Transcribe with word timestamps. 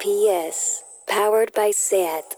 PS, 0.00 0.82
powered 1.06 1.52
by 1.52 1.72
SAT. 1.72 2.34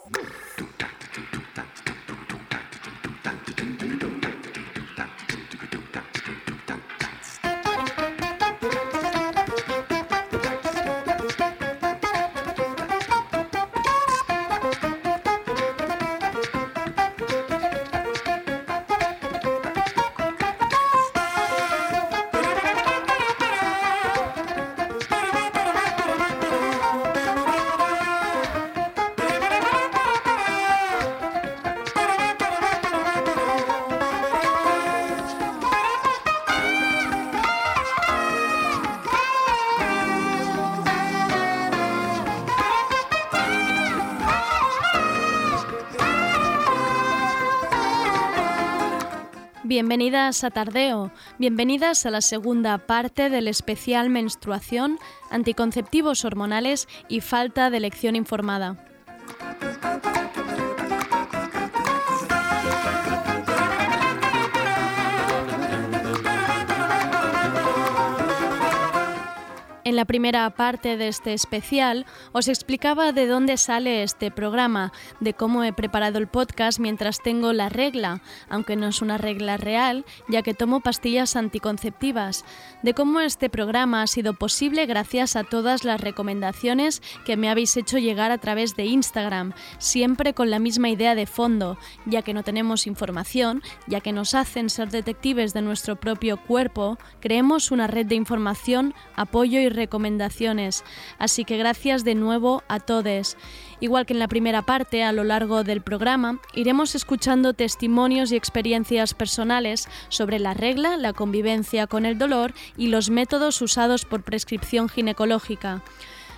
Bienvenidas 49.83 50.45
a 50.45 50.51
Tardeo, 50.51 51.11
bienvenidas 51.41 52.07
a 52.07 52.11
la 52.13 52.21
segunda 52.21 52.79
parte 52.79 53.31
del 53.31 53.49
especial 53.49 54.11
Menstruación, 54.11 54.97
anticonceptivos 55.29 56.25
hormonales 56.25 56.87
y 57.09 57.21
falta 57.21 57.69
de 57.69 57.79
elección 57.79 58.15
informada. 58.15 58.92
En 69.93 69.97
la 69.97 70.07
primera 70.07 70.49
parte 70.49 70.97
de 70.97 71.09
este 71.09 71.35
especial 71.35 72.07
os 72.33 72.49
explicaba 72.49 73.13
de 73.13 73.27
dónde 73.27 73.59
sale 73.59 74.03
este 74.03 74.31
programa, 74.31 74.91
de 75.21 75.35
cómo 75.35 75.65
he 75.65 75.75
preparado 75.75 76.17
el 76.19 76.29
podcast 76.29 76.79
mientras 76.79 77.21
tengo 77.21 77.53
la 77.53 77.69
regla, 77.69 78.23
aunque 78.49 78.75
no 78.75 78.87
es 78.87 79.03
una 79.03 79.19
regla 79.19 79.59
real, 79.59 80.07
ya 80.31 80.41
que 80.41 80.55
tomo 80.55 80.81
pastillas 80.81 81.37
anticonceptivas, 81.37 82.47
de 82.83 82.95
cómo 82.95 83.21
este 83.21 83.51
programa 83.51 84.01
ha 84.01 84.07
sido 84.07 84.33
posible 84.33 84.87
gracias 84.87 85.37
a 85.37 85.45
todas 85.45 85.85
las 85.85 86.01
recomendaciones 86.01 87.03
que 87.27 87.37
me 87.37 87.51
habéis 87.51 87.77
hecho 87.77 87.99
llegar 87.99 88.31
a 88.31 88.39
través 88.39 88.77
de 88.77 88.87
Instagram, 88.87 89.53
siempre 89.77 90.33
con 90.33 90.49
la 90.49 90.59
misma 90.59 90.89
idea 90.89 91.15
de 91.15 91.27
fondo, 91.27 91.77
ya 92.07 92.23
que 92.23 92.33
no 92.33 92.43
tenemos 92.45 92.87
información, 92.87 93.63
ya 93.87 94.01
que 94.01 94.13
nos 94.13 94.33
hacen 94.33 94.71
ser 94.71 94.89
detectives 94.89 95.53
de 95.53 95.61
nuestro 95.61 95.97
propio 95.97 96.39
cuerpo, 96.39 96.97
creemos 97.21 97.71
una 97.71 97.89
red 97.89 98.07
de 98.07 98.15
información, 98.15 98.95
apoyo 99.17 99.61
y 99.61 99.69
recomendaciones. 99.83 100.85
Así 101.19 101.45
que 101.45 101.57
gracias 101.57 102.05
de 102.05 102.15
nuevo 102.15 102.63
a 102.69 102.79
todos. 102.79 103.37
Igual 103.81 104.07
que 104.07 104.13
en 104.13 104.21
la 104.21 104.29
primera 104.29 104.63
parte, 104.63 105.03
a 105.03 105.13
lo 105.13 105.25
largo 105.25 105.65
del 105.65 105.81
programa, 105.81 106.39
iremos 106.55 106.95
escuchando 106.95 107.53
testimonios 107.53 108.31
y 108.31 108.37
experiencias 108.37 109.13
personales 109.13 109.89
sobre 110.09 110.39
la 110.39 110.55
regla, 110.55 110.97
la 110.97 111.13
convivencia 111.13 111.89
con 111.89 112.07
el 112.07 112.17
dolor 112.17 112.55
y 112.77 112.87
los 112.89 113.11
métodos 113.11 113.61
usados 113.61 114.05
por 114.05 114.23
prescripción 114.23 114.89
ginecológica. 114.89 115.83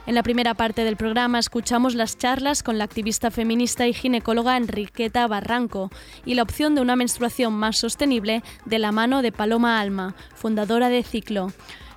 En 0.07 0.15
la 0.15 0.23
primera 0.23 0.53
parte 0.53 0.85
del 0.85 0.97
programa 0.97 1.39
escuchamos 1.39 1.95
las 1.95 2.19
charlas 2.19 2.63
con 2.63 2.77
la 2.77 2.85
activista 2.85 3.31
feminista 3.31 3.87
y 3.87 3.95
ginecóloga 3.95 4.59
Enriqueta 4.59 5.27
Barranco 5.27 5.91
y 6.27 6.35
la 6.35 6.43
opción 6.43 6.75
de 6.75 6.83
una 6.83 6.95
menstruación 6.95 7.55
más 7.55 7.79
sostenible 7.79 8.43
de 8.67 8.79
la 8.79 8.93
mano 8.93 9.23
de 9.23 9.33
Paloma 9.33 9.81
Alma, 9.81 10.15
fundadora 10.35 10.91
de 10.91 11.03
Ciclo. 11.03 11.53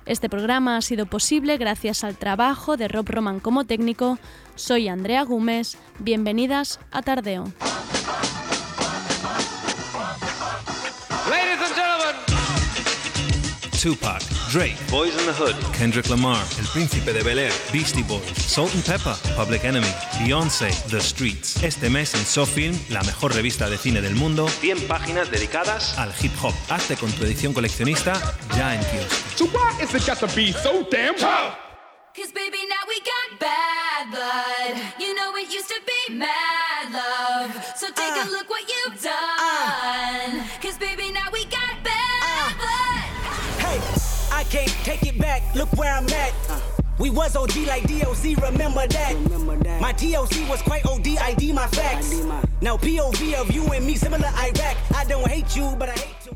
Este 0.08 0.30
programa 0.30 0.78
ha 0.78 0.80
sido 0.80 1.04
posible 1.04 1.58
gracias 1.58 2.02
al 2.02 2.16
trabajo 2.16 2.78
de 2.78 2.88
Rob 2.88 3.06
Roman 3.10 3.40
como 3.40 3.64
técnico. 3.64 4.18
Soy 4.54 4.88
Andrea 4.88 5.22
Gómez. 5.22 5.76
Bienvenidas 5.98 6.80
a 6.90 7.02
Tardeo. 7.02 7.44
Ladies 11.28 11.60
and 11.60 11.74
gentlemen. 11.74 12.16
Tupac, 13.82 14.22
Drake, 14.48 14.76
Boys 14.90 15.14
in 15.18 15.26
the 15.26 15.32
Hood. 15.32 15.56
Kendrick 15.76 16.08
Lamar, 16.08 16.42
El 16.58 16.66
Príncipe 16.68 17.12
de 17.12 17.22
Bel 17.22 17.38
Air, 17.38 17.52
Beastie 17.70 18.02
Boys, 18.02 18.22
Salt 18.34 18.74
and 18.74 18.82
Pepper, 18.82 19.14
Public 19.36 19.62
Enemy, 19.62 19.86
Beyoncé, 20.18 20.70
The 20.88 21.00
Streets. 21.00 21.62
Este 21.62 21.90
mes 21.90 22.14
en 22.14 22.24
SoFilm, 22.24 22.74
la 22.88 23.02
mejor 23.02 23.34
revista 23.34 23.68
de 23.68 23.76
cine 23.76 24.00
del 24.00 24.14
mundo, 24.14 24.48
100 24.48 24.86
páginas 24.88 25.30
dedicadas 25.30 25.98
al 25.98 26.14
hip 26.22 26.32
hop. 26.42 26.54
Hazte 26.70 26.96
con 26.96 27.12
tu 27.12 27.24
edición 27.24 27.52
coleccionista 27.52 28.14
ya 28.56 28.74
en 28.74 28.80
kiosco. 28.86 29.16
So 29.36 29.44
why 29.46 29.82
is 29.82 29.94
it 29.94 30.06
got 30.06 30.18
to 30.20 30.26
be 30.34 30.52
so 30.52 30.82
damn 30.90 31.14
tough? 31.16 31.54
Cause 32.16 32.32
baby, 32.32 32.58
now 32.68 32.82
we 32.88 32.98
got 32.98 33.38
bad 33.38 34.10
blood. 34.10 34.74
You 34.98 35.14
know 35.14 35.36
it 35.36 35.52
used 35.52 35.68
to 35.68 35.80
be 35.86 36.14
mad 36.14 36.90
love. 36.90 37.52
So 37.76 37.86
take 37.92 38.24
a 38.24 38.28
look 38.30 38.50
what 38.50 38.64
you've 38.66 39.00
done. 39.00 40.42
Cause 40.60 40.78
baby, 40.78 41.12
now 41.12 41.30
we 41.32 41.44
got 41.44 41.57
can't 44.50 44.70
take 44.84 45.06
it 45.06 45.18
back. 45.18 45.42
Look 45.54 45.72
where 45.76 45.92
I'm 45.92 46.08
at. 46.08 46.32
We 46.98 47.10
was 47.10 47.36
OG 47.36 47.56
like 47.66 47.84
DOC, 47.84 48.42
remember 48.42 48.86
that. 48.88 49.78
My 49.80 49.92
DOC 49.92 50.48
was 50.48 50.62
quite 50.62 50.84
OD, 50.84 51.06
ID 51.06 51.52
my 51.52 51.66
facts. 51.68 52.12
Now 52.60 52.76
POV 52.76 53.34
of 53.34 53.52
you 53.52 53.64
and 53.72 53.86
me, 53.86 53.94
similar 53.94 54.26
Iraq. 54.26 54.76
I 54.96 55.04
don't 55.04 55.28
hate 55.28 55.54
you, 55.54 55.76
but 55.78 55.90
I 55.90 55.92
hate 55.92 56.20
to. 56.22 56.27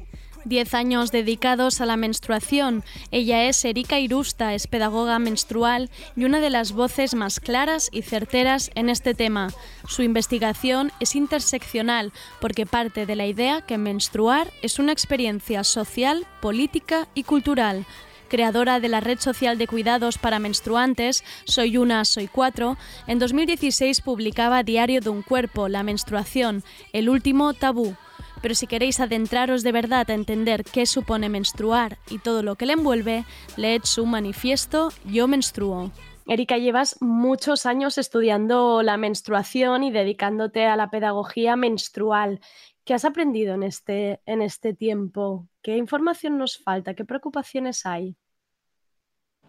Diez 0.53 0.75
años 0.75 1.13
dedicados 1.13 1.81
a 1.81 1.87
la 1.87 1.97
menstruación. 1.97 2.85
Ella 3.11 3.45
es 3.45 3.65
Erika 3.65 3.99
Irusta, 3.99 4.53
es 4.53 4.67
pedagoga 4.67 5.19
menstrual 5.19 5.89
y 6.15 6.25
una 6.25 6.41
de 6.41 6.51
las 6.51 6.73
voces 6.73 7.15
más 7.15 7.41
claras 7.41 7.89
y 7.91 8.03
certeras 8.03 8.71
en 8.75 8.91
este 8.91 9.15
tema. 9.15 9.49
Su 9.89 10.03
investigación 10.03 10.93
es 11.01 11.17
interseccional 11.17 12.13
porque 12.39 12.67
parte 12.67 13.07
de 13.07 13.17
la 13.17 13.27
idea 13.27 13.63
que 13.63 13.79
menstruar 13.79 14.53
es 14.61 14.79
una 14.79 14.93
experiencia 14.93 15.65
social, 15.65 16.27
política 16.43 17.09
y 17.15 17.23
cultural 17.23 17.87
creadora 18.29 18.81
de 18.81 18.89
la 18.89 19.01
red 19.01 19.19
social 19.19 19.59
de 19.59 19.67
cuidados 19.67 20.17
para 20.17 20.39
menstruantes 20.39 21.23
Soy 21.45 21.77
Una, 21.77 22.07
Soy 22.07 22.29
Cuatro, 22.29 22.79
en 23.07 23.19
2016 23.19 24.01
publicaba 24.01 24.63
Diario 24.63 25.03
de 25.03 25.11
un 25.11 25.21
Cuerpo, 25.21 25.69
la 25.69 25.83
menstruación, 25.83 26.65
el 26.95 27.11
último 27.11 27.53
tabú. 27.53 27.95
Pero 28.43 28.55
si 28.55 28.67
queréis 28.67 29.01
adentraros 29.01 29.63
de 29.63 29.73
verdad 29.73 30.11
a 30.11 30.15
entender 30.15 30.65
qué 30.65 30.85
supone 30.85 31.29
menstruar 31.29 31.99
y 32.11 32.19
todo 32.19 32.43
lo 32.43 32.57
que 32.57 32.67
le 32.67 32.75
envuelve, 32.75 33.25
leed 33.57 33.83
su 33.85 34.05
manifiesto 34.05 34.91
Yo 35.05 35.29
menstruo. 35.29 35.93
Erika, 36.27 36.57
llevas 36.57 37.01
muchos 37.01 37.67
años 37.67 37.99
estudiando 37.99 38.83
la 38.83 38.97
menstruación 38.97 39.83
y 39.83 39.91
dedicándote 39.91 40.67
a 40.67 40.77
la 40.77 40.91
pedagogía 40.91 41.57
menstrual. 41.57 42.41
¿Qué 42.85 42.95
has 42.95 43.05
aprendido 43.05 43.55
en 43.55 43.63
este, 43.63 44.21
en 44.27 44.43
este 44.43 44.75
tiempo? 44.75 45.49
¿Qué 45.63 45.77
información 45.77 46.39
nos 46.39 46.59
falta? 46.59 46.95
¿Qué 46.95 47.05
preocupaciones 47.05 47.87
hay? 47.87 48.17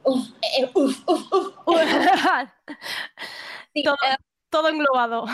Uf, 0.04 0.30
eh, 0.42 0.70
uf, 0.74 1.04
uf, 1.08 1.32
uf. 1.32 1.54
Sí, 3.74 3.82
todo, 3.82 3.96
eh, 3.96 4.18
todo 4.52 4.70
englobado. 4.70 5.26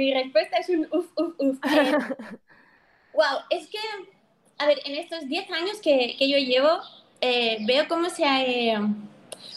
Mi 0.00 0.12
respuesta 0.14 0.56
es 0.58 0.68
un 0.70 0.88
uf, 0.92 1.06
uf, 1.16 1.34
uf. 1.38 1.58
Eh, 1.72 1.98
wow, 3.12 3.40
es 3.50 3.68
que, 3.68 3.78
a 4.58 4.66
ver, 4.66 4.80
en 4.84 4.94
estos 4.96 5.26
10 5.28 5.50
años 5.50 5.78
que, 5.82 6.16
que 6.18 6.28
yo 6.28 6.38
llevo, 6.38 6.80
eh, 7.20 7.58
veo 7.66 7.86
cómo 7.88 8.08
se, 8.10 8.24
ha, 8.24 8.44
eh, 8.44 8.78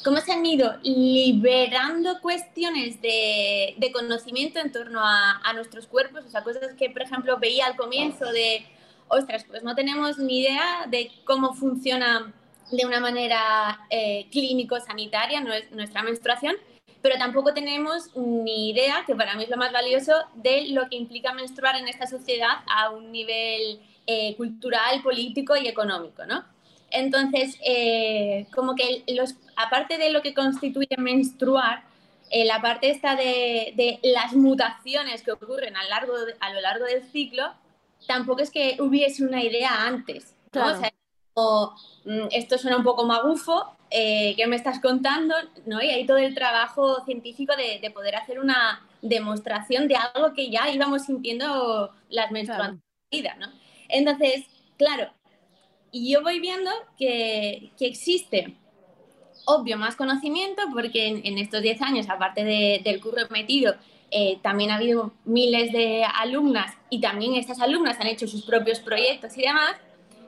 cómo 0.04 0.18
se 0.20 0.31
han 0.34 0.46
ido 0.46 0.76
liberando 0.84 2.20
cuestiones 2.22 3.01
de, 3.01 3.75
de 3.78 3.92
conocimiento 3.92 4.60
en 4.60 4.72
torno 4.72 5.00
a, 5.01 5.42
a 5.44 5.54
nuestros 5.54 5.88
cuerpos, 5.88 6.25
o 6.25 6.30
sea, 6.30 6.44
cosas 6.44 6.74
que, 6.78 6.90
por 6.90 7.04
ejemplo, 7.04 7.38
veía 7.40 7.66
al 7.68 7.75
comienzo 7.75 8.25
de, 8.31 8.66
ostras, 9.07 9.45
pues 9.45 9.63
no 9.63 9.75
tenemos 9.75 10.18
ni 10.18 10.40
idea 10.42 10.86
de 10.90 11.12
cómo 11.25 11.54
funciona 11.54 12.34
de 12.72 12.86
una 12.86 13.00
manera 13.00 13.81
eh, 13.90 14.28
clínico-sanitaria 14.31 15.42
nues- 15.42 15.69
nuestra 15.72 16.01
menstruación, 16.04 16.56
pero 17.04 17.18
tampoco 17.20 17.54
tenemos 17.54 18.10
ni 18.16 18.70
idea, 18.72 19.04
que 19.06 19.14
para 19.16 19.36
mí 19.36 19.44
es 19.44 19.50
lo 19.50 19.58
más 19.58 19.72
valioso, 19.72 20.14
de 20.36 20.70
lo 20.70 20.90
que 20.90 20.96
implica 20.96 21.34
menstruar 21.34 21.76
en 21.76 21.88
esta 21.88 22.08
sociedad 22.08 22.64
a 22.68 22.90
un 22.90 23.12
nivel 23.12 23.80
eh, 24.08 24.36
cultural, 24.38 25.04
político 25.04 25.56
y 25.56 25.68
económico, 25.68 26.26
¿no? 26.26 26.44
Entonces, 26.90 27.58
eh, 27.66 28.48
como 28.56 28.74
que 28.76 29.04
los, 29.10 29.36
aparte 29.56 29.98
de 29.98 30.12
lo 30.12 30.22
que 30.22 30.34
constituye 30.34 30.96
menstruar, 30.98 31.84
eh, 32.32 32.46
la 32.46 32.62
parte 32.62 32.90
esta 32.90 33.16
de, 33.16 33.74
de 33.76 34.00
las 34.04 34.34
mutaciones 34.34 35.22
que 35.24 35.32
ocurren 35.34 35.76
a, 35.76 35.84
largo 35.86 36.18
de- 36.26 36.36
a 36.40 36.54
lo 36.54 36.62
largo 36.62 36.86
del 36.86 37.04
ciclo, 37.12 37.54
tampoco 38.08 38.42
es 38.42 38.50
que 38.50 38.78
hubiese 38.80 39.24
una 39.26 39.44
idea 39.44 39.86
antes. 39.86 40.34
¿no? 40.46 40.52
Claro. 40.52 40.78
O 40.78 40.80
sea, 40.80 40.94
como, 41.34 41.76
mm, 42.06 42.28
esto 42.32 42.58
suena 42.58 42.78
un 42.78 42.84
poco 42.84 43.06
magufo, 43.06 43.76
eh, 43.95 44.34
¿qué 44.36 44.48
me 44.48 44.56
estás 44.56 44.80
contando? 44.80 45.36
¿no? 45.68 45.81
Y 45.81 45.90
hay 45.90 46.06
todo 46.07 46.18
el 46.18 46.34
trabajo 46.34 47.06
científico 47.06 47.56
de, 47.56 47.80
de 47.80 47.92
poder 47.92 48.16
hacer 48.16 48.40
una 48.40 48.81
demostración 49.04 49.88
de 49.88 49.95
algo 49.95 50.34
que 50.34 50.50
ya 50.50 50.69
íbamos 50.69 51.04
sintiendo 51.04 51.94
las 52.10 52.31
menstruantes 52.31 52.81
vida, 53.12 53.36
¿no? 53.40 53.48
Entonces, 53.90 54.45
claro, 54.78 55.12
yo 55.92 56.24
voy 56.24 56.40
viendo 56.40 56.72
que, 56.98 57.72
que 57.78 57.86
existe, 57.86 58.57
obvio, 59.45 59.78
más 59.78 59.95
conocimiento, 59.95 60.63
porque 60.74 61.07
en, 61.07 61.22
en 61.24 61.38
estos 61.38 61.62
10 61.62 61.81
años, 61.84 62.10
aparte 62.10 62.44
de, 62.44 62.81
del 62.84 63.00
curro 63.00 63.22
metido, 63.30 63.75
eh, 64.10 64.40
también 64.42 64.72
ha 64.72 64.75
habido 64.75 65.13
miles 65.25 65.72
de 65.72 66.04
alumnas 66.04 66.75
y 66.90 67.01
también 67.01 67.36
estas 67.36 67.60
alumnas 67.60 68.00
han 68.00 68.07
hecho 68.07 68.28
sus 68.28 68.44
propios 68.44 68.80
proyectos 68.80 69.38
y 69.38 69.42
demás, 69.42 69.75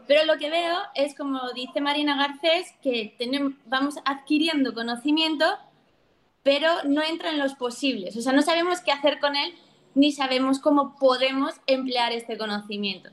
pero 0.08 0.26
lo 0.26 0.38
que 0.38 0.50
veo 0.50 0.78
es, 0.94 1.16
como 1.16 1.40
dice 1.54 1.82
Marina 1.82 2.16
Garcés, 2.16 2.74
que 2.82 3.16
tenemos, 3.18 3.54
vamos 3.66 3.96
adquiriendo 4.06 4.74
conocimiento, 4.74 5.46
pero 6.44 6.70
no 6.84 7.02
entra 7.04 7.32
en 7.32 7.40
los 7.40 7.56
posibles. 7.56 8.16
O 8.16 8.22
sea, 8.22 8.34
no 8.34 8.42
sabemos 8.42 8.82
qué 8.82 8.92
hacer 8.92 9.20
con 9.20 9.36
él, 9.36 9.54
ni 9.96 10.12
sabemos 10.12 10.60
cómo 10.60 10.96
podemos 10.98 11.56
emplear 11.66 12.12
este 12.12 12.38
conocimiento. 12.38 13.10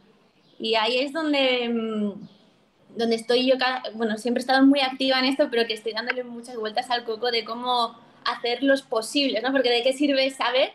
Y 0.59 0.75
ahí 0.75 0.99
es 0.99 1.13
donde, 1.13 1.69
mm, 1.69 2.99
donde 2.99 3.17
estoy 3.17 3.47
yo, 3.47 3.55
bueno, 3.95 4.19
siempre 4.19 4.41
he 4.41 4.45
estado 4.45 4.65
muy 4.67 4.81
activa 4.81 5.19
en 5.19 5.25
esto, 5.25 5.49
pero 5.51 5.67
que 5.67 5.75
estoy 5.75 5.93
dándole 5.93 6.25
muchas 6.25 6.57
vueltas 6.57 6.91
al 6.91 7.05
coco 7.05 7.31
de 7.31 7.45
cómo 7.45 7.97
hacer 8.25 8.63
los 8.63 8.83
posibles, 8.83 9.43
¿no? 9.43 9.51
Porque 9.51 9.71
de 9.71 9.83
qué 9.83 9.93
sirve 9.93 10.31
saber 10.31 10.73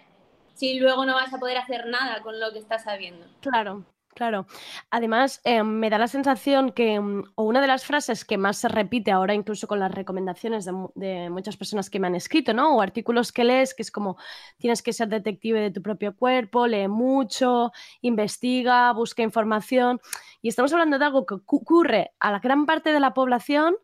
si 0.55 0.79
luego 0.79 1.05
no 1.05 1.13
vas 1.13 1.33
a 1.33 1.37
poder 1.37 1.57
hacer 1.57 1.85
nada 1.85 2.21
con 2.21 2.39
lo 2.39 2.51
que 2.51 2.59
estás 2.59 2.83
sabiendo. 2.83 3.25
Claro, 3.41 3.85
claro. 4.17 4.47
Además, 4.89 5.41
eh, 5.43 5.61
me 5.61 5.91
da 5.91 5.99
la 5.99 6.07
sensación 6.07 6.71
que, 6.71 6.99
mm, 6.99 7.23
o 7.35 7.43
una 7.43 7.61
de 7.61 7.67
las 7.67 7.85
frases 7.85 8.25
que 8.25 8.35
más 8.37 8.57
se 8.57 8.67
repite 8.67 9.11
ahora, 9.11 9.35
incluso 9.35 9.67
con 9.67 9.79
las 9.79 9.91
recomendaciones 9.93 10.65
de, 10.65 10.71
mu- 10.71 10.89
de 10.95 11.29
muchas 11.29 11.55
personas 11.55 11.89
que 11.91 11.99
me 11.99 12.07
han 12.07 12.15
escrito, 12.15 12.51
¿no? 12.53 12.75
O 12.75 12.81
artículos 12.81 13.31
que 13.31 13.43
lees, 13.43 13.75
que 13.75 13.83
es 13.83 13.91
como, 13.91 14.17
tienes 14.57 14.81
que 14.81 14.91
ser 14.91 15.07
detective 15.07 15.61
de 15.61 15.69
tu 15.71 15.83
propio 15.83 16.15
cuerpo, 16.15 16.65
lee 16.65 16.87
mucho, 16.87 17.71
investiga, 18.01 18.91
busca 18.93 19.21
información. 19.21 20.01
Y 20.41 20.47
estamos 20.49 20.73
hablando 20.73 20.97
de 20.97 21.05
algo 21.05 21.25
que 21.27 21.35
ocu- 21.35 21.61
ocurre 21.61 22.11
a 22.19 22.31
la 22.31 22.39
gran 22.39 22.65
parte 22.65 22.91
de 22.91 22.99
la 22.99 23.13
población. 23.13 23.75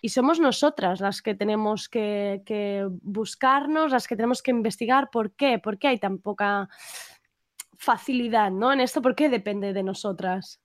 Y 0.00 0.10
somos 0.10 0.38
nosotras 0.40 1.00
las 1.00 1.22
que 1.22 1.34
tenemos 1.34 1.88
que, 1.88 2.42
que 2.46 2.86
buscarnos, 3.02 3.92
las 3.92 4.06
que 4.08 4.16
tenemos 4.16 4.42
que 4.42 4.52
investigar 4.52 5.10
por 5.10 5.32
qué, 5.34 5.58
por 5.58 5.78
qué 5.78 5.88
hay 5.88 5.98
tan 5.98 6.18
poca 6.18 6.68
facilidad, 7.78 8.50
¿no? 8.50 8.72
En 8.72 8.80
esto, 8.80 9.00
¿por 9.00 9.14
qué 9.14 9.28
depende 9.28 9.72
de 9.72 9.82
nosotras? 9.82 10.60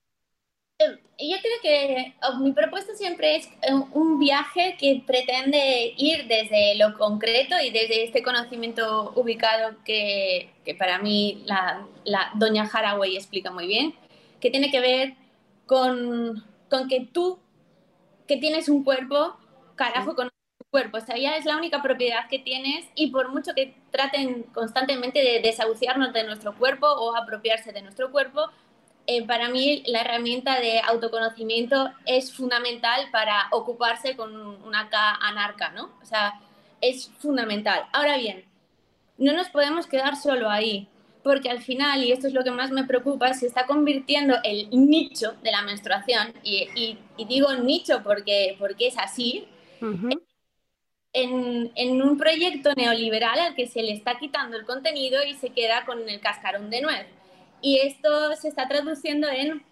Eh, 0.79 1.29
Yo 1.29 1.37
creo 1.41 1.61
que 1.61 2.13
mi 2.41 2.51
propuesta 2.51 2.93
siempre 2.95 3.35
es 3.37 3.47
eh, 3.61 3.73
un 3.93 4.19
viaje 4.19 4.75
que 4.79 5.03
pretende 5.05 5.93
ir 5.97 6.27
desde 6.27 6.75
lo 6.75 6.97
concreto 6.97 7.55
y 7.61 7.69
desde 7.71 8.03
este 8.03 8.23
conocimiento 8.23 9.13
ubicado 9.15 9.77
que, 9.85 10.51
que 10.65 10.75
para 10.75 10.99
mí 10.99 11.43
la, 11.45 11.87
la 12.03 12.31
doña 12.35 12.63
Haraway 12.71 13.15
explica 13.15 13.51
muy 13.51 13.67
bien, 13.67 13.93
que 14.41 14.49
tiene 14.49 14.71
que 14.71 14.81
ver 14.81 15.13
con, 15.65 16.43
con 16.69 16.87
que 16.89 17.01
tú, 17.01 17.39
que 18.27 18.37
tienes 18.37 18.67
un 18.69 18.83
cuerpo, 18.83 19.37
carajo, 19.75 20.15
con 20.15 20.29
cuerpo. 20.73 20.97
O 20.97 21.01
sea, 21.01 21.15
ya 21.17 21.37
es 21.37 21.45
la 21.45 21.55
única 21.55 21.83
propiedad 21.83 22.27
que 22.27 22.39
tienes 22.39 22.83
y 22.95 23.11
por 23.11 23.29
mucho 23.31 23.53
que 23.53 23.75
traten 23.91 24.41
constantemente 24.55 25.19
de 25.19 25.39
desahuciarnos 25.39 26.11
de 26.13 26.23
nuestro 26.23 26.55
cuerpo 26.55 26.87
o 26.87 27.15
apropiarse 27.15 27.71
de 27.71 27.83
nuestro 27.83 28.11
cuerpo, 28.11 28.41
eh, 29.05 29.23
para 29.27 29.49
mí 29.49 29.83
la 29.85 30.01
herramienta 30.01 30.59
de 30.59 30.79
autoconocimiento 30.79 31.91
es 32.07 32.33
fundamental 32.33 33.07
para 33.11 33.49
ocuparse 33.51 34.15
con 34.15 34.35
una 34.65 34.89
K 34.89 34.97
anarca, 35.21 35.69
¿no? 35.69 35.91
O 36.01 36.05
sea, 36.05 36.41
es 36.81 37.11
fundamental. 37.19 37.83
Ahora 37.93 38.17
bien, 38.17 38.43
no 39.19 39.31
nos 39.33 39.49
podemos 39.49 39.85
quedar 39.85 40.15
solo 40.15 40.49
ahí, 40.49 40.87
porque 41.23 41.51
al 41.51 41.61
final, 41.61 42.03
y 42.03 42.11
esto 42.11 42.25
es 42.27 42.33
lo 42.33 42.43
que 42.43 42.49
más 42.51 42.71
me 42.71 42.83
preocupa, 42.85 43.31
se 43.35 43.45
está 43.45 43.67
convirtiendo 43.67 44.37
el 44.43 44.69
nicho 44.71 45.35
de 45.43 45.51
la 45.51 45.61
menstruación, 45.61 46.33
y, 46.43 46.67
y- 46.75 46.97
y 47.15 47.25
digo 47.25 47.53
nicho 47.53 48.01
porque, 48.03 48.55
porque 48.57 48.87
es 48.87 48.97
así, 48.97 49.47
Ujú. 49.81 50.09
En, 51.13 51.71
en 51.75 52.01
un 52.01 52.17
proyecto 52.17 52.73
neoliberal 52.75 53.39
al 53.39 53.55
que 53.55 53.67
se 53.67 53.81
le 53.83 53.93
está 53.93 54.17
quitando 54.17 54.57
el 54.57 54.65
contenido 54.65 55.23
y 55.23 55.35
se 55.35 55.49
queda 55.49 55.85
con 55.85 56.09
el 56.09 56.19
cascarón 56.19 56.69
de 56.69 56.81
nuez. 56.81 57.05
Y 57.61 57.79
esto 57.79 58.35
se 58.35 58.49
está 58.49 58.67
traduciendo 58.67 59.29
en, 59.29 59.63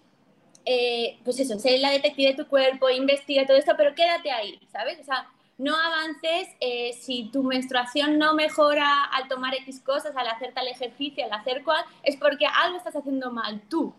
eh, 0.64 1.18
pues 1.24 1.40
eso, 1.40 1.58
ser 1.58 1.80
la 1.80 1.90
detective 1.90 2.30
de 2.30 2.42
tu 2.42 2.48
cuerpo, 2.48 2.88
investiga 2.88 3.46
todo 3.46 3.56
esto, 3.56 3.74
pero 3.76 3.94
quédate 3.94 4.30
ahí, 4.30 4.58
¿sabes? 4.70 4.98
O 5.00 5.04
sea, 5.04 5.28
no 5.58 5.76
avances 5.76 6.48
eh, 6.60 6.92
si 6.94 7.30
tu 7.30 7.42
menstruación 7.42 8.18
no 8.18 8.34
mejora 8.34 9.04
al 9.04 9.28
tomar 9.28 9.54
X 9.54 9.80
cosas, 9.80 10.16
al 10.16 10.28
hacer 10.28 10.54
tal 10.54 10.68
ejercicio, 10.68 11.24
al 11.24 11.32
hacer 11.32 11.62
cual, 11.64 11.84
es 12.02 12.16
porque 12.16 12.46
algo 12.46 12.78
estás 12.78 12.96
haciendo 12.96 13.30
mal 13.30 13.60
tú. 13.68 13.94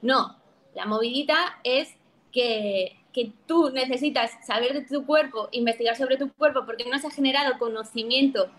No, 0.00 0.36
la 0.74 0.86
movidita 0.86 1.58
es 1.64 1.88
que, 2.30 2.97
que 3.12 3.32
tú 3.46 3.70
necesitas 3.70 4.32
saber 4.46 4.72
de 4.74 4.82
tu 4.82 5.06
cuerpo, 5.06 5.48
investigar 5.52 5.96
sobre 5.96 6.16
tu 6.16 6.32
cuerpo, 6.32 6.64
porque 6.66 6.84
no 6.84 6.98
se 6.98 7.06
ha 7.06 7.10
generado 7.10 7.58
conocimiento 7.58 8.50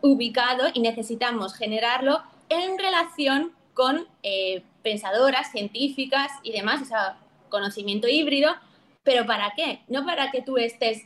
ubicado 0.00 0.68
y 0.72 0.80
necesitamos 0.80 1.54
generarlo 1.54 2.22
en 2.48 2.78
relación 2.78 3.52
con 3.74 4.06
eh, 4.22 4.62
pensadoras, 4.82 5.50
científicas 5.50 6.30
y 6.42 6.52
demás, 6.52 6.82
o 6.82 6.84
sea, 6.84 7.18
conocimiento 7.48 8.08
híbrido, 8.08 8.54
pero 9.02 9.26
¿para 9.26 9.52
qué? 9.56 9.80
No 9.88 10.04
para 10.04 10.30
que 10.30 10.42
tú 10.42 10.56
estés, 10.56 11.02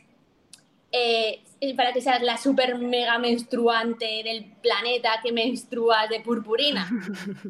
eh, 0.91 1.41
para 1.75 1.93
que 1.93 2.01
seas 2.01 2.21
la 2.21 2.37
super 2.37 2.77
mega 2.77 3.19
menstruante 3.19 4.21
del 4.23 4.45
planeta 4.61 5.19
que 5.21 5.31
menstrua 5.31 6.07
de 6.07 6.19
purpurina. 6.19 6.89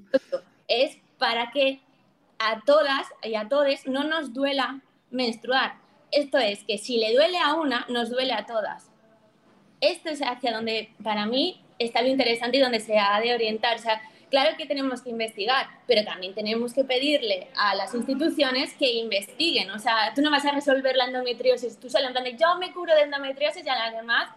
es 0.68 0.97
para 1.18 1.51
que 1.51 1.81
a 2.39 2.62
todas 2.65 3.07
y 3.24 3.36
a 3.36 3.47
todos 3.47 3.86
no 3.86 4.04
nos 4.04 4.33
duela 4.33 4.81
menstruar. 5.11 5.75
Esto 6.11 6.37
es 6.39 6.63
que 6.63 6.77
si 6.77 6.97
le 6.97 7.13
duele 7.13 7.37
a 7.37 7.53
una, 7.53 7.85
nos 7.89 8.09
duele 8.09 8.33
a 8.33 8.45
todas. 8.45 8.89
Esto 9.79 10.09
es 10.09 10.21
hacia 10.21 10.51
donde 10.51 10.89
para 11.03 11.25
mí 11.25 11.61
está 11.79 12.01
lo 12.01 12.07
interesante 12.09 12.57
y 12.57 12.61
donde 12.61 12.79
se 12.79 12.97
ha 12.99 13.19
de 13.21 13.33
orientar. 13.33 13.77
O 13.77 13.79
sea, 13.81 14.01
claro 14.29 14.55
que 14.57 14.65
tenemos 14.65 15.01
que 15.01 15.09
investigar, 15.09 15.67
pero 15.87 16.03
también 16.03 16.33
tenemos 16.35 16.73
que 16.73 16.83
pedirle 16.83 17.47
a 17.55 17.73
las 17.75 17.93
instituciones 17.95 18.73
que 18.73 18.91
investiguen. 18.93 19.71
O 19.71 19.79
sea, 19.79 20.13
tú 20.13 20.21
no 20.21 20.29
vas 20.31 20.45
a 20.45 20.51
resolver 20.51 20.95
la 20.95 21.05
endometriosis 21.05 21.79
tú 21.79 21.89
solo 21.89 22.07
en 22.07 22.11
plan 22.13 22.23
de 22.25 22.37
yo 22.37 22.55
me 22.59 22.71
curo 22.73 22.93
de 22.93 23.01
endometriosis 23.03 23.65
y 23.65 23.69
a 23.69 23.75
las 23.75 23.95
demás 23.95 24.29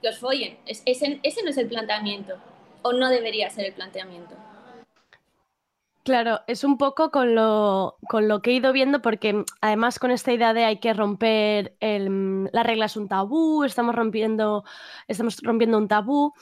que 0.00 0.08
os 0.08 0.18
follen. 0.18 0.58
Es- 0.66 0.82
ese, 0.86 1.18
ese 1.22 1.42
no 1.42 1.50
es 1.50 1.56
el 1.58 1.68
planteamiento, 1.68 2.36
o 2.82 2.92
no 2.92 3.08
debería 3.08 3.48
ser 3.50 3.66
el 3.66 3.72
planteamiento. 3.72 4.34
Claro, 6.04 6.40
es 6.48 6.64
un 6.64 6.78
poco 6.78 7.12
con 7.12 7.36
lo, 7.36 7.98
con 8.08 8.26
lo 8.26 8.42
que 8.42 8.50
he 8.50 8.54
ido 8.54 8.72
viendo, 8.72 9.00
porque 9.02 9.32
mm, 9.34 9.44
además 9.60 10.00
con 10.00 10.10
esta 10.10 10.32
idea 10.32 10.52
de 10.52 10.64
hay 10.64 10.80
que 10.80 10.92
romper 10.94 11.76
mm, 11.80 12.46
la 12.52 12.64
regla 12.64 12.86
es 12.86 12.96
un 12.96 13.08
tabú, 13.08 13.62
estamos 13.64 13.94
rompiendo, 13.94 14.64
estamos 15.06 15.38
rompiendo 15.42 15.78
un 15.78 15.86
tabú. 15.88 16.34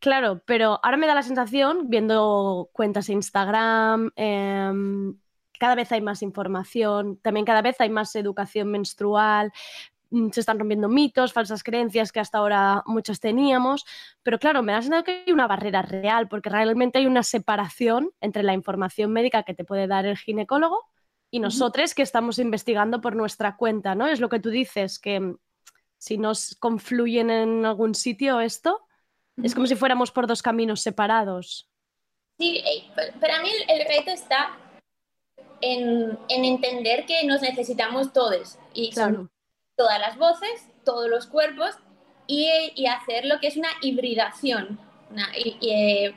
Claro, 0.00 0.42
pero 0.46 0.80
ahora 0.82 0.96
me 0.96 1.06
da 1.06 1.14
la 1.14 1.22
sensación, 1.22 1.88
viendo 1.88 2.70
cuentas 2.72 3.06
de 3.06 3.12
Instagram, 3.12 4.10
em, 4.16 5.16
cada 5.60 5.74
vez 5.74 5.92
hay 5.92 6.00
más 6.00 6.22
información, 6.22 7.18
también 7.18 7.46
cada 7.46 7.62
vez 7.62 7.80
hay 7.80 7.90
más 7.90 8.16
educación 8.16 8.70
menstrual, 8.70 9.52
se 10.32 10.40
están 10.40 10.58
rompiendo 10.58 10.88
mitos, 10.88 11.32
falsas 11.32 11.62
creencias 11.62 12.10
que 12.12 12.20
hasta 12.20 12.38
ahora 12.38 12.82
muchos 12.86 13.20
teníamos, 13.20 13.84
pero 14.22 14.38
claro, 14.38 14.62
me 14.62 14.72
da 14.72 14.82
sensación 14.82 15.04
que 15.04 15.22
hay 15.26 15.32
una 15.32 15.46
barrera 15.46 15.82
real, 15.82 16.28
porque 16.28 16.50
realmente 16.50 16.98
hay 16.98 17.06
una 17.06 17.22
separación 17.22 18.10
entre 18.20 18.42
la 18.42 18.52
información 18.52 19.12
médica 19.12 19.42
que 19.44 19.54
te 19.54 19.64
puede 19.64 19.86
dar 19.86 20.06
el 20.06 20.18
ginecólogo 20.18 20.84
y 21.30 21.38
nosotros 21.38 21.94
que 21.94 22.02
estamos 22.02 22.38
investigando 22.40 23.00
por 23.00 23.14
nuestra 23.14 23.56
cuenta, 23.56 23.94
¿no? 23.94 24.06
Es 24.08 24.18
lo 24.18 24.28
que 24.28 24.40
tú 24.40 24.50
dices, 24.50 24.98
que 24.98 25.20
mm, 25.20 25.38
si 25.98 26.18
nos 26.18 26.56
confluyen 26.58 27.30
en 27.30 27.64
algún 27.64 27.94
sitio 27.94 28.40
esto, 28.40 28.80
es 29.42 29.54
como 29.54 29.66
si 29.66 29.76
fuéramos 29.76 30.10
por 30.10 30.26
dos 30.26 30.42
caminos 30.42 30.82
separados. 30.82 31.70
Sí, 32.38 32.56
eh, 32.58 32.90
pa- 32.96 33.18
para 33.20 33.40
mí 33.42 33.48
el, 33.68 33.86
reto 33.86 34.10
está 34.10 34.58
en, 35.60 36.18
en 36.28 36.44
entender 36.44 37.06
que 37.06 37.24
nos 37.24 37.42
necesitamos 37.42 38.12
todos 38.12 38.58
y 38.74 38.90
Claro. 38.90 39.30
Todas 39.80 39.98
las 39.98 40.18
voces, 40.18 40.68
todos 40.84 41.08
los 41.08 41.26
cuerpos 41.26 41.70
y, 42.26 42.46
y 42.76 42.84
hacer 42.86 43.24
lo 43.24 43.40
que 43.40 43.46
es 43.46 43.56
una 43.56 43.70
hibridación, 43.80 44.78
una- 45.10 45.30
y- 45.38 45.56
y, 45.58 45.70
eh, 45.70 46.14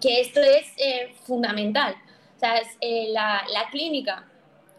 que 0.00 0.20
esto 0.20 0.40
es 0.40 0.66
eh, 0.78 1.14
fundamental. 1.22 1.94
O 2.36 2.40
sea, 2.40 2.56
es, 2.58 2.66
eh, 2.80 3.06
la, 3.12 3.44
la 3.52 3.70
clínica 3.70 4.24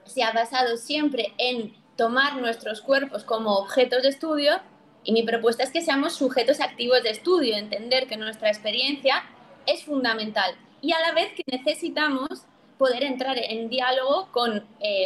se 0.04 0.22
ha 0.22 0.34
basado 0.34 0.76
siempre 0.76 1.34
en 1.38 1.74
tomar 1.96 2.36
nuestros 2.36 2.82
cuerpos 2.82 3.24
como 3.24 3.56
objetos 3.56 4.04
de 4.04 4.10
estudio 4.10 4.60
y 5.06 5.14
mi 5.14 5.24
propuesta 5.24 5.64
es 5.64 5.72
que 5.72 5.82
seamos 5.82 6.14
sujetos 6.16 6.60
activos 6.60 7.02
de 7.04 7.12
estudio, 7.12 7.56
entender 7.56 8.06
que 8.08 8.18
nuestra 8.18 8.50
experiencia 8.50 9.24
es 9.66 9.86
fundamental 9.86 10.56
y 10.82 10.92
a 10.92 11.00
la 11.00 11.14
vez 11.14 11.32
que 11.36 11.44
necesitamos 11.48 12.44
poder 12.78 13.04
entrar 13.06 13.38
en 13.38 13.70
diálogo 13.70 14.28
con 14.34 14.68
eh, 14.82 15.06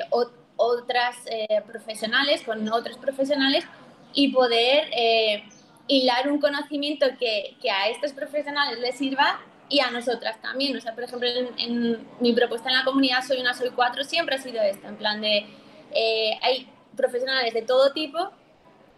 otras 0.60 1.16
eh, 1.28 1.62
profesionales, 1.66 2.42
con 2.44 2.68
otros 2.72 2.98
profesionales 2.98 3.66
y 4.14 4.34
poder 4.34 4.90
eh, 4.92 5.46
hilar 5.88 6.30
un 6.30 6.40
conocimiento 6.40 7.08
que, 7.18 7.56
que, 7.62 7.72
a 7.72 7.88
estos 7.88 8.12
profesionales 8.12 8.78
les 8.80 8.98
sirva 8.98 9.40
y 9.70 9.80
a 9.80 9.90
nosotras 9.90 10.42
también. 10.42 10.76
O 10.76 10.82
sea, 10.82 10.94
por 10.94 11.06
ejemplo, 11.06 11.30
en, 11.58 12.06
mi 12.20 12.34
propuesta 12.34 12.70
en 12.70 12.76
la 12.76 12.84
comunidad 12.84 13.24
Soy 13.26 13.40
una, 13.40 13.54
Soy 13.54 13.70
cuatro 13.70 14.04
siempre 14.04 14.36
ha 14.36 14.40
sido 14.40 14.62
esta, 14.62 14.90
en 14.90 14.98
plan 14.98 15.22
de 15.22 15.46
eh, 15.94 16.38
hay 16.42 16.68
profesionales 16.96 17.54
de 17.54 17.62
todo 17.62 17.94
tipo 17.94 18.32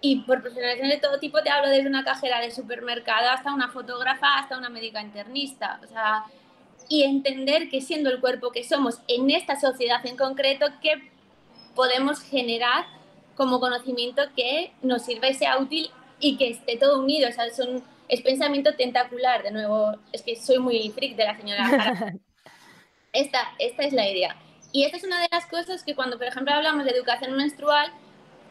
y 0.01 0.21
por 0.21 0.41
profesionales 0.41 0.89
de 0.89 0.97
todo 0.97 1.19
tipo 1.19 1.43
te 1.43 1.51
hablo 1.51 1.69
desde 1.69 1.87
una 1.87 2.03
cajera 2.03 2.39
de 2.39 2.49
supermercado 2.49 3.29
hasta 3.29 3.53
una 3.53 3.69
fotógrafa, 3.69 4.39
hasta 4.39 4.57
una 4.57 4.69
médica 4.69 4.99
internista. 4.99 5.79
O 5.83 5.87
sea, 5.87 6.25
y 6.89 7.03
entender 7.03 7.69
que 7.69 7.81
siendo 7.81 8.09
el 8.09 8.19
cuerpo 8.19 8.51
que 8.51 8.63
somos 8.63 8.99
en 9.07 9.29
esta 9.29 9.59
sociedad 9.59 10.03
en 10.05 10.17
concreto, 10.17 10.65
¿qué 10.81 11.10
podemos 11.75 12.21
generar 12.21 12.85
como 13.35 13.59
conocimiento 13.59 14.21
que 14.35 14.73
nos 14.81 15.03
sirva 15.03 15.29
y 15.29 15.33
sea 15.33 15.57
útil 15.57 15.89
y 16.19 16.37
que 16.37 16.49
esté 16.49 16.77
todo 16.77 16.99
unido. 16.99 17.29
O 17.29 17.31
sea, 17.31 17.49
son, 17.51 17.83
es 18.07 18.21
pensamiento 18.21 18.75
tentacular, 18.75 19.43
de 19.43 19.51
nuevo, 19.51 19.95
es 20.11 20.21
que 20.21 20.35
soy 20.35 20.59
muy 20.59 20.89
freak 20.89 21.15
de 21.15 21.25
la 21.25 21.37
señora 21.37 22.13
esta, 23.13 23.53
esta 23.59 23.83
es 23.83 23.93
la 23.93 24.09
idea. 24.09 24.35
Y 24.71 24.85
esta 24.85 24.97
es 24.97 25.03
una 25.03 25.21
de 25.21 25.27
las 25.31 25.45
cosas 25.47 25.83
que 25.83 25.95
cuando, 25.95 26.17
por 26.17 26.27
ejemplo, 26.27 26.53
hablamos 26.53 26.85
de 26.85 26.91
educación 26.91 27.35
menstrual, 27.35 27.91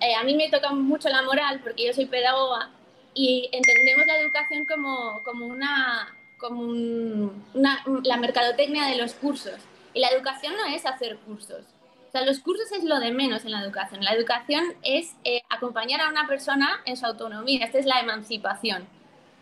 eh, 0.01 0.15
a 0.15 0.25
mí 0.25 0.35
me 0.35 0.51
toca 0.51 0.71
mucho 0.71 1.09
la 1.09 1.23
moral 1.23 1.61
porque 1.63 1.87
yo 1.87 1.93
soy 1.93 2.07
pedagoga 2.07 2.71
y 3.15 3.49
entendemos 3.53 4.07
la 4.07 4.19
educación 4.19 4.65
como, 4.67 5.23
como 5.25 5.47
una 5.47 6.09
como 6.39 6.63
una, 6.63 7.85
la 8.03 8.17
mercadotecnia 8.17 8.87
de 8.87 8.97
los 8.97 9.15
cursos. 9.15 9.61
Y 9.93 10.01
la 10.01 10.09
educación 10.09 10.55
no 10.57 10.75
es 10.75 10.87
hacer 10.87 11.19
cursos. 11.19 11.65
O 12.11 12.13
sea, 12.13 12.27
los 12.27 12.41
cursos 12.41 12.73
es 12.73 12.83
lo 12.83 12.99
de 12.99 13.13
menos 13.13 13.45
en 13.45 13.53
la 13.53 13.63
educación. 13.63 14.03
La 14.03 14.13
educación 14.15 14.65
es 14.83 15.15
eh, 15.23 15.43
acompañar 15.49 16.01
a 16.01 16.09
una 16.09 16.27
persona 16.27 16.81
en 16.85 16.97
su 16.97 17.07
autonomía. 17.07 17.65
Esta 17.65 17.79
es 17.79 17.87
la 17.87 18.01
emancipación. 18.01 18.89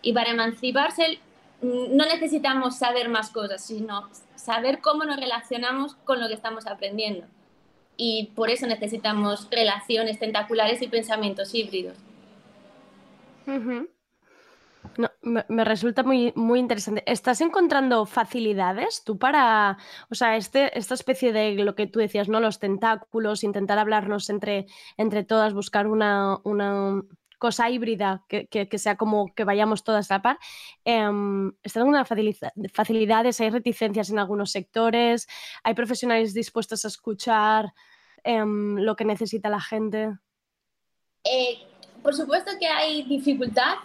Y 0.02 0.12
para 0.12 0.32
emanciparse 0.32 1.18
mm, 1.62 1.96
no 1.96 2.04
necesitamos 2.04 2.76
saber 2.76 3.08
más 3.08 3.30
cosas, 3.30 3.64
sino 3.64 4.10
saber 4.34 4.80
cómo 4.82 5.06
nos 5.06 5.18
relacionamos 5.18 5.94
con 6.04 6.20
lo 6.20 6.28
que 6.28 6.34
estamos 6.34 6.66
aprendiendo. 6.66 7.26
Y 7.96 8.32
por 8.34 8.50
eso 8.50 8.66
necesitamos 8.66 9.48
relaciones 9.50 10.18
tentaculares 10.18 10.82
y 10.82 10.88
pensamientos 10.88 11.54
híbridos. 11.54 11.96
No, 14.98 15.12
me, 15.22 15.64
resulta 15.64 16.02
muy, 16.02 16.32
muy 16.34 16.58
interesante. 16.58 17.04
¿Estás 17.06 17.40
encontrando 17.40 18.04
facilidades 18.04 19.04
tú 19.04 19.16
para, 19.16 19.78
o 20.10 20.16
sea, 20.16 20.36
este, 20.36 20.76
esta 20.76 20.94
especie 20.94 21.32
de 21.32 21.54
lo 21.54 21.76
que 21.76 21.86
tú 21.86 22.00
decías, 22.00 22.28
¿no? 22.28 22.40
Los 22.40 22.58
tentáculos, 22.58 23.44
intentar 23.44 23.78
hablarnos 23.78 24.28
entre, 24.28 24.66
entre 24.96 25.22
todas, 25.22 25.54
buscar 25.54 25.86
una, 25.86 26.38
una 26.42 27.00
cosa 27.38 27.70
híbrida 27.70 28.24
que, 28.28 28.48
que, 28.48 28.78
sea 28.78 28.96
como 28.96 29.32
que 29.36 29.44
vayamos 29.44 29.84
todas 29.84 30.10
a 30.10 30.14
la 30.16 30.22
par. 30.22 30.38
Eh, 30.84 31.08
¿Están 31.62 31.82
alguna 31.82 32.04
facilidades? 32.04 33.40
¿Hay 33.40 33.50
reticencias 33.50 34.10
en 34.10 34.18
algunos 34.18 34.50
sectores? 34.50 35.28
¿Hay 35.62 35.74
profesionales 35.74 36.34
dispuestos 36.34 36.84
a 36.84 36.88
escuchar 36.88 37.72
em, 38.24 38.78
lo 38.78 38.96
que 38.96 39.04
necesita 39.04 39.48
la 39.48 39.60
gente? 39.60 40.18
Eh, 41.22 41.58
por 42.02 42.16
supuesto 42.16 42.50
que 42.58 42.66
hay 42.66 43.04
dificultad 43.04 43.76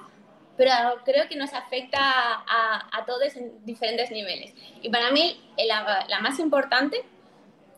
pero 0.57 0.71
creo 1.03 1.27
que 1.27 1.35
nos 1.35 1.53
afecta 1.53 1.99
a, 2.01 2.89
a 2.91 3.05
todos 3.05 3.35
en 3.35 3.65
diferentes 3.65 4.11
niveles. 4.11 4.53
Y 4.81 4.89
para 4.89 5.11
mí 5.11 5.41
la, 5.67 6.05
la, 6.07 6.19
más 6.19 6.39
importante 6.39 7.03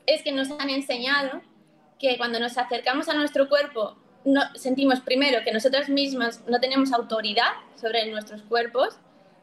es 0.06 0.22
que 0.24 0.32
nos 0.32 0.52
han 0.52 0.70
enseñado 0.70 1.42
que 2.00 2.18
cuando 2.18 2.40
nos 2.40 2.58
acercamos 2.58 3.08
a 3.08 3.14
nuestro 3.14 3.48
cuerpo 3.48 3.98
no, 4.26 4.42
sentimos 4.56 5.00
primero 5.02 5.44
que 5.44 5.52
nosotras 5.52 5.88
mismas 5.88 6.44
no 6.48 6.60
tenemos 6.60 6.92
autoridad 6.92 7.52
sobre 7.80 8.10
nuestros 8.12 8.42
cuerpos, 8.42 8.98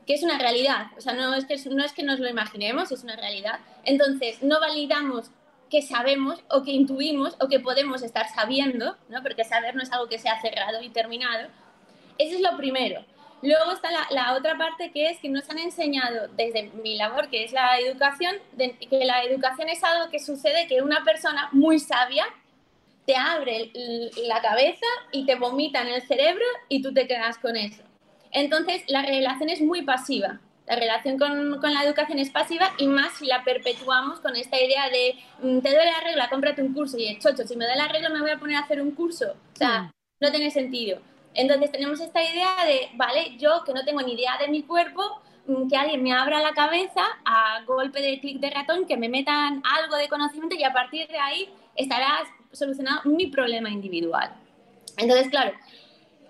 que 0.07 0.15
es 0.15 0.23
una 0.23 0.39
realidad, 0.39 0.87
o 0.99 1.01
sea, 1.01 1.15
no 1.15 1.33
es 1.35 1.45
que, 1.47 1.57
no 1.71 1.85
es 1.85 1.93
que 1.93 2.03
nos 2.03 2.19
lo 2.19 2.29
imaginemos, 2.29 2.91
es 2.91 3.05
una 3.05 3.17
realidad. 3.17 3.61
Entonces, 3.85 4.43
no 4.43 4.59
validamos 4.61 5.31
que 5.71 5.81
sabemos 5.81 6.45
o 6.51 6.65
que 6.65 6.73
intuimos 6.73 7.35
o 7.41 7.49
que 7.49 7.61
podemos 7.61 8.03
estar 8.03 8.29
sabiendo, 8.29 8.97
¿no? 9.09 9.23
porque 9.23 9.45
saber 9.45 9.75
no 9.75 9.83
es 9.83 9.91
algo 9.91 10.09
que 10.09 10.19
sea 10.19 10.39
cerrado 10.43 10.83
y 10.83 10.91
terminado. 10.91 11.49
Eso 12.19 12.37
es 12.37 12.43
lo 12.43 12.57
primero. 12.59 13.05
Luego 13.43 13.73
está 13.73 13.89
la, 14.11 14.35
otra 14.35 14.57
parte 14.57 14.93
que 14.93 15.11
es 15.11 15.19
que 15.19 15.29
nos 15.29 15.51
han 15.51 15.59
enseñado 15.59 16.29
desde 16.37 16.71
mi 16.83 16.97
labor, 16.97 17.29
que 17.29 17.43
es 17.43 17.53
la 17.53 17.79
educación, 17.81 18.37
que 18.57 19.05
la 19.05 19.25
educación 19.25 19.69
es 19.69 19.83
algo 19.83 20.11
que 20.11 20.21
sucede 20.21 20.69
que 20.69 20.81
una 20.81 21.03
persona 21.03 21.49
muy 21.51 21.81
sabia 21.81 22.25
te 23.05 23.17
abre 23.17 23.73
la 24.29 24.41
cabeza 24.41 24.87
y 25.11 25.27
te 25.27 25.35
vomita 25.35 25.83
en 25.83 25.89
el 25.89 26.03
cerebro 26.03 26.45
y 26.69 26.83
tú 26.83 26.95
te 26.95 27.09
quedas 27.09 27.37
con 27.39 27.57
eso. 27.57 27.83
Entonces, 28.31 28.85
la 28.87 29.03
relación 29.03 29.49
es 29.49 29.61
muy 29.61 29.83
pasiva. 29.83 30.39
La 30.69 30.77
relación 30.77 31.19
con, 31.19 31.59
con, 31.61 31.75
la 31.75 31.83
educación 31.83 32.21
es 32.21 32.31
pasiva 32.31 32.71
y 32.79 32.87
más 32.87 33.15
si 33.19 33.27
la 33.27 33.43
perpetuamos 33.43 34.21
con 34.21 34.37
esta 34.37 34.57
idea 34.61 34.89
de 34.89 35.17
mm, 35.43 35.59
te 35.59 35.75
doy 35.75 35.85
la 35.85 36.01
regla, 36.05 36.31
cómprate 36.31 36.63
un 36.63 36.73
curso 36.73 36.97
y 36.97 37.09
el 37.09 37.19
chocho, 37.19 37.43
si 37.45 37.57
me 37.57 37.67
doy 37.67 37.77
la 37.77 37.89
regla 37.89 38.09
me 38.09 38.21
voy 38.21 38.31
a 38.31 38.39
poner 38.39 38.57
a 38.57 38.61
hacer 38.61 38.81
un 38.81 38.93
curso. 38.93 39.33
O 39.33 39.57
sea, 39.57 39.83
mm. 39.83 39.91
no 40.21 40.31
tiene 40.31 40.53
sentido. 40.53 41.01
Entonces 41.35 41.73
tenemos 41.73 42.01
esta 42.01 42.23
idea 42.23 42.65
de, 42.67 42.91
vale, 42.95 43.37
yo 43.39 43.63
que 43.65 43.73
no 43.73 43.85
tengo 43.85 44.03
ni 44.03 44.13
idea 44.13 44.39
de 44.39 44.49
mi 44.49 44.63
cuerpo, 44.63 45.23
mm, 45.47 45.69
que 45.69 45.77
alguien 45.77 46.03
me 46.03 46.13
abra 46.13 46.41
la 46.41 46.53
cabeza 46.53 47.03
a 47.25 47.63
golpe 47.67 48.01
de 48.01 48.21
clic 48.21 48.39
de 48.39 48.51
ratón, 48.51 48.87
que 48.87 48.97
me 48.97 49.09
metan 49.09 49.63
algo 49.65 49.97
de 49.97 50.09
conocimiento 50.09 50.55
y 50.55 50.65
a 50.65 50.73
partir 50.73 51.09
de 51.09 51.19
ahí 51.19 51.49
estará 51.75 52.23
solucionado 52.53 53.01
mi 53.05 53.29
problema 53.29 53.71
individual. 53.71 54.31
Entonces, 54.99 55.29
claro, 55.29 55.53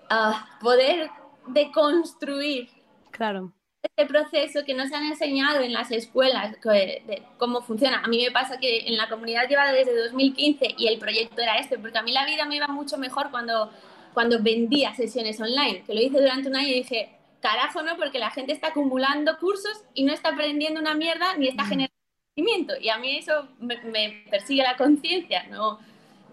uh, 0.09 0.63
poder 0.63 1.09
deconstruir 1.47 2.69
claro. 3.11 3.51
este 3.81 4.05
proceso 4.05 4.63
que 4.65 4.73
nos 4.73 4.91
han 4.93 5.03
enseñado 5.03 5.59
en 5.59 5.73
las 5.73 5.91
escuelas 5.91 6.53
de 6.61 7.23
cómo 7.37 7.61
funciona. 7.61 7.99
A 7.99 8.07
mí 8.07 8.23
me 8.23 8.31
pasa 8.31 8.57
que 8.57 8.87
en 8.87 8.95
la 8.95 9.09
comunidad 9.09 9.49
llevada 9.49 9.73
desde 9.73 9.95
2015 10.03 10.75
y 10.77 10.87
el 10.87 10.97
proyecto 10.97 11.41
era 11.41 11.57
este, 11.57 11.77
porque 11.77 11.97
a 11.97 12.03
mí 12.03 12.13
la 12.13 12.25
vida 12.25 12.45
me 12.45 12.55
iba 12.55 12.67
mucho 12.67 12.97
mejor 12.97 13.31
cuando 13.31 13.69
cuando 14.13 14.41
vendía 14.41 14.93
sesiones 14.95 15.39
online, 15.39 15.83
que 15.85 15.93
lo 15.93 16.01
hice 16.01 16.19
durante 16.19 16.49
un 16.49 16.55
año 16.55 16.67
y 16.67 16.75
dije, 16.75 17.09
carajo, 17.43 17.81
no, 17.83 17.97
porque 17.97 18.19
la 18.19 18.31
gente 18.31 18.53
está 18.53 18.67
acumulando 18.67 19.37
cursos 19.37 19.83
y 19.93 20.03
no 20.03 20.13
está 20.13 20.29
aprendiendo 20.29 20.79
una 20.79 20.95
mierda 20.95 21.35
ni 21.37 21.49
está 21.49 21.63
mm. 21.63 21.67
generando 21.67 21.93
conocimiento. 22.35 22.73
Y 22.79 22.89
a 22.89 22.97
mí 22.97 23.17
eso 23.17 23.49
me, 23.59 24.23
persigue 24.29 24.63
la 24.63 24.77
conciencia, 24.77 25.43
¿no? 25.49 25.79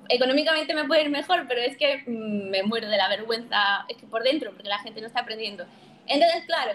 Económicamente 0.08 0.74
me 0.74 0.84
puede 0.84 1.02
ir 1.02 1.10
mejor, 1.10 1.46
pero 1.48 1.60
es 1.60 1.76
que 1.76 2.04
mm, 2.06 2.50
me 2.50 2.62
muero 2.62 2.88
de 2.88 2.96
la 2.96 3.08
vergüenza, 3.08 3.84
es 3.88 3.96
que 3.96 4.06
por 4.06 4.22
dentro, 4.22 4.52
porque 4.52 4.68
la 4.68 4.78
gente 4.78 5.00
no 5.00 5.08
está 5.08 5.20
aprendiendo. 5.20 5.64
Entonces, 6.06 6.44
claro, 6.46 6.72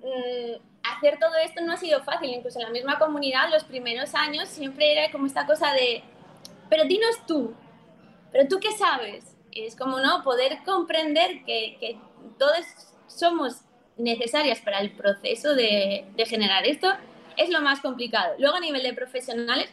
mm, 0.00 0.60
hacer 0.82 1.18
todo 1.18 1.34
esto 1.36 1.62
no 1.62 1.72
ha 1.72 1.76
sido 1.76 2.02
fácil, 2.02 2.30
incluso 2.30 2.58
en 2.58 2.64
la 2.64 2.70
misma 2.70 2.98
comunidad, 2.98 3.50
los 3.50 3.64
primeros 3.64 4.14
años 4.14 4.48
siempre 4.48 4.92
era 4.92 5.12
como 5.12 5.26
esta 5.26 5.46
cosa 5.46 5.72
de, 5.72 6.02
pero 6.68 6.84
dinos 6.84 7.24
tú, 7.26 7.54
pero 8.32 8.48
tú 8.48 8.58
qué 8.60 8.72
sabes, 8.72 9.35
es 9.64 9.76
como 9.76 10.00
no 10.00 10.22
poder 10.22 10.58
comprender 10.64 11.44
que, 11.44 11.76
que 11.80 11.96
todos 12.38 12.64
somos 13.06 13.62
necesarias 13.96 14.60
para 14.60 14.80
el 14.80 14.90
proceso 14.92 15.54
de, 15.54 16.04
de, 16.14 16.26
generar 16.26 16.66
esto 16.66 16.88
es 17.36 17.48
lo 17.50 17.60
más 17.62 17.80
complicado. 17.80 18.34
Luego 18.38 18.56
a 18.56 18.60
nivel 18.60 18.82
de 18.82 18.92
profesionales, 18.92 19.70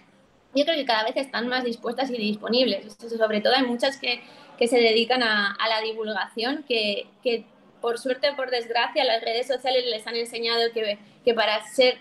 yo 0.55 0.63
creo 0.65 0.77
que 0.77 0.85
cada 0.85 1.03
vez 1.03 1.17
están 1.17 1.47
más 1.47 1.63
dispuestas 1.63 2.09
y 2.09 2.17
disponibles. 2.17 2.95
Sobre 2.95 3.41
todo 3.41 3.53
hay 3.53 3.63
muchas 3.63 3.97
que, 3.97 4.21
que 4.57 4.67
se 4.67 4.77
dedican 4.77 5.23
a, 5.23 5.57
la 5.67 5.81
divulgación, 5.81 6.63
que, 6.63 7.07
que, 7.23 7.45
por 7.81 7.99
suerte 7.99 8.29
o 8.29 8.35
por 8.37 8.49
desgracia 8.49 9.03
las 9.03 9.21
redes 9.21 9.47
sociales 9.47 9.83
les 9.85 10.07
han 10.07 10.15
enseñado 10.15 10.71
que, 10.73 10.97
que 11.25 11.33
para 11.33 11.61
ser 11.67 11.97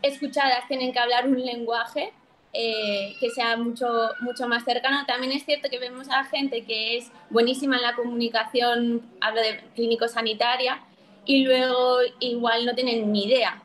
escuchadas 0.00 0.66
tienen 0.68 0.92
que 0.92 0.98
hablar 0.98 1.26
un 1.26 1.44
lenguaje 1.44 2.14
eh, 2.52 3.14
que 3.20 3.30
sea 3.30 3.56
mucho, 3.56 3.86
mucho 4.20 4.48
más 4.48 4.64
cercano. 4.64 5.04
También 5.06 5.32
es 5.32 5.44
cierto 5.44 5.68
que 5.70 5.78
vemos 5.78 6.08
a 6.10 6.24
gente 6.24 6.64
que 6.64 6.96
es 6.96 7.10
buenísima 7.30 7.76
en 7.76 7.82
la 7.82 7.94
comunicación, 7.94 9.02
hablo 9.20 9.40
de 9.40 9.60
clínico-sanitaria, 9.74 10.82
y 11.24 11.44
luego 11.44 11.98
igual 12.20 12.64
no 12.64 12.74
tienen 12.74 13.12
ni 13.12 13.24
idea. 13.24 13.62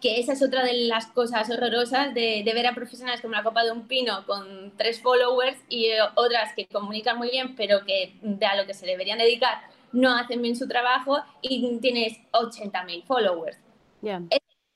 Que 0.00 0.18
esa 0.20 0.32
es 0.32 0.42
otra 0.42 0.64
de 0.64 0.74
las 0.88 1.06
cosas 1.06 1.48
horrorosas 1.48 2.12
de, 2.12 2.42
de 2.44 2.54
ver 2.54 2.66
a 2.66 2.74
profesionales 2.74 3.20
como 3.20 3.34
la 3.34 3.44
Copa 3.44 3.64
de 3.64 3.72
un 3.72 3.86
Pino 3.86 4.26
con 4.26 4.72
tres 4.76 5.00
followers 5.00 5.56
y 5.68 5.88
otras 6.16 6.54
que 6.54 6.66
comunican 6.66 7.16
muy 7.18 7.30
bien, 7.30 7.54
pero 7.54 7.84
que 7.84 8.16
de 8.20 8.46
a 8.46 8.56
lo 8.56 8.66
que 8.66 8.74
se 8.74 8.84
deberían 8.84 9.18
dedicar 9.18 9.62
no 9.92 10.14
hacen 10.16 10.42
bien 10.42 10.56
su 10.56 10.66
trabajo 10.66 11.18
y 11.40 11.78
tienes 11.78 12.18
80.000 12.32 13.04
followers. 13.04 13.58
Yeah 14.02 14.22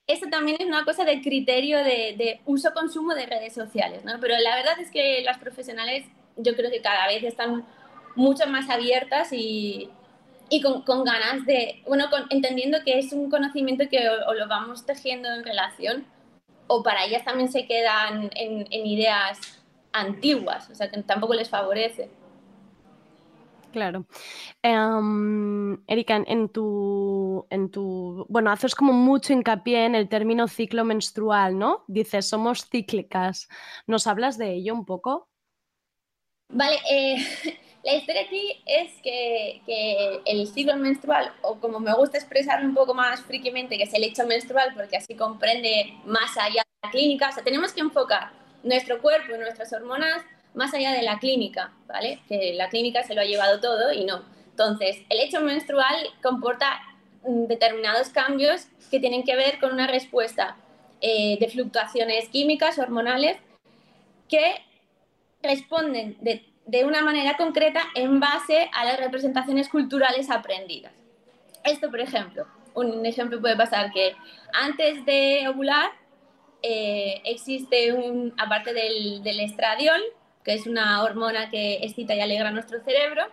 eso 0.06 0.26
también 0.30 0.58
es 0.60 0.66
una 0.66 0.84
cosa 0.84 1.04
de 1.04 1.20
criterio 1.20 1.82
de, 1.82 2.40
uso-consumo 2.44 3.14
de 3.14 3.26
redes 3.26 3.54
sociales, 3.54 4.04
¿no? 4.04 4.20
Pero 4.20 4.38
la 4.38 4.56
verdad 4.56 4.78
es 4.80 4.90
que 4.90 5.22
las 5.22 5.38
profesionales 5.38 6.06
yo 6.36 6.54
creo 6.54 6.70
que 6.70 6.80
cada 6.80 7.06
vez 7.06 7.25
están 7.25 7.66
mucho 8.14 8.46
más 8.46 8.70
abiertas 8.70 9.32
y, 9.32 9.90
y 10.48 10.62
con, 10.62 10.82
con, 10.82 11.04
ganas 11.04 11.44
de, 11.44 11.82
bueno, 11.86 12.08
con, 12.10 12.26
entendiendo 12.30 12.78
que 12.84 12.98
es 12.98 13.12
un 13.12 13.30
conocimiento 13.30 13.88
que 13.90 14.08
o, 14.08 14.34
lo 14.34 14.46
vamos 14.48 14.86
tejiendo 14.86 15.28
en 15.28 15.44
relación 15.44 16.06
o 16.68 16.82
para 16.82 17.04
ellas 17.04 17.25
también 17.25 17.50
se 17.50 17.66
quedan 17.66 18.30
en, 18.34 18.66
en 18.70 18.86
ideas 18.86 19.38
antiguas, 19.92 20.68
o 20.70 20.75
sea 20.75 20.90
que 20.90 21.02
tampoco 21.02 21.34
les 21.34 21.48
favorece. 21.48 22.10
Claro. 23.73 24.06
Em, 24.62 25.75
Erika, 25.87 26.16
en 26.26 26.49
tu, 26.49 27.46
en 27.50 27.70
tu, 27.70 28.25
bueno, 28.28 28.50
haces 28.50 28.75
como 28.75 28.92
mucho 28.92 29.32
hincapié 29.32 29.85
en 29.85 29.94
el 29.94 30.08
término 30.08 30.49
ciclo 30.49 30.85
menstrual, 30.85 31.58
¿no? 31.58 31.85
Dices, 31.87 32.28
somos 32.28 32.68
cíclicas. 32.70 33.49
¿Nos 33.87 34.06
hablas 34.06 34.38
de 34.38 34.52
ello 34.54 34.75
un 34.75 34.87
poco? 34.87 35.28
Vale, 36.49 36.78
eh, 36.90 37.16
la 37.85 37.94
historia 37.94 38.23
aquí 38.23 38.62
es 38.66 38.92
que, 39.02 39.61
que, 39.66 40.23
el 40.25 40.46
ciclo 40.46 40.76
menstrual, 40.76 41.32
o 41.42 41.56
como 41.56 41.80
me 41.80 41.94
gusta 41.94 42.18
expresarlo 42.18 42.66
un 42.66 42.75
poco 42.75 42.94
más 42.94 43.20
frikimente, 43.23 43.76
que 43.76 43.85
es 43.85 43.94
el 43.94 44.04
hecho 44.04 44.26
menstrual, 44.26 44.73
porque 44.75 44.96
así 44.96 45.14
comprende 45.14 45.94
más 46.04 46.37
allá 46.38 46.62
de 46.62 46.87
la 46.87 46.90
clínica, 46.90 47.28
o 47.28 47.32
sea, 47.32 47.44
tenemos 47.44 47.73
que 47.73 47.80
enfocar 47.80 48.30
nuestro 48.62 49.00
cuerpo 49.00 49.35
y 49.35 49.38
nuestras 49.38 49.73
hormonas 49.73 50.25
más 50.56 50.75
allá 50.75 50.92
de 50.92 51.02
la 51.02 51.18
clínica, 51.18 51.72
¿vale? 51.86 52.20
Que 52.28 52.54
la 52.54 52.68
clínica 52.68 53.04
se 53.04 53.14
lo 53.14 53.20
ha 53.20 53.25
llevado 53.25 53.60
todo 53.60 53.92
y 53.92 54.04
no. 54.04 54.22
Entonces, 54.50 55.02
el 55.10 55.20
hecho 55.20 55.42
menstrual 55.42 55.94
comporta 56.22 56.80
mm, 57.22 57.44
determinados 57.44 58.08
cambios 58.08 58.66
que 58.90 58.98
tienen 58.98 59.22
que 59.22 59.36
ver 59.36 59.60
con 59.60 59.72
una 59.72 59.86
respuesta 59.86 60.56
eh, 61.02 61.36
de 61.38 61.48
fluctuaciones 61.48 62.30
químicas, 62.30 62.78
hormonales, 62.78 63.36
que 64.30 64.62
responden 65.42 66.16
de, 66.20 66.42
de, 66.64 66.84
una 66.84 67.02
manera 67.02 67.36
concreta 67.36 67.82
en 67.94 68.18
base 68.18 68.70
a 68.72 68.86
las 68.86 68.98
representaciones 68.98 69.68
culturales 69.68 70.30
aprendidas. 70.30 70.92
Esto, 71.64 71.90
por 71.90 72.00
ejemplo, 72.00 72.46
un 72.75 73.04
ejemplo 73.04 73.40
puede 73.42 73.56
pasar 73.56 73.92
que 73.92 74.16
antes 74.54 75.04
de 75.04 75.46
ovular 75.48 75.90
eh, 76.62 77.20
existe 77.26 77.92
un, 77.92 78.32
aparte 78.38 78.72
del, 78.72 79.22
del 79.22 79.40
estradiol, 79.40 80.02
que 80.46 80.54
es 80.54 80.68
una 80.68 81.02
hormona 81.02 81.50
que 81.50 81.78
excita 81.82 82.14
y 82.14 82.20
alegra 82.20 82.52
nuestro 82.52 82.80
cerebro, 82.84 83.24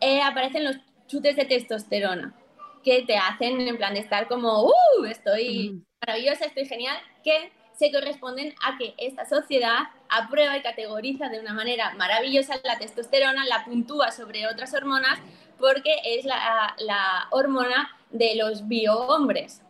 eh, 0.00 0.20
aparecen 0.20 0.64
los 0.64 0.76
chutes 1.06 1.36
de 1.36 1.44
testosterona, 1.44 2.34
que 2.82 3.02
te 3.02 3.16
hacen 3.16 3.60
en 3.60 3.76
plan 3.76 3.94
de 3.94 4.00
estar 4.00 4.26
como, 4.26 4.64
¡uh! 4.64 5.04
Estoy 5.08 5.80
maravillosa, 6.04 6.46
estoy 6.46 6.66
genial, 6.66 6.96
que 7.22 7.52
se 7.72 7.92
corresponden 7.92 8.52
a 8.66 8.76
que 8.76 8.94
esta 8.98 9.26
sociedad 9.26 9.78
aprueba 10.08 10.56
y 10.56 10.62
categoriza 10.62 11.28
de 11.28 11.38
una 11.38 11.54
manera 11.54 11.94
maravillosa 11.94 12.56
la 12.64 12.78
testosterona, 12.78 13.44
la 13.44 13.64
puntúa 13.64 14.10
sobre 14.10 14.48
otras 14.48 14.74
hormonas, 14.74 15.20
porque 15.56 15.94
es 16.04 16.24
la, 16.24 16.74
la 16.78 17.28
hormona 17.30 17.96
de 18.10 18.34
los 18.34 18.66
biohombres. 18.66 19.62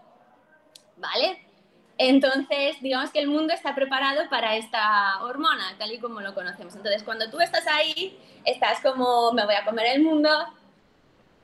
¿Vale? 0.97 1.47
Entonces, 1.99 2.81
digamos 2.81 3.11
que 3.11 3.19
el 3.19 3.26
mundo 3.26 3.52
está 3.52 3.75
preparado 3.75 4.31
para 4.31 4.57
esta 4.57 5.21
hormona, 5.25 5.75
tal 5.78 5.90
y 5.90 5.99
como 5.99 6.21
lo 6.21 6.33
conocemos. 6.33 6.76
Entonces, 6.76 7.02
cuando 7.02 7.28
tú 7.28 7.40
estás 7.40 7.67
ahí, 7.67 8.17
estás 8.45 8.81
como, 8.81 9.33
me 9.33 9.45
voy 9.45 9.57
a 9.57 9.64
comer 9.64 9.87
el 9.97 10.02
mundo, 10.02 10.31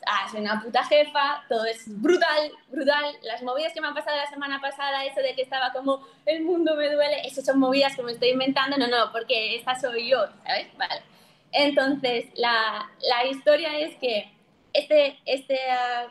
ah, 0.06 0.28
soy 0.30 0.42
una 0.42 0.62
puta 0.62 0.84
jefa, 0.84 1.44
todo 1.48 1.64
es 1.64 1.84
brutal, 2.00 2.52
brutal. 2.68 3.04
Las 3.22 3.42
movidas 3.42 3.72
que 3.72 3.80
me 3.80 3.88
han 3.88 3.94
pasado 3.94 4.16
la 4.16 4.30
semana 4.30 4.60
pasada, 4.60 5.04
eso 5.04 5.20
de 5.20 5.34
que 5.34 5.42
estaba 5.42 5.72
como, 5.72 6.06
el 6.24 6.44
mundo 6.44 6.76
me 6.76 6.88
duele, 6.88 7.26
eso 7.26 7.42
son 7.42 7.58
movidas 7.58 7.96
que 7.96 8.04
me 8.04 8.12
estoy 8.12 8.30
inventando, 8.30 8.76
no, 8.76 8.86
no, 8.86 9.10
porque 9.10 9.56
esta 9.56 9.74
soy 9.74 10.08
yo, 10.08 10.24
¿sabes? 10.46 10.68
Vale. 10.78 11.02
Entonces, 11.50 12.26
la, 12.36 12.90
la 13.00 13.26
historia 13.26 13.76
es 13.78 13.96
que 13.96 14.32
este, 14.72 15.18
esta 15.24 15.54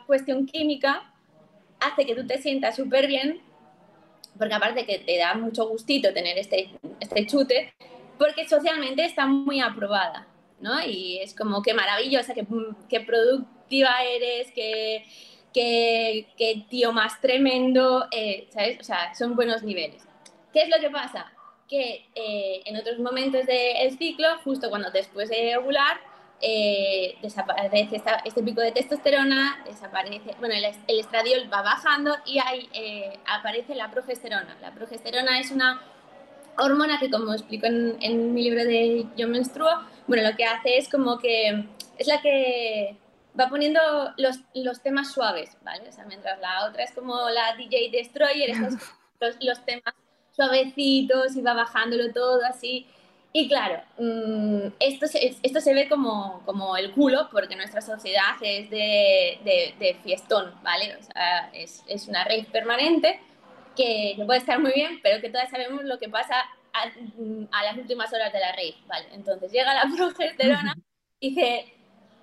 cuestión 0.06 0.44
química 0.44 1.10
hace 1.80 2.04
que 2.04 2.14
tú 2.14 2.26
te 2.26 2.42
sientas 2.42 2.76
súper 2.76 3.06
bien 3.06 3.40
porque 4.38 4.54
aparte 4.54 4.86
que 4.86 4.98
te 4.98 5.18
da 5.18 5.34
mucho 5.34 5.68
gustito 5.68 6.12
tener 6.12 6.38
este, 6.38 6.70
este 7.00 7.26
chute, 7.26 7.74
porque 8.18 8.48
socialmente 8.48 9.04
está 9.04 9.26
muy 9.26 9.60
aprobada, 9.60 10.26
¿no? 10.60 10.84
Y 10.84 11.18
es 11.18 11.34
como 11.34 11.62
que 11.62 11.74
maravillosa, 11.74 12.34
que, 12.34 12.46
que 12.88 13.00
productiva 13.00 14.02
eres, 14.02 14.50
que, 14.52 15.04
que, 15.52 16.66
tío 16.68 16.92
más 16.92 17.20
tremendo, 17.20 18.06
eh, 18.10 18.48
¿sabes? 18.50 18.78
O 18.80 18.84
sea, 18.84 19.14
son 19.14 19.36
buenos 19.36 19.62
niveles. 19.62 20.06
¿Qué 20.52 20.62
es 20.62 20.68
lo 20.68 20.80
que 20.80 20.90
pasa? 20.90 21.32
Que 21.68 22.06
eh, 22.14 22.62
en 22.64 22.76
otros 22.76 22.98
momentos 22.98 23.46
del 23.46 23.96
ciclo, 23.98 24.28
justo 24.44 24.68
cuando 24.70 24.90
después 24.90 25.28
de 25.28 25.56
ovular, 25.56 25.98
eh, 26.46 27.16
desaparece 27.22 27.88
este 28.26 28.42
pico 28.42 28.60
de 28.60 28.70
testosterona, 28.70 29.62
desaparece, 29.64 30.36
bueno, 30.40 30.54
el, 30.54 30.98
estradiol 30.98 31.50
va 31.50 31.62
bajando 31.62 32.14
y 32.26 32.38
ahí 32.38 32.68
eh, 32.74 33.18
aparece 33.24 33.74
la 33.74 33.90
progesterona. 33.90 34.54
La 34.60 34.74
progesterona 34.74 35.40
es 35.40 35.50
una 35.50 35.80
hormona 36.58 36.98
que, 37.00 37.10
como 37.10 37.32
explico 37.32 37.64
en, 37.66 38.34
mi 38.34 38.42
libro 38.42 38.62
de 38.62 39.06
Yo 39.16 39.26
menstruo, 39.26 39.70
bueno, 40.06 40.28
lo 40.28 40.36
que 40.36 40.44
hace 40.44 40.76
es 40.76 40.90
como 40.90 41.18
que 41.18 41.64
es 41.96 42.06
la 42.06 42.20
que 42.20 42.98
va 43.40 43.48
poniendo 43.48 43.80
los, 44.18 44.40
los 44.52 44.82
temas 44.82 45.12
suaves, 45.12 45.56
¿vale? 45.62 45.88
O 45.88 45.92
sea, 45.92 46.04
mientras 46.04 46.38
la 46.40 46.66
otra 46.66 46.84
es 46.84 46.92
como 46.92 47.30
la 47.30 47.56
DJ 47.56 47.88
Destroyer, 47.90 48.50
estos, 48.50 48.74
los, 49.20 49.36
los 49.40 49.64
temas 49.64 49.94
suavecitos 50.32 51.36
y 51.36 51.40
va 51.40 51.54
bajándolo 51.54 52.12
todo 52.12 52.44
así 52.44 52.86
y 53.36 53.48
claro, 53.48 53.82
mm, 53.98 54.74
esto, 54.78 55.08
se, 55.08 55.36
esto 55.42 55.60
se 55.60 55.74
ve 55.74 55.88
como, 55.88 56.40
como 56.46 56.76
el 56.76 56.92
culo 56.92 57.28
porque 57.32 57.56
nuestra 57.56 57.80
sociedad 57.80 58.36
es 58.40 58.70
de, 58.70 59.74
de, 59.76 59.96
fiestón, 60.04 60.54
¿vale? 60.62 60.94
O 60.94 61.02
sea, 61.02 61.50
es, 61.52 61.82
es 61.88 62.06
una 62.06 62.22
rave 62.22 62.46
permanente 62.52 63.20
que, 63.74 64.14
puede 64.24 64.38
estar 64.38 64.60
muy 64.60 64.70
bien, 64.72 65.00
pero 65.02 65.20
que 65.20 65.30
todas 65.30 65.50
sabemos 65.50 65.82
lo 65.82 65.98
que 65.98 66.08
pasa 66.08 66.36
a, 66.72 67.64
las 67.64 67.76
últimas 67.76 68.12
horas 68.12 68.32
de 68.32 68.38
la 68.38 68.52
rave, 68.52 68.76
¿vale? 68.86 69.08
Entonces 69.10 69.50
llega 69.50 69.74
la 69.74 69.90
progesterona 69.96 70.76
y 71.18 71.30
dice, 71.30 71.74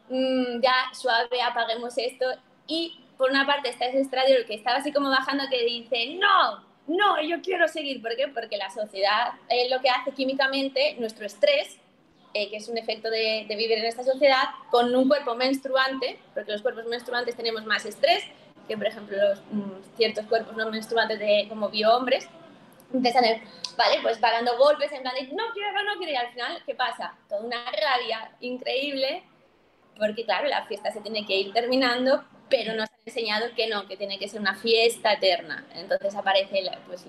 mm, 0.07 0.61
ya 0.61 0.93
suave, 0.93 1.41
apaguemos 1.41 1.97
esto. 1.97 2.25
Y 2.67 3.03
por 3.17 3.31
una 3.31 3.45
parte 3.45 3.67
está 3.67 3.83
ese 3.83 3.99
estradiol 3.99 4.45
que 4.45 4.53
estaba 4.53 4.77
así 4.77 4.93
como 4.93 5.09
bajando 5.09 5.43
que 5.49 5.65
dice, 5.65 6.15
no, 6.15 6.70
no, 6.91 7.21
yo 7.21 7.41
quiero 7.41 7.67
seguir. 7.67 8.01
¿Por 8.01 8.15
qué? 8.15 8.27
Porque 8.27 8.57
la 8.57 8.69
sociedad 8.69 9.33
es 9.49 9.69
lo 9.69 9.79
que 9.81 9.89
hace 9.89 10.11
químicamente 10.11 10.95
nuestro 10.99 11.25
estrés, 11.25 11.77
eh, 12.33 12.49
que 12.49 12.57
es 12.57 12.67
un 12.67 12.77
efecto 12.77 13.09
de, 13.09 13.45
vivir 13.49 13.73
en 13.73 13.85
esta 13.85 14.03
sociedad, 14.03 14.43
con 14.69 14.93
un 14.93 15.07
cuerpo 15.07 15.35
menstruante, 15.35 16.19
porque 16.33 16.51
los 16.51 16.61
cuerpos 16.61 16.85
menstruantes 16.85 17.35
tenemos 17.35 17.65
más 17.65 17.85
estrés 17.85 18.23
que, 18.67 18.77
por 18.77 18.87
ejemplo, 18.87 19.17
los, 19.17 19.41
mm, 19.51 19.95
ciertos 19.97 20.25
cuerpos 20.25 20.55
no 20.55 20.69
menstruantes 20.69 21.19
de, 21.19 21.45
como 21.49 21.69
biohombres. 21.69 22.27
Entonces, 22.93 23.41
vale, 23.77 23.99
pues 24.01 24.21
va 24.21 24.31
golpes 24.57 24.91
en 24.91 25.01
plan 25.01 25.15
de, 25.15 25.27
no 25.33 25.45
quiero, 25.53 25.83
no 25.83 25.97
quiero, 25.97 26.11
y 26.11 26.15
al 26.15 26.31
final, 26.31 26.61
¿qué 26.65 26.75
pasa? 26.75 27.15
Toda 27.29 27.41
una 27.41 27.63
rabia 27.65 28.31
increíble, 28.41 29.23
porque 29.97 30.25
claro, 30.25 30.47
la 30.47 30.65
fiesta 30.65 30.91
se 30.91 30.99
tiene 30.99 31.25
que 31.25 31.37
ir 31.37 31.53
terminando, 31.53 32.23
pero 32.51 32.75
nos 32.75 32.89
han 32.89 32.99
enseñado 33.05 33.47
que 33.55 33.67
no, 33.67 33.87
que 33.87 33.97
tiene 33.97 34.19
que 34.19 34.27
ser 34.27 34.41
una 34.41 34.53
fiesta 34.53 35.13
eterna. 35.13 35.65
Entonces 35.73 36.13
aparece 36.13 36.61
la, 36.61 36.77
pues, 36.85 37.07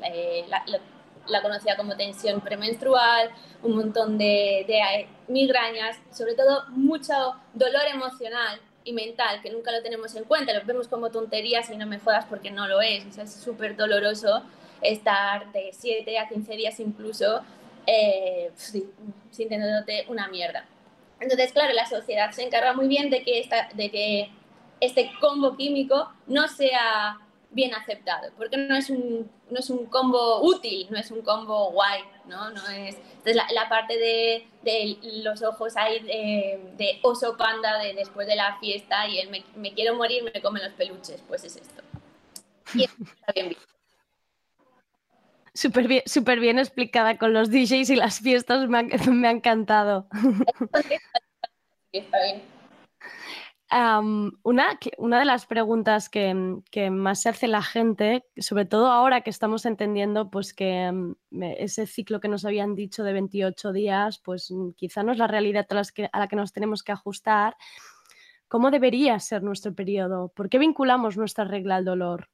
la, 1.27 1.43
conocida 1.43 1.77
como 1.77 1.97
tensión 1.97 2.41
premenstrual, 2.41 3.31
un 3.63 3.77
montón 3.77 4.17
de, 4.17 4.65
de, 4.67 5.09
migrañas, 5.27 5.99
sobre 6.13 6.35
todo 6.35 6.65
mucho 6.69 7.13
dolor 7.53 7.83
emocional 7.93 8.61
y 8.85 8.93
mental, 8.93 9.43
que 9.43 9.51
nunca 9.51 9.73
lo 9.73 9.83
tenemos 9.83 10.15
en 10.15 10.25
cuenta, 10.25 10.53
lo 10.53 10.65
vemos 10.65 10.89
como 10.89 11.11
tonterías 11.11 11.69
y 11.71 11.77
no 11.77 11.87
me 11.87 11.99
jodas 11.99 12.25
porque 12.27 12.51
no 12.51 12.69
lo 12.69 12.81
es, 12.81 13.05
o 13.07 13.13
sea, 13.13 13.25
es 13.25 13.35
súper 13.35 13.77
doloroso 13.77 14.43
estar 14.81 15.53
de 15.53 15.71
7 15.73 16.19
a 16.19 16.29
15 16.29 16.57
días 16.57 16.81
incluso 16.81 17.43
eh, 17.87 18.51
sintiéndote 19.31 20.07
una 20.09 20.29
mierda. 20.29 20.65
Entonces, 21.21 21.53
claro, 21.53 21.73
la 21.73 21.87
sociedad 21.87 22.33
se 22.33 22.43
encarga 22.43 22.73
muy 22.73 22.89
bien 22.89 23.09
de 23.09 23.23
que, 23.23 23.39
esta, 23.39 23.69
de 23.75 23.91
que 23.91 24.31
este 24.83 25.13
combo 25.21 25.57
químico 25.57 26.13
no 26.27 26.49
sea 26.49 27.17
bien 27.51 27.75
aceptado, 27.75 28.33
porque 28.37 28.57
no 28.57 28.75
es 28.75 28.91
un, 28.91 29.31
no 29.51 29.59
es 29.59 29.71
un 29.71 29.87
combo 29.87 30.43
útil, 30.43 30.89
no 30.91 30.99
es 30.99 31.11
un 31.11 31.23
combo 31.23 31.71
guay, 31.71 32.03
¿no? 32.27 32.51
no 32.51 32.67
es, 32.69 32.97
entonces 32.97 33.37
la, 33.37 33.47
la 33.53 33.69
parte 33.69 33.97
de, 33.97 34.47
de, 34.63 34.99
los 35.23 35.43
ojos 35.43 35.77
ahí 35.77 36.01
de, 36.01 36.73
de, 36.77 36.99
oso 37.03 37.37
panda 37.37 37.79
de 37.79 37.95
después 37.95 38.27
de 38.27 38.37
la 38.37 38.59
fiesta 38.59 39.07
y 39.07 39.19
el 39.19 39.29
me, 39.29 39.45
me, 39.55 39.73
quiero 39.75 39.95
morir, 39.95 40.25
me 40.25 40.41
comen 40.41 40.65
los 40.65 40.73
peluches, 40.73 41.23
pues 41.29 41.45
es 41.45 41.57
esto. 41.57 41.83
Y 42.75 42.85
está 42.85 43.33
bien 43.35 43.51
visto. 43.51 43.65
Súper 45.55 45.87
bien, 45.87 46.03
super 46.07 46.41
bien 46.41 46.59
explicada 46.59 47.19
con 47.19 47.35
los 47.35 47.51
DJs 47.51 47.91
y 47.91 47.97
las 47.97 48.21
fiestas, 48.21 48.67
me 48.69 48.79
ha, 48.79 48.83
me 49.11 49.29
ha 49.29 49.31
encantado. 49.31 50.09
Está 51.93 52.19
bien. 52.23 52.52
Una, 53.73 54.79
una, 54.99 55.19
de 55.19 55.25
las 55.25 55.47
preguntas 55.47 56.11
que, 56.11 56.61
que, 56.71 56.91
más 56.91 57.23
se 57.23 57.31
hace 57.31 57.49
la 57.49 57.63
gente, 57.63 58.27
sobre 58.37 58.67
todo 58.67 58.89
ahora 58.89 59.23
que 59.23 59.31
estamos 59.31 59.65
entendiendo 59.65 60.31
pues 60.31 60.53
que 60.53 60.91
um, 60.91 61.15
ese 61.41 61.87
ciclo 61.87 62.21
que 62.21 62.29
nos 62.29 62.45
habían 62.45 62.75
dicho 62.75 63.03
de 63.03 63.15
28 63.15 63.73
días, 63.73 64.19
pues 64.19 64.51
mm, 64.51 64.73
quizá 64.73 65.03
no 65.03 65.13
es 65.13 65.17
la 65.17 65.27
realidad 65.27 65.67
a, 65.71 65.83
que, 65.95 66.11
a 66.13 66.19
la 66.19 66.29
que 66.29 66.37
nos 66.37 66.53
tenemos 66.53 66.83
que 66.83 66.93
ajustar. 66.93 67.57
¿Cómo 68.47 68.71
debería 68.71 69.19
ser 69.21 69.43
nuestro 69.43 69.75
periodo? 69.75 70.29
¿Por 70.29 70.51
qué 70.51 70.59
vinculamos 70.59 71.17
nuestra 71.17 71.45
regla 71.45 71.77
al 71.77 71.87
dolor? 71.87 72.29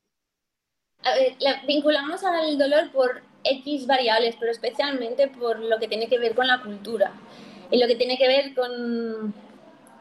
La 1.38 1.62
vinculamos 1.68 2.24
al 2.24 2.59
dolor 2.59 2.90
por 2.90 3.22
X 3.44 3.87
variables, 3.87 4.35
pero 4.40 4.51
especialmente 4.51 5.29
por 5.29 5.61
lo 5.61 5.79
que 5.79 5.87
tiene 5.87 6.09
que 6.09 6.18
ver 6.18 6.35
con 6.35 6.48
la 6.48 6.61
cultura 6.61 7.12
y 7.70 7.79
lo 7.79 7.87
que 7.87 7.94
tiene 7.94 8.18
que 8.18 8.27
ver 8.27 8.55
con, 8.57 9.33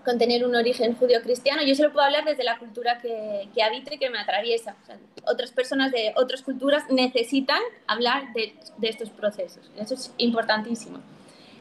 con 0.07 0.17
tener 0.17 0.45
un 0.45 0.55
origen 0.55 0.95
judío-cristiano. 0.95 1.63
Yo 1.63 1.75
solo 1.75 1.91
puedo 1.91 2.05
hablar 2.05 2.23
desde 2.23 2.45
la 2.45 2.57
cultura 2.57 2.97
que, 3.01 3.49
que 3.53 3.61
habito 3.61 3.93
y 3.93 3.97
que 3.97 4.09
me 4.09 4.17
atraviesa. 4.17 4.77
otras 5.25 5.51
personas 5.51 5.91
de 5.91 6.13
otras 6.15 6.43
culturas 6.43 6.89
necesitan 6.89 7.59
hablar 7.87 8.31
de, 8.31 8.55
de 8.77 8.87
estos 8.87 9.09
procesos. 9.09 9.69
Eso 9.77 9.95
es 9.95 10.13
importantísimo. 10.17 10.99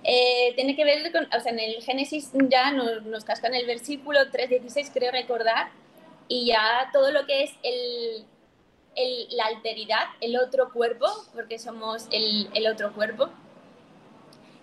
Eh, 0.04 0.52
tiene 0.54 0.76
que 0.76 0.84
ver 0.84 1.10
con, 1.10 1.24
o 1.24 1.40
sea, 1.40 1.50
en 1.50 1.58
el 1.58 1.82
Génesis 1.82 2.30
ya 2.48 2.70
nos, 2.70 3.02
nos 3.02 3.24
cascan 3.24 3.52
el 3.52 3.66
versículo 3.66 4.20
3.16, 4.20 4.92
creo 4.94 5.10
recordar, 5.10 5.70
y 6.28 6.46
ya 6.46 6.88
todo 6.92 7.10
lo 7.10 7.26
que 7.26 7.42
es 7.42 7.50
el, 7.64 8.24
el, 8.94 9.26
la 9.36 9.46
alteridad, 9.46 10.04
el 10.20 10.38
otro 10.38 10.72
cuerpo, 10.72 11.08
porque 11.34 11.58
somos 11.58 12.06
el, 12.12 12.48
el 12.54 12.68
otro 12.68 12.94
cuerpo, 12.94 13.28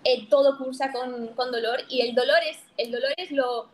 eh, 0.03 0.27
todo 0.29 0.57
cursa 0.57 0.91
con, 0.91 1.29
con, 1.29 1.51
dolor 1.51 1.81
y 1.89 2.01
el 2.01 2.15
dolor 2.15 2.37
es, 2.49 2.59
el 2.77 2.91
dolor 2.91 3.11
es 3.17 3.31
lo, 3.31 3.69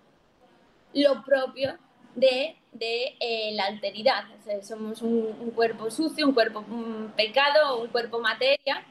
lo 0.94 1.24
propio 1.24 1.78
de, 2.15 2.56
de 2.72 3.15
eh, 3.20 3.52
la 3.54 3.65
alteridad. 3.65 4.26
O 4.39 4.44
sea, 4.44 4.62
somos 4.63 5.02
un, 5.02 5.36
un, 5.39 5.52
cuerpo 5.52 5.89
sucio, 5.89 6.28
un 6.28 6.34
cuerpo 6.34 6.60
un 6.60 7.13
pecado, 7.15 7.82
un 7.82 7.88
cuerpo 7.88 8.20
materia. 8.20 8.86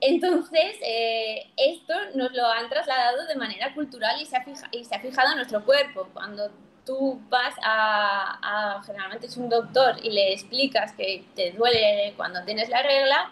Entonces, 0.00 0.76
eh, 0.84 1.52
esto 1.56 1.94
nos 2.16 2.32
lo 2.32 2.44
han 2.46 2.68
trasladado 2.68 3.24
de 3.26 3.36
manera 3.36 3.72
cultural 3.72 4.20
y 4.20 4.26
se 4.26 4.36
ha, 4.36 4.42
fija, 4.42 4.68
y 4.72 4.84
se 4.84 4.96
ha 4.96 5.00
fijado 5.00 5.30
en 5.30 5.36
nuestro 5.36 5.64
cuerpo. 5.64 6.08
Cuando 6.12 6.50
tú 6.84 7.20
vas 7.28 7.54
a, 7.62 8.78
a, 8.78 8.82
generalmente 8.82 9.28
es 9.28 9.36
un 9.36 9.48
doctor 9.48 9.94
y 10.02 10.10
le 10.10 10.32
explicas 10.32 10.92
que 10.92 11.24
te 11.36 11.52
duele 11.52 12.14
cuando 12.16 12.44
tienes 12.44 12.68
la 12.68 12.82
regla, 12.82 13.30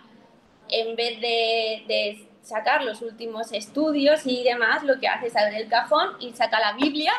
en 0.70 0.96
vez 0.96 1.20
de, 1.20 1.84
de, 1.86 2.26
sacar 2.42 2.82
los 2.82 3.02
últimos 3.02 3.52
estudios 3.52 4.22
y 4.24 4.42
demás, 4.42 4.82
lo 4.82 4.98
que 4.98 5.06
hace 5.06 5.26
es 5.26 5.36
abrir 5.36 5.60
el 5.60 5.68
cajón 5.68 6.16
y 6.20 6.32
saca 6.32 6.58
la 6.58 6.72
Biblia 6.72 7.12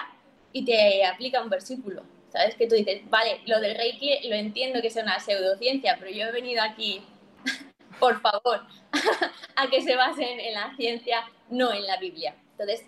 y 0.51 0.65
te 0.65 1.05
aplica 1.05 1.41
un 1.41 1.49
versículo. 1.49 2.03
¿Sabes? 2.29 2.55
Que 2.55 2.67
tú 2.67 2.75
dices, 2.75 3.01
vale, 3.09 3.41
lo 3.45 3.59
del 3.59 3.75
Reiki 3.75 4.27
lo 4.29 4.35
entiendo 4.35 4.81
que 4.81 4.87
es 4.87 4.95
una 4.95 5.19
pseudociencia, 5.19 5.97
pero 5.99 6.11
yo 6.11 6.25
he 6.25 6.31
venido 6.31 6.63
aquí, 6.63 7.03
por 7.99 8.21
favor, 8.21 8.65
a 9.55 9.69
que 9.69 9.81
se 9.81 9.95
basen 9.95 10.39
en 10.39 10.53
la 10.53 10.73
ciencia, 10.75 11.25
no 11.49 11.73
en 11.73 11.85
la 11.85 11.97
Biblia. 11.97 12.35
Entonces, 12.51 12.85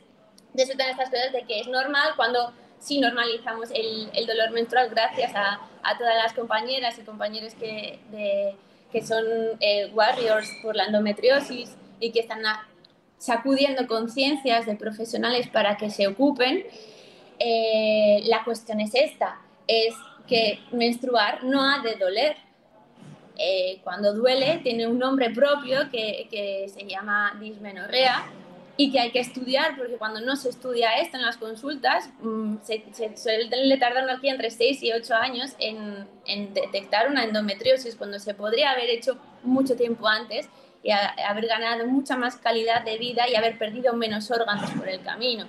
de 0.53 0.63
eso 0.63 0.71
estas 0.73 0.95
cosas 0.95 1.33
de 1.33 1.43
que 1.43 1.59
es 1.59 1.67
normal 1.67 2.13
cuando 2.15 2.53
sí 2.79 2.99
normalizamos 2.99 3.69
el, 3.71 4.09
el 4.13 4.27
dolor 4.27 4.51
menstrual 4.51 4.89
gracias 4.89 5.33
a, 5.35 5.61
a, 5.83 5.97
todas 5.97 6.15
las 6.15 6.33
compañeras 6.33 6.97
y 6.99 7.03
compañeros 7.03 7.53
que, 7.55 7.99
de, 8.11 8.55
que 8.93 9.05
son 9.05 9.25
eh, 9.59 9.91
warriors 9.93 10.47
por 10.61 10.75
la 10.75 10.85
endometriosis 10.85 11.75
y 11.99 12.11
que 12.11 12.19
están 12.19 12.43
sacudiendo 13.17 13.87
conciencias 13.87 14.67
de 14.67 14.75
profesionales 14.75 15.49
para 15.49 15.75
que 15.75 15.89
se 15.89 16.07
ocupen. 16.07 16.63
Eh, 17.39 18.21
la 18.25 18.43
cuestión 18.43 18.79
es 18.79 18.93
esta, 18.93 19.41
es 19.67 19.95
que 20.27 20.59
menstruar 20.71 21.43
no 21.43 21.61
ha 21.61 21.79
de 21.79 21.95
doler. 21.95 22.37
Eh, 23.35 23.79
cuando 23.83 24.13
duele 24.13 24.59
tiene 24.63 24.85
un 24.85 24.99
nombre 24.99 25.31
propio 25.31 25.89
que, 25.91 26.27
que 26.29 26.69
se 26.69 26.85
llama 26.85 27.35
dismenorrea 27.39 28.31
y 28.75 28.91
que 28.91 28.99
hay 28.99 29.11
que 29.11 29.19
estudiar, 29.19 29.77
porque 29.77 29.97
cuando 29.97 30.19
no 30.19 30.35
se 30.35 30.49
estudia 30.49 30.97
esto 30.99 31.17
en 31.17 31.23
las 31.23 31.37
consultas, 31.37 32.09
mmm, 32.21 32.55
se, 32.63 32.83
se, 32.91 33.15
suele 33.15 33.77
tardar 33.77 34.09
aquí 34.09 34.29
entre 34.29 34.49
6 34.49 34.81
y 34.81 34.91
8 34.91 35.13
años 35.13 35.51
en, 35.59 36.07
detectar 36.53 37.09
una 37.09 37.23
endometriosis, 37.23 37.95
cuando 37.95 38.17
se 38.17 38.33
podría 38.33 38.71
haber 38.71 38.89
hecho 38.89 39.17
mucho 39.43 39.75
tiempo 39.75 40.07
antes 40.07 40.49
y 40.81 40.91
haber 40.91 41.47
ganado 41.47 41.85
mucha 41.85 42.17
más 42.17 42.37
calidad 42.37 42.83
de 42.83 42.97
vida 42.97 43.29
y 43.29 43.35
haber 43.35 43.57
perdido 43.57 43.93
menos 43.93 44.31
órganos 44.31 44.69
por 44.71 44.89
el 44.89 45.01
camino. 45.01 45.45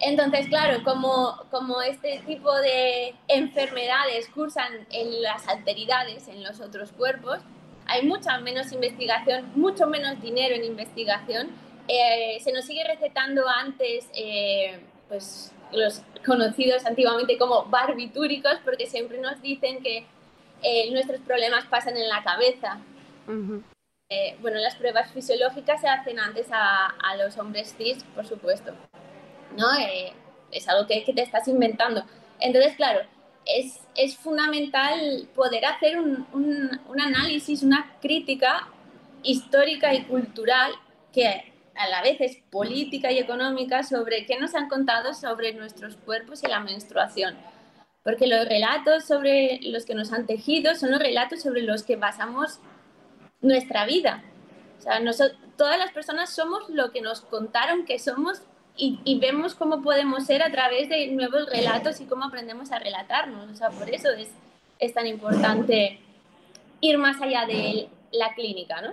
Entonces, 0.00 0.48
claro, 0.48 0.84
como, 0.84 1.44
como 1.50 1.80
este 1.80 2.22
tipo 2.26 2.54
de 2.54 3.14
enfermedades 3.26 4.28
cursan 4.28 4.86
en 4.90 5.22
las 5.22 5.48
alteridades 5.48 6.28
en 6.28 6.44
los 6.44 6.60
otros 6.60 6.92
cuerpos, 6.92 7.40
hay 7.86 8.06
mucha 8.06 8.38
menos 8.38 8.72
investigación, 8.72 9.50
mucho 9.54 9.86
menos 9.86 10.20
dinero 10.20 10.54
en 10.54 10.64
investigación. 10.64 11.50
Eh, 11.88 12.38
se 12.42 12.52
nos 12.52 12.64
sigue 12.64 12.84
recetando 12.84 13.48
antes 13.48 14.08
eh, 14.14 14.80
pues, 15.08 15.52
los 15.72 16.02
conocidos 16.24 16.86
antiguamente 16.86 17.36
como 17.36 17.64
barbitúricos 17.66 18.54
porque 18.64 18.86
siempre 18.86 19.18
nos 19.20 19.40
dicen 19.42 19.82
que 19.82 20.06
eh, 20.62 20.90
nuestros 20.92 21.20
problemas 21.20 21.66
pasan 21.66 21.96
en 21.96 22.08
la 22.08 22.22
cabeza. 22.22 22.78
Uh 23.26 23.32
-huh. 23.32 23.62
bueno, 24.40 24.58
las 24.58 24.76
pruebas 24.76 25.10
fisiológicas 25.12 25.80
se 25.80 25.88
hacen 25.88 26.18
antes 26.18 26.48
a, 26.52 26.86
a 26.86 27.16
los 27.16 27.36
hombres 27.38 27.74
cis, 27.76 28.04
por 28.14 28.26
supuesto. 28.26 28.72
¿no? 29.56 29.66
es 30.50 30.68
algo 30.68 30.86
que, 30.86 31.04
que 31.04 31.12
te 31.12 31.22
estás 31.22 31.48
inventando. 31.48 32.04
Entonces, 32.40 32.76
claro, 32.76 33.00
es, 33.46 33.80
es, 33.96 34.16
fundamental 34.16 35.28
poder 35.34 35.64
hacer 35.66 35.98
un, 35.98 36.26
un, 36.32 37.00
análisis, 37.00 37.62
una 37.62 37.96
crítica 38.00 38.68
histórica 39.22 39.94
y 39.94 40.04
cultural 40.04 40.72
que 41.12 41.52
a 41.74 41.88
la 41.88 42.02
vez 42.02 42.20
es 42.20 42.36
política 42.50 43.10
y 43.10 43.18
económica 43.18 43.82
sobre 43.82 44.26
qué 44.26 44.38
nos 44.38 44.54
han 44.54 44.68
contado 44.68 45.14
sobre 45.14 45.52
nuestros 45.52 45.96
cuerpos 45.96 46.42
y 46.42 46.48
la 46.48 46.60
menstruación. 46.60 47.36
Porque 48.02 48.26
los 48.26 48.46
relatos 48.46 49.04
sobre 49.04 49.60
los 49.62 49.86
que 49.86 49.94
nos 49.94 50.12
han 50.12 50.26
tejido 50.26 50.74
son 50.74 50.90
los 50.90 51.00
relatos 51.00 51.42
sobre 51.42 51.62
los 51.62 51.82
que 51.82 51.96
basamos 51.96 52.60
nuestra 53.40 53.86
vida. 53.86 54.22
O 54.78 54.82
sea, 54.82 55.00
todas 55.56 55.78
las 55.78 55.92
personas 55.92 56.30
somos 56.30 56.68
lo 56.68 56.92
que 56.92 57.00
nos 57.00 57.22
contaron 57.22 57.84
que 57.84 57.98
somos 57.98 58.42
y, 58.76 59.18
vemos 59.20 59.54
cómo 59.54 59.82
podemos 59.82 60.26
ser 60.26 60.42
a 60.42 60.50
través 60.50 60.88
de 60.88 61.06
nuevos 61.08 61.48
relatos 61.48 62.00
y 62.00 62.06
cómo 62.06 62.24
aprendemos 62.24 62.72
a 62.72 62.78
relatarnos. 62.78 63.50
O 63.50 63.54
sea, 63.54 63.70
por 63.70 63.88
eso 63.88 64.10
es, 64.10 64.30
es 64.80 64.92
tan 64.92 65.06
importante 65.06 66.00
ir 66.80 66.98
más 66.98 67.20
allá 67.22 67.46
de 67.46 67.88
la 68.10 68.34
clínica, 68.34 68.80
¿no? 68.82 68.92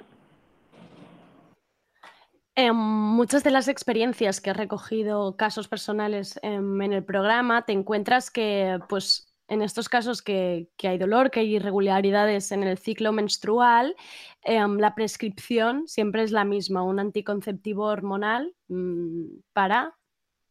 En 2.54 2.76
muchas 2.76 3.44
de 3.44 3.50
las 3.50 3.68
experiencias 3.68 4.40
que 4.40 4.52
has 4.52 4.58
recogido, 4.58 5.36
casos 5.36 5.68
personales 5.68 6.40
en, 6.44 6.82
en 6.82 6.94
el 6.94 7.04
programa, 7.04 7.64
te 7.64 7.72
encuentras 7.72 8.30
que, 8.30 8.78
pues, 8.88 9.31
en 9.52 9.62
estos 9.62 9.90
casos 9.90 10.22
que, 10.22 10.70
hay 10.82 10.98
dolor, 10.98 11.30
que 11.30 11.42
hay 11.42 11.58
irregularidades 11.58 12.54
en 12.54 12.64
el 12.64 12.78
ciclo 12.78 13.12
menstrual, 13.12 13.98
eh, 14.46 14.66
la 14.78 14.96
prescripción 14.96 15.90
siempre 15.90 16.24
es 16.24 16.32
la 16.32 16.46
misma, 16.46 16.84
un 16.84 17.02
anticonceptivo 17.02 17.84
hormonal 17.84 18.56
mmm, 18.70 19.26
para, 19.52 19.94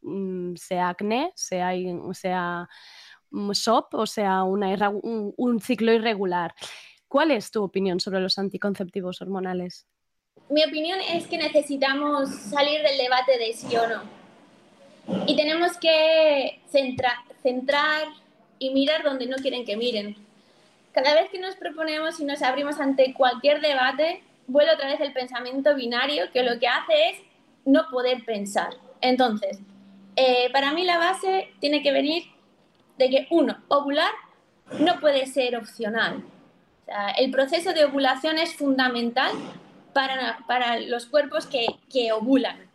mmm, 0.03 0.55
sea 0.57 0.91
acné, 0.91 1.33
sea, 1.35 1.71
sea 2.13 2.69
SOP 3.53 3.95
o 3.95 4.05
sea 4.05 4.43
un, 4.45 5.61
ciclo 5.61 5.95
irregular. 5.95 6.55
¿Cuál 7.09 7.31
es 7.31 7.51
tu 7.51 7.65
opinión 7.65 8.01
sobre 8.01 8.21
los 8.21 8.39
anticonceptivos 8.39 9.23
hormonales? 9.23 9.87
Mi 10.51 10.63
opinión 10.63 10.99
es 11.01 11.27
que 11.27 11.39
necesitamos 11.39 12.29
salir 12.29 12.83
del 12.83 12.99
debate 12.99 13.39
de 13.39 13.55
sí 13.55 13.75
o 13.77 13.89
no. 13.89 14.03
Y 15.27 15.37
tenemos 15.37 15.79
que 15.79 16.61
centra, 16.69 17.25
centrar 17.43 18.09
y 18.61 18.71
mirar 18.71 19.03
donde 19.03 19.27
no 19.27 19.37
quieren 19.39 19.65
que 19.65 19.77
miren. 19.77 20.15
Cada 20.93 21.15
vez 21.15 21.31
que 21.31 21.41
nos 21.41 21.57
proponemos 21.57 22.21
y 22.21 22.25
nos 22.25 22.43
abrimos 22.43 22.79
ante 22.79 23.13
cualquier 23.15 23.61
debate, 23.61 24.23
vuelve 24.47 24.75
otra 24.75 24.87
vez 24.87 25.01
el 25.01 25.13
pensamiento 25.13 25.75
binario 25.75 26.31
que 26.33 26.45
lo 26.45 26.61
que 26.61 26.69
hace 26.69 27.11
es 27.11 27.19
no 27.65 27.89
poder 27.91 28.25
pensar. 28.25 28.75
Entonces, 29.01 29.59
eh, 30.17 30.51
para 30.53 30.73
mí 30.73 30.85
la 30.85 30.99
base 30.99 31.53
tiene 31.61 31.83
que 31.83 31.93
venir 31.93 32.25
de 32.99 33.11
que, 33.11 33.27
uno, 33.31 33.57
ovular 33.69 34.13
no 34.79 35.01
puede 35.01 35.27
ser 35.27 35.57
opcional. 35.57 36.23
El 37.17 37.31
proceso 37.31 37.73
de 37.73 37.85
ovulación 37.85 38.39
es 38.39 38.55
fundamental 38.55 39.31
para, 39.93 40.39
para 40.47 40.81
los 40.81 41.07
cuerpos 41.07 41.47
que, 41.47 41.67
que, 41.91 42.13
ovulan. 42.13 42.69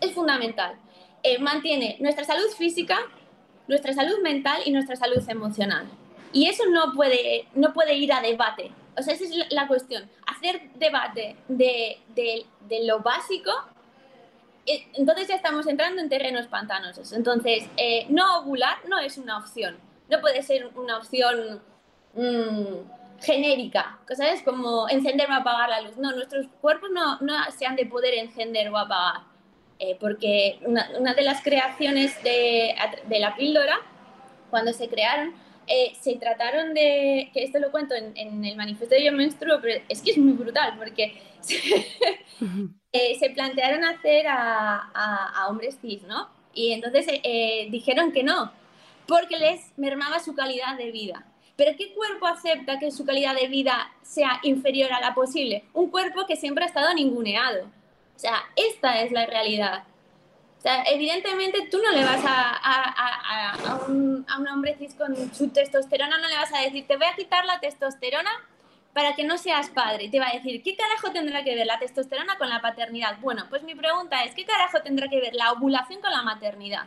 Es 0.00 0.12
fundamental. 0.12 0.74
Eh, 1.22 1.38
mantiene 1.38 1.96
nuestra 2.00 2.24
salud 2.24 2.48
física, 2.58 2.98
nuestra 3.68 3.92
salud 3.92 4.20
mental 4.22 4.60
y 4.64 4.70
nuestra 4.70 4.96
salud 4.96 5.22
emocional. 5.28 5.86
Y 6.32 6.48
eso 6.48 6.64
no 6.70 6.92
puede, 6.94 7.48
no 7.54 7.72
puede 7.72 7.94
ir 7.94 8.12
a 8.12 8.20
debate. 8.20 8.72
O 8.98 9.02
sea, 9.02 9.14
esa 9.14 9.24
es 9.24 9.52
la 9.52 9.66
cuestión. 9.66 10.08
Hacer 10.26 10.70
debate 10.74 11.36
de, 11.48 11.98
de, 12.14 12.46
de 12.68 12.84
lo 12.84 13.00
básico, 13.00 13.50
eh, 14.66 14.86
entonces 14.94 15.28
ya 15.28 15.36
estamos 15.36 15.66
entrando 15.66 16.00
en 16.00 16.08
terrenos 16.08 16.46
pantanosos. 16.46 17.12
Entonces, 17.12 17.68
eh, 17.76 18.06
no 18.08 18.40
ovular 18.40 18.78
no 18.88 18.98
es 18.98 19.18
una 19.18 19.38
opción. 19.38 19.76
No 20.08 20.20
puede 20.20 20.42
ser 20.42 20.66
una 20.76 20.98
opción 20.98 21.62
mmm, 22.14 23.22
genérica, 23.22 23.98
¿sabes? 24.14 24.42
Como 24.42 24.88
encender 24.88 25.30
o 25.30 25.34
apagar 25.34 25.68
la 25.68 25.80
luz. 25.80 25.96
No, 25.96 26.12
nuestros 26.12 26.46
cuerpos 26.60 26.90
no, 26.90 27.18
no 27.20 27.34
se 27.56 27.66
han 27.66 27.76
de 27.76 27.86
poder 27.86 28.14
encender 28.14 28.68
o 28.70 28.76
apagar. 28.76 29.22
Eh, 29.78 29.96
porque 30.00 30.58
una, 30.62 30.90
una, 30.98 31.14
de 31.14 31.22
las 31.22 31.42
creaciones 31.42 32.22
de, 32.22 32.74
de 33.08 33.18
la 33.18 33.36
píldora, 33.36 33.78
cuando 34.50 34.72
se 34.72 34.88
crearon, 34.88 35.34
eh, 35.68 35.92
se 36.00 36.14
trataron 36.14 36.74
de, 36.74 37.30
que 37.34 37.42
esto 37.42 37.58
lo 37.58 37.72
cuento 37.72 37.94
en, 37.94 38.44
el 38.44 38.56
manifiesto 38.56 38.94
de 38.94 39.04
Yo 39.04 39.12
Menstruo, 39.12 39.58
pero 39.60 39.82
es 39.88 40.00
que 40.00 40.12
es 40.12 40.18
muy 40.18 40.34
brutal 40.34 40.74
porque 40.78 41.20
se, 41.40 41.56
eh, 42.92 43.16
se 43.18 43.30
plantearon 43.30 43.84
hacer 43.84 44.28
a, 44.28 44.90
a, 44.94 45.48
hombres 45.48 45.78
cis, 45.80 46.02
¿no? 46.04 46.28
Y 46.54 46.72
entonces 46.72 47.06
eh, 47.08 47.66
dijeron 47.70 48.12
que 48.12 48.22
no, 48.22 48.52
porque 49.08 49.38
les 49.38 49.76
mermaba 49.76 50.20
su 50.20 50.34
calidad 50.34 50.76
de 50.78 50.92
vida. 50.92 51.26
Pero 51.56 51.76
¿qué 51.76 51.92
cuerpo 51.94 52.26
acepta 52.26 52.78
que 52.78 52.92
su 52.92 53.04
calidad 53.04 53.34
de 53.34 53.48
vida 53.48 53.90
sea 54.02 54.38
inferior 54.42 54.92
a 54.92 55.00
la 55.00 55.14
posible? 55.14 55.64
Un 55.72 55.90
cuerpo 55.90 56.26
que 56.26 56.36
siempre 56.36 56.64
ha 56.64 56.68
estado 56.68 56.94
ninguneado. 56.94 57.70
O 58.16 58.18
sea, 58.18 58.42
esta 58.56 59.02
es 59.02 59.12
la 59.12 59.26
realidad 59.26 59.84
evidentemente 60.86 61.68
tú 61.70 61.78
no 61.82 61.92
le 61.92 62.04
vas 62.04 62.22
a, 62.26 63.80
un, 63.88 64.26
hombre 64.48 64.76
cis 64.78 64.94
con 64.94 65.14
su 65.34 65.48
testosterona, 65.48 66.18
no 66.18 66.28
le 66.28 66.36
vas 66.36 66.52
a 66.52 66.60
decir, 66.60 66.86
te 66.86 66.96
voy 66.96 67.06
a 67.06 67.14
quitar 67.14 67.44
la 67.44 67.60
testosterona 67.60 68.30
para 68.92 69.14
que 69.14 69.24
no 69.24 69.36
seas 69.38 69.68
padre. 69.70 70.08
Te 70.08 70.18
va 70.18 70.28
a 70.28 70.32
decir, 70.32 70.62
¿qué 70.62 70.74
carajo 70.76 71.12
tendrá 71.12 71.44
que 71.44 71.54
ver 71.54 71.66
la 71.66 71.78
testosterona 71.78 72.38
con 72.38 72.48
la 72.48 72.62
paternidad? 72.62 73.18
Bueno, 73.20 73.46
pues 73.50 73.62
mi 73.62 73.74
pregunta 73.74 74.24
es, 74.24 74.34
¿qué 74.34 74.44
carajo 74.44 74.80
tendrá 74.82 75.08
que 75.08 75.20
ver 75.20 75.34
la 75.34 75.52
ovulación 75.52 76.00
con 76.00 76.10
la 76.10 76.22
maternidad? 76.22 76.86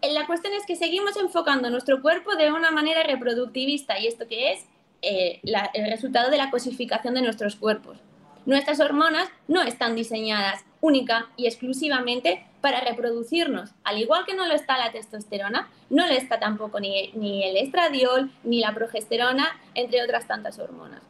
Eh, 0.00 0.12
la 0.12 0.26
cuestión 0.26 0.54
es 0.54 0.64
que 0.66 0.76
seguimos 0.76 1.16
enfocando 1.16 1.70
nuestro 1.70 2.02
cuerpo 2.02 2.34
de 2.36 2.50
una 2.50 2.70
manera 2.70 3.02
reproductivista 3.02 3.98
y 3.98 4.06
esto 4.06 4.26
que 4.26 4.52
es 4.52 4.66
eh, 5.02 5.40
el 5.74 5.90
resultado 5.90 6.30
de 6.30 6.38
la 6.38 6.50
cosificación 6.50 7.14
de 7.14 7.22
nuestros 7.22 7.56
cuerpos. 7.56 7.98
Nuestras 8.46 8.78
hormonas 8.78 9.28
no 9.48 9.62
están 9.62 9.96
diseñadas 9.96 10.64
única 10.80 11.26
y 11.36 11.48
exclusivamente 11.48 12.46
para 12.60 12.78
reproducirnos. 12.80 13.70
Al 13.82 13.98
igual 13.98 14.24
que 14.24 14.34
no 14.34 14.46
lo 14.46 14.54
está 14.54 14.78
la 14.78 14.92
testosterona, 14.92 15.68
no 15.90 16.06
lo 16.06 16.12
está 16.12 16.38
tampoco 16.38 16.78
ni, 16.78 17.10
el 17.44 17.56
estradiol, 17.56 18.30
ni 18.44 18.60
la 18.60 18.72
progesterona, 18.72 19.60
entre 19.74 20.00
otras 20.04 20.28
tantas 20.28 20.60
hormonas. 20.60 21.02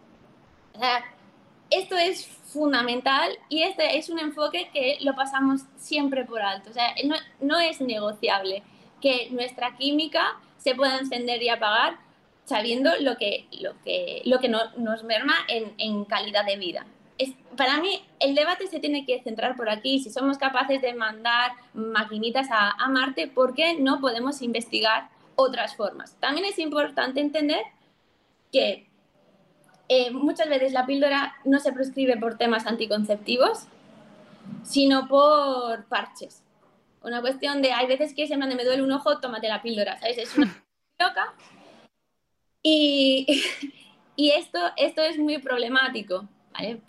esto 1.68 1.96
es 1.96 2.26
fundamental 2.26 3.38
y 3.50 3.64
este 3.64 3.98
es 3.98 4.08
un 4.08 4.18
enfoque 4.18 4.70
que 4.72 4.96
lo 5.02 5.14
pasamos 5.14 5.60
siempre 5.76 6.24
por 6.24 6.40
alto. 6.40 6.70
O 6.70 6.72
sea, 6.72 6.94
no, 7.40 7.60
es 7.60 7.82
negociable 7.82 8.62
que 9.02 9.28
nuestra 9.30 9.76
química 9.76 10.38
se 10.56 10.74
pueda 10.74 10.98
encender 10.98 11.42
y 11.42 11.50
apagar 11.50 11.98
sabiendo 12.46 12.92
lo 13.00 13.18
que, 13.18 13.46
lo 13.60 13.74
que, 13.82 14.22
lo 14.24 14.38
que 14.38 14.48
no, 14.48 14.70
nos 14.78 15.04
merma 15.04 15.34
en 15.48 16.04
calidad 16.06 16.46
de 16.46 16.56
vida 16.56 16.86
para 17.56 17.80
mí 17.80 18.02
el 18.20 18.34
debate 18.34 18.66
se 18.66 18.80
tiene 18.80 19.04
que 19.04 19.22
centrar 19.22 19.56
por 19.56 19.68
aquí. 19.68 19.98
Si 19.98 20.10
somos 20.10 20.38
capaces 20.38 20.80
de 20.82 20.94
mandar 20.94 21.52
maquinitas 21.74 22.48
a, 22.50 22.74
Marte, 22.88 23.28
¿por 23.28 23.54
qué 23.54 23.78
no 23.78 24.00
podemos 24.00 24.42
investigar 24.42 25.08
otras 25.34 25.74
formas? 25.76 26.16
También 26.20 26.46
es 26.46 26.58
importante 26.58 27.20
entender 27.20 27.62
que 28.52 28.88
eh, 29.88 30.10
muchas 30.10 30.48
veces 30.48 30.72
la 30.72 30.86
píldora 30.86 31.34
no 31.44 31.58
se 31.58 31.72
prescribe 31.72 32.16
por 32.16 32.36
temas 32.36 32.66
anticonceptivos, 32.66 33.66
sino 34.62 35.08
por 35.08 35.86
parches. 35.86 36.42
Una 37.02 37.20
cuestión 37.20 37.62
de, 37.62 37.72
hay 37.72 37.86
veces 37.86 38.14
que 38.14 38.26
se 38.26 38.36
me, 38.36 38.46
me 38.54 38.64
duele 38.64 38.82
un 38.82 38.92
ojo, 38.92 39.18
tómate 39.20 39.48
la 39.48 39.62
píldora, 39.62 39.98
¿sabes? 39.98 40.18
Es 40.18 40.36
una 40.36 40.62
loca. 40.98 41.34
Y, 42.62 43.42
y 44.16 44.30
esto, 44.30 44.58
esto 44.76 45.02
es 45.02 45.18
muy 45.18 45.38
problemático 45.38 46.28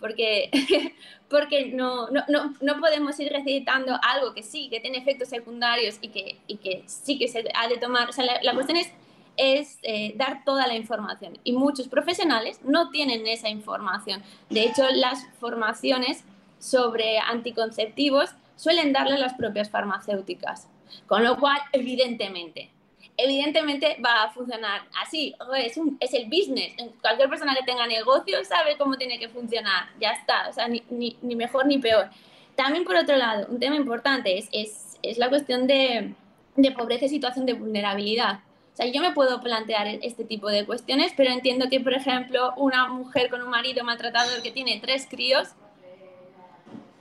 porque, 0.00 0.50
porque 1.28 1.66
no, 1.66 2.08
no, 2.10 2.24
no, 2.28 2.54
no, 2.60 2.80
podemos 2.80 3.18
ir 3.20 3.32
recitando 3.32 3.98
algo 4.02 4.34
que 4.34 4.42
sí, 4.42 4.68
que 4.68 4.80
tiene 4.80 4.98
efectos 4.98 5.28
secundarios 5.28 5.98
y 6.00 6.08
que, 6.08 6.38
y 6.46 6.56
que 6.56 6.82
sí 6.86 7.18
que 7.18 7.28
se 7.28 7.44
ha 7.54 7.68
de 7.68 7.78
tomar. 7.78 8.08
O 8.08 8.12
sea, 8.12 8.24
la, 8.42 8.54
cuestión 8.54 8.78
es, 8.78 8.92
es 9.36 9.78
eh, 9.82 10.14
dar 10.16 10.44
toda 10.44 10.66
la 10.66 10.74
información 10.74 11.38
y 11.44 11.52
muchos 11.52 11.88
profesionales 11.88 12.60
no 12.64 12.90
tienen 12.90 13.26
esa 13.26 13.48
información. 13.48 14.22
De 14.50 14.64
hecho, 14.64 14.84
las 14.92 15.26
formaciones 15.38 16.24
sobre 16.58 17.18
anticonceptivos 17.18 18.30
suelen 18.56 18.92
darle 18.92 19.18
las 19.18 19.34
propias 19.34 19.70
farmacéuticas. 19.70 20.68
Con 21.06 21.22
lo 21.22 21.38
cual, 21.38 21.58
evidentemente, 21.72 22.70
evidentemente 23.18 23.98
va 24.02 24.22
a 24.22 24.30
funcionar 24.30 24.82
así. 25.02 25.34
Es, 25.58 25.76
un, 25.76 25.98
es 26.00 26.14
el 26.14 26.26
business. 26.26 26.74
Cualquier 27.02 27.28
persona 27.28 27.54
que 27.54 27.64
tenga 27.64 27.86
negocio 27.86 28.42
sabe 28.44 28.78
cómo 28.78 28.96
tiene 28.96 29.18
que 29.18 29.28
funcionar. 29.28 29.90
Ya 30.00 30.12
está. 30.12 30.48
O 30.48 30.52
sea, 30.52 30.68
ni, 30.68 30.82
ni, 30.88 31.18
ni 31.20 31.36
mejor 31.36 31.66
ni 31.66 31.78
peor. 31.78 32.08
También, 32.54 32.84
por 32.84 32.96
otro 32.96 33.16
lado, 33.16 33.46
un 33.50 33.58
tema 33.58 33.76
importante 33.76 34.38
es, 34.38 34.48
es, 34.52 34.98
es 35.02 35.18
la 35.18 35.28
cuestión 35.28 35.66
de, 35.66 36.14
de 36.56 36.70
pobreza 36.72 37.04
y 37.04 37.08
situación 37.08 37.44
de 37.44 37.54
vulnerabilidad. 37.54 38.40
O 38.72 38.76
sea, 38.76 38.86
yo 38.86 39.02
me 39.02 39.12
puedo 39.12 39.40
plantear 39.40 39.88
este 40.02 40.24
tipo 40.24 40.48
de 40.48 40.64
cuestiones, 40.64 41.12
pero 41.16 41.30
entiendo 41.30 41.68
que, 41.68 41.80
por 41.80 41.94
ejemplo, 41.94 42.52
una 42.56 42.86
mujer 42.86 43.28
con 43.28 43.42
un 43.42 43.50
marido 43.50 43.82
maltratador 43.82 44.40
que 44.42 44.52
tiene 44.52 44.78
tres 44.80 45.08
críos, 45.10 45.48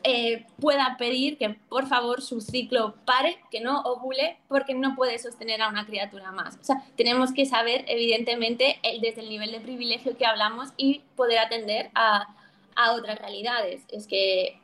eh, 0.04 0.46
pueda 0.60 0.96
pedir 0.98 1.38
que 1.38 1.50
por 1.70 1.88
favor 1.88 2.22
su 2.22 2.40
ciclo 2.40 2.96
pare, 3.06 3.40
que 3.52 3.60
no 3.60 3.82
ovule, 3.82 4.38
porque 4.48 4.74
no 4.74 4.96
puede 4.96 5.20
sostener 5.20 5.62
a 5.62 5.70
una 5.70 5.86
criatura 5.86 6.32
más. 6.32 6.58
O 6.62 6.64
sea, 6.64 6.84
tenemos 6.96 7.34
que 7.34 7.46
saber, 7.46 7.84
evidentemente, 7.88 8.80
el, 8.84 9.02
desde 9.02 9.22
el 9.22 9.30
nivel 9.30 9.52
de 9.52 9.60
privilegio 9.60 10.18
que 10.18 10.26
hablamos 10.26 10.70
y 10.78 11.02
poder 11.16 11.40
atender 11.40 11.90
a, 11.96 12.28
a 12.76 12.94
otras 12.94 13.20
realidades. 13.20 13.82
Es 13.92 14.08
que 14.08 14.60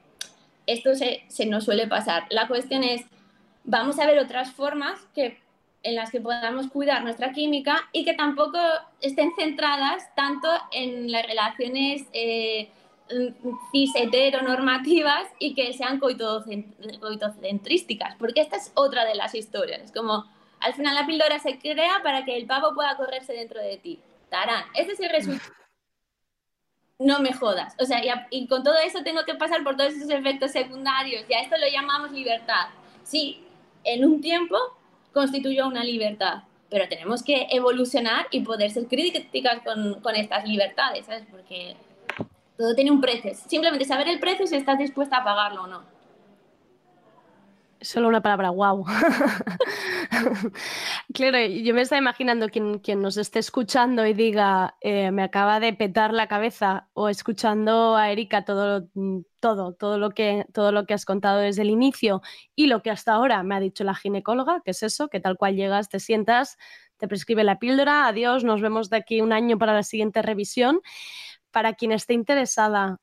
esto 0.67 0.95
se, 0.95 1.23
se, 1.27 1.45
nos 1.45 1.65
suele 1.65 1.87
pasar. 1.87 2.25
La 2.29 2.47
cuestión 2.47 2.83
es, 2.83 3.01
vamos 3.63 3.99
a 3.99 4.05
ver 4.05 4.19
otras 4.19 4.51
formas 4.53 4.99
que, 5.13 5.39
en 5.81 5.95
las 5.95 6.09
que 6.09 6.21
podamos 6.21 6.67
cuidar 6.67 7.03
nuestra 7.03 7.33
química 7.33 7.89
y 7.91 8.05
que 8.05 8.13
tampoco 8.13 8.59
estén 9.01 9.33
centradas 9.35 10.13
tanto 10.15 10.47
en 10.71 11.11
las 11.11 11.25
relaciones... 11.25 12.03
Eh, 12.13 12.69
cis 13.71 13.91
heteronormativas 13.95 15.28
y 15.39 15.56
que 15.56 15.73
sean 15.73 15.99
coitocentrísticas, 15.99 18.15
porque 18.15 18.41
esta 18.41 18.58
es 18.58 18.71
otra 18.76 19.06
de 19.06 19.15
las 19.15 19.34
historias. 19.36 19.82
Es 19.82 19.91
como, 19.91 20.26
al 20.60 20.73
final 20.73 20.95
la 20.95 21.06
píldora 21.06 21.39
se 21.39 21.60
crea 21.60 22.02
para 22.04 22.26
que 22.26 22.38
el 22.38 22.45
pavo 22.45 22.73
pueda 22.73 22.97
correrse 22.97 23.34
dentro 23.34 23.62
de 23.62 23.78
ti. 23.78 23.99
Tarán, 24.30 24.63
ese 24.76 24.93
es 24.93 24.99
el 24.99 25.10
resultado. 25.10 25.54
No 26.99 27.19
me 27.19 27.34
jodas. 27.34 27.76
O 27.80 27.86
sea, 27.86 28.02
y, 28.32 28.47
con 28.47 28.63
todo 28.63 28.78
eso 28.78 29.04
tengo 29.04 29.23
que 29.26 29.36
pasar 29.36 29.63
por 29.63 29.76
todos 29.76 29.93
esos 29.93 30.10
efectos 30.10 30.52
secundarios. 30.52 31.26
Y 31.28 31.34
a 31.34 31.41
esto 31.41 31.58
lo 31.58 31.67
llamamos 31.67 32.12
libertad. 32.12 32.67
Sí, 33.04 33.43
en 33.84 34.06
un 34.06 34.21
tiempo 34.21 34.58
constituyó 35.12 35.67
una 35.67 35.84
libertad, 35.84 36.43
pero 36.69 36.88
tenemos 36.88 37.23
que 37.23 37.47
evolucionar 37.52 38.28
y 38.32 38.41
poder 38.41 38.71
ser 38.71 38.88
críticas 38.88 39.62
con, 39.63 40.02
con 40.02 40.15
estas 40.15 40.47
libertades, 40.47 41.06
¿sabes? 41.06 41.26
Porque 41.30 41.76
todo 42.57 42.75
tiene 42.75 42.91
un 42.91 43.01
precio. 43.01 43.33
Simplemente 43.35 43.85
saber 43.85 44.07
el 44.07 44.19
precio 44.19 44.47
si 44.47 44.55
estás 44.55 44.77
dispuesta 44.77 45.17
a 45.17 45.23
pagarlo 45.23 45.63
o 45.63 45.67
no. 45.67 45.93
Solo 47.83 48.07
una 48.07 48.21
palabra, 48.21 48.49
wow. 48.49 48.85
claro, 51.13 51.37
yo 51.45 51.73
me 51.73 51.81
estaba 51.81 51.99
imaginando 51.99 52.47
quien, 52.47 52.79
quien 52.79 53.01
nos 53.01 53.17
esté 53.17 53.39
escuchando 53.39 54.05
y 54.07 54.13
diga, 54.13 54.77
eh, 54.79 55.11
me 55.11 55.21
acaba 55.21 55.59
de 55.59 55.73
petar 55.73 56.13
la 56.13 56.29
cabeza, 56.29 56.87
o 56.93 57.09
escuchando 57.09 57.97
a 57.97 58.09
Erika 58.09 58.45
todo, 58.45 58.87
todo, 59.41 59.73
todo 59.73 59.97
lo, 59.97 60.11
que, 60.11 60.45
todo 60.53 60.71
lo 60.71 60.85
que 60.85 60.93
has 60.93 61.03
contado 61.03 61.39
desde 61.39 61.63
el 61.63 61.69
inicio 61.69 62.21
y 62.55 62.67
lo 62.67 62.81
que 62.81 62.89
hasta 62.89 63.11
ahora 63.11 63.43
me 63.43 63.53
ha 63.55 63.59
dicho 63.59 63.83
la 63.83 63.95
ginecóloga, 63.95 64.61
que 64.63 64.71
es 64.71 64.81
eso, 64.81 65.09
que 65.09 65.19
tal 65.19 65.35
cual 65.35 65.57
llegas, 65.57 65.89
te 65.89 65.99
sientas, 65.99 66.57
te 66.95 67.09
prescribe 67.09 67.43
la 67.43 67.59
píldora, 67.59 68.07
adiós, 68.07 68.45
nos 68.45 68.61
vemos 68.61 68.89
de 68.89 68.95
aquí 68.95 69.19
un 69.19 69.33
año 69.33 69.57
para 69.57 69.73
la 69.73 69.83
siguiente 69.83 70.21
revisión 70.21 70.79
para 71.53 71.73
quien 71.75 71.93
esté 71.93 72.13
interesada 72.13 72.99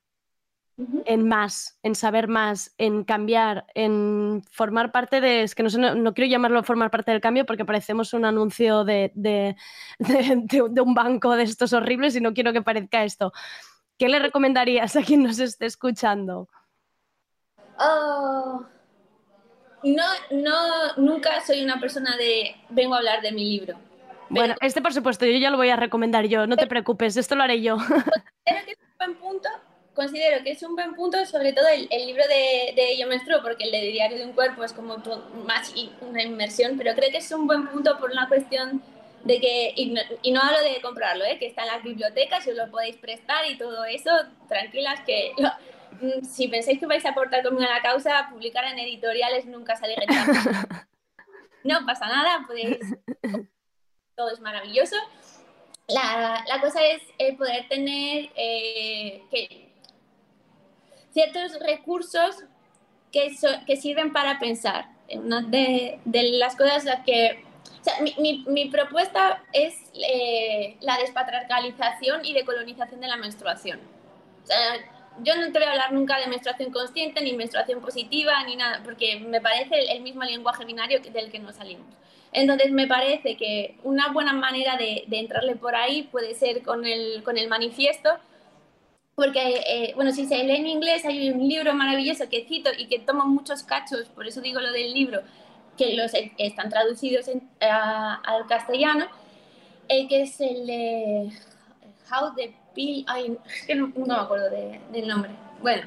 en 1.05 1.27
más, 1.27 1.77
en 1.83 1.95
saber 1.95 2.27
más, 2.27 2.73
en 2.77 3.03
cambiar, 3.03 3.65
en 3.75 4.43
formar 4.51 4.91
parte 4.91 5.21
de, 5.21 5.43
es 5.43 5.55
que 5.55 5.63
no, 5.63 5.95
no, 5.95 6.13
quiero 6.13 6.29
llamarlo 6.29 6.63
formar 6.63 6.89
parte 6.89 7.11
del 7.11 7.21
cambio 7.21 7.45
porque 7.45 7.65
parecemos 7.65 8.13
un 8.13 8.25
anuncio 8.25 8.83
de, 8.85 9.11
de, 9.15 9.55
un 10.81 10.93
banco 10.93 11.35
de 11.35 11.43
estos 11.43 11.73
horribles 11.73 12.15
y 12.15 12.21
no 12.21 12.33
quiero 12.33 12.53
que 12.53 12.61
parezca 12.61 13.03
esto. 13.03 13.31
¿Qué 13.97 14.09
le 14.09 14.19
recomendarías 14.19 14.95
a 14.95 15.03
quien 15.03 15.23
nos 15.23 15.39
esté 15.39 15.65
escuchando? 15.65 16.49
Oh, 17.79 18.65
no, 19.83 20.03
no, 20.31 20.95
nunca 20.97 21.41
soy 21.45 21.63
una 21.63 21.79
persona 21.79 22.17
de 22.17 22.55
vengo 22.69 22.95
a 22.95 22.97
hablar 22.97 23.21
de 23.21 23.31
mi 23.31 23.45
libro. 23.45 23.90
Bueno, 24.31 24.55
este 24.61 24.81
por 24.81 24.93
supuesto, 24.93 25.25
yo 25.25 25.37
ya 25.37 25.49
lo 25.49 25.57
voy 25.57 25.69
a 25.69 25.75
recomendar 25.75 26.25
yo, 26.25 26.47
no 26.47 26.55
te 26.55 26.67
preocupes, 26.67 27.17
esto 27.17 27.35
lo 27.35 27.43
haré 27.43 27.61
yo. 27.61 27.77
Considero 27.77 28.65
que 28.65 28.71
es 28.71 28.79
un 28.79 28.97
buen 28.97 29.15
punto, 29.15 29.49
considero 29.93 30.43
que 30.43 30.51
es 30.51 30.63
un 30.63 30.75
buen 30.75 30.95
punto, 30.95 31.25
sobre 31.25 31.53
todo 31.53 31.67
el, 31.67 31.87
libro 32.05 32.23
de, 32.27 32.73
de 32.75 32.97
Yo 32.97 33.07
Menstruo, 33.07 33.41
porque 33.41 33.65
el 33.65 33.71
de 33.71 33.81
Diario 33.91 34.17
de 34.17 34.25
un 34.25 34.33
Cuerpo 34.33 34.63
es 34.63 34.73
como 34.73 34.97
más 35.45 35.73
una 36.01 36.23
inmersión, 36.23 36.77
pero 36.77 36.95
creo 36.95 37.11
que 37.11 37.17
es 37.17 37.31
un 37.31 37.45
buen 37.45 37.67
punto 37.67 37.97
por 37.99 38.11
una 38.11 38.27
cuestión 38.27 38.81
de 39.25 39.39
que, 39.39 39.73
y 39.75 40.31
no, 40.31 40.41
hablo 40.41 40.63
de 40.63 40.81
comprarlo, 40.81 41.25
¿eh? 41.25 41.37
que 41.37 41.47
está 41.47 41.63
en 41.63 41.67
las 41.67 41.83
bibliotecas, 41.83 42.47
y 42.47 42.51
os 42.51 42.57
lo 42.57 42.71
podéis 42.71 42.95
prestar 42.97 43.45
y 43.49 43.57
todo 43.57 43.85
eso, 43.85 44.11
tranquilas 44.47 45.01
que... 45.05 45.33
Mm, 46.01 46.23
si 46.23 46.47
pensáis 46.47 46.79
que 46.79 46.85
vais 46.85 47.05
a 47.05 47.09
aportar 47.09 47.43
conmigo 47.43 47.69
a 47.69 47.75
la 47.75 47.81
causa, 47.81 48.29
publicar 48.31 48.63
en 48.63 48.79
editoriales 48.79 49.45
nunca 49.45 49.75
sale. 49.75 49.95
No 51.63 51.85
pasa 51.85 52.07
nada, 52.07 52.43
podéis 52.47 52.79
todo 54.15 54.29
es 54.31 54.39
maravilloso. 54.39 54.95
La, 55.87 56.43
la 56.47 56.61
cosa 56.61 56.83
es 56.85 57.01
el 57.17 57.35
poder 57.35 57.67
tener 57.67 58.29
eh, 58.35 59.23
que 59.29 59.69
ciertos 61.11 61.59
recursos 61.59 62.43
que, 63.11 63.35
so- 63.35 63.65
que 63.65 63.75
sirven 63.75 64.13
para 64.13 64.39
pensar. 64.39 64.85
Una 65.09 65.41
de, 65.41 65.99
de 66.05 66.23
las 66.33 66.55
cosas 66.55 66.85
que... 67.05 67.43
O 67.81 67.83
sea, 67.83 67.99
mi, 68.01 68.15
mi- 68.19 68.45
mi 68.47 68.69
propuesta 68.69 69.43
es 69.53 69.75
eh, 69.95 70.77
la 70.81 70.97
despatriarcalización 70.97 72.23
y 72.25 72.33
decolonización 72.33 73.01
de 73.01 73.07
la 73.07 73.17
menstruación. 73.17 73.79
O 74.43 74.45
sea, 74.45 74.75
yo 75.23 75.35
no 75.35 75.51
te 75.51 75.59
voy 75.59 75.67
a 75.67 75.71
hablar 75.71 75.91
nunca 75.91 76.19
de 76.19 76.27
menstruación 76.27 76.71
consciente, 76.71 77.21
ni 77.21 77.33
menstruación 77.33 77.81
positiva, 77.81 78.43
ni 78.45 78.55
nada, 78.55 78.81
porque 78.83 79.19
me 79.19 79.41
parece 79.41 79.79
el, 79.79 79.89
el 79.89 80.01
mismo 80.01 80.23
lenguaje 80.23 80.63
binario 80.63 81.01
del 81.01 81.31
que 81.31 81.39
nos 81.39 81.55
salimos. 81.55 81.87
Entonces 82.33 82.71
me 82.71 82.87
parece 82.87 83.35
que 83.35 83.75
una 83.83 84.11
buena 84.13 84.33
manera 84.33 84.77
de, 84.77 85.03
de 85.07 85.19
entrarle 85.19 85.55
por 85.55 85.75
ahí 85.75 86.03
puede 86.03 86.33
ser 86.33 86.61
con 86.63 86.85
el, 86.85 87.23
con 87.23 87.37
el 87.37 87.49
manifiesto, 87.49 88.09
porque, 89.15 89.61
eh, 89.67 89.91
bueno, 89.95 90.11
si 90.13 90.25
se 90.25 90.41
lee 90.43 90.55
en 90.55 90.67
inglés 90.67 91.03
hay 91.05 91.29
un 91.29 91.47
libro 91.47 91.73
maravilloso 91.73 92.29
que 92.29 92.45
cito 92.45 92.69
y 92.77 92.87
que 92.87 92.99
tomo 92.99 93.25
muchos 93.25 93.63
cachos, 93.63 94.07
por 94.09 94.25
eso 94.25 94.39
digo 94.41 94.61
lo 94.61 94.71
del 94.71 94.93
libro, 94.93 95.21
que 95.77 95.93
los 95.95 96.13
e- 96.13 96.31
están 96.37 96.69
traducidos 96.69 97.27
en- 97.27 97.49
a- 97.61 98.15
al 98.23 98.47
castellano, 98.47 99.07
eh, 99.89 100.07
que 100.07 100.21
es 100.21 100.39
el 100.39 100.65
de 100.65 101.29
How 102.09 102.33
the 102.35 102.53
Pill... 102.73 103.03
Ay, 103.07 103.37
es 103.45 103.65
que 103.67 103.75
no, 103.75 103.91
no 103.95 104.05
me 104.05 104.21
acuerdo 104.21 104.49
de- 104.49 104.79
del 104.93 105.07
nombre. 105.07 105.31
Bueno, 105.61 105.83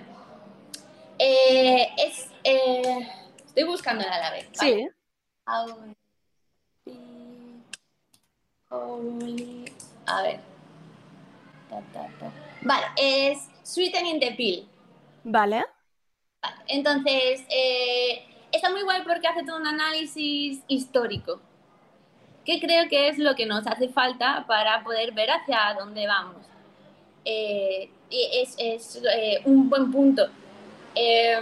eh, 1.19 1.89
es... 1.97 2.29
eh, 2.45 3.09
estoy 3.47 3.65
buscándola 3.65 4.15
a 4.15 4.21
la 4.21 4.31
vez. 4.33 4.49
¿vale? 4.59 4.77
Sí, 4.77 4.89
How 5.47 5.65
Holy- 5.73 5.95
A 10.07 10.23
ver. 10.23 10.41
Vale, 12.61 12.87
es 12.97 13.51
Sweetening 13.63 14.21
the 14.21 14.33
Pill. 14.33 14.69
vale. 15.25 15.65
Vale, 16.43 16.57
Entonces, 16.67 17.45
eh, 17.49 18.25
está 18.53 18.71
muy 18.71 18.83
guay 18.83 19.03
porque 19.05 19.27
hace 19.29 19.45
todo 19.45 19.57
un 19.57 19.67
análisis 19.67 20.63
histórico, 20.69 21.41
que 22.45 22.61
creo 22.61 22.89
que 22.89 23.09
es 23.09 23.19
lo 23.19 23.35
que 23.35 23.47
nos 23.47 23.67
hace 23.67 23.89
falta 23.89 24.45
para 24.47 24.83
poder 24.85 25.13
ver 25.13 25.31
hacia 25.31 25.75
dónde 25.79 26.07
vamos. 26.07 26.47
Eh, 27.25 27.91
es 28.11 28.55
es, 28.59 29.03
eh, 29.15 29.41
un 29.45 29.69
buen 29.71 29.91
punto. 29.91 30.29
Eh, 30.95 31.41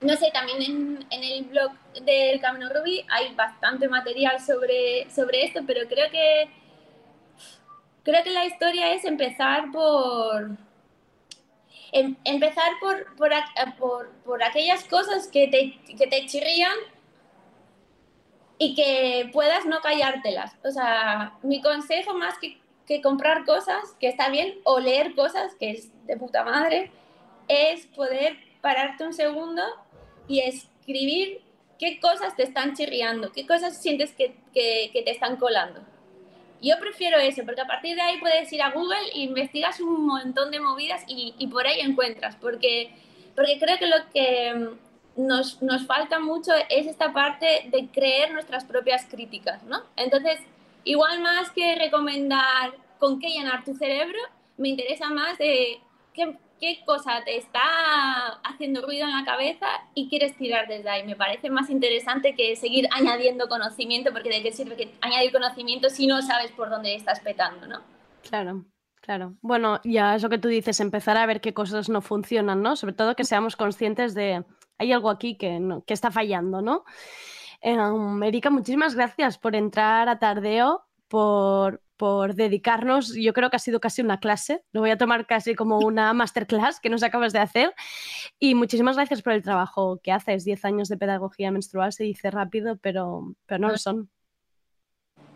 no 0.00 0.16
sé, 0.16 0.30
también 0.32 0.62
en, 0.62 1.06
en 1.10 1.24
el 1.24 1.44
blog 1.44 1.72
del 2.02 2.40
Camino 2.40 2.68
Rubí 2.68 3.04
hay 3.10 3.34
bastante 3.34 3.88
material 3.88 4.40
sobre, 4.40 5.08
sobre 5.10 5.44
esto, 5.44 5.60
pero 5.66 5.86
creo 5.88 6.10
que, 6.10 6.48
creo 8.02 8.22
que 8.24 8.30
la 8.30 8.46
historia 8.46 8.92
es 8.92 9.04
empezar 9.04 9.70
por, 9.70 10.50
em- 11.92 12.16
empezar 12.24 12.72
por, 12.80 13.14
por, 13.16 13.30
por, 13.78 14.10
por 14.24 14.42
aquellas 14.42 14.84
cosas 14.84 15.28
que 15.28 15.48
te, 15.48 15.94
que 15.96 16.06
te 16.06 16.26
chirrían 16.26 16.76
y 18.58 18.74
que 18.74 19.30
puedas 19.32 19.66
no 19.66 19.80
callártelas. 19.80 20.56
O 20.64 20.70
sea, 20.70 21.34
mi 21.42 21.60
consejo 21.60 22.14
más 22.14 22.38
que, 22.38 22.58
que 22.86 23.00
comprar 23.02 23.44
cosas, 23.44 23.96
que 24.00 24.08
está 24.08 24.28
bien, 24.28 24.58
o 24.64 24.80
leer 24.80 25.14
cosas, 25.14 25.54
que 25.56 25.70
es 25.70 25.90
de 26.06 26.16
puta 26.16 26.44
madre, 26.44 26.90
es 27.48 27.86
poder 27.86 28.36
pararte 28.60 29.04
un 29.04 29.12
segundo 29.12 29.62
y 30.26 30.40
escribir 30.40 31.43
qué 31.78 31.98
cosas 32.00 32.36
te 32.36 32.42
están 32.44 32.74
chirriando, 32.74 33.32
qué 33.32 33.46
cosas 33.46 33.80
sientes 33.80 34.12
que, 34.12 34.34
que- 34.52 34.90
que 34.92 35.02
te 35.02 35.10
están 35.10 35.36
colando. 35.36 35.80
Yo 36.62 36.78
prefiero 36.80 37.18
eso, 37.18 37.42
porque 37.44 37.60
a 37.60 37.66
partir 37.66 37.94
de 37.94 38.00
ahí 38.02 38.18
puedes 38.18 38.50
ir 38.52 38.62
a 38.62 38.70
Google 38.70 38.96
e 39.14 39.18
investigas 39.20 39.80
un 39.80 40.06
montón 40.06 40.50
de 40.50 40.60
movidas 40.60 41.02
y, 41.06 41.34
y 41.38 41.46
por 41.48 41.66
ahí 41.66 41.80
encuentras, 41.80 42.36
porque, 42.36 42.90
porque 43.36 43.58
creo 43.58 43.76
que 43.78 43.86
lo 43.86 43.96
que 44.14 44.54
mm, 44.54 45.26
nos, 45.26 45.60
nos 45.62 45.86
falta 45.86 46.18
mucho 46.20 46.52
es 46.70 46.86
esta 46.86 47.12
parte 47.12 47.66
de 47.70 47.88
creer 47.88 48.32
nuestras 48.32 48.64
propias 48.64 49.04
críticas, 49.04 49.62
¿no? 49.64 49.82
Entonces, 49.96 50.40
igual 50.84 51.20
más 51.20 51.50
que 51.50 51.74
recomendar 51.74 52.72
con 52.98 53.20
qué 53.20 53.28
llenar 53.28 53.62
tu 53.64 53.74
cerebro, 53.74 54.18
me 54.56 54.68
interesa 54.70 55.10
más 55.10 55.36
de 55.36 55.80
qué, 56.14 56.34
qué 56.64 56.82
cosa 56.86 57.22
te 57.26 57.36
está 57.36 57.60
haciendo 58.42 58.80
ruido 58.80 59.04
en 59.04 59.12
la 59.12 59.24
cabeza 59.24 59.66
y 59.94 60.08
quieres 60.08 60.34
tirar 60.36 60.66
desde 60.66 60.88
ahí. 60.88 61.04
Me 61.04 61.14
parece 61.14 61.50
más 61.50 61.68
interesante 61.68 62.34
que 62.34 62.56
seguir 62.56 62.88
añadiendo 62.90 63.48
conocimiento, 63.48 64.12
porque 64.12 64.30
de 64.30 64.42
qué 64.42 64.50
sirve 64.50 64.90
añadir 65.02 65.30
conocimiento 65.30 65.90
si 65.90 66.06
no 66.06 66.22
sabes 66.22 66.52
por 66.52 66.70
dónde 66.70 66.94
estás 66.94 67.20
petando, 67.20 67.66
¿no? 67.66 67.80
Claro, 68.22 68.64
claro. 69.02 69.34
Bueno, 69.42 69.78
ya 69.84 70.14
es 70.14 70.22
lo 70.22 70.30
que 70.30 70.38
tú 70.38 70.48
dices, 70.48 70.80
empezar 70.80 71.18
a 71.18 71.26
ver 71.26 71.42
qué 71.42 71.52
cosas 71.52 71.90
no 71.90 72.00
funcionan, 72.00 72.62
¿no? 72.62 72.76
Sobre 72.76 72.94
todo 72.94 73.14
que 73.14 73.24
seamos 73.24 73.56
conscientes 73.56 74.14
de 74.14 74.42
hay 74.78 74.92
algo 74.92 75.10
aquí 75.10 75.36
que, 75.36 75.60
que 75.86 75.92
está 75.92 76.10
fallando, 76.10 76.62
¿no? 76.62 76.84
Em, 77.60 78.22
Erika, 78.22 78.48
muchísimas 78.48 78.94
gracias 78.94 79.36
por 79.36 79.54
entrar 79.54 80.08
a 80.08 80.18
Tardeo, 80.18 80.86
por, 81.08 81.82
por 81.96 82.34
dedicarnos, 82.34 83.14
yo 83.14 83.32
creo 83.32 83.50
que 83.50 83.56
ha 83.56 83.60
sido 83.60 83.80
casi 83.80 84.02
una 84.02 84.20
clase, 84.20 84.62
lo 84.72 84.80
voy 84.80 84.90
a 84.90 84.98
tomar 84.98 85.26
casi 85.26 85.54
como 85.54 85.78
una 85.78 86.12
masterclass 86.14 86.80
que 86.80 86.90
nos 86.90 87.02
acabas 87.02 87.32
de 87.32 87.38
hacer. 87.38 87.74
Y 88.38 88.54
muchísimas 88.54 88.96
gracias 88.96 89.22
por 89.22 89.32
el 89.32 89.42
trabajo 89.42 90.00
que 90.02 90.12
haces. 90.12 90.44
Diez 90.44 90.64
años 90.64 90.88
de 90.88 90.96
pedagogía 90.96 91.50
menstrual 91.50 91.92
se 91.92 92.04
dice 92.04 92.30
rápido, 92.30 92.76
pero, 92.76 93.34
pero 93.46 93.58
no 93.60 93.68
lo 93.68 93.78
son. 93.78 94.10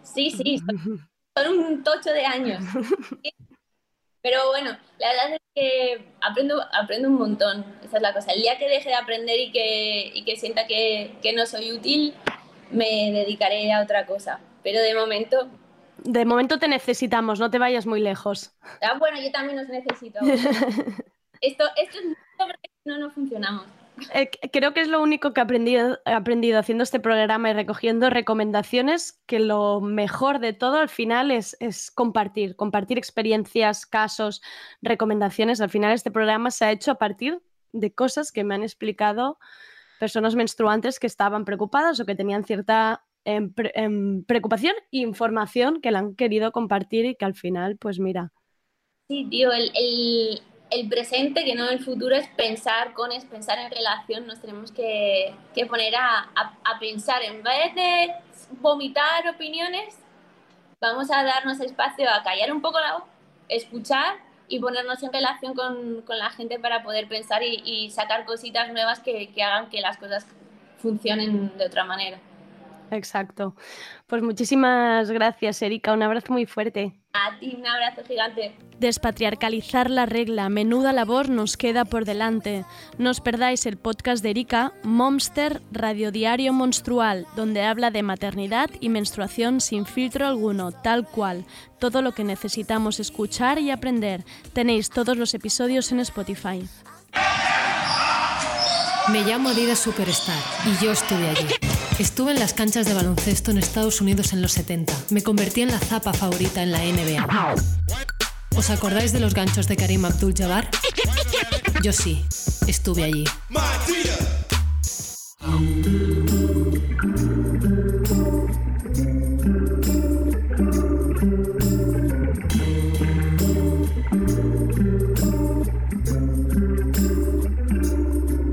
Sí, 0.02 0.30
sí, 0.30 0.58
son, 0.58 1.08
son 1.36 1.58
un 1.58 1.82
tocho 1.84 2.10
de 2.10 2.24
años. 2.24 2.64
Pero 4.20 4.48
bueno, 4.48 4.76
la 4.98 5.08
verdad 5.08 5.32
es 5.34 5.40
que 5.54 6.04
aprendo, 6.20 6.60
aprendo 6.72 7.08
un 7.08 7.14
montón, 7.14 7.64
esa 7.84 7.98
es 7.98 8.02
la 8.02 8.12
cosa. 8.12 8.32
El 8.32 8.42
día 8.42 8.58
que 8.58 8.68
deje 8.68 8.88
de 8.88 8.96
aprender 8.96 9.38
y 9.38 9.52
que, 9.52 10.10
y 10.12 10.24
que 10.24 10.36
sienta 10.36 10.66
que, 10.66 11.14
que 11.22 11.32
no 11.32 11.46
soy 11.46 11.72
útil, 11.72 12.14
me 12.70 13.12
dedicaré 13.12 13.72
a 13.72 13.80
otra 13.80 14.06
cosa. 14.06 14.40
Pero 14.62 14.82
de 14.82 14.94
momento, 14.94 15.48
De 16.04 16.24
momento 16.24 16.58
te 16.58 16.68
necesitamos, 16.68 17.40
no 17.40 17.50
te 17.50 17.58
vayas 17.58 17.86
muy 17.86 18.00
lejos. 18.00 18.56
ah, 18.82 18.96
bueno, 18.98 19.20
yo 19.20 19.30
también 19.30 19.58
os 19.58 19.68
necesito. 19.68 20.18
Esto, 21.40 21.64
esto 21.76 21.98
es 22.00 22.04
mucho 22.04 22.20
porque 22.36 22.70
no, 22.84 22.98
no 22.98 23.10
funcionamos. 23.10 23.64
Eh, 24.12 24.30
creo 24.52 24.72
que 24.74 24.80
es 24.80 24.88
lo 24.88 25.02
único 25.02 25.32
que 25.32 25.40
he 25.40 25.42
aprendido, 25.42 25.98
he 26.04 26.12
aprendido 26.12 26.58
haciendo 26.58 26.84
este 26.84 27.00
programa 27.00 27.50
y 27.50 27.52
recogiendo 27.52 28.10
recomendaciones, 28.10 29.20
que 29.26 29.40
lo 29.40 29.80
mejor 29.80 30.38
de 30.38 30.52
todo 30.52 30.78
al 30.78 30.88
final 30.88 31.30
es, 31.30 31.56
es 31.60 31.90
compartir, 31.90 32.56
compartir 32.56 32.98
experiencias, 32.98 33.86
casos, 33.86 34.42
recomendaciones. 34.82 35.60
Al 35.60 35.70
final 35.70 35.92
este 35.92 36.10
programa 36.10 36.50
se 36.50 36.64
ha 36.64 36.72
hecho 36.72 36.92
a 36.92 36.96
partir 36.96 37.40
de 37.72 37.92
cosas 37.92 38.32
que 38.32 38.44
me 38.44 38.54
han 38.54 38.62
explicado 38.62 39.38
personas 39.98 40.34
menstruantes 40.36 40.98
que 40.98 41.06
estaban 41.06 41.44
preocupadas 41.44 41.98
o 42.00 42.06
que 42.06 42.14
tenían 42.14 42.44
cierta 42.44 43.04
em, 43.24 43.50
pre- 43.52 43.72
em, 43.74 44.22
preocupación 44.24 44.74
e 44.92 44.98
información 45.00 45.80
que 45.82 45.90
la 45.92 46.00
han 46.00 46.14
querido 46.16 46.52
compartir 46.52 47.04
y 47.06 47.14
que 47.16 47.24
al 47.24 47.34
final, 47.34 47.76
pues 47.78 47.98
mira, 48.00 48.32
Sí, 49.08 49.26
tío, 49.30 49.52
el, 49.52 49.70
el- 49.74 50.42
el 50.70 50.88
presente, 50.88 51.44
que 51.44 51.54
no 51.54 51.68
el 51.70 51.82
futuro, 51.82 52.14
es 52.14 52.28
pensar 52.28 52.92
con, 52.92 53.10
es 53.12 53.24
pensar 53.24 53.58
en 53.58 53.70
relación. 53.70 54.26
Nos 54.26 54.40
tenemos 54.40 54.70
que, 54.70 55.34
que 55.54 55.64
poner 55.66 55.94
a, 55.96 56.20
a- 56.34 56.58
a 56.64 56.78
pensar. 56.78 57.22
En 57.22 57.42
vez 57.42 57.74
de 57.74 58.12
vomitar 58.60 59.26
opiniones, 59.28 59.98
vamos 60.80 61.10
a 61.10 61.24
darnos 61.24 61.60
espacio 61.60 62.10
a 62.10 62.22
callar 62.24 62.52
un 62.52 62.62
poco 62.62 62.80
la 62.80 62.94
voz, 62.94 63.04
escuchar 63.48 64.16
y 64.48 64.60
ponernos 64.60 65.02
en 65.02 65.12
relación 65.12 65.54
con, 65.54 66.02
con 66.02 66.18
la 66.18 66.30
gente 66.30 66.58
para 66.60 66.82
poder 66.84 67.08
pensar 67.08 67.42
y, 67.42 67.62
y 67.64 67.90
sacar 67.90 68.26
cositas 68.26 68.72
nuevas 68.72 69.00
que, 69.00 69.30
que 69.34 69.42
hagan 69.44 69.70
que 69.70 69.80
las 69.82 69.98
cosas 69.98 70.26
funcionen 70.78 71.56
de 71.58 71.66
otra 71.66 71.84
manera. 71.84 72.20
Exacto. 72.90 73.54
Pues 74.06 74.22
muchísimas 74.22 75.10
gracias, 75.10 75.60
Erika. 75.62 75.92
Un 75.92 76.02
abrazo 76.02 76.32
muy 76.32 76.46
fuerte. 76.46 76.94
A 77.12 77.38
ti 77.38 77.56
un 77.58 77.66
abrazo 77.66 78.02
gigante. 78.06 78.54
Despatriarcalizar 78.78 79.90
la 79.90 80.06
regla, 80.06 80.48
menuda 80.48 80.92
labor 80.92 81.28
nos 81.28 81.56
queda 81.56 81.84
por 81.84 82.04
delante. 82.04 82.64
No 82.96 83.10
os 83.10 83.20
perdáis 83.20 83.66
el 83.66 83.76
podcast 83.76 84.22
de 84.22 84.30
Erika, 84.30 84.72
Momster 84.84 85.60
Radiodiario 85.72 86.52
Monstrual, 86.52 87.26
donde 87.34 87.62
habla 87.62 87.90
de 87.90 88.02
maternidad 88.02 88.70
y 88.80 88.88
menstruación 88.88 89.60
sin 89.60 89.84
filtro 89.84 90.26
alguno, 90.26 90.70
tal 90.70 91.06
cual. 91.06 91.44
Todo 91.80 92.02
lo 92.02 92.12
que 92.12 92.24
necesitamos 92.24 93.00
escuchar 93.00 93.58
y 93.58 93.70
aprender. 93.70 94.24
Tenéis 94.52 94.90
todos 94.90 95.16
los 95.16 95.34
episodios 95.34 95.90
en 95.92 96.00
Spotify. 96.00 96.68
Me 99.10 99.22
llamo 99.22 99.48
Adidas 99.48 99.78
Superstar 99.78 100.38
y 100.66 100.84
yo 100.84 100.92
estuve 100.92 101.30
allí. 101.30 101.77
Estuve 101.98 102.30
en 102.30 102.38
las 102.38 102.54
canchas 102.54 102.86
de 102.86 102.94
baloncesto 102.94 103.50
en 103.50 103.58
Estados 103.58 104.00
Unidos 104.00 104.32
en 104.32 104.40
los 104.40 104.52
70. 104.52 104.94
Me 105.10 105.22
convertí 105.22 105.62
en 105.62 105.72
la 105.72 105.80
zapa 105.80 106.12
favorita 106.12 106.62
en 106.62 106.70
la 106.70 106.78
NBA. 106.78 107.56
¿Os 108.56 108.70
acordáis 108.70 109.12
de 109.12 109.18
los 109.18 109.34
ganchos 109.34 109.66
de 109.66 109.76
Karim 109.76 110.04
Abdul-Jabbar? 110.04 110.70
Yo 111.82 111.92
sí, 111.92 112.24
estuve 112.68 113.02
allí. 113.02 113.24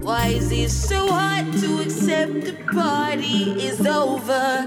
Why 0.01 0.29
is 0.29 0.51
it 0.51 0.69
so 0.69 1.11
hard 1.11 1.34
to 2.05 2.11
accept 2.11 2.45
the 2.45 2.53
party 2.73 3.51
is 3.65 3.85
over? 3.85 4.65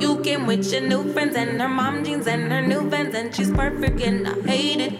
You 0.00 0.20
came 0.22 0.46
with 0.46 0.72
your 0.72 0.82
new 0.82 1.12
friends 1.12 1.36
and 1.36 1.60
her 1.60 1.68
mom 1.68 2.04
jeans 2.04 2.26
and 2.26 2.50
her 2.50 2.62
new 2.62 2.88
vans 2.90 3.14
and 3.14 3.34
she's 3.34 3.50
perfect 3.50 4.00
and 4.00 4.28
I 4.28 4.34
hate 4.42 4.80
it. 4.80 4.92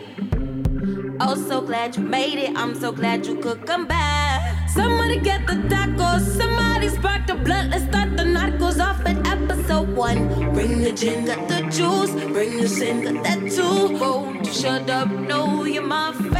Oh, 1.21 1.35
so 1.35 1.61
glad 1.61 1.97
you 1.97 2.03
made 2.03 2.39
it. 2.39 2.57
I'm 2.57 2.75
so 2.75 2.93
glad 2.93 3.27
you 3.27 3.37
could 3.39 3.67
come 3.67 3.87
back. 3.87 4.69
Somebody 4.69 5.19
get 5.19 5.47
the 5.47 5.55
tacos. 5.55 6.21
Somebody 6.37 6.89
spark 6.89 7.27
the 7.27 7.35
blood. 7.35 7.71
Let's 7.71 7.85
start 7.85 8.17
the 8.17 8.25
narcos 8.25 8.79
off 8.85 9.05
at 9.07 9.27
episode 9.27 9.97
one. 9.97 10.29
Bring 10.55 10.83
the 10.83 10.93
gin, 10.93 11.25
got 11.27 11.49
the 11.49 11.63
juice. 11.71 12.11
Bring 12.33 12.57
the 12.59 12.69
sin, 12.69 13.03
got 13.03 13.25
that 13.25 13.41
too. 13.51 13.99
You 14.45 14.53
shut 14.53 14.91
up? 14.91 15.09
No, 15.09 15.65
you're 15.65 15.83
my 15.83 16.13
favorite. 16.13 16.32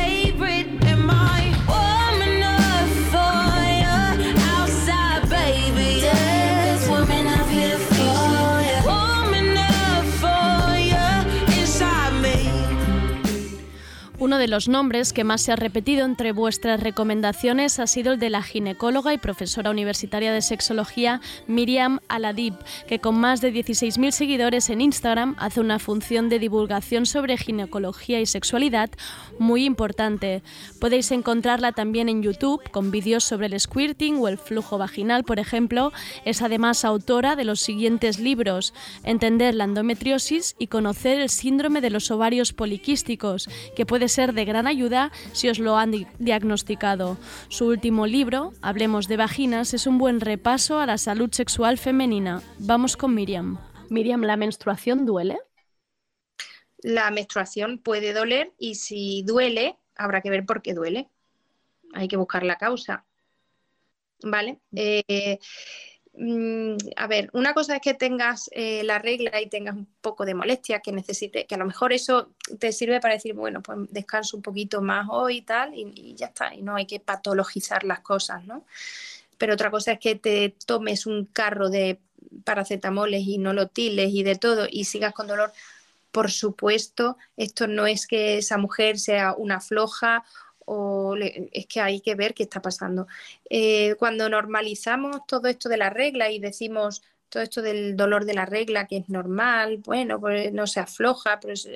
Uno 14.33 14.39
de 14.39 14.49
los 14.49 14.67
nombres 14.67 15.13
que 15.13 15.25
más 15.25 15.43
se 15.43 15.53
ha 15.53 15.57
repetido 15.57 16.07
entre 16.07 16.33
vuestras 16.33 16.81
recomendaciones 16.81 17.79
ha 17.79 17.87
sido 17.87 18.15
el 18.15 18.19
de 18.19 18.31
la 18.31 18.43
ginecóloga 18.43 19.13
y 19.13 19.19
profesora 19.19 19.71
universitaria 19.71 20.33
de 20.33 20.41
sexología 20.41 21.21
Miriam 21.47 22.01
Aladib, 22.09 22.55
que 22.89 22.99
con 22.99 23.17
más 23.17 23.43
de 23.43 23.53
16.000 23.53 24.11
seguidores 24.11 24.71
en 24.71 24.81
Instagram 24.81 25.37
hace 25.39 25.61
una 25.61 25.79
función 25.79 26.31
de 26.31 26.39
divulgación 26.39 27.05
sobre 27.05 27.37
ginecología 27.37 28.23
y 28.23 28.27
sexualidad 28.27 28.89
muy 29.39 29.67
importante. 29.67 30.43
Podéis 30.81 31.11
encontrarla 31.11 31.73
también 31.73 32.09
en 32.09 32.23
YouTube 32.23 32.63
con 32.71 32.91
vídeos 32.91 33.25
sobre 33.25 33.49
el 33.49 33.61
squirting 33.61 34.17
o 34.17 34.29
el 34.29 34.39
flujo 34.39 34.79
vaginal, 34.79 35.25
por 35.25 35.41
ejemplo. 35.41 35.93
Es 36.25 36.41
además 36.41 36.87
autora 36.87 37.37
de 37.37 37.45
los 37.45 37.61
siguientes 37.61 38.19
libros: 38.19 38.73
Entender 39.05 39.55
la 39.55 39.65
endometriosis 39.65 40.57
y 40.59 40.69
conocer 40.69 41.21
el 41.21 41.29
síndrome 41.29 41.83
de 41.83 41.91
los 41.91 42.11
ovarios 42.11 42.55
poliquísticos, 42.55 43.51
que 43.77 43.85
puede 43.85 44.09
ser 44.09 44.22
de 44.31 44.45
gran 44.45 44.69
ayuda 44.69 45.11
si 45.33 45.49
os 45.49 45.59
lo 45.59 45.77
han 45.77 45.91
di- 45.91 46.07
diagnosticado. 46.21 47.17
Su 47.49 47.67
último 47.67 48.07
libro, 48.07 48.53
Hablemos 48.63 49.09
de 49.09 49.17
vaginas, 49.17 49.75
es 49.75 49.89
un 49.89 49.99
buen 49.99 50.21
repaso 50.21 50.79
a 50.79 50.87
la 50.87 50.99
salud 50.99 51.31
sexual 51.33 51.79
femenina. 51.79 52.43
Vamos 52.61 52.97
con 52.97 53.13
Miriam. 53.17 53.59
Miriam, 53.91 54.23
¿la 54.23 54.37
menstruación 54.37 55.05
duele? 55.05 55.39
La 56.79 57.11
menstruación 57.11 57.79
puede 57.79 58.13
doler 58.13 58.53
y 58.59 58.77
si 58.77 59.25
duele, 59.25 59.77
habrá 59.97 60.21
que 60.21 60.31
ver 60.31 60.47
por 60.47 60.63
qué 60.63 60.75
duele. 60.75 61.09
Hay 61.93 62.07
que 62.07 62.17
buscar 62.17 62.45
la 62.45 62.57
causa. 62.57 63.05
¿Vale? 64.25 64.61
Eh, 64.77 65.39
mm, 66.15 66.77
a 66.97 67.07
ver, 67.07 67.31
una 67.33 67.55
cosa 67.55 67.77
es 67.77 67.83
que 67.83 67.95
tengas 67.95 68.49
eh, 68.53 68.83
la 68.85 68.99
regla 68.99 69.41
y 69.41 69.49
tengas 69.49 69.75
un 69.75 69.87
poco 70.01 70.25
de 70.25 70.35
molestia, 70.35 70.81
que 70.81 70.93
necesite, 70.93 71.47
que 71.47 71.55
a 71.55 71.59
lo 71.59 71.67
mejor 71.67 71.93
eso 71.93 72.31
te 72.59 72.73
sirve 72.73 73.01
para 73.01 73.15
decir, 73.15 73.35
bueno, 73.35 73.63
pues 73.63 73.79
descanso 73.91 74.37
un 74.37 74.43
poquito 74.43 74.83
más 74.83 75.07
hoy 75.11 75.39
y 75.39 75.43
tal, 75.43 75.75
y, 75.75 75.93
y 75.95 76.15
ya 76.15 76.27
está, 76.27 76.55
y 76.55 76.63
no 76.63 76.77
hay 76.77 76.87
que 76.87 77.01
patologizar 77.01 77.85
las 77.85 78.01
cosas, 78.01 78.45
¿no? 78.45 78.65
Pero 79.39 79.55
otra 79.55 79.71
cosa 79.71 79.93
es 79.93 79.99
que 79.99 80.15
te 80.15 80.55
tomes 80.67 81.05
un 81.07 81.25
carro 81.25 81.69
de 81.69 81.99
paracetamoles 82.45 83.23
y 83.27 83.39
nolotiles 83.39 84.11
y 84.13 84.23
de 84.23 84.37
todo 84.37 84.67
y 84.71 84.85
sigas 84.85 85.13
con 85.13 85.27
dolor. 85.27 85.53
Por 86.11 86.31
supuesto, 86.31 87.17
esto 87.37 87.67
no 87.67 87.87
es 87.87 88.07
que 88.07 88.39
esa 88.39 88.59
mujer 88.59 88.99
sea 88.99 89.35
una 89.37 89.61
floja 89.61 90.25
o 90.75 91.15
es 91.17 91.67
que 91.67 91.81
hay 91.81 92.01
que 92.01 92.15
ver 92.15 92.33
qué 92.33 92.45
está 92.45 92.63
pasando. 92.63 93.07
Eh, 93.51 93.95
cuando 93.99 94.29
normalizamos 94.29 95.27
todo 95.27 95.49
esto 95.49 95.69
de 95.69 95.77
la 95.77 95.91
regla 95.91 96.31
y 96.31 96.39
decimos 96.39 97.03
todo 97.29 97.43
esto 97.43 97.61
del 97.63 97.97
dolor 97.97 98.25
de 98.25 98.35
la 98.35 98.47
regla, 98.47 98.87
que 98.87 98.99
es 98.99 99.09
normal, 99.09 99.79
bueno, 99.79 100.19
pues 100.21 100.53
no 100.53 100.67
se 100.67 100.81
afloja, 100.81 101.41
pero 101.41 101.53
es- 101.55 101.69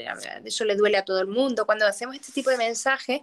eso 0.45 0.65
le 0.65 0.77
duele 0.77 0.97
a 0.99 1.05
todo 1.05 1.21
el 1.21 1.29
mundo. 1.29 1.67
Cuando 1.67 1.87
hacemos 1.87 2.15
este 2.17 2.33
tipo 2.33 2.51
de 2.51 2.57
mensajes, 2.59 3.21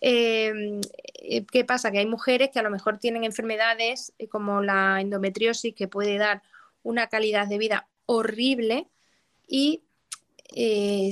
eh, 0.00 0.80
eh, 1.22 1.44
¿qué 1.50 1.64
pasa? 1.64 1.90
Que 1.90 1.98
hay 1.98 2.06
mujeres 2.06 2.50
que 2.50 2.58
a 2.58 2.62
lo 2.62 2.70
mejor 2.70 2.98
tienen 2.98 3.24
enfermedades 3.24 4.12
como 4.28 4.62
la 4.62 5.00
endometriosis 5.00 5.74
que 5.74 5.88
puede 5.88 6.18
dar 6.18 6.42
una 6.82 7.08
calidad 7.08 7.46
de 7.46 7.58
vida 7.58 7.86
horrible 8.06 8.86
y 9.46 9.82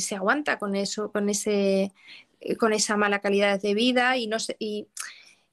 se 0.01 0.15
aguanta 0.17 0.59
con 0.59 0.75
eso, 0.75 1.13
con 1.13 1.29
ese, 1.29 1.93
con 2.59 2.73
esa 2.73 2.97
mala 2.97 3.21
calidad 3.21 3.61
de 3.61 3.75
vida 3.75 4.17
y 4.17 4.27
no 4.27 4.39
se- 4.39 4.57
y, 4.59 4.87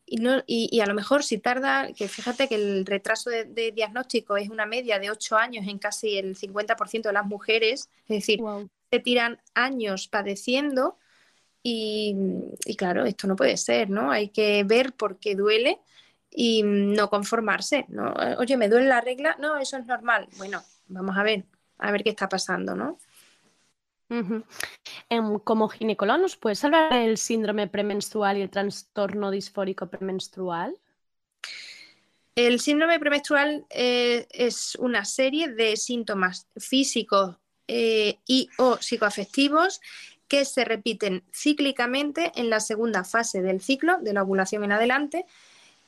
y 0.05 0.17
no, 0.17 0.43
y, 0.47 0.69
y 0.71 0.81
a 0.81 0.85
lo 0.85 0.93
mejor 0.93 1.23
si 1.23 1.37
tarda, 1.39 1.91
que 1.93 2.07
fíjate 2.07 2.47
que 2.47 2.55
el 2.55 2.85
retraso 2.85 3.29
de, 3.29 3.45
de 3.45 3.71
diagnóstico 3.71 4.37
es 4.37 4.49
una 4.49 4.65
media 4.65 4.99
de 4.99 5.09
8 5.11 5.37
años 5.37 5.67
en 5.67 5.79
casi 5.79 6.17
el 6.17 6.35
50% 6.35 7.09
de 7.09 7.13
las 7.13 7.25
mujeres, 7.25 7.89
es 8.07 8.17
decir, 8.19 8.39
se 8.91 8.99
tiran 8.99 9.41
años 9.55 10.07
padeciendo 10.07 10.97
y, 11.63 12.15
y 12.65 12.75
claro, 12.75 13.05
esto 13.05 13.27
no 13.27 13.35
puede 13.35 13.57
ser, 13.57 13.89
¿no? 13.89 14.11
Hay 14.11 14.29
que 14.29 14.63
ver 14.63 14.93
por 14.93 15.17
qué 15.19 15.35
duele 15.35 15.79
y 16.29 16.63
no 16.63 17.09
conformarse, 17.09 17.85
¿no? 17.89 18.13
Oye, 18.37 18.57
¿me 18.57 18.69
duele 18.69 18.87
la 18.87 19.01
regla? 19.01 19.35
No, 19.39 19.57
eso 19.57 19.77
es 19.77 19.85
normal. 19.87 20.27
Bueno, 20.37 20.61
vamos 20.87 21.17
a 21.17 21.23
ver, 21.23 21.45
a 21.79 21.91
ver 21.91 22.03
qué 22.03 22.09
está 22.11 22.29
pasando, 22.29 22.75
¿no? 22.75 22.99
Em, 24.09 25.39
como 25.39 25.69
ginecólogo, 25.69 26.19
¿nos 26.19 26.35
puedes 26.35 26.63
hablar 26.63 26.93
del 26.93 27.17
síndrome 27.17 27.67
premenstrual 27.67 28.37
y 28.37 28.41
el 28.41 28.49
trastorno 28.49 29.31
disfórico 29.31 29.87
premenstrual? 29.87 30.77
El 32.35 32.59
síndrome 32.59 32.99
premenstrual 32.99 33.65
eh, 33.69 34.27
es 34.31 34.75
una 34.75 35.05
serie 35.05 35.47
de 35.47 35.77
síntomas 35.77 36.47
físicos 36.57 37.37
eh, 37.67 38.19
y 38.27 38.49
o 38.57 38.77
psicoafectivos 38.77 39.79
que 40.27 40.45
se 40.45 40.65
repiten 40.65 41.23
cíclicamente 41.33 42.31
en 42.35 42.49
la 42.49 42.59
segunda 42.59 43.03
fase 43.03 43.41
del 43.41 43.61
ciclo, 43.61 43.99
de 44.01 44.13
la 44.13 44.23
ovulación 44.23 44.63
en 44.63 44.71
adelante, 44.71 45.25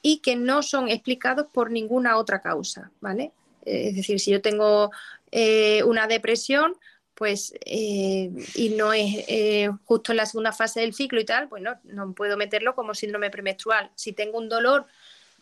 y 0.02 0.20
que 0.20 0.36
no 0.36 0.64
son 0.64 0.90
explicados 0.90 1.48
por 1.52 1.72
ninguna 1.72 2.18
otra 2.18 2.42
causa, 2.42 2.92
¿vale? 3.02 3.32
Es 3.66 3.96
decir, 3.96 4.20
si 4.20 4.32
yo 4.32 4.42
tengo 4.42 4.92
eh, 5.32 5.84
una 5.84 6.08
depresión, 6.08 6.78
pues, 7.18 7.52
eh, 7.66 8.30
y 8.54 8.70
no 8.70 8.94
es 8.94 9.26
eh, 9.28 9.72
justo 9.86 10.12
en 10.12 10.18
la 10.18 10.28
segunda 10.28 10.52
fase 10.52 10.82
del 10.82 10.94
ciclo 10.94 11.20
y 11.20 11.26
tal, 11.26 11.50
pues 11.50 11.64
no, 11.64 11.80
no 11.84 12.14
puedo 12.14 12.38
meterlo 12.38 12.76
como 12.76 12.94
síndrome 12.94 13.32
premenstrual. 13.32 13.92
Si 13.96 14.14
tengo 14.14 14.38
un 14.38 14.50
dolor 14.50 14.86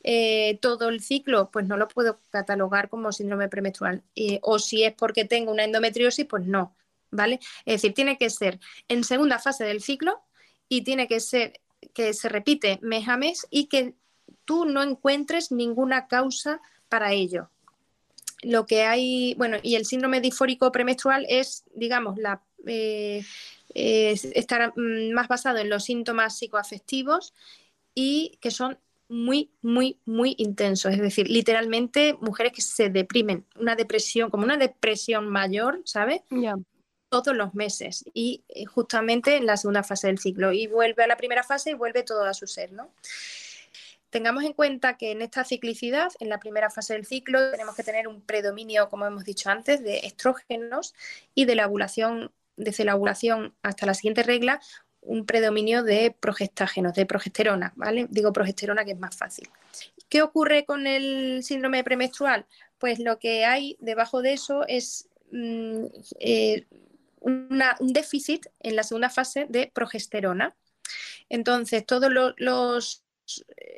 eh, 0.02 0.58
todo 0.62 0.88
el 0.88 1.02
ciclo, 1.02 1.52
pues 1.52 1.66
no 1.66 1.76
lo 1.76 1.90
puedo 1.90 2.22
catalogar 2.30 2.88
como 2.88 3.12
síndrome 3.12 3.50
premenstrual. 3.50 4.04
O 4.42 4.58
si 4.58 4.86
es 4.86 4.94
porque 4.94 5.26
tengo 5.26 5.52
una 5.52 5.66
endometriosis, 5.66 6.26
pues 6.26 6.46
no, 6.46 6.78
¿vale? 7.12 7.42
Es 7.66 7.82
decir, 7.82 7.94
tiene 7.94 8.18
que 8.18 8.30
ser 8.30 8.58
en 8.88 9.04
segunda 9.04 9.38
fase 9.38 9.66
del 9.66 9.82
ciclo 9.82 10.24
y 10.70 10.86
tiene 10.86 11.10
que 11.10 11.20
ser 11.20 11.60
que 11.94 12.14
se 12.14 12.30
repite 12.30 12.80
mes 12.84 13.10
a 13.10 13.18
mes 13.18 13.48
y 13.50 13.66
que 13.66 13.96
tú 14.46 14.64
no 14.64 14.82
encuentres 14.82 15.52
ninguna 15.52 16.08
causa 16.08 16.62
para 16.88 17.12
ello. 17.12 17.50
Lo 18.42 18.66
que 18.66 18.84
hay, 18.84 19.34
bueno, 19.36 19.58
y 19.64 19.76
el 19.76 19.86
síndrome 19.86 20.22
disfórico 20.22 20.72
premenstrual 20.72 21.26
es, 21.30 21.64
digamos, 21.74 22.18
la, 22.18 22.42
eh, 22.66 23.24
es 23.74 24.26
estar 24.26 24.74
mm, 24.76 25.14
más 25.14 25.28
basado 25.28 25.58
en 25.60 25.70
los 25.70 25.86
síntomas 25.86 26.38
psicoafectivos 26.38 27.34
y 27.94 28.38
que 28.42 28.52
son 28.52 28.78
muy, 29.08 29.52
muy, 29.62 30.00
muy 30.06 30.36
intensos. 30.38 30.94
Es 30.94 31.02
decir, 31.02 31.30
literalmente 31.30 32.18
mujeres 32.22 32.54
que 32.54 32.62
se 32.62 32.90
deprimen, 32.90 33.46
una 33.60 33.76
depresión, 33.76 34.30
como 34.30 34.44
una 34.44 34.58
depresión 34.58 35.28
mayor, 35.28 35.82
¿sabes? 35.86 36.22
Todos 37.10 37.36
los 37.36 37.54
meses 37.54 38.04
y 38.14 38.44
eh, 38.50 38.66
justamente 38.66 39.38
en 39.38 39.46
la 39.46 39.58
segunda 39.58 39.84
fase 39.84 40.08
del 40.08 40.20
ciclo. 40.20 40.52
Y 40.52 40.68
vuelve 40.68 41.04
a 41.04 41.08
la 41.08 41.18
primera 41.18 41.44
fase 41.44 41.72
y 41.72 41.76
vuelve 41.76 42.04
todo 42.04 42.24
a 42.24 42.34
su 42.34 42.48
ser, 42.48 42.72
¿no? 42.72 42.92
Tengamos 44.16 44.46
en 44.46 44.54
cuenta 44.54 44.96
que 44.96 45.12
en 45.12 45.22
esta 45.22 45.44
ciclicidad, 45.44 46.10
en 46.22 46.30
la 46.30 46.40
primera 46.40 46.70
fase 46.70 46.94
del 46.94 47.06
ciclo, 47.06 47.52
tenemos 47.52 47.76
que 47.76 47.84
tener 47.84 48.08
un 48.08 48.22
predominio, 48.22 48.88
como 48.88 49.06
hemos 49.06 49.26
dicho 49.26 49.50
antes, 49.50 49.84
de 49.84 49.98
estrógenos 50.06 50.94
y 51.34 51.44
de 51.44 51.56
la 51.56 51.68
ovulación, 51.68 52.32
desde 52.56 52.86
la 52.86 52.96
ovulación 52.96 53.54
hasta 53.62 53.86
la 53.86 53.94
siguiente 53.94 54.24
regla, 54.24 54.62
un 55.02 55.26
predominio 55.26 55.84
de 55.84 56.16
progestágenos, 56.18 56.94
de 56.94 57.06
progesterona, 57.06 57.74
¿vale? 57.76 58.08
Digo 58.10 58.32
progesterona 58.32 58.86
que 58.86 58.92
es 58.92 59.00
más 59.00 59.18
fácil. 59.18 59.50
¿Qué 60.08 60.22
ocurre 60.22 60.64
con 60.64 60.88
el 60.88 61.44
síndrome 61.44 61.84
premenstrual? 61.84 62.46
Pues 62.78 63.00
lo 63.00 63.20
que 63.20 63.44
hay 63.44 63.76
debajo 63.82 64.22
de 64.22 64.32
eso 64.32 64.66
es 64.66 65.10
mm, 65.32 65.88
eh, 66.22 66.68
un 67.20 67.62
déficit 67.82 68.46
en 68.62 68.78
la 68.78 68.84
segunda 68.84 69.10
fase 69.10 69.46
de 69.50 69.70
progesterona. 69.74 70.56
Entonces, 71.28 71.86
todos 71.86 72.10
lo- 72.12 72.34
los, 72.38 73.04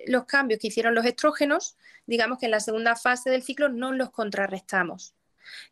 los 0.08 0.26
cambios 0.26 0.60
que 0.60 0.68
hicieron 0.68 0.96
los 0.96 1.06
estrógenos, 1.06 1.78
digamos 2.06 2.40
que 2.40 2.46
en 2.46 2.52
la 2.52 2.60
segunda 2.60 2.96
fase 2.96 3.30
del 3.30 3.44
ciclo 3.44 3.70
no 3.70 3.92
los 3.92 4.12
contrarrestamos. 4.12 5.14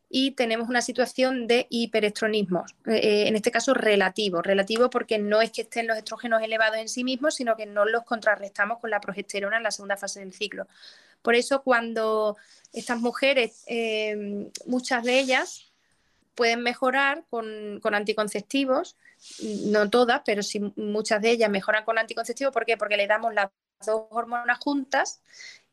y 0.09 0.31
tenemos 0.31 0.69
una 0.69 0.81
situación 0.81 1.47
de 1.47 1.67
hiperestronismo, 1.69 2.63
eh, 2.85 3.25
en 3.27 3.35
este 3.35 3.51
caso 3.51 3.73
relativo, 3.73 4.41
relativo 4.41 4.89
porque 4.89 5.17
no 5.19 5.41
es 5.41 5.51
que 5.51 5.63
estén 5.63 5.87
los 5.87 5.97
estrógenos 5.97 6.41
elevados 6.41 6.77
en 6.77 6.87
sí 6.87 7.03
mismos, 7.03 7.35
sino 7.35 7.57
que 7.57 7.65
no 7.65 7.83
los 7.83 8.03
contrarrestamos 8.03 8.79
con 8.79 8.89
la 8.89 9.01
progesterona 9.01 9.57
en 9.57 9.63
la 9.63 9.71
segunda 9.71 9.97
fase 9.97 10.21
del 10.21 10.31
ciclo. 10.31 10.67
Por 11.21 11.35
eso 11.35 11.61
cuando 11.63 12.37
estas 12.71 12.99
mujeres, 13.01 13.65
eh, 13.67 14.49
muchas 14.65 15.03
de 15.03 15.19
ellas, 15.19 15.73
pueden 16.35 16.61
mejorar 16.61 17.25
con, 17.29 17.79
con, 17.81 17.95
anticonceptivos, 17.95 18.97
no 19.65 19.89
todas, 19.89 20.21
pero 20.25 20.43
sí 20.43 20.59
muchas 20.75 21.21
de 21.21 21.31
ellas 21.31 21.49
mejoran 21.49 21.85
con 21.85 21.97
anticonceptivos. 21.97 22.53
¿Por 22.53 22.65
qué? 22.65 22.77
Porque 22.77 22.97
le 22.97 23.07
damos 23.07 23.33
las 23.33 23.49
dos 23.85 24.03
hormonas 24.09 24.59
juntas 24.59 25.21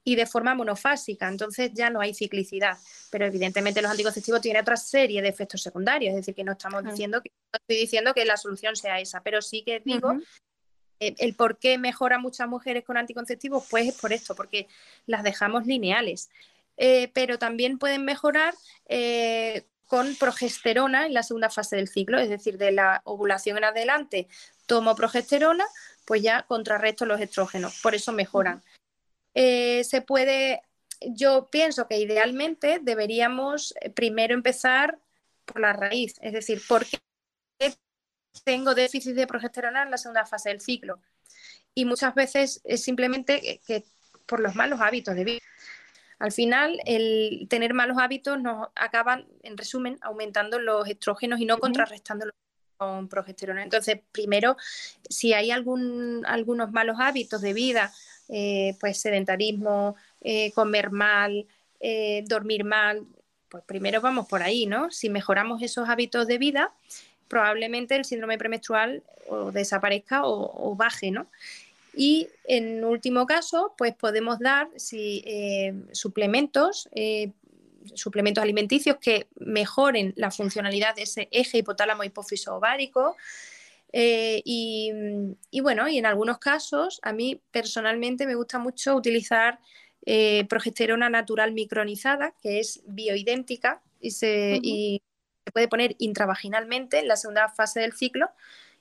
y 0.04 0.16
de 0.16 0.26
forma 0.26 0.54
monofásica, 0.54 1.28
entonces 1.28 1.70
ya 1.74 1.88
no 1.90 2.00
hay 2.00 2.14
ciclicidad. 2.14 2.76
Pero 3.10 3.26
evidentemente 3.26 3.82
los 3.82 3.90
anticonceptivos 3.90 4.40
tienen 4.40 4.62
otra 4.62 4.76
serie 4.76 5.22
de 5.22 5.28
efectos 5.28 5.62
secundarios, 5.62 6.10
es 6.10 6.16
decir, 6.16 6.34
que 6.34 6.44
no 6.44 6.52
estamos 6.52 6.84
diciendo 6.84 7.22
que 7.22 7.30
no 7.52 7.58
estoy 7.58 7.76
diciendo 7.76 8.14
que 8.14 8.24
la 8.24 8.36
solución 8.36 8.74
sea 8.74 8.98
esa, 8.98 9.22
pero 9.22 9.40
sí 9.42 9.62
que 9.62 9.80
digo 9.84 10.14
eh, 10.98 11.14
el 11.18 11.34
por 11.34 11.58
qué 11.58 11.78
mejora 11.78 12.18
muchas 12.18 12.48
mujeres 12.48 12.84
con 12.84 12.96
anticonceptivos, 12.96 13.66
pues 13.70 13.88
es 13.88 13.94
por 13.94 14.12
esto, 14.12 14.34
porque 14.34 14.66
las 15.06 15.22
dejamos 15.22 15.66
lineales. 15.66 16.30
Eh, 16.76 17.10
pero 17.12 17.38
también 17.38 17.78
pueden 17.78 18.04
mejorar 18.04 18.54
eh, 18.88 19.66
con 19.86 20.16
progesterona 20.16 21.06
en 21.06 21.14
la 21.14 21.22
segunda 21.22 21.50
fase 21.50 21.76
del 21.76 21.86
ciclo, 21.86 22.18
es 22.18 22.28
decir, 22.28 22.56
de 22.56 22.72
la 22.72 23.02
ovulación 23.04 23.58
en 23.58 23.64
adelante 23.64 24.26
tomo 24.66 24.96
progesterona, 24.96 25.66
pues 26.04 26.22
ya 26.22 26.42
contrarresto 26.42 27.06
los 27.06 27.20
estrógenos, 27.20 27.80
por 27.82 27.94
eso 27.94 28.12
mejoran. 28.12 28.62
se 29.34 30.04
puede, 30.06 30.62
yo 31.00 31.48
pienso 31.50 31.86
que 31.86 31.98
idealmente 31.98 32.78
deberíamos 32.82 33.74
primero 33.94 34.34
empezar 34.34 34.98
por 35.44 35.60
la 35.60 35.72
raíz, 35.72 36.14
es 36.20 36.32
decir, 36.32 36.60
¿por 36.68 36.84
qué 36.86 36.98
tengo 38.44 38.74
déficit 38.74 39.14
de 39.14 39.26
progesterona 39.26 39.82
en 39.82 39.90
la 39.90 39.98
segunda 39.98 40.26
fase 40.26 40.48
del 40.48 40.60
ciclo? 40.60 41.00
Y 41.74 41.84
muchas 41.84 42.14
veces 42.14 42.60
es 42.64 42.82
simplemente 42.82 43.60
que 43.66 43.84
por 44.26 44.40
los 44.40 44.54
malos 44.54 44.80
hábitos 44.80 45.14
de 45.14 45.24
vida. 45.24 45.40
Al 46.18 46.32
final, 46.32 46.80
el 46.86 47.46
tener 47.50 47.74
malos 47.74 47.96
hábitos 47.98 48.40
nos 48.40 48.68
acaban, 48.76 49.26
en 49.42 49.56
resumen, 49.56 49.98
aumentando 50.02 50.58
los 50.58 50.86
estrógenos 50.88 51.40
y 51.40 51.46
no 51.46 51.58
contrarrestándolos 51.58 52.34
progesterona. 53.08 53.62
Entonces, 53.62 54.00
primero, 54.12 54.56
si 55.08 55.32
hay 55.32 55.50
algún, 55.50 56.24
algunos 56.26 56.72
malos 56.72 56.96
hábitos 57.00 57.40
de 57.40 57.52
vida, 57.52 57.92
eh, 58.28 58.76
pues 58.80 58.98
sedentarismo, 58.98 59.96
eh, 60.20 60.52
comer 60.52 60.90
mal, 60.90 61.46
eh, 61.80 62.24
dormir 62.26 62.64
mal, 62.64 63.04
pues 63.48 63.62
primero 63.64 64.00
vamos 64.00 64.26
por 64.26 64.42
ahí, 64.42 64.66
¿no? 64.66 64.90
Si 64.90 65.10
mejoramos 65.10 65.62
esos 65.62 65.88
hábitos 65.88 66.26
de 66.26 66.38
vida, 66.38 66.72
probablemente 67.28 67.96
el 67.96 68.04
síndrome 68.04 68.38
premenstrual 68.38 69.02
o 69.28 69.52
desaparezca 69.52 70.24
o, 70.24 70.70
o 70.70 70.74
baje, 70.76 71.10
¿no? 71.10 71.26
Y 71.94 72.28
en 72.44 72.84
último 72.84 73.26
caso, 73.26 73.74
pues 73.76 73.94
podemos 73.94 74.38
dar 74.38 74.68
si, 74.76 75.22
suplementos, 75.92 76.88
suplementos 77.94 78.42
alimenticios 78.42 78.96
que 79.00 79.28
mejoren 79.36 80.12
la 80.16 80.30
funcionalidad 80.30 80.94
de 80.94 81.02
ese 81.02 81.28
eje 81.30 81.58
hipotálamo 81.58 82.04
hipófiso 82.04 82.56
ovárico. 82.56 83.16
Eh, 83.92 84.42
y, 84.44 84.90
y, 85.50 85.60
bueno, 85.60 85.88
y 85.88 85.98
en 85.98 86.06
algunos 86.06 86.38
casos, 86.38 86.98
a 87.02 87.12
mí 87.12 87.40
personalmente 87.50 88.26
me 88.26 88.34
gusta 88.34 88.58
mucho 88.58 88.94
utilizar 88.94 89.58
progesterona 90.48 91.08
natural 91.08 91.52
micronizada, 91.52 92.34
que 92.42 92.58
es 92.58 92.82
bioidéntica 92.86 93.82
y 94.00 94.10
se, 94.10 94.58
y 94.60 95.00
se 95.44 95.52
puede 95.52 95.68
poner 95.68 95.94
intravaginalmente 95.98 96.98
en 96.98 97.08
la 97.08 97.16
segunda 97.16 97.48
fase 97.48 97.80
del 97.80 97.92
ciclo. 97.92 98.30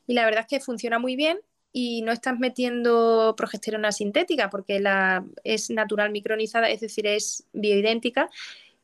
Y 0.07 0.13
la 0.13 0.25
verdad 0.25 0.41
es 0.41 0.47
que 0.47 0.59
funciona 0.59 0.99
muy 0.99 1.15
bien 1.15 1.39
y 1.73 2.01
no 2.01 2.11
estás 2.11 2.37
metiendo 2.37 3.33
progesterona 3.37 3.91
sintética 3.91 4.49
porque 4.49 4.79
la, 4.79 5.25
es 5.43 5.69
natural 5.69 6.11
micronizada, 6.11 6.69
es 6.69 6.81
decir, 6.81 7.07
es 7.07 7.45
bioidéntica. 7.53 8.29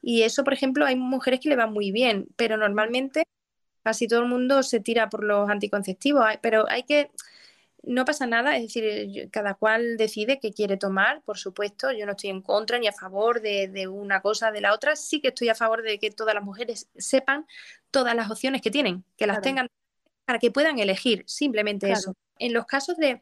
Y 0.10 0.24
eso, 0.24 0.46
por 0.46 0.54
ejemplo, 0.54 0.86
hay 0.86 0.96
mujeres 0.96 1.42
que 1.42 1.50
le 1.50 1.58
van 1.58 1.74
muy 1.74 1.92
bien, 1.92 2.30
pero 2.38 2.56
normalmente 2.56 3.28
casi 3.84 4.08
todo 4.08 4.22
el 4.22 4.28
mundo 4.28 4.64
se 4.64 4.80
tira 4.80 5.10
por 5.10 5.22
los 5.22 5.50
anticonceptivos, 5.50 6.24
pero 6.42 6.64
hay 6.70 6.84
que, 6.84 7.12
no 7.84 8.06
pasa 8.06 8.26
nada, 8.26 8.56
es 8.56 8.62
decir, 8.62 9.30
cada 9.32 9.56
cual 9.56 9.98
decide 9.98 10.40
qué 10.40 10.54
quiere 10.54 10.78
tomar, 10.78 11.24
por 11.24 11.38
supuesto, 11.38 11.92
yo 11.92 12.06
no 12.06 12.14
estoy 12.14 12.30
en 12.30 12.42
contra 12.42 12.80
ni 12.80 12.88
a 12.88 12.94
favor 12.94 13.42
de, 13.42 13.90
una 13.90 14.22
cosa 14.22 14.50
de 14.54 14.62
la 14.62 14.74
otra, 14.74 14.96
sí 14.96 15.20
que 15.20 15.28
estoy 15.28 15.50
a 15.50 15.56
favor 15.56 15.84
de 15.84 16.00
que 16.00 16.10
todas 16.10 16.34
las 16.34 16.44
mujeres 16.46 16.88
sepan 16.96 17.46
todas 17.92 18.16
las 18.16 18.32
opciones 18.32 18.62
que 18.62 18.72
tienen, 18.72 19.04
que 19.18 19.28
las 19.28 19.42
tengan 19.42 19.68
para 20.24 20.40
que 20.40 20.52
puedan 20.52 20.80
elegir, 20.80 21.26
simplemente 21.28 21.92
eso. 21.92 22.14
En 22.40 22.54
los 22.54 22.66
casos 22.66 22.96
de, 22.96 23.20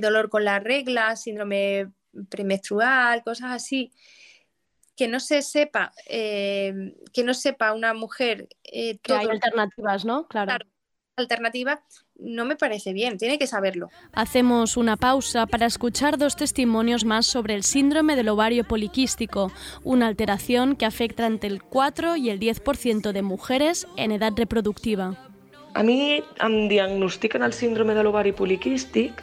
dolor 0.00 0.30
con 0.30 0.46
la 0.46 0.58
regla, 0.58 1.16
síndrome 1.16 1.90
premenstrual, 2.30 3.22
cosas 3.22 3.52
así, 3.52 3.92
que 5.02 5.08
no 5.08 5.18
se 5.18 5.42
sepa, 5.42 5.92
eh, 6.06 6.94
que 7.12 7.24
no 7.24 7.34
sepa 7.34 7.72
una 7.72 7.92
mujer 7.92 8.46
eh, 8.62 8.98
que 8.98 9.12
hay 9.12 9.26
alternativas, 9.26 10.04
¿no? 10.04 10.28
Claro. 10.28 10.64
Alternativa 11.16 11.82
no 12.14 12.44
me 12.44 12.54
parece 12.54 12.92
bien, 12.92 13.18
tiene 13.18 13.36
que 13.36 13.48
saberlo. 13.48 13.88
Hacemos 14.12 14.76
una 14.76 14.96
pausa 14.96 15.46
para 15.46 15.66
escuchar 15.66 16.18
dos 16.18 16.36
testimonios 16.36 17.04
más 17.04 17.26
sobre 17.26 17.56
el 17.56 17.64
síndrome 17.64 18.14
del 18.14 18.28
ovario 18.28 18.62
poliquístico, 18.62 19.50
una 19.82 20.06
alteración 20.06 20.76
que 20.76 20.86
afecta 20.86 21.26
entre 21.26 21.50
el 21.50 21.64
4 21.64 22.14
y 22.14 22.30
el 22.30 22.38
10% 22.38 23.10
de 23.10 23.22
mujeres 23.22 23.88
en 23.96 24.12
edad 24.12 24.34
reproductiva. 24.36 25.16
A 25.74 25.82
mi 25.82 26.22
em 26.38 26.68
diagnostiquen 26.68 27.42
el 27.42 27.52
síndrome 27.52 27.94
de 27.98 28.04
l'ovari 28.04 28.30
poliquístic 28.30 29.18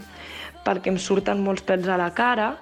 perquè 0.67 0.91
em 0.91 0.99
surten 0.99 1.39
molts 1.39 1.63
pèls 1.63 1.87
a 1.87 1.95
la 1.95 2.11
cara 2.11 2.57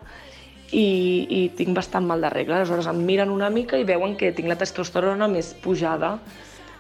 i, 0.72 0.88
i 1.30 1.42
tinc 1.56 1.76
bastant 1.76 2.08
mal 2.08 2.22
de 2.22 2.32
regla. 2.34 2.60
Aleshores 2.60 2.88
em 2.92 3.02
miren 3.06 3.32
una 3.32 3.50
mica 3.54 3.80
i 3.80 3.88
veuen 3.88 4.16
que 4.20 4.34
tinc 4.36 4.50
la 4.50 4.58
testosterona 4.60 5.30
més 5.32 5.54
pujada 5.64 6.18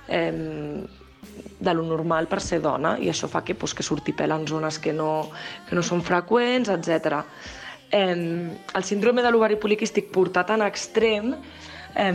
eh, 0.07 0.83
de 1.59 1.73
lo 1.73 1.85
normal 1.85 2.27
per 2.29 2.41
ser 2.43 2.59
dona 2.61 2.97
i 3.01 3.09
això 3.09 3.29
fa 3.31 3.43
que, 3.45 3.55
pues, 3.55 3.73
que 3.73 3.85
surti 3.85 4.13
pèl 4.13 4.35
en 4.35 4.47
zones 4.47 4.79
que 4.79 4.93
no, 4.93 5.29
que 5.69 5.77
no 5.77 5.83
són 5.85 6.03
freqüents, 6.05 6.69
etc. 6.73 7.21
Eh, 7.91 8.13
el 8.13 8.83
síndrome 8.83 9.23
de 9.25 9.31
l'ovari 9.31 9.57
poliquístic 9.61 10.11
portat 10.13 10.53
en 10.53 10.65
extrem 10.67 11.33
eh, 11.95 12.13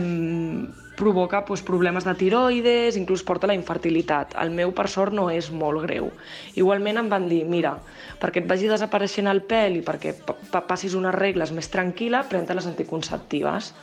provoca 0.97 1.41
doncs, 1.47 1.63
problemes 1.65 2.05
de 2.05 2.13
tiroides, 2.17 2.97
inclús 2.99 3.23
porta 3.25 3.49
la 3.49 3.55
infertilitat. 3.57 4.35
El 4.39 4.51
meu, 4.53 4.73
per 4.75 4.87
sort, 4.91 5.13
no 5.15 5.29
és 5.33 5.49
molt 5.51 5.83
greu. 5.85 6.11
Igualment 6.59 7.01
em 7.01 7.09
van 7.11 7.27
dir, 7.29 7.43
mira, 7.49 7.75
perquè 8.21 8.43
et 8.43 8.49
vagi 8.49 8.69
desapareixent 8.71 9.29
el 9.31 9.43
pèl 9.49 9.79
i 9.79 9.85
perquè 9.85 10.15
passis 10.67 10.95
unes 10.99 11.15
regles 11.15 11.51
més 11.55 11.71
tranquil·la, 11.73 12.25
pren-te 12.29 12.55
les 12.55 12.69
anticonceptives. 12.69 13.73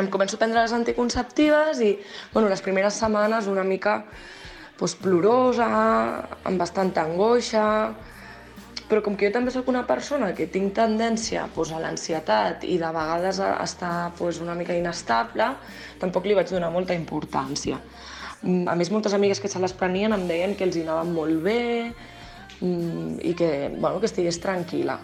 Em 0.00 0.08
començo 0.08 0.38
a 0.38 0.40
prendre 0.40 0.62
les 0.62 0.72
anticonceptives 0.72 1.82
i 1.84 1.96
bueno, 2.32 2.48
les 2.48 2.62
primeres 2.64 2.96
setmanes 2.96 3.50
una 3.50 3.64
mica 3.66 3.98
doncs, 4.78 4.96
plorosa, 5.02 5.68
amb 6.48 6.58
bastanta 6.58 7.04
angoixa, 7.04 7.66
però 8.92 9.00
com 9.00 9.14
que 9.16 9.24
jo 9.24 9.32
també 9.32 9.48
sóc 9.48 9.70
una 9.72 9.86
persona 9.88 10.34
que 10.36 10.44
tinc 10.52 10.74
tendència 10.76 11.46
pues, 11.54 11.70
a 11.72 11.78
l'ansietat 11.80 12.66
i 12.68 12.74
de 12.76 12.90
vegades 12.92 13.38
a 13.40 13.54
estar 13.64 14.10
pues, 14.18 14.42
una 14.44 14.52
mica 14.52 14.76
inestable, 14.76 15.46
tampoc 16.02 16.28
li 16.28 16.36
vaig 16.36 16.52
donar 16.52 16.68
molta 16.74 16.92
importància. 16.92 17.78
Mm, 18.42 18.66
a 18.68 18.74
més, 18.76 18.90
moltes 18.92 19.16
amigues 19.16 19.40
que 19.40 19.48
se 19.48 19.62
les 19.64 19.72
prenien 19.72 20.12
em 20.12 20.28
deien 20.28 20.52
que 20.58 20.68
els 20.68 20.76
hi 20.76 20.84
anava 20.84 21.06
molt 21.08 21.40
bé 21.40 21.64
mm, 21.88 23.16
i 23.24 23.32
que, 23.38 23.50
bueno, 23.78 23.96
que 23.96 24.12
estigués 24.12 24.42
tranquil·la. 24.44 25.00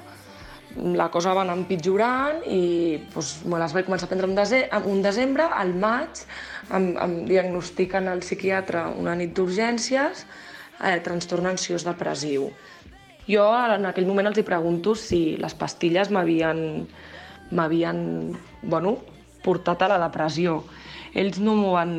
La 1.00 1.08
cosa 1.08 1.32
va 1.32 1.46
anar 1.46 1.56
empitjorant 1.56 2.44
i 2.44 2.62
doncs, 3.14 3.38
me 3.48 3.56
les 3.56 3.72
vaig 3.72 3.88
començar 3.88 4.04
a 4.04 4.12
prendre 4.12 4.28
un, 4.28 4.92
un 4.92 5.00
desembre, 5.00 5.48
al 5.48 5.72
maig, 5.72 6.26
em, 6.76 6.92
em 6.92 7.20
diagnostiquen 7.30 8.12
al 8.12 8.20
psiquiatre 8.20 8.84
una 9.00 9.16
nit 9.16 9.32
d'urgències, 9.32 10.26
eh, 10.84 10.98
trastorn 11.00 11.54
ansiós 11.56 11.88
depressiu. 11.88 12.50
Jo 13.28 13.44
en 13.74 13.86
aquell 13.86 14.08
moment 14.08 14.30
els 14.30 14.40
hi 14.40 14.46
pregunto 14.46 14.94
si 14.96 15.36
les 15.40 15.54
pastilles 15.54 16.10
m'havien 16.10 16.86
m'havien 17.50 17.98
bueno, 18.62 18.98
portat 19.44 19.82
a 19.82 19.88
la 19.92 19.98
depressió. 20.02 20.62
Ells 21.16 21.38
no 21.40 21.54
m'ho 21.56 21.72
van, 21.72 21.92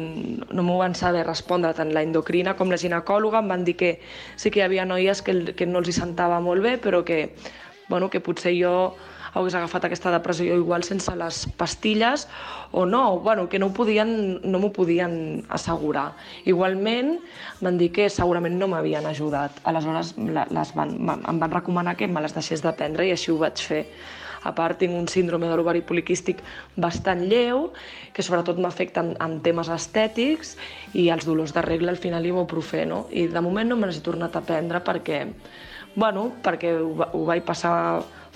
no 0.54 0.78
van 0.78 0.94
saber 0.96 1.24
respondre, 1.26 1.74
tant 1.74 1.94
la 1.96 2.04
endocrina 2.06 2.54
com 2.58 2.70
la 2.70 2.78
ginecòloga 2.78 3.42
em 3.42 3.50
van 3.50 3.64
dir 3.66 3.76
que 3.80 3.96
sí 4.38 4.52
que 4.54 4.62
hi 4.62 4.66
havia 4.68 4.86
noies 4.86 5.24
que, 5.26 5.34
que 5.58 5.66
no 5.66 5.82
els 5.82 5.90
hi 5.90 5.96
sentava 5.98 6.38
molt 6.46 6.62
bé, 6.62 6.76
però 6.78 7.02
que, 7.06 7.34
bueno, 7.90 8.10
que 8.14 8.22
potser 8.22 8.54
jo 8.60 8.74
hagués 9.34 9.56
agafat 9.56 9.88
aquesta 9.88 10.12
depressió 10.14 10.58
igual 10.58 10.84
sense 10.88 11.14
les 11.16 11.46
pastilles 11.58 12.28
o 12.72 12.86
no, 12.86 13.20
bueno, 13.20 13.48
que 13.50 13.60
no, 13.60 13.72
podien, 13.74 14.40
no 14.44 14.62
podien 14.74 15.44
assegurar. 15.50 16.14
Igualment 16.46 17.18
van 17.62 17.78
dir 17.78 17.92
que 17.96 18.10
segurament 18.10 18.58
no 18.60 18.70
m'havien 18.72 19.06
ajudat. 19.10 19.60
Aleshores 19.64 20.16
les 20.18 20.74
van, 20.76 20.96
em 21.20 21.42
van 21.42 21.52
recomanar 21.52 21.98
que 21.98 22.08
me 22.08 22.22
les 22.22 22.36
deixés 22.36 22.64
de 22.66 22.74
prendre 22.74 23.08
i 23.08 23.14
així 23.16 23.32
ho 23.34 23.40
vaig 23.42 23.62
fer. 23.62 23.86
A 24.48 24.54
part, 24.56 24.78
tinc 24.80 24.96
un 24.96 25.08
síndrome 25.12 25.50
de 25.50 25.56
l'ovari 25.60 25.82
poliquístic 25.84 26.40
bastant 26.80 27.26
lleu, 27.28 27.74
que 28.16 28.24
sobretot 28.24 28.60
m'afecta 28.62 29.04
en, 29.04 29.10
en 29.20 29.40
temes 29.44 29.68
estètics 29.74 30.56
i 30.96 31.10
els 31.12 31.28
dolors 31.28 31.52
de 31.56 31.64
regla 31.66 31.92
al 31.92 32.00
final 32.00 32.26
ibuprofè, 32.26 32.86
no? 32.88 33.06
I 33.12 33.28
de 33.28 33.44
moment 33.44 33.68
no 33.68 33.76
me 33.80 33.90
n'he 33.90 34.06
tornat 34.06 34.38
a 34.40 34.44
prendre 34.46 34.80
perquè, 34.86 35.26
bueno, 35.96 36.30
perquè 36.46 36.72
ho, 36.80 36.94
ho 37.12 37.26
vaig 37.28 37.44
passar 37.44 37.74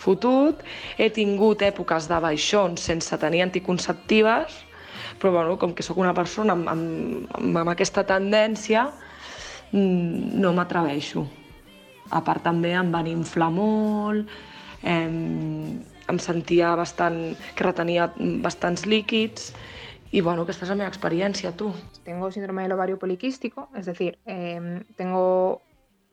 fotut. 0.03 0.61
He 0.97 1.09
tingut 1.15 1.63
èpoques 1.65 2.09
de 2.11 2.19
baixons 2.23 2.83
sense 2.91 3.17
tenir 3.21 3.43
anticonceptives, 3.45 4.59
però 5.19 5.31
bueno, 5.37 5.57
com 5.59 5.73
que 5.73 5.85
sóc 5.85 6.01
una 6.01 6.13
persona 6.13 6.53
amb, 6.57 6.69
amb, 6.69 7.57
amb 7.63 7.73
aquesta 7.73 8.03
tendència, 8.07 8.89
mm, 9.71 10.35
no 10.43 10.53
m'atreveixo. 10.53 11.25
A 12.11 12.21
part 12.21 12.43
també 12.43 12.73
em 12.75 12.91
van 12.91 13.07
inflar 13.07 13.49
molt, 13.53 14.29
em, 14.83 15.79
em 16.11 16.19
sentia 16.19 16.75
bastant, 16.75 17.37
que 17.55 17.63
retenia 17.63 18.11
bastants 18.43 18.85
líquids 18.85 19.53
i 20.11 20.21
bueno, 20.21 20.43
aquesta 20.43 20.67
és 20.67 20.69
la 20.69 20.77
meva 20.77 20.91
experiència, 20.91 21.55
tu. 21.57 21.71
Tengo 22.03 22.29
síndrome 22.31 22.61
del 22.61 22.75
ovario 22.75 22.99
poliquístico, 22.99 23.69
es 23.75 23.87
decir, 23.87 24.19
em, 24.25 24.83
tengo 24.95 25.61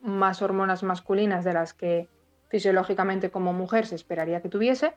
más 0.00 0.40
hormonas 0.40 0.82
masculinas 0.82 1.44
de 1.44 1.52
las 1.52 1.74
que 1.74 2.08
fisiológicamente 2.50 3.30
como 3.30 3.52
mujer 3.54 3.86
se 3.86 3.94
esperaría 3.94 4.42
que 4.42 4.48
tuviese 4.48 4.92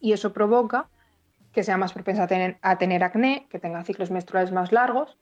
y 0.00 0.12
eso 0.12 0.32
provoca 0.32 0.88
que 1.52 1.62
sea 1.62 1.76
más 1.76 1.92
propensa 1.92 2.24
a 2.24 2.26
tener, 2.26 2.58
a 2.62 2.78
tener 2.78 3.04
acné, 3.04 3.46
que 3.48 3.60
tenga 3.60 3.84
ciclos 3.84 4.10
menstruales 4.10 4.50
más 4.50 4.72
largos 4.72 5.16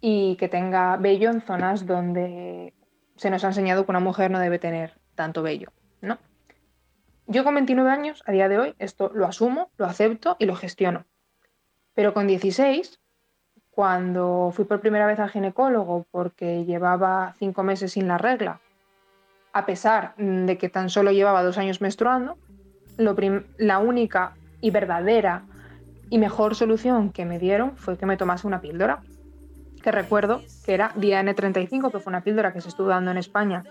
y 0.00 0.36
que 0.36 0.48
tenga 0.48 0.96
vello 0.96 1.30
en 1.30 1.40
zonas 1.40 1.86
donde 1.86 2.72
se 3.16 3.30
nos 3.30 3.42
ha 3.42 3.48
enseñado 3.48 3.84
que 3.84 3.90
una 3.90 4.00
mujer 4.00 4.30
no 4.30 4.38
debe 4.38 4.58
tener 4.60 4.92
tanto 5.16 5.42
vello, 5.42 5.72
¿no? 6.02 6.18
Yo 7.26 7.42
con 7.42 7.54
29 7.54 7.90
años, 7.90 8.22
a 8.26 8.32
día 8.32 8.48
de 8.48 8.58
hoy, 8.58 8.74
esto 8.78 9.10
lo 9.12 9.26
asumo, 9.26 9.70
lo 9.78 9.86
acepto 9.86 10.36
y 10.38 10.44
lo 10.44 10.54
gestiono. 10.54 11.06
Pero 11.94 12.14
con 12.14 12.28
16, 12.28 13.00
cuando 13.70 14.52
fui 14.54 14.66
por 14.66 14.80
primera 14.80 15.06
vez 15.06 15.18
al 15.18 15.30
ginecólogo 15.30 16.06
porque 16.12 16.64
llevaba 16.64 17.34
cinco 17.38 17.64
meses 17.64 17.92
sin 17.92 18.06
la 18.06 18.18
regla, 18.18 18.60
a 19.56 19.64
pesar 19.64 20.12
mm, 20.18 20.44
de 20.44 20.58
que 20.58 20.68
tan 20.68 20.90
solo 20.90 21.12
llevaba 21.12 21.42
dos 21.42 21.56
años 21.56 21.80
menstruando, 21.80 22.36
la 22.98 23.78
única 23.78 24.34
y 24.60 24.70
verdadera 24.70 25.44
y 26.10 26.18
mejor 26.18 26.54
solución 26.54 27.10
que 27.10 27.24
me 27.24 27.38
dieron 27.38 27.74
fue 27.78 27.96
que 27.96 28.04
me 28.04 28.18
tomase 28.18 28.46
una 28.46 28.60
píldora, 28.60 29.00
que 29.82 29.90
recuerdo 29.92 30.42
que 30.66 30.74
era 30.74 30.92
Diane 30.96 31.32
35, 31.32 31.90
que 31.90 32.00
fue 32.00 32.10
una 32.10 32.20
píldora 32.20 32.52
que 32.52 32.60
se 32.60 32.68
estuvo 32.68 32.88
dando 32.88 33.10
en 33.10 33.16
España 33.16 33.64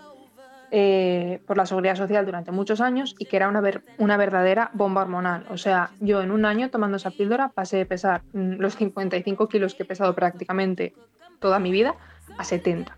eh, 0.72 1.40
por 1.46 1.56
la 1.56 1.68
Seguridad 1.68 1.96
Social 1.96 2.26
durante 2.26 2.52
muchos 2.52 2.82
años 2.82 3.14
y 3.20 3.26
que 3.26 3.36
era 3.36 3.48
una, 3.48 3.62
una 4.00 4.18
verdadera 4.18 4.72
bomba 4.74 5.04
hormonal. 5.04 5.46
O 5.52 5.58
sea, 5.58 5.92
yo 6.00 6.24
en 6.24 6.32
un 6.32 6.46
año 6.46 6.72
tomando 6.72 6.98
esa 6.98 7.12
píldora 7.12 7.50
pasé 7.50 7.78
de 7.78 7.86
pesar 7.86 8.24
mm, 8.34 8.56
los 8.58 8.76
55 8.76 9.48
kilos 9.50 9.76
que 9.76 9.84
he 9.84 9.86
pesado 9.86 10.16
prácticamente 10.16 10.96
toda 11.40 11.60
mi 11.60 11.72
vida 11.72 11.94
a 12.40 12.44
70. 12.44 12.98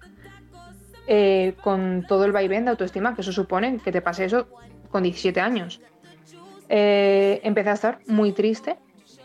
Eh, 1.10 1.55
con 1.62 2.05
todo 2.05 2.26
el 2.26 2.34
vaivén 2.34 2.66
de 2.66 2.72
autoestima 2.72 3.16
que 3.16 3.22
eso 3.22 3.32
supone 3.32 3.80
que 3.80 3.91
te 3.93 4.01
pase 4.01 4.26
eso 4.26 4.47
con 4.91 5.03
17 5.03 5.39
años. 5.39 5.80
Eh, 6.70 7.39
empecé 7.43 7.70
a 7.70 7.74
estar 7.74 7.99
muy 8.08 8.34
triste 8.34 8.76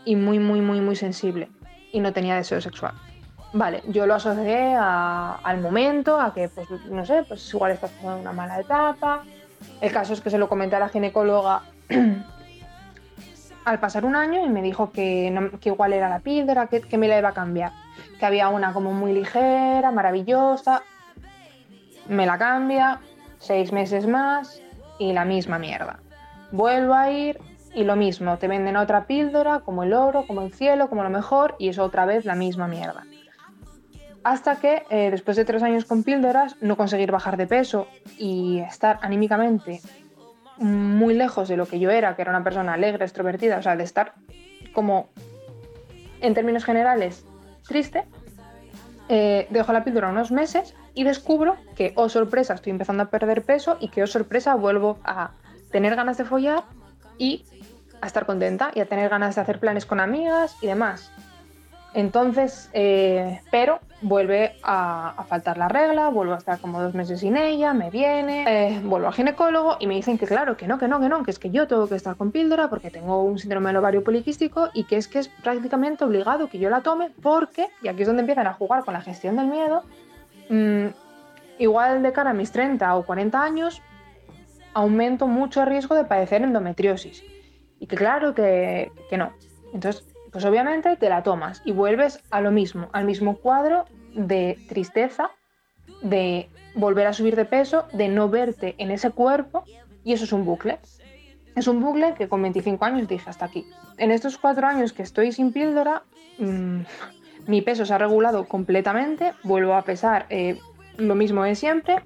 y 0.05 0.15
muy, 0.15 0.39
muy, 0.39 0.61
muy, 0.61 0.79
muy 0.79 0.95
sensible 0.95 1.49
y 1.91 1.99
no 1.99 2.13
tenía 2.13 2.35
deseo 2.35 2.61
sexual. 2.61 2.93
Vale, 3.51 3.83
yo 3.89 4.07
lo 4.07 4.15
asocié 4.15 4.73
a- 4.75 5.39
al 5.43 5.59
momento, 5.61 6.19
a 6.19 6.33
que, 6.33 6.47
pues, 6.49 6.67
no 6.89 7.05
sé, 7.05 7.23
pues 7.27 7.53
igual 7.53 7.73
estás 7.73 7.91
pasando 7.91 8.21
una 8.21 8.31
mala 8.31 8.59
etapa. 8.61 9.23
El 9.81 9.91
caso 9.91 10.13
es 10.13 10.21
que 10.21 10.29
se 10.29 10.37
lo 10.37 10.47
comenté 10.49 10.77
a 10.77 10.79
la 10.79 10.89
ginecóloga 10.89 11.61
al 13.65 13.79
pasar 13.79 14.05
un 14.05 14.15
año 14.15 14.43
y 14.45 14.49
me 14.49 14.61
dijo 14.61 14.91
que, 14.91 15.29
no- 15.31 15.59
que 15.59 15.69
igual 15.69 15.93
era 15.93 16.09
la 16.09 16.19
píldora, 16.19 16.67
que, 16.67 16.81
que 16.81 16.97
me 16.97 17.07
la 17.07 17.19
iba 17.19 17.29
a 17.29 17.33
cambiar. 17.33 17.71
Que 18.19 18.25
había 18.25 18.49
una 18.49 18.73
como 18.73 18.91
muy 18.93 19.13
ligera, 19.13 19.91
maravillosa. 19.91 20.81
Me 22.07 22.25
la 22.25 22.37
cambia, 22.37 22.99
seis 23.39 23.71
meses 23.71 24.07
más 24.07 24.61
y 24.99 25.13
la 25.13 25.25
misma 25.25 25.59
mierda. 25.59 25.99
Vuelvo 26.51 26.93
a 26.93 27.11
ir 27.11 27.39
y 27.73 27.83
lo 27.83 27.95
mismo, 27.95 28.37
te 28.37 28.47
venden 28.47 28.77
otra 28.77 29.05
píldora, 29.05 29.61
como 29.61 29.83
el 29.83 29.93
oro, 29.93 30.25
como 30.27 30.41
el 30.41 30.53
cielo, 30.53 30.89
como 30.89 31.03
lo 31.03 31.09
mejor, 31.09 31.55
y 31.57 31.69
es 31.69 31.79
otra 31.79 32.05
vez 32.05 32.25
la 32.25 32.35
misma 32.35 32.67
mierda. 32.67 33.03
Hasta 34.23 34.57
que 34.57 34.83
eh, 34.89 35.09
después 35.11 35.35
de 35.37 35.45
tres 35.45 35.63
años 35.63 35.85
con 35.85 36.03
píldoras, 36.03 36.55
no 36.61 36.77
conseguir 36.77 37.11
bajar 37.11 37.35
de 37.35 37.47
peso 37.47 37.87
y 38.17 38.59
estar 38.59 38.99
anímicamente 39.01 39.81
muy 40.57 41.13
lejos 41.13 41.49
de 41.49 41.57
lo 41.57 41.65
que 41.65 41.79
yo 41.79 41.89
era, 41.89 42.15
que 42.15 42.21
era 42.21 42.31
una 42.31 42.43
persona 42.43 42.73
alegre, 42.73 43.03
extrovertida, 43.03 43.57
o 43.57 43.61
sea, 43.61 43.75
de 43.75 43.83
estar 43.83 44.13
como, 44.71 45.09
en 46.21 46.33
términos 46.33 46.63
generales, 46.63 47.25
triste, 47.67 48.05
eh, 49.09 49.47
dejo 49.49 49.73
la 49.73 49.83
píldora 49.83 50.09
unos 50.09 50.31
meses 50.31 50.75
y 50.93 51.03
descubro 51.03 51.57
que, 51.75 51.93
oh 51.95 52.09
sorpresa, 52.09 52.53
estoy 52.53 52.71
empezando 52.71 53.03
a 53.03 53.09
perder 53.09 53.43
peso 53.43 53.77
y 53.79 53.89
que, 53.89 54.03
oh 54.03 54.07
sorpresa, 54.07 54.55
vuelvo 54.55 54.99
a 55.03 55.31
tener 55.71 55.95
ganas 55.95 56.17
de 56.17 56.25
follar 56.25 56.63
y 57.17 57.45
a 58.01 58.07
estar 58.07 58.25
contenta 58.25 58.71
y 58.73 58.79
a 58.79 58.85
tener 58.85 59.09
ganas 59.09 59.35
de 59.35 59.41
hacer 59.41 59.59
planes 59.59 59.85
con 59.85 59.99
amigas 59.99 60.57
y 60.61 60.67
demás. 60.67 61.11
Entonces, 61.93 62.69
eh, 62.73 63.39
pero 63.51 63.79
vuelve 64.01 64.55
a, 64.63 65.23
faltar 65.27 65.57
la 65.57 65.67
regla, 65.67 66.09
vuelvo 66.09 66.33
a 66.33 66.37
estar 66.37 66.59
como 66.59 66.81
dos 66.81 66.95
meses 66.95 67.19
sin 67.19 67.37
ella, 67.37 67.73
me 67.73 67.91
viene, 67.91 68.45
eh, 68.47 68.81
vuelvo 68.83 69.07
al 69.07 69.13
ginecólogo 69.13 69.77
y 69.79 69.85
me 69.85 69.95
dicen 69.95 70.17
que 70.17 70.25
claro, 70.25 70.57
que 70.57 70.67
no, 70.67 70.79
que 70.79 70.87
no, 70.87 70.99
que 70.99 71.07
no, 71.07 71.23
que 71.23 71.29
es 71.29 71.37
que 71.37 71.51
yo 71.51 71.67
tengo 71.67 71.87
que 71.87 71.95
estar 71.95 72.15
con 72.15 72.31
píldora 72.31 72.67
porque 72.67 72.89
tengo 72.89 73.23
un 73.23 73.37
síndrome 73.37 73.67
del 73.67 73.77
ovario 73.77 74.03
poliquístico 74.03 74.69
y 74.73 74.85
que 74.85 74.97
es 74.97 75.07
que 75.07 75.19
es 75.19 75.27
prácticamente 75.27 76.03
obligado 76.03 76.49
que 76.49 76.57
yo 76.57 76.69
la 76.69 76.81
tome 76.81 77.11
porque, 77.21 77.67
y 77.83 77.87
aquí 77.87 78.01
es 78.01 78.07
donde 78.07 78.21
empiezan 78.21 78.47
a 78.47 78.53
jugar 78.53 78.83
con 78.83 78.95
la 78.95 79.01
gestión 79.01 79.35
del 79.35 79.47
miedo, 79.47 79.83
mm, 80.49 80.87
igual 81.59 82.01
de 82.01 82.11
cara 82.11 82.31
a 82.31 82.33
mis 82.33 82.51
30 82.51 82.95
o 82.95 83.05
40 83.05 83.41
años, 83.41 83.83
aumento 84.73 85.27
mucho 85.27 85.61
el 85.61 85.67
riesgo 85.67 85.95
de 85.95 86.05
padecer 86.05 86.41
endometriosis. 86.41 87.23
Y 87.79 87.85
que 87.85 87.95
claro 87.95 88.33
que, 88.33 88.91
que 89.09 89.17
no. 89.17 89.33
Entonces, 89.73 90.05
pues 90.33 90.43
obviamente 90.43 90.97
te 90.97 91.07
la 91.07 91.23
tomas 91.23 91.61
y 91.63 91.71
vuelves 91.71 92.19
a 92.29 92.41
lo 92.41 92.51
mismo, 92.51 92.89
al 92.91 93.05
mismo 93.05 93.37
cuadro 93.37 93.85
de 94.13 94.59
tristeza, 94.67 95.31
de 96.01 96.49
volver 96.75 97.07
a 97.07 97.13
subir 97.13 97.37
de 97.37 97.45
peso, 97.45 97.85
de 97.93 98.09
no 98.09 98.27
verte 98.27 98.75
en 98.77 98.91
ese 98.91 99.11
cuerpo 99.11 99.63
y 100.03 100.11
eso 100.11 100.25
es 100.25 100.33
un 100.33 100.43
bucle. 100.43 100.79
Es 101.55 101.67
un 101.67 101.79
bucle 101.79 102.15
que 102.15 102.27
con 102.27 102.41
25 102.41 102.83
años 102.83 103.07
dije 103.07 103.29
hasta 103.29 103.45
aquí. 103.45 103.65
En 103.97 104.11
estos 104.11 104.37
cuatro 104.37 104.67
años 104.67 104.91
que 104.91 105.03
estoy 105.03 105.31
sin 105.31 105.53
píldora, 105.53 106.03
mm, 106.39 106.79
mi 107.47 107.61
peso 107.61 107.85
se 107.85 107.93
ha 107.93 107.97
regulado 107.97 108.45
completamente, 108.45 109.33
vuelvo 109.43 109.75
a 109.75 109.83
pesar 109.83 110.25
eh, 110.29 110.59
lo 110.97 111.15
mismo 111.15 111.43
de 111.43 111.55
siempre, 111.55 112.01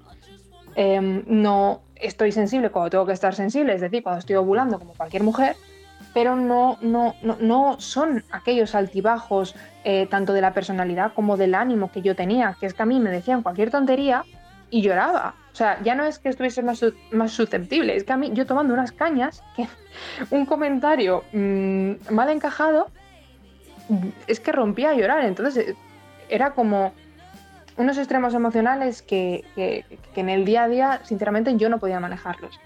Em, 0.80 1.24
no 1.26 1.82
estoy 1.96 2.32
sensible 2.32 2.70
cuando 2.70 2.92
tengo 2.92 3.08
que 3.08 3.14
estar 3.14 3.34
sensible, 3.34 3.74
es 3.74 3.82
decir, 3.82 4.04
cuando 4.04 4.20
estoy 4.20 4.36
ovulando 4.36 4.78
como 4.78 4.94
cualquier 4.94 5.24
mujer, 5.24 5.56
pero 6.18 6.36
no, 6.36 6.80
no, 6.82 7.14
no, 7.22 7.38
no 7.40 7.76
son 7.80 8.24
aquellos 8.32 8.74
altibajos 8.74 9.54
eh, 9.84 10.08
tanto 10.10 10.34
de 10.34 10.42
la 10.42 10.52
personalidad 10.52 11.14
como 11.14 11.38
del 11.38 11.54
ánimo 11.54 11.92
que 11.92 12.02
yo 12.02 12.16
tenía, 12.16 12.58
que 12.60 12.66
es 12.66 12.74
que 12.74 12.82
a 12.82 12.88
mí 12.88 13.00
me 13.00 13.12
decían 13.12 13.44
cualquier 13.44 13.70
tontería 13.70 14.24
y 14.72 14.82
lloraba. 14.82 15.36
O 15.54 15.56
sea, 15.56 15.80
ya 15.84 15.94
no 15.94 16.06
es 16.06 16.18
que 16.18 16.30
estuviese 16.30 16.64
más, 16.64 16.84
más 17.12 17.32
susceptible, 17.34 17.96
es 17.96 18.04
que 18.04 18.14
a 18.14 18.18
mí 18.18 18.32
yo 18.34 18.48
tomando 18.48 18.74
unas 18.74 18.92
cañas, 18.92 19.44
un 20.32 20.48
comentario 20.48 21.24
mm, 21.34 21.92
mal 22.10 22.30
encajado, 22.32 22.88
mm, 23.90 24.08
es 24.26 24.40
que 24.40 24.52
rompía 24.52 24.90
a 24.90 24.94
llorar. 24.96 25.24
Entonces 25.24 25.68
eh, 25.70 25.76
era 26.30 26.56
como 26.56 26.94
unos 27.78 27.96
extremos 28.00 28.34
emocionales 28.34 29.04
que- 29.04 29.44
que 29.56 29.86
en 30.16 30.30
el 30.30 30.46
día 30.46 30.64
a 30.64 30.68
día, 30.68 31.00
sinceramente, 31.04 31.56
yo 31.58 31.70
no 31.70 31.78
podía 31.78 32.00
manejarlos. 32.00 32.60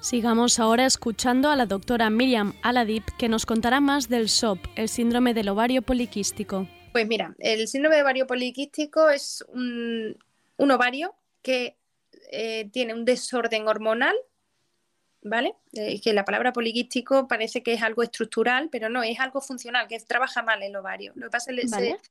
Sigamos 0.00 0.58
ahora 0.60 0.86
escuchando 0.86 1.50
a 1.50 1.56
la 1.56 1.66
doctora 1.66 2.08
Miriam 2.08 2.54
Aladip 2.62 3.04
que 3.18 3.28
nos 3.28 3.46
contará 3.46 3.80
más 3.80 4.08
del 4.08 4.28
SOP, 4.28 4.60
el 4.76 4.88
síndrome 4.88 5.34
del 5.34 5.48
ovario 5.48 5.82
poliquístico. 5.82 6.68
Pues 6.92 7.06
mira, 7.06 7.34
el 7.38 7.66
síndrome 7.68 7.96
de 7.96 8.02
ovario 8.02 8.26
poliquístico 8.26 9.10
es 9.10 9.44
un, 9.48 10.16
un 10.56 10.70
ovario 10.70 11.14
que 11.42 11.76
eh, 12.30 12.68
tiene 12.72 12.94
un 12.94 13.04
desorden 13.04 13.66
hormonal, 13.66 14.14
¿vale? 15.22 15.54
Eh, 15.72 16.00
que 16.00 16.12
la 16.12 16.24
palabra 16.24 16.52
poliquístico 16.52 17.26
parece 17.26 17.62
que 17.62 17.74
es 17.74 17.82
algo 17.82 18.02
estructural, 18.02 18.68
pero 18.70 18.88
no, 18.88 19.02
es 19.02 19.18
algo 19.18 19.40
funcional, 19.40 19.88
que 19.88 19.98
trabaja 20.00 20.42
mal 20.42 20.62
el 20.62 20.74
ovario. 20.76 21.12
Lo 21.16 21.26
que 21.26 21.30
pasa 21.30 21.50
es 21.52 21.60
que 21.60 21.66
Vale. 21.68 21.98
se- 22.00 22.10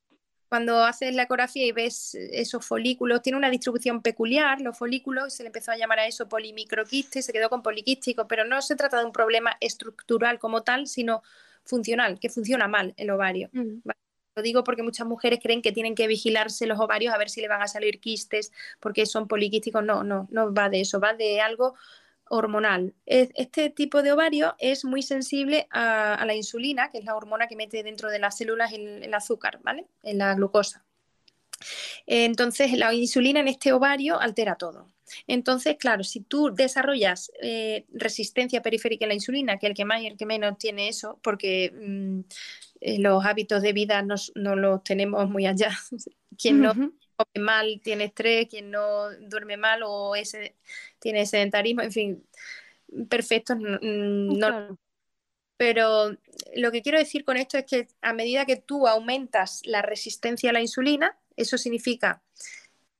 cuando 0.50 0.84
haces 0.84 1.14
la 1.14 1.24
ecografía 1.24 1.66
y 1.66 1.72
ves 1.72 2.16
esos 2.16 2.66
folículos, 2.66 3.22
tiene 3.22 3.38
una 3.38 3.50
distribución 3.50 4.02
peculiar, 4.02 4.62
los 4.62 4.78
folículos, 4.78 5.34
se 5.34 5.44
le 5.44 5.48
empezó 5.48 5.72
a 5.72 5.78
llamar 5.78 6.00
a 6.00 6.08
eso 6.08 6.30
polimicroquiste 6.30 7.20
y 7.20 7.22
se 7.22 7.34
quedó 7.34 7.50
con 7.50 7.62
poliquístico, 7.62 8.28
pero 8.28 8.46
no 8.46 8.62
se 8.62 8.76
trata 8.76 9.00
de 9.00 9.06
un 9.06 9.12
problema 9.12 9.58
estructural 9.60 10.40
como 10.40 10.64
tal, 10.64 10.88
sino 10.88 11.22
funcional, 11.66 12.20
que 12.20 12.30
funciona 12.30 12.68
mal 12.68 12.94
el 12.98 13.10
ovario. 13.10 13.50
¿vale? 13.52 14.00
Lo 14.38 14.44
digo 14.44 14.64
porque 14.64 14.84
muchas 14.84 15.08
mujeres 15.08 15.40
creen 15.42 15.64
que 15.64 15.72
tienen 15.72 15.96
que 15.96 16.06
vigilarse 16.06 16.68
los 16.68 16.80
ovarios 16.80 17.14
a 17.14 17.18
ver 17.18 17.30
si 17.30 17.42
le 17.42 17.48
van 17.48 17.64
a 17.64 17.68
salir 17.68 18.00
quistes 18.00 18.52
porque 18.80 19.08
son 19.08 19.28
poliquísticos. 19.28 19.84
No, 19.84 20.04
no, 20.04 20.28
no 20.30 20.54
va 20.54 20.70
de 20.70 20.82
eso, 20.82 21.00
va 21.00 21.14
de 21.14 21.42
algo 21.42 21.74
hormonal. 22.30 22.94
Es- 23.06 23.32
Este 23.36 23.70
tipo 23.70 24.04
de 24.04 24.12
ovario 24.12 24.56
es 24.60 24.86
muy 24.86 25.02
sensible 25.02 25.68
a, 25.72 26.24
la 26.26 26.36
insulina, 26.36 26.90
que 26.92 27.00
es 27.00 27.06
la 27.06 27.16
hormona 27.16 27.48
que 27.48 27.56
mete 27.56 27.84
dentro 27.84 28.10
de 28.10 28.20
las 28.20 28.38
células 28.38 28.74
el, 28.74 29.04
el 29.04 29.14
azúcar, 29.14 29.60
¿vale? 29.64 29.86
En 30.04 30.18
la 30.20 30.34
glucosa. 30.36 30.84
Entonces, 32.06 32.74
la 32.74 32.94
insulina 32.94 33.40
en 33.40 33.48
este 33.48 33.74
ovario 33.74 34.20
altera 34.20 34.56
todo. 34.56 34.88
Entonces, 35.26 35.78
claro, 35.78 36.04
si 36.04 36.22
tú 36.22 36.54
desarrollas 36.54 37.32
eh, 37.42 37.86
resistencia 37.94 38.62
periférica 38.62 39.06
a 39.06 39.08
la 39.08 39.14
insulina, 39.14 39.58
que 39.58 39.68
el 39.68 39.74
que 39.74 39.86
más 39.86 40.02
y 40.02 40.08
el 40.08 40.18
que 40.18 40.26
menos 40.26 40.58
tiene 40.58 40.90
eso, 40.90 41.20
porque 41.24 41.72
mm, 41.74 42.20
eh, 42.82 43.00
los 43.00 43.26
hábitos 43.26 43.62
de 43.62 43.74
vida 43.74 44.02
no, 44.04 44.16
los 44.56 44.84
tenemos 44.84 45.30
muy 45.30 45.46
allá. 45.46 45.72
Quien 46.38 46.62
no 46.62 46.76
come 47.18 47.44
mal 47.44 47.82
tiene 47.84 48.06
estrés, 48.06 48.48
quien 48.48 48.72
no 48.72 49.10
duerme 49.22 49.58
mal 49.58 49.82
o 49.84 50.16
ese, 50.16 50.56
tiene 51.00 51.26
sedentarismo, 51.26 51.82
en 51.82 51.92
fin, 51.92 52.24
perfectos 53.10 53.58
no- 53.60 54.78
pero 55.58 56.16
lo 56.56 56.72
que 56.72 56.84
quiero 56.84 57.00
decir 57.00 57.26
con 57.26 57.36
esto 57.36 57.58
es 57.58 57.66
que 57.66 57.88
a 58.02 58.14
medida 58.14 58.46
que 58.46 58.58
tú 58.58 58.88
aumentas 58.88 59.62
la 59.66 59.82
resistencia 59.82 60.52
a 60.52 60.54
la 60.54 60.62
insulina, 60.62 61.18
eso 61.36 61.58
significa, 61.58 62.22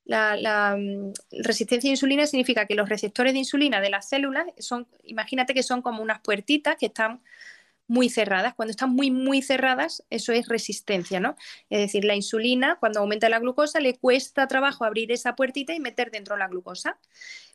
la, 0.04 0.36
la, 0.36 0.76
mm, 0.76 1.12
resistencia 1.44 1.88
a 1.88 1.92
insulina 1.92 2.26
significa 2.26 2.66
que 2.66 2.74
los 2.74 2.88
receptores 2.88 3.32
de 3.32 3.40
insulina 3.40 3.80
de 3.80 3.90
las 3.90 4.08
células 4.08 4.46
son, 4.58 4.88
imagínate 5.04 5.54
que 5.54 5.62
son 5.62 5.82
como 5.82 6.02
unas 6.02 6.20
puertitas 6.20 6.76
que 6.76 6.86
están 6.86 7.22
muy 7.88 8.08
cerradas. 8.08 8.54
Cuando 8.54 8.70
están 8.70 8.90
muy, 8.90 9.10
muy 9.10 9.42
cerradas, 9.42 10.04
eso 10.10 10.32
es 10.32 10.46
resistencia, 10.48 11.18
¿no? 11.18 11.36
Es 11.70 11.80
decir, 11.80 12.04
la 12.04 12.14
insulina, 12.14 12.76
cuando 12.78 13.00
aumenta 13.00 13.28
la 13.28 13.40
glucosa, 13.40 13.80
le 13.80 13.94
cuesta 13.98 14.46
trabajo 14.46 14.84
abrir 14.84 15.10
esa 15.10 15.34
puertita 15.34 15.74
y 15.74 15.80
meter 15.80 16.10
dentro 16.10 16.36
la 16.36 16.48
glucosa. 16.48 16.98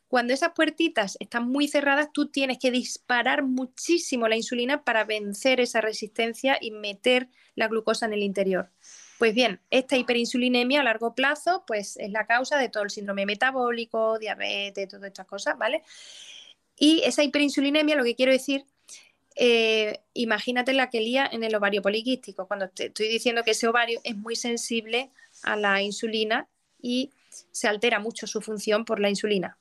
Cuando 0.08 0.34
esas 0.34 0.52
puertitas 0.54 1.18
están 1.20 1.48
muy 1.50 1.68
cerradas, 1.68 2.10
tú 2.14 2.28
tienes 2.30 2.60
que 2.60 2.70
disparar 2.70 3.44
muchísimo 3.44 4.28
la 4.28 4.36
insulina 4.36 4.84
para 4.84 5.06
vencer 5.06 5.60
esa 5.60 5.82
resistencia 5.82 6.58
y 6.60 6.72
meter 6.72 7.30
la 7.56 7.68
glucosa 7.68 8.06
en 8.06 8.14
el 8.14 8.24
interior. 8.24 8.70
Pues 9.18 9.34
bien, 9.34 9.62
esta 9.70 9.98
hiperinsulinemia 9.98 10.82
a 10.82 10.84
largo 10.84 11.16
plazo 11.16 11.64
pues 11.66 11.98
es 11.98 12.12
la 12.12 12.26
causa 12.26 12.58
de 12.58 12.70
todo 12.70 12.84
el 12.84 12.90
síndrome 12.90 13.26
metabólico, 13.26 14.20
diabetes, 14.20 14.90
todas 14.90 15.08
estas 15.08 15.26
cosas, 15.26 15.58
¿vale? 15.58 15.82
Y 16.76 17.02
esa 17.06 17.24
hiperinsulinemia, 17.24 17.96
lo 17.96 18.04
que 18.04 18.16
quiero 18.16 18.32
decir, 18.32 18.66
eh, 19.36 20.00
imagínate 20.14 20.74
la 20.74 20.90
que 20.90 21.02
lía 21.02 21.28
en 21.32 21.44
el 21.44 21.56
ovario 21.56 21.82
poliquístico, 21.82 22.48
cuando 22.48 22.70
te 22.70 22.88
estoy 22.88 23.08
diciendo 23.08 23.44
que 23.44 23.52
ese 23.52 23.68
ovario 23.68 24.00
es 24.04 24.16
muy 24.16 24.36
sensible 24.36 25.12
a 25.44 25.56
la 25.56 25.82
insulina 25.82 26.48
y 26.82 27.12
se 27.52 27.68
altera 27.68 28.00
mucho 28.00 28.28
su 28.28 28.42
función 28.42 28.86
por 28.86 29.00
la 29.00 29.10
insulina. 29.10 29.58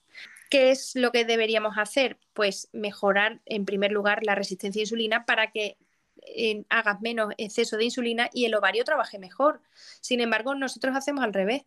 ¿Qué 0.50 0.70
es 0.70 0.94
lo 0.94 1.12
que 1.12 1.24
deberíamos 1.24 1.78
hacer? 1.78 2.18
Pues 2.34 2.68
mejorar 2.72 3.40
en 3.46 3.64
primer 3.64 3.90
lugar 3.90 4.22
la 4.22 4.34
resistencia 4.34 4.80
a 4.80 4.84
insulina 4.84 5.24
para 5.24 5.50
que 5.50 5.78
eh, 6.26 6.64
hagas 6.68 7.00
menos 7.00 7.32
exceso 7.38 7.76
de 7.76 7.84
insulina 7.84 8.28
y 8.32 8.44
el 8.44 8.54
ovario 8.54 8.84
trabaje 8.84 9.18
mejor. 9.18 9.62
Sin 10.00 10.20
embargo, 10.20 10.54
nosotros 10.54 10.94
hacemos 10.94 11.24
al 11.24 11.32
revés. 11.32 11.62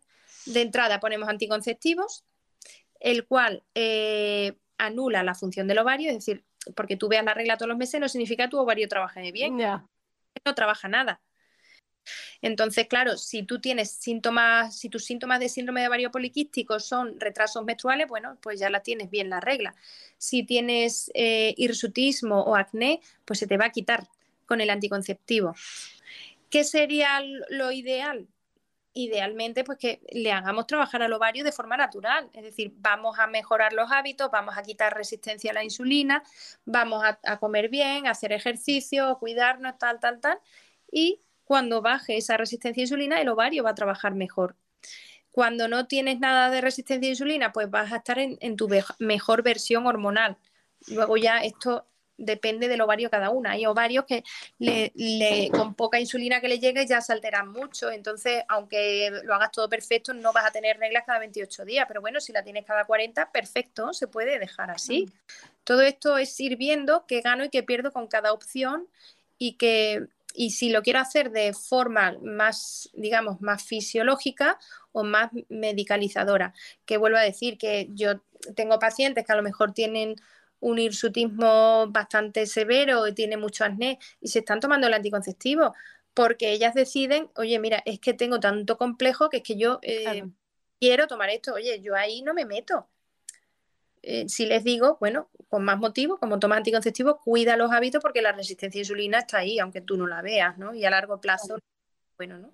De 0.46 0.60
entrada 0.60 1.00
ponemos 1.00 1.28
anticonceptivos, 1.28 2.24
el 3.00 3.26
cual 3.26 3.64
eh, 3.74 4.52
anula 4.78 5.24
la 5.24 5.34
función 5.34 5.66
del 5.66 5.78
ovario, 5.78 6.10
es 6.10 6.16
decir, 6.16 6.44
porque 6.74 6.96
tú 6.96 7.08
veas 7.08 7.24
la 7.24 7.34
regla 7.34 7.56
todos 7.56 7.68
los 7.68 7.78
meses 7.78 8.00
no 8.00 8.08
significa 8.08 8.44
que 8.44 8.50
tu 8.50 8.58
ovario 8.58 8.88
trabaje 8.88 9.32
bien. 9.32 9.56
No 10.44 10.54
trabaja 10.54 10.88
nada. 10.88 11.20
Entonces, 12.42 12.86
claro, 12.86 13.16
si 13.16 13.42
tú 13.42 13.60
tienes 13.60 13.90
síntomas, 13.90 14.78
si 14.78 14.88
tus 14.88 15.04
síntomas 15.04 15.40
de 15.40 15.48
síndrome 15.48 15.80
de 15.80 15.88
ovario 15.88 16.10
poliquístico 16.10 16.78
son 16.80 17.18
retrasos 17.18 17.64
menstruales, 17.64 18.08
bueno, 18.08 18.38
pues 18.42 18.60
ya 18.60 18.70
la 18.70 18.80
tienes 18.80 19.10
bien 19.10 19.30
la 19.30 19.40
regla. 19.40 19.74
Si 20.18 20.44
tienes 20.44 21.10
eh, 21.14 21.54
hirsutismo 21.56 22.42
o 22.42 22.56
acné, 22.56 23.00
pues 23.24 23.38
se 23.38 23.46
te 23.46 23.56
va 23.56 23.66
a 23.66 23.72
quitar 23.72 24.08
con 24.46 24.60
el 24.60 24.70
anticonceptivo. 24.70 25.54
¿Qué 26.50 26.64
sería 26.64 27.20
lo 27.48 27.72
ideal? 27.72 28.28
Idealmente, 28.98 29.62
pues 29.62 29.76
que 29.76 30.00
le 30.10 30.32
hagamos 30.32 30.66
trabajar 30.66 31.02
al 31.02 31.12
ovario 31.12 31.44
de 31.44 31.52
forma 31.52 31.76
natural, 31.76 32.30
es 32.32 32.42
decir, 32.42 32.72
vamos 32.76 33.18
a 33.18 33.26
mejorar 33.26 33.74
los 33.74 33.92
hábitos, 33.92 34.30
vamos 34.30 34.56
a 34.56 34.62
quitar 34.62 34.96
resistencia 34.96 35.50
a 35.50 35.54
la 35.54 35.62
insulina, 35.62 36.22
vamos 36.64 37.04
a, 37.04 37.38
comer 37.38 37.68
bien, 37.68 38.06
a 38.06 38.12
hacer 38.12 38.32
ejercicio, 38.32 39.18
cuidarnos, 39.18 39.76
tal, 39.76 40.00
tal, 40.00 40.18
tal, 40.22 40.38
y 40.90 41.20
cuando 41.44 41.82
baje 41.82 42.16
esa 42.16 42.38
resistencia 42.38 42.80
a 42.80 42.84
insulina, 42.84 43.20
el 43.20 43.28
ovario 43.28 43.64
va 43.64 43.72
a 43.72 43.74
trabajar 43.74 44.14
mejor. 44.14 44.56
Cuando 45.30 45.68
no 45.68 45.86
tienes 45.86 46.18
nada 46.18 46.48
de 46.48 46.62
resistencia 46.62 47.06
a 47.06 47.10
insulina, 47.10 47.52
pues 47.52 47.68
vas 47.68 47.92
a 47.92 47.96
estar 47.96 48.18
en, 48.18 48.38
en 48.40 48.56
tu 48.56 48.66
mejor 48.98 49.42
versión 49.42 49.86
hormonal. 49.86 50.38
Luego 50.88 51.18
ya 51.18 51.40
esto 51.40 51.86
depende 52.18 52.68
del 52.68 52.80
ovario 52.80 53.10
cada 53.10 53.30
una. 53.30 53.52
Hay 53.52 53.66
ovarios 53.66 54.04
que 54.06 54.24
le- 54.58 54.92
le- 54.94 55.50
con 55.50 55.74
poca 55.74 56.00
insulina 56.00 56.40
que 56.40 56.48
le 56.48 56.58
llegue 56.58 56.86
ya 56.86 57.00
se 57.00 57.12
alteran 57.12 57.48
mucho. 57.50 57.90
Entonces, 57.90 58.42
aunque 58.48 59.10
lo 59.24 59.34
hagas 59.34 59.50
todo 59.52 59.68
perfecto, 59.68 60.14
no 60.14 60.32
vas 60.32 60.46
a 60.46 60.50
tener 60.50 60.78
reglas 60.78 61.04
cada 61.06 61.18
28 61.18 61.64
días. 61.64 61.84
Pero 61.88 62.00
bueno, 62.00 62.20
si 62.20 62.32
la 62.32 62.42
tienes 62.42 62.64
cada 62.64 62.84
40, 62.84 63.30
perfecto, 63.30 63.92
se 63.92 64.08
puede 64.08 64.38
dejar 64.38 64.70
así. 64.70 65.08
Todo 65.64 65.82
esto 65.82 66.16
es 66.18 66.38
ir 66.40 66.56
viendo 66.56 67.04
qué 67.06 67.20
gano 67.20 67.44
y 67.44 67.50
qué 67.50 67.62
pierdo 67.62 67.92
con 67.92 68.06
cada 68.06 68.32
opción 68.32 68.88
y 69.38 69.54
que 69.54 70.06
y 70.38 70.50
si 70.50 70.68
lo 70.68 70.82
quiero 70.82 70.98
hacer 70.98 71.30
de 71.30 71.54
forma 71.54 72.14
más, 72.22 72.90
digamos, 72.92 73.40
más 73.40 73.62
fisiológica 73.64 74.58
o 74.92 75.02
más 75.02 75.30
medicalizadora, 75.48 76.52
que 76.84 76.98
vuelvo 76.98 77.16
a 77.16 77.22
decir 77.22 77.56
que 77.56 77.88
yo 77.94 78.20
tengo 78.54 78.78
pacientes 78.78 79.24
que 79.24 79.32
a 79.32 79.36
lo 79.36 79.42
mejor 79.42 79.72
tienen 79.72 80.16
un 80.66 80.80
hirsutismo 80.80 81.86
bastante 81.90 82.44
severo 82.46 83.06
y 83.06 83.14
tienen 83.14 83.38
mucho 83.38 83.64
acné 83.64 84.00
y 84.20 84.28
se 84.28 84.40
están 84.40 84.58
tomando 84.58 84.88
el 84.88 84.94
anticonceptivo 84.94 85.74
porque 86.12 86.50
ellas 86.50 86.74
deciden, 86.74 87.30
oye, 87.36 87.58
mira, 87.60 87.82
es 87.84 88.00
que 88.00 88.14
tengo 88.14 88.40
tanto 88.40 88.76
complejo 88.76 89.28
que 89.28 89.38
es 89.38 89.42
que 89.44 89.56
yo 89.56 89.78
eh, 89.82 90.24
quiero 90.80 91.06
tomar 91.06 91.30
esto, 91.30 91.54
oye, 91.54 91.80
yo 91.80 91.94
ahí 91.94 92.22
no 92.22 92.34
me 92.34 92.44
meto. 92.44 92.88
Eh, 94.02 94.28
si 94.28 94.46
les 94.46 94.64
digo, 94.64 94.96
bueno, 94.98 95.30
con 95.48 95.64
más 95.64 95.78
motivo, 95.78 96.18
como 96.18 96.40
tomas 96.40 96.58
anticonceptivo, 96.58 97.20
cuida 97.20 97.56
los 97.56 97.70
hábitos 97.70 98.02
porque 98.02 98.22
la 98.22 98.32
resistencia 98.32 98.80
a 98.80 98.82
insulina 98.82 99.18
está 99.20 99.38
ahí, 99.38 99.60
aunque 99.60 99.82
tú 99.82 99.96
no 99.96 100.08
la 100.08 100.20
veas, 100.20 100.58
¿no? 100.58 100.74
Y 100.74 100.84
a 100.84 100.90
largo 100.90 101.20
plazo, 101.20 101.58
bueno, 102.16 102.38
¿no? 102.38 102.52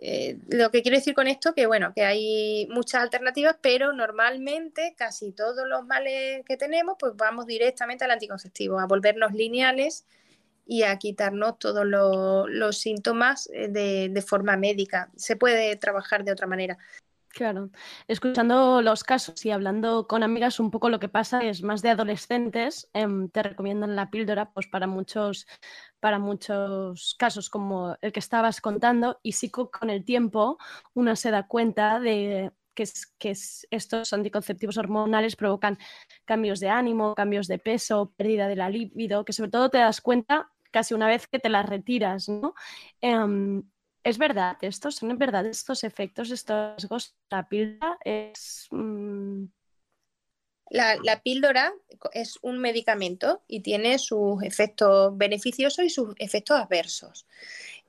Eh, 0.00 0.38
lo 0.48 0.70
que 0.70 0.82
quiero 0.82 0.98
decir 0.98 1.14
con 1.14 1.26
esto 1.26 1.54
que 1.54 1.66
bueno, 1.66 1.92
que 1.94 2.04
hay 2.04 2.68
muchas 2.70 3.02
alternativas, 3.02 3.56
pero 3.62 3.92
normalmente 3.92 4.94
casi 4.96 5.32
todos 5.32 5.66
los 5.66 5.86
males 5.86 6.44
que 6.44 6.56
tenemos, 6.56 6.96
pues 6.98 7.14
vamos 7.16 7.46
directamente 7.46 8.04
al 8.04 8.10
anticonceptivo, 8.10 8.78
a 8.78 8.86
volvernos 8.86 9.32
lineales 9.32 10.04
y 10.66 10.82
a 10.82 10.98
quitarnos 10.98 11.58
todos 11.58 11.86
los, 11.86 12.78
síntomas 12.78 13.48
eh, 13.54 13.68
de 13.68 14.22
forma 14.22 14.56
médica. 14.56 15.10
Se 15.16 15.36
puede 15.36 15.76
trabajar 15.76 16.24
de 16.24 16.32
otra 16.32 16.46
manera. 16.46 16.76
Claro, 17.36 17.68
escuchando 18.08 18.80
los 18.80 19.04
casos 19.04 19.44
y 19.44 19.50
hablando 19.50 20.06
con 20.06 20.22
amigas, 20.22 20.58
un 20.58 20.70
poco 20.70 20.88
lo 20.88 20.98
que 20.98 21.10
pasa 21.10 21.40
es 21.42 21.62
más 21.62 21.82
de 21.82 21.90
adolescentes, 21.90 22.88
em, 22.94 23.28
te 23.28 23.42
recomiendan 23.42 23.94
la 23.94 24.10
píldora 24.10 24.52
pues 24.54 24.66
para 24.68 24.86
muchos, 24.86 25.46
para 26.00 26.18
muchos 26.18 27.14
casos 27.18 27.50
como 27.50 27.94
el 28.00 28.12
que 28.12 28.20
estabas 28.20 28.62
contando 28.62 29.20
y 29.22 29.32
sí 29.32 29.50
co- 29.50 29.70
con 29.70 29.90
el 29.90 30.02
tiempo 30.06 30.56
uno 30.94 31.14
se 31.14 31.30
da 31.30 31.46
cuenta 31.46 32.00
de 32.00 32.52
que, 32.74 32.84
es- 32.84 33.06
que 33.18 33.30
es- 33.32 33.66
estos 33.70 34.14
anticonceptivos 34.14 34.78
hormonales 34.78 35.36
provocan 35.36 35.76
cambios 36.24 36.58
de 36.60 36.70
ánimo, 36.70 37.14
cambios 37.14 37.48
de 37.48 37.58
peso, 37.58 38.14
pérdida 38.16 38.48
de 38.48 38.56
la 38.56 38.70
libido, 38.70 39.24
que 39.26 39.32
sobre 39.34 39.50
todo 39.50 39.68
te 39.70 39.76
das 39.78 40.00
cuenta 40.00 40.50
casi 40.70 40.94
una 40.94 41.06
vez 41.08 41.26
que 41.26 41.38
te 41.38 41.48
las 41.50 41.66
retiras, 41.66 42.28
¿no? 42.30 42.54
Em, 43.00 43.62
¿Es 44.06 44.18
verdad 44.18 44.56
esto? 44.60 44.92
¿Son 44.92 45.18
verdad 45.18 45.44
estos 45.46 45.82
efectos, 45.82 46.30
estos? 46.30 47.14
La 47.28 47.48
píldora 47.48 47.98
es... 48.04 48.68
mm, 48.70 49.46
La, 50.70 50.96
la 51.02 51.20
píldora 51.22 51.72
es 52.12 52.38
un 52.42 52.58
medicamento 52.58 53.42
y 53.48 53.60
tiene 53.60 53.98
sus 53.98 54.42
efectos 54.44 55.16
beneficiosos 55.18 55.84
y 55.84 55.90
sus 55.90 56.14
efectos 56.18 56.56
adversos. 56.60 57.26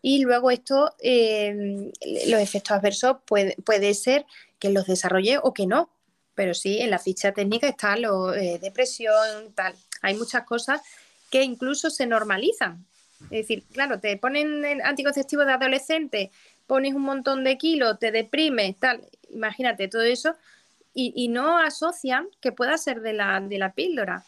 Y 0.02 0.24
luego 0.24 0.50
esto, 0.50 0.96
eh, 1.00 1.92
los 2.28 2.42
efectos 2.42 2.78
adversos 2.78 3.18
puede, 3.26 3.56
puede 3.64 3.94
ser 3.94 4.26
que 4.58 4.72
los 4.72 4.88
desarrolle 4.88 5.38
o 5.44 5.54
que 5.54 5.68
no, 5.68 5.90
pero 6.34 6.56
sí, 6.56 6.80
en 6.80 6.90
la 6.90 7.00
ficha 7.00 7.32
técnica 7.32 7.68
está 7.68 7.96
lo, 7.96 8.34
eh, 8.34 8.58
depresión, 8.60 9.54
tal. 9.54 9.76
Hay 10.02 10.16
muchas 10.16 10.46
cosas 10.46 10.82
que 11.30 11.44
incluso 11.44 11.92
se 11.92 12.08
normalizan. 12.08 12.86
Es 13.24 13.30
decir, 13.48 13.64
claro, 13.72 14.00
te 14.00 14.16
ponen 14.18 14.64
el 14.66 14.82
anticonceptivo 14.82 15.44
de 15.46 15.54
adolescente, 15.54 16.32
pones 16.66 16.94
un 16.94 17.02
montón 17.04 17.44
de 17.44 17.58
kilos, 17.58 18.00
te 18.00 18.12
deprimes, 18.12 18.78
tal. 18.78 19.02
Imagínate 19.30 19.88
todo 19.88 20.04
eso 20.04 20.36
y, 20.94 21.14
y 21.16 21.28
no 21.28 21.58
asocian 21.60 22.28
que 22.42 22.52
pueda 22.52 22.78
ser 22.78 23.02
de 23.02 23.14
la, 23.14 23.40
de 23.42 23.58
la 23.58 23.74
píldora. 23.74 24.24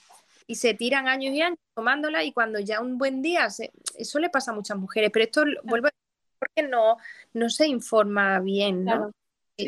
Y 0.47 0.55
se 0.55 0.73
tiran 0.73 1.07
años 1.07 1.33
y 1.33 1.41
años 1.41 1.59
tomándola 1.75 2.23
y 2.23 2.31
cuando 2.33 2.59
ya 2.59 2.81
un 2.81 2.97
buen 2.97 3.21
día, 3.21 3.49
se- 3.49 3.71
eso 3.97 4.19
le 4.19 4.29
pasa 4.29 4.51
a 4.51 4.55
muchas 4.55 4.77
mujeres, 4.77 5.11
pero 5.13 5.25
esto 5.25 5.45
lo- 5.45 5.61
vuelvo 5.63 5.87
a 5.87 5.91
decir 5.91 6.37
porque 6.39 6.63
no, 6.63 6.97
no 7.33 7.49
se 7.49 7.67
informa 7.67 8.39
bien, 8.39 8.83
¿no? 8.85 8.91
Claro, 8.91 9.11
Si 9.57 9.67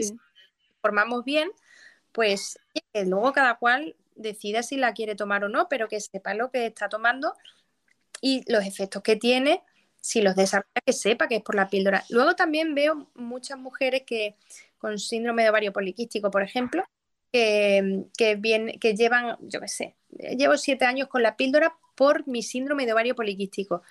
informamos 0.78 1.24
bien, 1.26 1.52
pues 2.12 2.60
que 2.94 3.06
luego 3.06 3.34
cada 3.34 3.56
cual 3.58 3.96
decida 4.16 4.64
si 4.64 4.78
la 4.78 4.94
quiere 4.94 5.16
tomar 5.16 5.44
o 5.44 5.50
no, 5.50 5.68
pero 5.70 5.88
que 5.88 6.00
sepa 6.02 6.34
lo 6.34 6.52
que 6.52 6.66
está 6.68 6.90
tomando 6.90 7.34
y 8.22 8.44
los 8.52 8.66
efectos 8.66 9.02
que 9.02 9.16
tiene, 9.16 9.64
si 10.00 10.22
los 10.22 10.36
desarrolla, 10.36 10.82
que 10.86 10.94
sepa 10.94 11.28
que 11.28 11.38
es 11.38 11.44
por 11.44 11.56
la 11.56 11.70
píldora. 11.70 12.06
Luego 12.10 12.36
también 12.36 12.74
veo 12.76 13.10
muchas 13.16 13.58
mujeres 13.58 14.04
que 14.06 14.36
con 14.78 14.98
síndrome 15.00 15.44
de 15.44 15.50
ovario 15.50 15.74
poliquístico, 15.74 16.32
por 16.32 16.44
ejemplo, 16.44 16.84
que, 17.32 18.06
que, 18.18 18.78
que 18.80 18.96
llevan, 18.96 19.38
yo 19.42 19.60
qué 19.60 19.68
sé, 19.68 19.96
llevo 20.38 20.58
siete 20.58 20.86
años 20.86 21.08
con 21.08 21.24
la 21.24 21.36
píldora 21.36 21.76
por 21.96 22.28
mi 22.28 22.44
síndrome 22.44 22.86
de 22.86 22.94
ovario 22.94 23.16
poliquístico, 23.16 23.84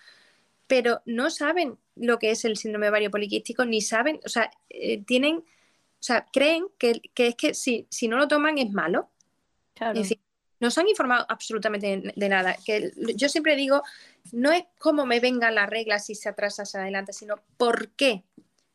pero 0.67 1.03
no 1.05 1.31
saben 1.31 1.79
lo 1.97 2.19
que 2.19 2.31
es 2.31 2.45
el 2.45 2.57
síndrome 2.57 2.87
de 2.87 2.91
ovario 2.91 3.11
poliquístico, 3.11 3.65
ni 3.65 3.81
saben, 3.81 4.21
o 4.25 4.29
sea, 4.29 4.51
eh, 4.69 5.03
tienen, 5.05 5.39
o 5.39 6.03
sea, 6.03 6.27
creen 6.33 6.67
que, 6.79 7.01
es 7.15 7.35
que 7.35 7.55
si, 7.55 7.87
si 7.91 8.09
no 8.09 8.17
lo 8.17 8.29
toman 8.29 8.59
es 8.59 8.71
malo. 8.71 9.11
Es 9.81 9.95
decir, 9.95 10.21
no 10.61 10.71
se 10.71 10.81
han 10.81 10.89
informado 10.89 11.27
absolutamente 11.29 12.13
de, 12.15 12.29
nada. 12.29 12.57
Que 12.65 12.93
yo 13.17 13.29
siempre 13.29 13.57
digo, 13.57 13.83
no 14.33 14.53
es 14.53 14.65
cómo 14.79 15.07
me 15.07 15.19
venga 15.19 15.51
la 15.51 15.67
regla 15.67 15.99
si 15.99 16.15
se 16.15 16.29
atrasa 16.29 16.63
hacia 16.63 16.81
adelante, 16.81 17.13
sino 17.13 17.37
por 17.57 17.89
qué. 17.93 18.25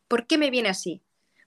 ¿Por 0.07 0.27
qué 0.27 0.37
me 0.37 0.49
viene 0.49 0.69
así? 0.69 1.01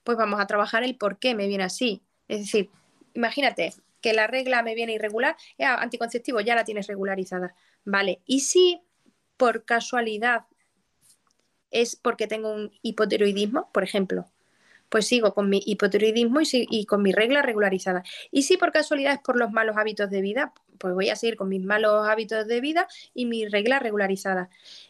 Pues 0.04 0.16
vamos 0.16 0.40
a 0.40 0.46
trabajar 0.46 0.84
el 0.84 0.96
por 0.96 1.18
qué 1.18 1.34
me 1.34 1.48
viene 1.48 1.64
así. 1.64 2.02
Es 2.28 2.40
decir, 2.40 2.70
imagínate 3.14 3.74
que 4.00 4.12
la 4.12 4.28
regla 4.28 4.62
me 4.62 4.76
viene 4.76 4.92
irregular, 4.92 5.36
ya, 5.58 5.74
anticonceptivo 5.74 6.40
ya 6.40 6.54
la 6.54 6.64
tienes 6.64 6.86
regularizada. 6.86 7.54
Vale, 7.84 8.20
¿y 8.24 8.40
si 8.40 8.80
por 9.36 9.64
casualidad 9.64 10.46
es 11.70 11.96
porque 11.96 12.28
tengo 12.28 12.52
un 12.52 12.70
hipotiroidismo, 12.82 13.70
por 13.72 13.82
ejemplo? 13.82 14.26
Pues 14.88 15.06
sigo 15.06 15.34
con 15.34 15.48
mi 15.48 15.62
hipotiroidismo 15.64 16.40
y, 16.42 16.86
con 16.86 17.02
mi 17.02 17.12
regla 17.12 17.42
regularizada. 17.42 18.02
Y 18.30 18.42
si 18.42 18.56
por 18.56 18.72
casualidad 18.72 19.14
es 19.14 19.20
por 19.20 19.36
los 19.36 19.50
malos 19.50 19.76
hábitos 19.76 20.10
de 20.10 20.20
vida, 20.20 20.52
pues 20.78 20.94
voy 20.94 21.10
a 21.10 21.16
seguir 21.16 21.36
con 21.36 21.48
mis 21.48 21.62
malos 21.62 22.06
hábitos 22.08 22.46
de 22.46 22.60
vida 22.60 22.86
y 23.14 23.26
mi 23.26 23.46
regla 23.46 23.78
regularizada. 23.78 24.48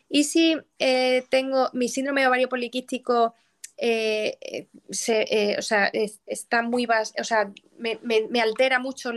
Y 0.09 0.24
si 0.24 0.57
eh, 0.78 1.24
tengo 1.30 1.70
mi 1.72 1.88
síndrome 1.88 2.22
de 2.22 2.28
ovario 2.28 2.49
poliquístico, 2.49 3.34
eh, 3.81 4.39
eh, 4.43 5.57
o 5.57 5.62
sea, 5.62 5.91
está 6.26 6.62
muy 6.62 6.87
o 6.87 7.24
sea, 7.24 7.53
me, 7.79 8.41
altera 8.41 8.81
mucho, 8.81 9.12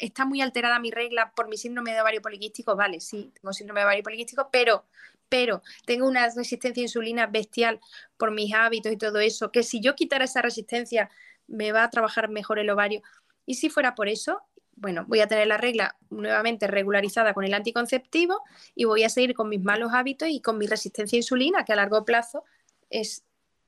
está 0.00 0.24
muy 0.24 0.40
alterada 0.40 0.80
mi 0.80 0.90
regla 0.90 1.32
por 1.36 1.48
mi 1.48 1.56
síndrome 1.56 1.92
de 1.92 2.00
ovario 2.00 2.20
poliquístico, 2.20 2.74
vale, 2.74 3.00
sí, 3.00 3.32
tengo 3.40 3.52
síndrome 3.52 3.80
de 3.80 3.84
ovario 3.86 4.02
poliquístico, 4.02 4.48
pero 4.50 4.84
pero 5.28 5.62
tengo 5.86 6.06
una 6.06 6.28
resistencia 6.28 6.80
a 6.80 6.84
insulina 6.84 7.26
bestial 7.26 7.80
por 8.16 8.30
mis 8.30 8.52
hábitos 8.54 8.92
y 8.92 8.96
todo 8.96 9.20
eso, 9.20 9.50
que 9.50 9.62
si 9.62 9.80
yo 9.80 9.94
quitara 9.94 10.26
esa 10.26 10.42
resistencia 10.42 11.10
me 11.46 11.72
va 11.72 11.84
a 11.84 11.90
trabajar 11.90 12.28
mejor 12.28 12.58
el 12.58 12.70
ovario. 12.70 13.02
Y 13.46 13.54
si 13.54 13.68
fuera 13.68 13.94
por 13.94 14.08
eso, 14.08 14.42
bueno, 14.76 15.04
voy 15.08 15.20
a 15.20 15.26
tener 15.26 15.46
la 15.46 15.56
regla 15.56 15.96
nuevamente 16.10 16.66
regularizada 16.66 17.34
con 17.34 17.44
el 17.44 17.54
anticonceptivo 17.54 18.42
y 18.74 18.84
voy 18.84 19.04
a 19.04 19.08
seguir 19.08 19.34
con 19.34 19.48
mis 19.48 19.62
malos 19.62 19.92
hábitos 19.92 20.28
y 20.28 20.40
con 20.40 20.58
mi 20.58 20.66
resistencia 20.66 21.16
a 21.16 21.18
insulina, 21.18 21.64
que 21.64 21.72
a 21.72 21.76
largo 21.76 22.04
plazo 22.04 22.44
es 22.90 23.24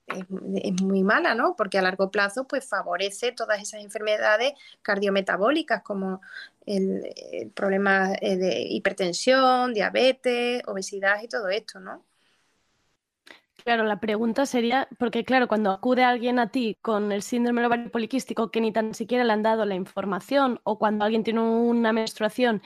es, 0.07 0.83
muy 0.83 1.03
mala, 1.03 1.35
¿no? 1.35 1.57
Porque 1.57 1.79
a 1.79 1.83
largo 1.83 2.11
plazo 2.11 2.47
pues 2.47 2.69
favorece 2.69 3.33
todas 3.33 3.61
esas 3.61 3.83
enfermedades 3.83 4.53
cardiometabólicas 4.83 5.83
como 5.83 6.21
el, 6.65 7.53
problema 7.55 8.13
eh, 8.21 8.37
de 8.37 8.63
hipertensión, 8.63 9.75
diabetes, 9.75 10.63
obesidad 10.67 11.23
y 11.23 11.29
todo 11.29 11.49
esto, 11.49 11.81
¿no? 11.81 12.05
Claro, 13.65 13.83
la 13.83 13.99
pregunta 13.99 14.47
sería, 14.47 14.89
porque 14.97 15.25
claro, 15.25 15.49
cuando 15.49 15.73
acude 15.73 16.05
alguien 16.05 16.39
a 16.39 16.53
ti 16.53 16.79
con 16.83 17.11
el 17.11 17.23
síndrome 17.23 17.61
del 17.61 17.67
ovario 17.67 17.91
poliquístico 17.91 18.53
que 18.53 18.61
ni 18.61 18.73
tan 18.73 18.95
siquiera 18.95 19.25
le 19.25 19.33
han 19.33 19.43
dado 19.43 19.65
la 19.65 19.75
información, 19.75 20.61
o 20.63 20.79
cuando 20.79 21.05
alguien 21.05 21.25
tiene 21.25 21.41
una 21.41 21.93
menstruación 21.93 22.63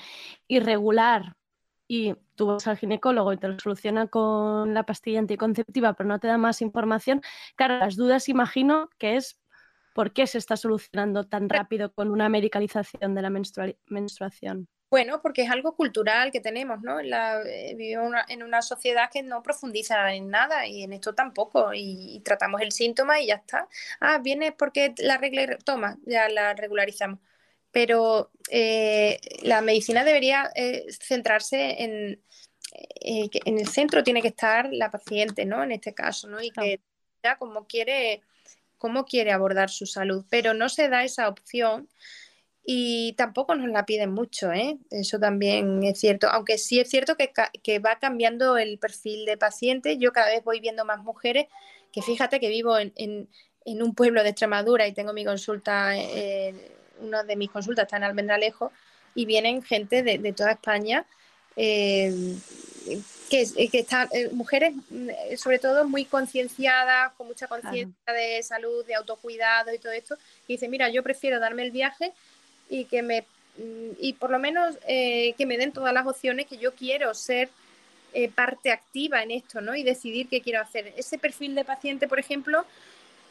irregular 0.46 1.36
y 1.90 2.14
tú 2.36 2.46
vas 2.46 2.68
al 2.68 2.78
ginecólogo 2.78 3.32
y 3.32 3.36
te 3.36 3.48
lo 3.48 3.58
soluciona 3.58 4.06
con 4.06 4.74
la 4.74 4.84
pastilla 4.84 5.18
anticonceptiva, 5.18 5.94
pero 5.94 6.08
no 6.08 6.20
te 6.20 6.28
da 6.28 6.38
más 6.38 6.62
información, 6.62 7.20
claro, 7.56 7.78
las 7.78 7.96
dudas 7.96 8.28
imagino 8.28 8.88
que 8.96 9.16
es 9.16 9.40
por 9.92 10.12
qué 10.12 10.28
se 10.28 10.38
está 10.38 10.56
solucionando 10.56 11.24
tan 11.24 11.48
rápido 11.48 11.92
con 11.92 12.12
una 12.12 12.28
medicalización 12.28 13.16
de 13.16 13.22
la 13.22 13.30
menstruación. 13.88 14.68
Bueno, 14.88 15.20
porque 15.20 15.42
es 15.42 15.50
algo 15.50 15.74
cultural 15.74 16.30
que 16.30 16.40
tenemos, 16.40 16.80
¿no? 16.80 17.02
La, 17.02 17.42
eh, 17.42 17.74
vivimos 17.76 18.12
en 18.28 18.44
una 18.44 18.62
sociedad 18.62 19.10
que 19.12 19.24
no 19.24 19.42
profundiza 19.42 20.14
en 20.14 20.30
nada 20.30 20.68
y 20.68 20.84
en 20.84 20.92
esto 20.92 21.16
tampoco. 21.16 21.72
Y, 21.74 22.20
tratamos 22.24 22.60
el 22.60 22.70
síntoma 22.70 23.20
y 23.20 23.26
ya 23.28 23.36
está. 23.36 23.66
Ah, 24.00 24.18
viene 24.18 24.52
porque 24.52 24.94
la 24.98 25.18
regla, 25.18 25.58
toma, 25.64 25.96
ya 26.06 26.28
la 26.28 26.54
regularizamos 26.54 27.18
pero 27.72 28.30
eh, 28.50 29.20
la 29.42 29.60
medicina 29.60 30.04
debería 30.04 30.50
eh, 30.54 30.86
centrarse 30.90 31.82
en, 31.82 32.20
eh, 33.00 33.28
que 33.30 33.40
en 33.44 33.58
el 33.58 33.68
centro 33.68 34.02
tiene 34.02 34.22
que 34.22 34.28
estar 34.28 34.68
la 34.72 34.90
paciente, 34.90 35.44
¿no? 35.44 35.62
En 35.62 35.72
este 35.72 35.94
caso, 35.94 36.28
¿no? 36.28 36.42
Y 36.42 36.50
que 36.50 36.80
ya 37.22 37.36
cómo 37.36 37.66
quiere, 37.66 38.22
cómo 38.78 39.04
quiere 39.04 39.32
abordar 39.32 39.70
su 39.70 39.86
salud, 39.86 40.24
pero 40.30 40.54
no 40.54 40.68
se 40.68 40.88
da 40.88 41.04
esa 41.04 41.28
opción 41.28 41.88
y 42.64 43.14
tampoco 43.14 43.54
nos 43.54 43.68
la 43.70 43.86
piden 43.86 44.12
mucho, 44.12 44.52
¿eh? 44.52 44.78
Eso 44.90 45.18
también 45.18 45.82
es 45.84 45.98
cierto, 45.98 46.28
aunque 46.28 46.58
sí 46.58 46.80
es 46.80 46.88
cierto 46.88 47.16
que, 47.16 47.32
que, 47.62 47.78
va 47.78 47.98
cambiando 47.98 48.58
el 48.58 48.78
perfil 48.78 49.24
de 49.24 49.36
paciente. 49.36 49.96
Yo 49.98 50.12
cada 50.12 50.28
vez 50.28 50.44
voy 50.44 50.60
viendo 50.60 50.84
más 50.84 51.02
mujeres 51.02 51.46
que 51.92 52.02
fíjate 52.02 52.38
que 52.38 52.48
vivo 52.48 52.78
en, 52.78 52.92
en, 52.96 53.28
en 53.64 53.82
un 53.82 53.94
pueblo 53.94 54.22
de 54.22 54.30
Extremadura 54.30 54.86
y 54.86 54.92
tengo 54.92 55.12
mi 55.12 55.24
consulta 55.24 55.96
una 57.00 57.22
de 57.22 57.36
mis 57.36 57.50
consultas 57.50 57.84
está 57.84 57.96
en 57.96 58.04
Almendralejo 58.04 58.72
y 59.14 59.26
vienen 59.26 59.62
gente 59.62 60.02
de, 60.02 60.32
toda 60.32 60.52
España 60.52 61.04
eh, 61.56 62.36
que, 63.28 63.68
que, 63.70 63.78
están, 63.80 64.08
eh, 64.12 64.30
mujeres 64.32 64.74
mm, 64.88 65.08
sobre 65.36 65.58
todo 65.58 65.86
muy 65.86 66.04
concienciadas, 66.04 67.12
con 67.14 67.26
mucha 67.26 67.46
conciencia 67.46 68.12
de 68.12 68.42
salud, 68.42 68.84
de 68.86 68.94
autocuidado 68.94 69.72
y 69.72 69.78
todo 69.78 69.92
esto, 69.92 70.16
y 70.46 70.54
dicen, 70.54 70.70
mira, 70.70 70.88
yo 70.88 71.02
prefiero 71.02 71.38
darme 71.38 71.62
el 71.62 71.70
viaje 71.70 72.12
y 72.68 72.84
que 72.84 73.02
me 73.02 73.22
mm, 73.58 73.90
y 73.98 74.12
por 74.14 74.30
lo 74.30 74.38
menos 74.38 74.76
eh, 74.86 75.34
que 75.36 75.46
me 75.46 75.58
den 75.58 75.72
todas 75.72 75.92
las 75.92 76.06
opciones 76.06 76.46
que 76.46 76.58
yo 76.58 76.74
quiero 76.74 77.14
ser 77.14 77.50
parte 78.34 78.72
activa 78.72 79.22
en 79.22 79.30
esto, 79.30 79.60
¿no? 79.60 79.76
Y 79.76 79.84
decidir 79.84 80.28
qué 80.28 80.40
quiero 80.40 80.60
hacer. 80.60 80.92
Ese 80.96 81.16
perfil 81.16 81.54
de 81.54 81.64
paciente, 81.64 82.08
por 82.08 82.18
ejemplo, 82.18 82.66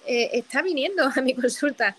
está 0.05 0.61
viniendo 0.61 1.03
a 1.13 1.21
mi 1.21 1.35
consulta 1.35 1.97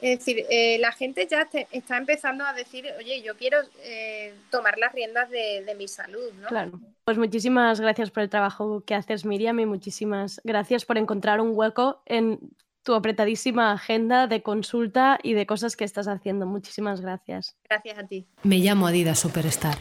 es 0.00 0.18
decir, 0.18 0.44
eh, 0.50 0.78
la 0.78 0.92
gente 0.92 1.26
ya 1.28 1.48
está 1.72 1.96
empezando 1.96 2.44
a 2.44 2.52
decir, 2.52 2.86
oye, 2.98 3.22
yo 3.22 3.36
quiero 3.36 3.58
eh, 3.82 4.34
tomar 4.50 4.78
las 4.78 4.92
riendas 4.92 5.28
de, 5.30 5.74
mi 5.76 5.88
salud, 5.88 6.32
¿no? 6.40 6.48
Claro. 6.48 6.80
Pues 7.04 7.18
muchísimas 7.18 7.80
gracias 7.80 8.10
por 8.10 8.22
el 8.22 8.30
trabajo 8.30 8.82
que 8.84 8.94
haces, 8.94 9.24
Miriam, 9.24 9.58
y 9.60 9.66
muchísimas 9.66 10.40
gracias 10.44 10.84
por 10.84 10.98
encontrar 10.98 11.40
un 11.40 11.52
hueco 11.54 12.02
en 12.06 12.38
tu 12.82 12.94
apretadísima 12.94 13.72
agenda 13.72 14.26
de 14.26 14.42
consulta 14.42 15.18
y 15.22 15.34
de 15.34 15.46
cosas 15.46 15.76
que 15.76 15.84
estás 15.84 16.08
haciendo. 16.08 16.46
Muchísimas 16.46 17.00
gracias. 17.00 17.56
Gracias 17.68 17.98
a 17.98 18.06
ti. 18.06 18.26
Me 18.42 18.58
llamo 18.58 18.86
Adidas 18.86 19.18
Superstar 19.18 19.78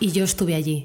y 0.00 0.12
yo 0.12 0.24
estuve 0.24 0.54
allí. 0.54 0.82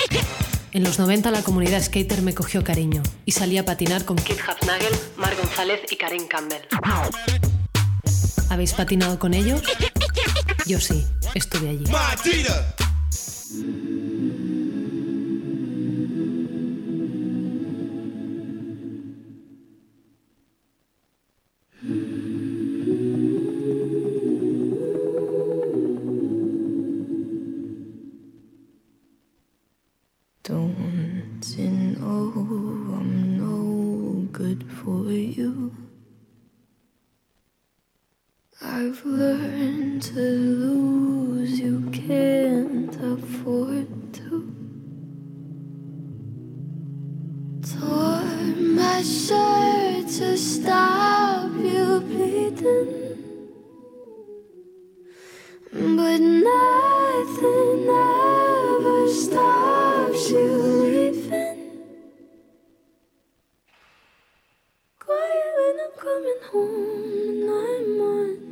En 0.74 0.84
los 0.84 1.00
90 1.00 1.32
la 1.32 1.42
comunidad 1.44 1.82
skater 1.82 2.22
me 2.22 2.34
cogió 2.34 2.64
cariño 2.64 3.02
y 3.26 3.32
salí 3.32 3.58
a 3.58 3.66
patinar 3.66 4.06
con 4.06 4.18
Kit 4.18 4.38
Hafnagel, 4.48 4.94
Mar 5.18 5.36
González 5.36 5.82
y 5.92 5.96
Karen 5.96 6.28
Campbell. 6.28 6.62
¿Habéis 8.52 8.74
patinado 8.74 9.18
con 9.18 9.34
ellos? 9.34 9.62
Yo 10.66 10.78
sí, 10.82 11.08
estuve 11.36 11.70
allí. 11.70 11.86
I've 38.84 39.06
learned 39.06 40.02
to 40.02 40.20
lose, 40.20 41.60
you 41.60 41.88
can't 41.92 42.96
afford 42.96 43.88
to. 44.14 44.56
Tore 47.62 48.24
my 48.58 49.04
shirt 49.04 50.08
to 50.18 50.36
stop 50.36 51.52
you 51.58 52.00
bleeding, 52.10 53.24
but 55.72 56.20
nothing 56.20 57.88
ever 57.88 59.08
stops 59.14 60.32
you 60.32 60.48
leaving. 60.82 61.60
Quiet 64.98 65.54
when 65.60 65.76
I'm 65.86 65.94
coming 66.00 66.42
home, 66.52 67.12
and 67.30 67.44
I'm 67.48 68.02
on 68.02 68.51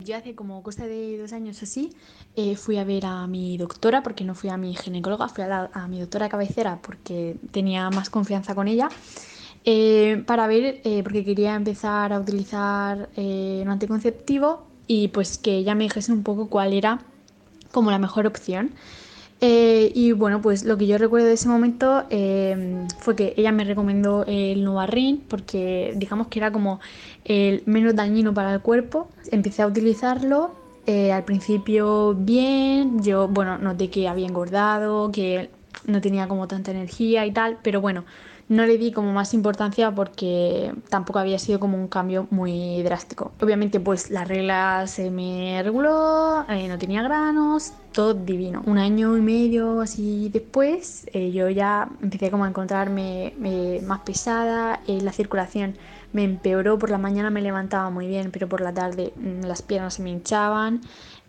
Yo 0.00 0.16
hace 0.16 0.34
como 0.34 0.62
cosa 0.62 0.86
de 0.86 1.16
dos 1.18 1.32
años 1.32 1.62
así 1.62 1.94
eh, 2.34 2.56
fui 2.56 2.76
a 2.76 2.84
ver 2.84 3.06
a 3.06 3.26
mi 3.26 3.56
doctora 3.56 4.02
porque 4.02 4.24
no 4.24 4.34
fui 4.34 4.50
a 4.50 4.56
mi 4.56 4.74
ginecóloga, 4.74 5.28
fui 5.28 5.44
a, 5.44 5.70
a 5.72 5.88
mi 5.88 6.00
doctora 6.00 6.28
cabecera 6.28 6.80
porque 6.82 7.36
tenía 7.52 7.88
más 7.90 8.10
confianza 8.10 8.54
con 8.54 8.66
ella 8.68 8.88
eh, 9.64 10.22
para 10.26 10.46
ver, 10.48 10.80
eh, 10.84 11.02
porque 11.02 11.24
quería 11.24 11.54
empezar 11.54 12.12
a 12.12 12.18
utilizar 12.18 13.08
un 13.16 13.68
anticonceptivo 13.68 14.71
y 14.92 15.08
pues 15.08 15.38
que 15.38 15.56
ella 15.56 15.74
me 15.74 15.84
dijese 15.84 16.12
un 16.12 16.22
poco 16.22 16.48
cuál 16.48 16.74
era 16.74 17.00
como 17.70 17.90
la 17.90 17.98
mejor 17.98 18.26
opción. 18.26 18.72
Eh, 19.40 19.90
y 19.94 20.12
bueno, 20.12 20.42
pues 20.42 20.64
lo 20.64 20.76
que 20.76 20.86
yo 20.86 20.98
recuerdo 20.98 21.26
de 21.28 21.32
ese 21.32 21.48
momento 21.48 22.04
eh, 22.10 22.86
fue 22.98 23.16
que 23.16 23.32
ella 23.38 23.52
me 23.52 23.64
recomendó 23.64 24.24
el 24.26 24.62
Novarrin 24.62 25.24
porque 25.26 25.94
digamos 25.96 26.26
que 26.26 26.40
era 26.40 26.52
como 26.52 26.78
el 27.24 27.62
menos 27.64 27.96
dañino 27.96 28.34
para 28.34 28.52
el 28.52 28.60
cuerpo. 28.60 29.08
Empecé 29.30 29.62
a 29.62 29.66
utilizarlo, 29.66 30.50
eh, 30.86 31.10
al 31.10 31.24
principio 31.24 32.12
bien, 32.14 33.02
yo 33.02 33.28
bueno, 33.28 33.56
noté 33.56 33.88
que 33.88 34.08
había 34.08 34.26
engordado, 34.26 35.10
que 35.10 35.48
no 35.86 36.02
tenía 36.02 36.28
como 36.28 36.48
tanta 36.48 36.70
energía 36.70 37.24
y 37.24 37.32
tal, 37.32 37.56
pero 37.62 37.80
bueno, 37.80 38.04
no 38.48 38.66
le 38.66 38.78
di 38.78 38.92
como 38.92 39.12
más 39.12 39.34
importancia 39.34 39.90
porque 39.90 40.72
tampoco 40.88 41.18
había 41.18 41.38
sido 41.38 41.60
como 41.60 41.76
un 41.76 41.88
cambio 41.88 42.26
muy 42.30 42.82
drástico. 42.82 43.32
Obviamente 43.40 43.80
pues 43.80 44.10
la 44.10 44.24
regla 44.24 44.86
se 44.86 45.10
me 45.10 45.62
reguló, 45.62 46.44
eh, 46.48 46.68
no 46.68 46.78
tenía 46.78 47.02
granos, 47.02 47.72
todo 47.92 48.14
divino. 48.14 48.62
Un 48.66 48.78
año 48.78 49.16
y 49.16 49.20
medio 49.20 49.80
así 49.80 50.30
después 50.32 51.06
eh, 51.12 51.30
yo 51.30 51.48
ya 51.48 51.88
empecé 52.02 52.30
como 52.30 52.44
a 52.44 52.48
encontrarme 52.48 53.34
eh, 53.44 53.82
más 53.86 54.00
pesada, 54.00 54.80
eh, 54.86 55.00
la 55.00 55.12
circulación 55.12 55.76
me 56.12 56.24
empeoró, 56.24 56.78
por 56.78 56.90
la 56.90 56.98
mañana 56.98 57.30
me 57.30 57.40
levantaba 57.40 57.90
muy 57.90 58.06
bien, 58.06 58.30
pero 58.30 58.48
por 58.48 58.60
la 58.60 58.72
tarde 58.72 59.12
mm, 59.16 59.44
las 59.46 59.62
piernas 59.62 59.94
se 59.94 60.02
me 60.02 60.10
hinchaban. 60.10 60.82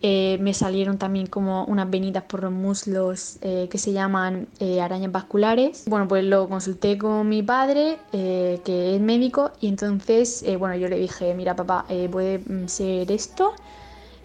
Eh, 0.06 0.38
me 0.42 0.54
salieron 0.54 0.98
también 0.98 1.28
como 1.28 1.64
unas 1.64 1.90
venitas 1.90 2.24
por 2.24 2.44
los 2.44 2.52
muslos 2.52 3.38
eh, 3.42 3.70
que 3.72 3.78
se 3.78 3.94
llaman 3.94 4.50
eh, 4.60 4.82
arañas 4.82 5.14
vasculares. 5.14 5.86
Bueno, 5.88 6.10
pues 6.10 6.26
lo 6.26 6.50
consulté 6.50 6.98
con 6.98 7.30
mi 7.30 7.42
padre, 7.42 8.00
eh, 8.12 8.60
que 8.66 8.96
es 8.96 9.02
médico, 9.02 9.52
y 9.62 9.70
entonces, 9.70 10.44
eh, 10.44 10.58
bueno, 10.58 10.76
yo 10.76 10.90
le 10.90 10.98
dije, 10.98 11.34
mira 11.36 11.56
papá, 11.56 11.86
eh, 11.88 12.10
puede 12.12 12.40
mm, 12.40 12.68
ser 12.68 13.10
esto, 13.14 13.54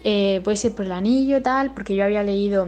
puede 0.03 0.57
ser 0.57 0.75
por 0.75 0.83
el 0.83 0.91
anillo, 0.91 1.41
tal, 1.41 1.73
porque 1.73 1.95
yo 1.95 2.03
había 2.03 2.23
leído 2.23 2.67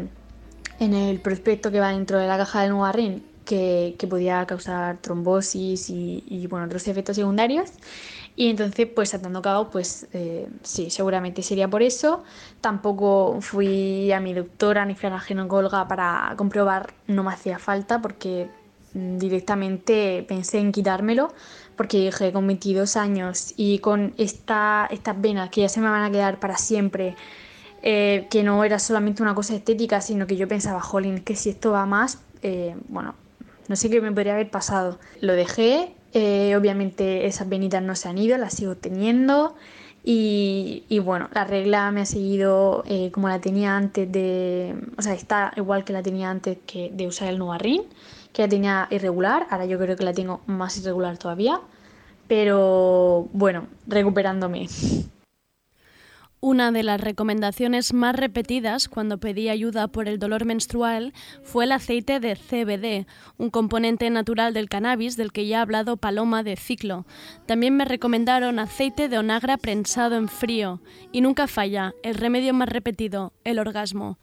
en 0.79 0.93
el 0.93 1.19
prospecto 1.19 1.69
que 1.69 1.81
va 1.81 1.89
dentro 1.89 2.17
de 2.17 2.27
la 2.27 2.37
caja 2.37 2.61
del 2.61 2.71
Novarrin 2.71 3.23
que, 3.43 3.95
que 3.97 4.07
podía 4.07 4.45
causar 4.45 4.99
trombosis 5.01 5.89
y, 5.89 6.23
y, 6.27 6.47
bueno, 6.47 6.65
otros 6.65 6.87
efectos 6.87 7.17
secundarios. 7.17 7.71
Y 8.35 8.49
entonces, 8.49 8.87
pues 8.93 9.13
atando 9.13 9.41
cabo, 9.41 9.69
pues 9.69 10.07
eh, 10.13 10.47
sí, 10.63 10.89
seguramente 10.89 11.43
sería 11.43 11.67
por 11.67 11.83
eso. 11.83 12.23
Tampoco 12.61 13.37
fui 13.41 14.11
a 14.11 14.19
mi 14.19 14.33
doctora 14.33 14.85
ni 14.85 14.95
fui 14.95 15.07
a 15.07 15.11
la 15.11 15.19
ginecóloga 15.19 15.87
para 15.87 16.33
comprobar, 16.37 16.93
no 17.07 17.23
me 17.23 17.31
hacía 17.31 17.59
falta 17.59 18.01
porque 18.01 18.49
mm, 18.93 19.17
directamente 19.17 20.25
pensé 20.27 20.59
en 20.59 20.71
quitármelo 20.71 21.33
porque 21.81 21.97
dije 21.97 22.31
con 22.31 22.45
22 22.45 22.95
años 22.95 23.55
y 23.57 23.79
con 23.79 24.13
esta, 24.19 24.87
estas 24.91 25.19
venas 25.19 25.49
que 25.49 25.61
ya 25.61 25.69
se 25.69 25.81
me 25.81 25.89
van 25.89 26.03
a 26.03 26.11
quedar 26.11 26.39
para 26.39 26.55
siempre, 26.55 27.15
eh, 27.81 28.27
que 28.29 28.43
no 28.43 28.63
era 28.63 28.77
solamente 28.77 29.23
una 29.23 29.33
cosa 29.33 29.55
estética, 29.55 29.99
sino 29.99 30.27
que 30.27 30.35
yo 30.35 30.47
pensaba, 30.47 30.79
jolín, 30.81 31.21
que 31.21 31.35
si 31.35 31.49
esto 31.49 31.71
va 31.71 31.87
más, 31.87 32.19
eh, 32.43 32.75
bueno, 32.87 33.15
no 33.67 33.75
sé 33.75 33.89
qué 33.89 33.99
me 33.99 34.11
podría 34.11 34.33
haber 34.33 34.51
pasado. 34.51 34.99
Lo 35.21 35.33
dejé, 35.33 35.95
eh, 36.13 36.55
obviamente 36.55 37.25
esas 37.25 37.47
venitas 37.47 37.81
no 37.81 37.95
se 37.95 38.09
han 38.09 38.17
ido, 38.17 38.37
las 38.37 38.53
sigo 38.53 38.75
teniendo. 38.75 39.55
Y, 40.03 40.99
bueno, 41.03 41.29
la 41.31 41.43
regla 41.43 41.91
me 41.91 42.01
ha 42.01 42.05
seguido 42.05 42.83
eh, 42.87 43.11
como 43.11 43.29
la 43.29 43.39
tenía 43.39 43.77
antes 43.77 44.11
de. 44.11 44.75
O 44.97 45.01
sea, 45.01 45.13
está 45.13 45.53
igual 45.57 45.83
que 45.83 45.93
la 45.93 46.01
tenía 46.01 46.29
antes 46.29 46.57
que 46.65 46.89
de 46.91 47.07
usar 47.07 47.29
el 47.29 47.37
Novarrin, 47.37 47.83
que 48.33 48.41
la 48.41 48.49
tenía 48.49 48.87
irregular. 48.89 49.45
Ahora 49.51 49.65
yo 49.65 49.77
creo 49.77 49.95
que 49.95 50.03
la 50.03 50.13
tengo 50.13 50.41
más 50.47 50.77
irregular 50.77 51.17
todavía. 51.17 51.61
Pero 52.27 53.29
bueno, 53.33 53.67
recuperándome. 53.87 54.67
Una 56.43 56.71
de 56.71 56.81
las 56.81 56.99
recomendaciones 56.99 57.93
más 57.93 58.15
repetidas 58.15 58.89
cuando 58.89 59.19
pedí 59.19 59.47
ayuda 59.47 59.87
por 59.87 60.07
el 60.07 60.17
dolor 60.17 60.43
menstrual 60.43 61.13
fue 61.43 61.65
el 61.65 61.71
aceite 61.71 62.19
de 62.19 62.35
CBD, 62.35 63.05
un 63.37 63.51
componente 63.51 64.09
natural 64.09 64.51
del 64.51 64.67
cannabis 64.67 65.17
del 65.17 65.31
que 65.31 65.45
ya 65.45 65.59
ha 65.59 65.61
hablado 65.61 65.97
Paloma 65.97 66.41
de 66.41 66.55
Ciclo. 66.55 67.05
También 67.45 67.77
me 67.77 67.85
recomendaron 67.85 68.57
aceite 68.57 69.07
de 69.07 69.19
onagra 69.19 69.57
prensado 69.57 70.15
en 70.15 70.29
frío 70.29 70.81
y 71.11 71.21
nunca 71.21 71.45
falla, 71.45 71.93
el 72.01 72.15
remedio 72.15 72.55
más 72.55 72.69
repetido, 72.69 73.33
el 73.43 73.59
orgasmo. 73.59 74.17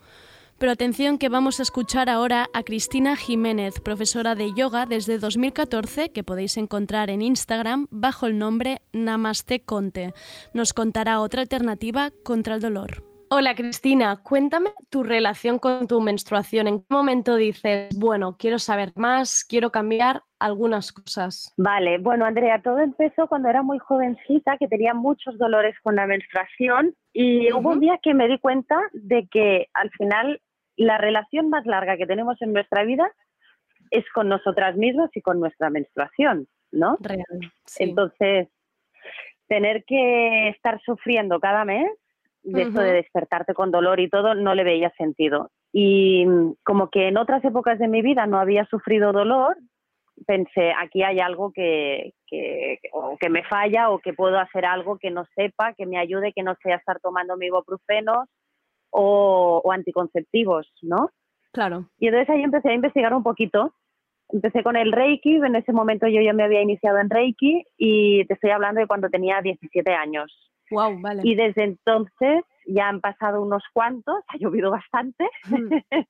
Pero 0.59 0.73
atención 0.73 1.19
que 1.19 1.29
vamos 1.29 1.61
a 1.61 1.63
escuchar 1.63 2.11
ahora 2.11 2.49
a 2.53 2.65
Cristina 2.65 3.15
Jiménez, 3.15 3.81
profesora 3.81 4.35
de 4.35 4.53
yoga 4.55 4.87
desde 4.87 5.19
2014, 5.19 6.11
que 6.11 6.25
podéis 6.25 6.57
encontrar 6.57 7.11
en 7.11 7.23
Instagram 7.23 7.87
bajo 7.91 8.27
el 8.27 8.39
nombre 8.39 8.79
Namaste 8.93 9.61
Conte. 9.61 10.15
Nos 10.55 10.73
contará 10.73 11.21
otra 11.21 11.43
alternativa 11.43 12.11
contra 12.25 12.57
el 12.57 12.61
dolor. 12.61 13.05
Hola 13.31 13.55
Cristina, 13.55 14.17
cuéntame 14.23 14.71
tu 14.89 15.03
relación 15.03 15.59
con 15.59 15.87
tu 15.87 16.01
menstruación. 16.01 16.67
¿En 16.67 16.81
qué 16.81 16.87
momento 16.89 17.37
dices, 17.37 17.97
bueno, 17.99 18.37
quiero 18.39 18.59
saber 18.59 18.93
más, 18.97 19.45
quiero 19.45 19.71
cambiar 19.71 20.23
algunas 20.39 20.93
cosas? 20.93 21.53
Vale, 21.59 21.99
bueno 21.99 22.25
Andrea, 22.25 22.63
todo 22.63 22.79
empezó 22.79 23.27
cuando 23.29 23.51
era 23.51 23.63
muy 23.63 23.79
jovencita, 23.79 24.57
que 24.57 24.67
tenía 24.67 24.95
muchos 24.95 25.37
dolores 25.37 25.77
con 25.83 25.97
la 25.97 26.07
menstruación 26.07 26.95
y 27.13 27.53
hubo 27.53 27.71
un 27.71 27.81
día 27.81 27.99
que 28.03 28.15
me 28.15 28.29
di 28.29 28.39
cuenta 28.39 28.81
de 28.95 29.29
que 29.31 29.67
al 29.75 29.91
final 29.91 30.41
la 30.79 30.97
relación 30.97 31.51
más 31.51 31.67
larga 31.67 31.97
que 31.97 32.07
tenemos 32.07 32.41
en 32.41 32.53
nuestra 32.53 32.85
vida 32.85 33.11
es 33.91 34.05
con 34.15 34.29
nosotras 34.29 34.77
mismas 34.77 35.11
y 35.15 35.21
con 35.21 35.41
nuestra 35.41 35.71
menstruación, 35.71 36.47
¿no? 36.71 36.97
Real. 37.01 37.25
Entonces, 37.79 38.49
tener 39.49 39.85
que 39.85 40.49
estar 40.51 40.81
sufriendo 40.83 41.41
cada 41.41 41.65
mes 41.65 41.91
de 42.43 42.63
esto 42.63 42.81
de 42.81 42.93
despertarte 42.93 43.53
con 43.53 43.71
dolor 43.71 44.01
y 44.01 44.09
todo, 44.09 44.35
no 44.35 44.55
le 44.55 44.65
veía 44.65 44.91
sentido. 44.97 45.51
Y 45.73 46.25
como 46.65 46.89
que 46.89 47.09
en 47.09 47.19
otras 47.19 47.45
épocas 47.45 47.79
de 47.79 47.89
mi 47.89 48.01
vida 48.01 48.27
no 48.27 48.39
había 48.39 48.65
sufrido 48.67 49.13
dolor, 49.13 49.57
pensé, 50.27 50.73
aquí 50.79 51.03
hay 51.03 51.19
algo 51.21 51.53
que, 51.53 52.15
que, 52.27 52.79
o 52.93 53.17
que 53.19 53.29
me 53.29 53.43
falla 53.45 53.91
o 53.91 53.99
que 53.99 54.13
puedo 54.13 54.39
hacer 54.39 54.65
algo 54.65 54.99
que 54.99 55.11
no 55.11 55.27
sepa, 55.35 55.75
que 55.75 55.87
me 55.87 55.99
ayude, 55.99 56.33
que 56.33 56.43
no 56.43 56.55
sea 56.63 56.77
estar 56.77 57.01
tomando 57.01 57.37
mi 57.37 57.47
ibuprofenos 57.47 58.29
o, 58.91 59.61
o 59.65 59.73
anticonceptivos, 59.73 60.71
¿no? 60.83 61.11
Claro. 61.53 61.89
Y 61.99 62.07
entonces 62.07 62.31
ahí 62.31 62.43
empecé 62.43 62.71
a 62.71 62.75
investigar 62.75 63.15
un 63.15 63.23
poquito. 63.23 63.75
Empecé 64.31 64.63
con 64.63 64.77
el 64.77 64.93
Reiki, 64.93 65.37
en 65.37 65.57
ese 65.57 65.73
momento 65.73 66.07
yo 66.07 66.21
ya 66.21 66.35
me 66.35 66.45
había 66.45 66.61
iniciado 66.61 66.99
en 66.99 67.09
Reiki 67.09 67.65
y 67.79 68.27
te 68.27 68.35
estoy 68.35 68.51
hablando 68.51 68.81
de 68.81 68.87
cuando 68.87 69.09
tenía 69.09 69.41
17 69.41 69.91
años. 69.95 70.31
Wow, 70.71 71.01
vale. 71.01 71.23
Y 71.25 71.35
desde 71.35 71.65
entonces 71.65 72.45
ya 72.67 72.89
han 72.89 73.01
pasado 73.01 73.43
unos 73.43 73.63
cuantos, 73.73 74.23
ha 74.29 74.37
llovido 74.37 74.71
bastante. 74.71 75.29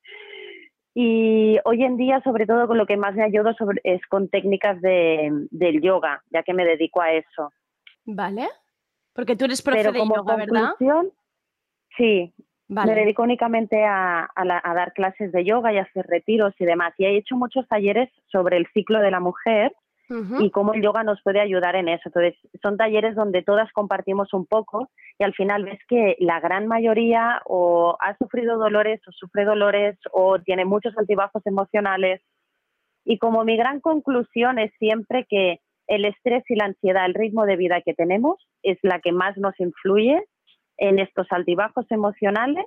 y 0.94 1.58
hoy 1.64 1.84
en 1.84 1.96
día, 1.96 2.20
sobre 2.22 2.44
todo, 2.44 2.66
con 2.66 2.76
lo 2.76 2.86
que 2.86 2.96
más 2.96 3.14
me 3.14 3.22
ayudo 3.22 3.54
sobre, 3.54 3.80
es 3.84 4.04
con 4.08 4.28
técnicas 4.28 4.80
de, 4.80 5.30
del 5.50 5.80
yoga, 5.80 6.22
ya 6.32 6.42
que 6.42 6.54
me 6.54 6.64
dedico 6.64 7.00
a 7.00 7.12
eso. 7.12 7.52
Vale. 8.04 8.48
Porque 9.12 9.36
tú 9.36 9.44
eres 9.44 9.62
profe 9.62 9.78
Pero 9.78 9.92
de 9.92 9.98
como 10.00 10.16
yoga, 10.16 10.36
¿verdad? 10.36 10.72
sí. 11.96 12.34
Vale. 12.68 12.92
Me 12.94 13.00
dedico 13.00 13.22
únicamente 13.22 13.84
a, 13.84 14.24
a 14.24 14.44
la- 14.44 14.60
a 14.62 14.74
dar 14.74 14.92
clases 14.92 15.32
de 15.32 15.44
yoga 15.44 15.72
y 15.72 15.78
a 15.78 15.82
hacer 15.82 16.06
retiros 16.06 16.54
y 16.58 16.64
demás. 16.66 16.92
Y 16.98 17.06
he 17.06 17.16
hecho 17.16 17.34
muchos 17.36 17.66
talleres 17.66 18.10
sobre 18.30 18.56
el 18.58 18.66
ciclo 18.74 19.00
de 19.00 19.10
la 19.10 19.20
mujer 19.20 19.72
Ujú. 20.10 20.42
y 20.42 20.50
cómo 20.50 20.74
el 20.74 20.82
yoga 20.82 21.02
nos 21.02 21.22
puede 21.22 21.40
ayudar 21.40 21.76
en 21.76 21.88
eso. 21.88 22.02
Entonces, 22.06 22.34
son 22.62 22.76
talleres 22.76 23.14
donde 23.14 23.42
todas 23.42 23.72
compartimos 23.72 24.32
un 24.34 24.44
poco 24.46 24.90
y 25.18 25.24
al 25.24 25.32
final 25.34 25.64
ves 25.64 25.80
que 25.88 26.16
la 26.18 26.40
gran 26.40 26.66
mayoría 26.66 27.40
o 27.46 27.96
ha 28.00 28.16
sufrido 28.18 28.58
dolores 28.58 29.00
o 29.08 29.12
sufre 29.12 29.44
dolores 29.44 29.96
o 30.12 30.38
tiene 30.38 30.64
muchos 30.66 30.96
altibajos 30.98 31.46
emocionales. 31.46 32.20
Y 33.04 33.18
como 33.18 33.44
mi 33.44 33.56
gran 33.56 33.80
conclusión 33.80 34.58
es 34.58 34.70
siempre 34.78 35.26
que 35.28 35.60
el 35.86 36.04
estrés 36.04 36.44
y 36.50 36.54
la 36.54 36.66
ansiedad, 36.66 37.06
el 37.06 37.14
ritmo 37.14 37.46
de 37.46 37.56
vida 37.56 37.80
que 37.80 37.94
tenemos, 37.94 38.36
es 38.62 38.78
la 38.82 39.00
que 39.00 39.12
más 39.12 39.38
nos 39.38 39.58
influye 39.58 40.22
en 40.78 40.98
estos 40.98 41.26
altibajos 41.30 41.84
emocionales 41.90 42.64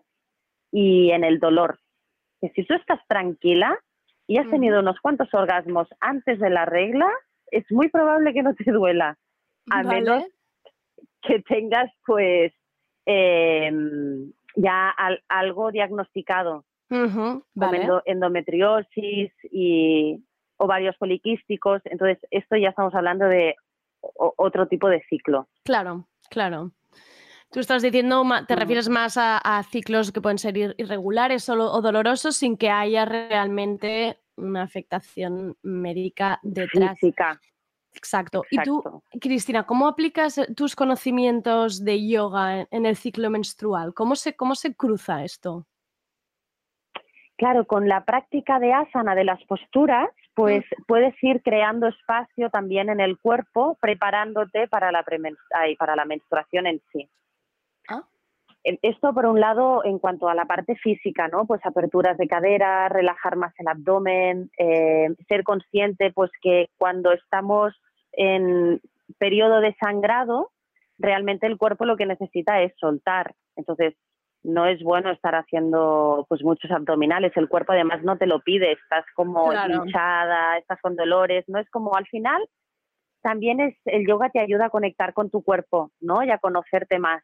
y 0.71 1.11
en 1.11 1.23
el 1.23 1.39
dolor. 1.39 1.79
Que 2.39 2.49
si 2.49 2.63
tú 2.65 2.73
estás 2.75 2.99
tranquila 3.07 3.77
y 4.27 4.37
has 4.37 4.49
tenido 4.49 4.79
unos 4.79 4.99
cuantos 5.01 5.33
orgasmos 5.33 5.87
antes 5.99 6.39
de 6.39 6.49
la 6.49 6.65
regla, 6.65 7.09
es 7.47 7.65
muy 7.71 7.89
probable 7.89 8.33
que 8.33 8.43
no 8.43 8.53
te 8.55 8.71
duela, 8.71 9.17
a 9.71 9.83
Vale. 9.83 9.89
menos 10.01 10.23
que 11.21 11.39
tengas 11.41 11.91
pues 12.05 12.53
eh, 13.05 13.71
ya 14.55 14.89
al- 14.89 15.23
algo 15.27 15.71
diagnosticado, 15.71 16.65
vale. 17.53 17.87
endometriosis 18.05 19.31
y 19.51 20.23
ovarios 20.57 20.95
poliquísticos. 20.97 21.81
Entonces, 21.85 22.19
esto 22.31 22.55
ya 22.57 22.69
estamos 22.69 22.93
hablando 22.95 23.25
de 23.25 23.55
otro 24.17 24.67
tipo 24.67 24.87
de 24.89 25.01
ciclo. 25.09 25.47
Claro, 25.63 26.07
claro. 26.29 26.71
Tú 27.51 27.59
estás 27.59 27.81
diciendo, 27.81 28.23
Mm. 28.23 28.45
te 28.47 28.55
refieres 28.55 28.87
más 28.87 29.17
a, 29.17 29.37
a 29.37 29.61
ciclos 29.63 30.11
que 30.11 30.21
pueden 30.21 30.37
ser 30.37 30.55
ir- 30.55 30.75
irregulares 30.77 31.49
o, 31.49 31.53
o 31.53 31.81
dolorosos 31.81 32.37
sin 32.37 32.55
que 32.57 32.69
haya 32.69 33.05
realmente 33.05 34.19
una 34.37 34.63
afectación 34.63 35.57
médica 35.61 36.39
detrás. 36.43 36.97
Física. 36.99 37.39
Exacto. 37.93 38.43
Y 38.49 38.57
tú, 38.63 38.81
Cristina, 39.19 39.65
¿cómo 39.65 39.85
aplicas 39.87 40.39
tus 40.55 40.77
conocimientos 40.77 41.83
de 41.83 42.07
yoga 42.07 42.65
en, 42.71 42.85
el 42.85 42.95
ciclo 42.95 43.29
menstrual? 43.29 43.93
¿Cómo 43.93 44.15
se, 44.15 44.33
cómo 44.33 44.55
se 44.55 44.73
cruza 44.73 45.25
esto? 45.25 45.67
Claro, 47.35 47.65
con 47.65 47.89
la 47.89 48.05
práctica 48.05 48.59
de 48.59 48.71
asana 48.71 49.13
de 49.13 49.25
las 49.25 49.43
posturas, 49.43 50.09
pues 50.35 50.63
puedes 50.87 51.13
ir 51.21 51.41
creando 51.41 51.87
espacio 51.87 52.49
también 52.49 52.89
en 52.89 53.01
el 53.01 53.19
cuerpo, 53.19 53.77
preparándote 53.81 54.69
para 54.69 54.91
la, 54.93 55.03
para 55.77 55.95
la 55.97 56.05
menstruación 56.05 56.67
en 56.67 56.81
sí. 56.93 57.09
Ah. 57.89 58.03
Esto 58.63 59.13
por 59.13 59.25
un 59.25 59.39
lado 59.39 59.83
en 59.83 59.97
cuanto 59.97 60.29
a 60.29 60.35
la 60.35 60.45
parte 60.45 60.75
física, 60.75 61.27
¿no? 61.27 61.45
Pues 61.47 61.65
aperturas 61.65 62.17
de 62.17 62.27
cadera, 62.27 62.89
relajar 62.89 63.35
más 63.35 63.53
el 63.57 63.67
abdomen, 63.67 64.51
eh, 64.57 65.07
ser 65.27 65.43
consciente 65.43 66.11
pues 66.13 66.29
que 66.41 66.67
cuando 66.77 67.11
estamos 67.11 67.73
en 68.11 68.79
periodo 69.17 69.61
de 69.61 69.75
sangrado, 69.81 70.51
realmente 70.99 71.47
el 71.47 71.57
cuerpo 71.57 71.85
lo 71.85 71.97
que 71.97 72.05
necesita 72.05 72.61
es 72.61 72.71
soltar. 72.77 73.33
Entonces, 73.55 73.95
no 74.43 74.67
es 74.67 74.81
bueno 74.83 75.11
estar 75.11 75.33
haciendo 75.33 76.25
pues 76.29 76.43
muchos 76.43 76.69
abdominales, 76.71 77.31
el 77.35 77.49
cuerpo 77.49 77.73
además 77.73 78.03
no 78.03 78.17
te 78.17 78.27
lo 78.27 78.41
pide, 78.41 78.73
estás 78.73 79.05
como 79.15 79.49
Claro. 79.49 79.73
hinchada, 79.73 80.57
estás 80.57 80.79
con 80.81 80.95
dolores, 80.95 81.45
no 81.47 81.59
es 81.59 81.69
como 81.71 81.95
al 81.95 82.05
final 82.07 82.47
también 83.21 83.59
es 83.59 83.75
el 83.85 84.07
yoga 84.07 84.29
te 84.29 84.39
ayuda 84.39 84.65
a 84.65 84.69
conectar 84.69 85.13
con 85.13 85.29
tu 85.29 85.43
cuerpo, 85.43 85.91
¿no? 85.99 86.23
Y 86.23 86.31
a 86.31 86.39
conocerte 86.39 86.99
más. 86.99 87.23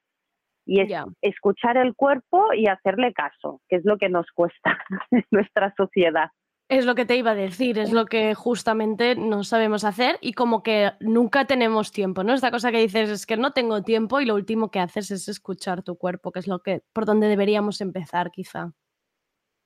Y 0.68 0.82
es 0.82 0.92
escuchar 1.22 1.78
el 1.78 1.96
cuerpo 1.96 2.54
y 2.54 2.68
hacerle 2.68 3.14
caso, 3.14 3.62
que 3.70 3.78
es 3.78 3.86
lo 3.86 3.98
que 3.98 4.10
nos 4.10 4.28
cuesta 4.34 4.78
en 5.12 5.24
nuestra 5.32 5.74
sociedad. 5.78 6.30
Es 6.70 6.86
lo 6.86 6.96
que 6.96 7.06
te 7.06 7.16
iba 7.16 7.32
a 7.32 7.36
decir, 7.36 7.80
es 7.80 7.94
lo 7.94 8.06
que 8.06 8.36
justamente 8.36 9.16
no 9.16 9.46
sabemos 9.46 9.86
hacer 9.86 10.18
y 10.20 10.34
como 10.34 10.64
que 10.64 10.92
nunca 11.00 11.46
tenemos 11.46 11.94
tiempo, 11.94 12.26
¿no? 12.26 12.34
Esta 12.34 12.52
cosa 12.52 12.72
que 12.74 12.80
dices 12.80 13.10
es 13.10 13.26
que 13.26 13.38
no 13.38 13.54
tengo 13.54 13.84
tiempo 13.84 14.20
y 14.20 14.26
lo 14.26 14.36
último 14.36 14.70
que 14.70 14.82
haces 14.82 15.10
es 15.12 15.30
escuchar 15.30 15.82
tu 15.82 15.98
cuerpo, 15.98 16.34
que 16.34 16.40
es 16.40 16.48
lo 16.48 16.60
que 16.60 16.82
por 16.92 17.06
donde 17.06 17.30
deberíamos 17.30 17.80
empezar 17.80 18.32
quizá. 18.32 18.74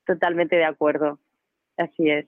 Totalmente 0.06 0.56
de 0.56 0.66
acuerdo. 0.66 1.18
Así 1.76 2.08
es. 2.08 2.28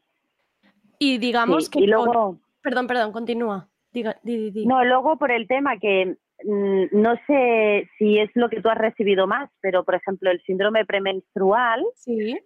Y 0.97 1.19
digamos 1.19 1.65
Sí, 1.65 1.71
que 1.71 1.79
y 1.81 1.87
luego- 1.87 2.39
Perdón, 2.63 2.87
perdón, 2.87 3.11
continúa. 3.11 3.69
Diga, 3.91 4.17
di, 4.23 4.37
di, 4.37 4.51
di. 4.51 4.65
No, 4.65 4.83
luego 4.83 5.17
por 5.19 5.31
el 5.31 5.47
tema 5.47 5.77
que 5.77 6.17
no 6.45 7.15
sé 7.27 7.89
si 7.97 8.19
es 8.19 8.29
lo 8.33 8.49
que 8.49 8.61
tú 8.61 8.69
has 8.69 8.77
recibido 8.77 9.27
más, 9.27 9.49
pero 9.61 9.83
por 9.83 9.95
ejemplo 9.95 10.31
el 10.31 10.41
síndrome 10.41 10.85
premenstrual 10.85 11.83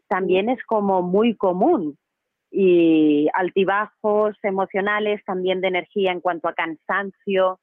también 0.07 0.49
es 0.49 0.63
como 0.65 1.01
muy 1.01 1.35
común. 1.35 1.97
Y 2.49 3.27
altibajos 3.33 4.37
emocionales, 4.41 5.21
también 5.25 5.59
de 5.59 5.67
energía 5.67 6.11
en 6.11 6.21
cuanto 6.21 6.47
a 6.47 6.53
cansancio, 6.53 7.59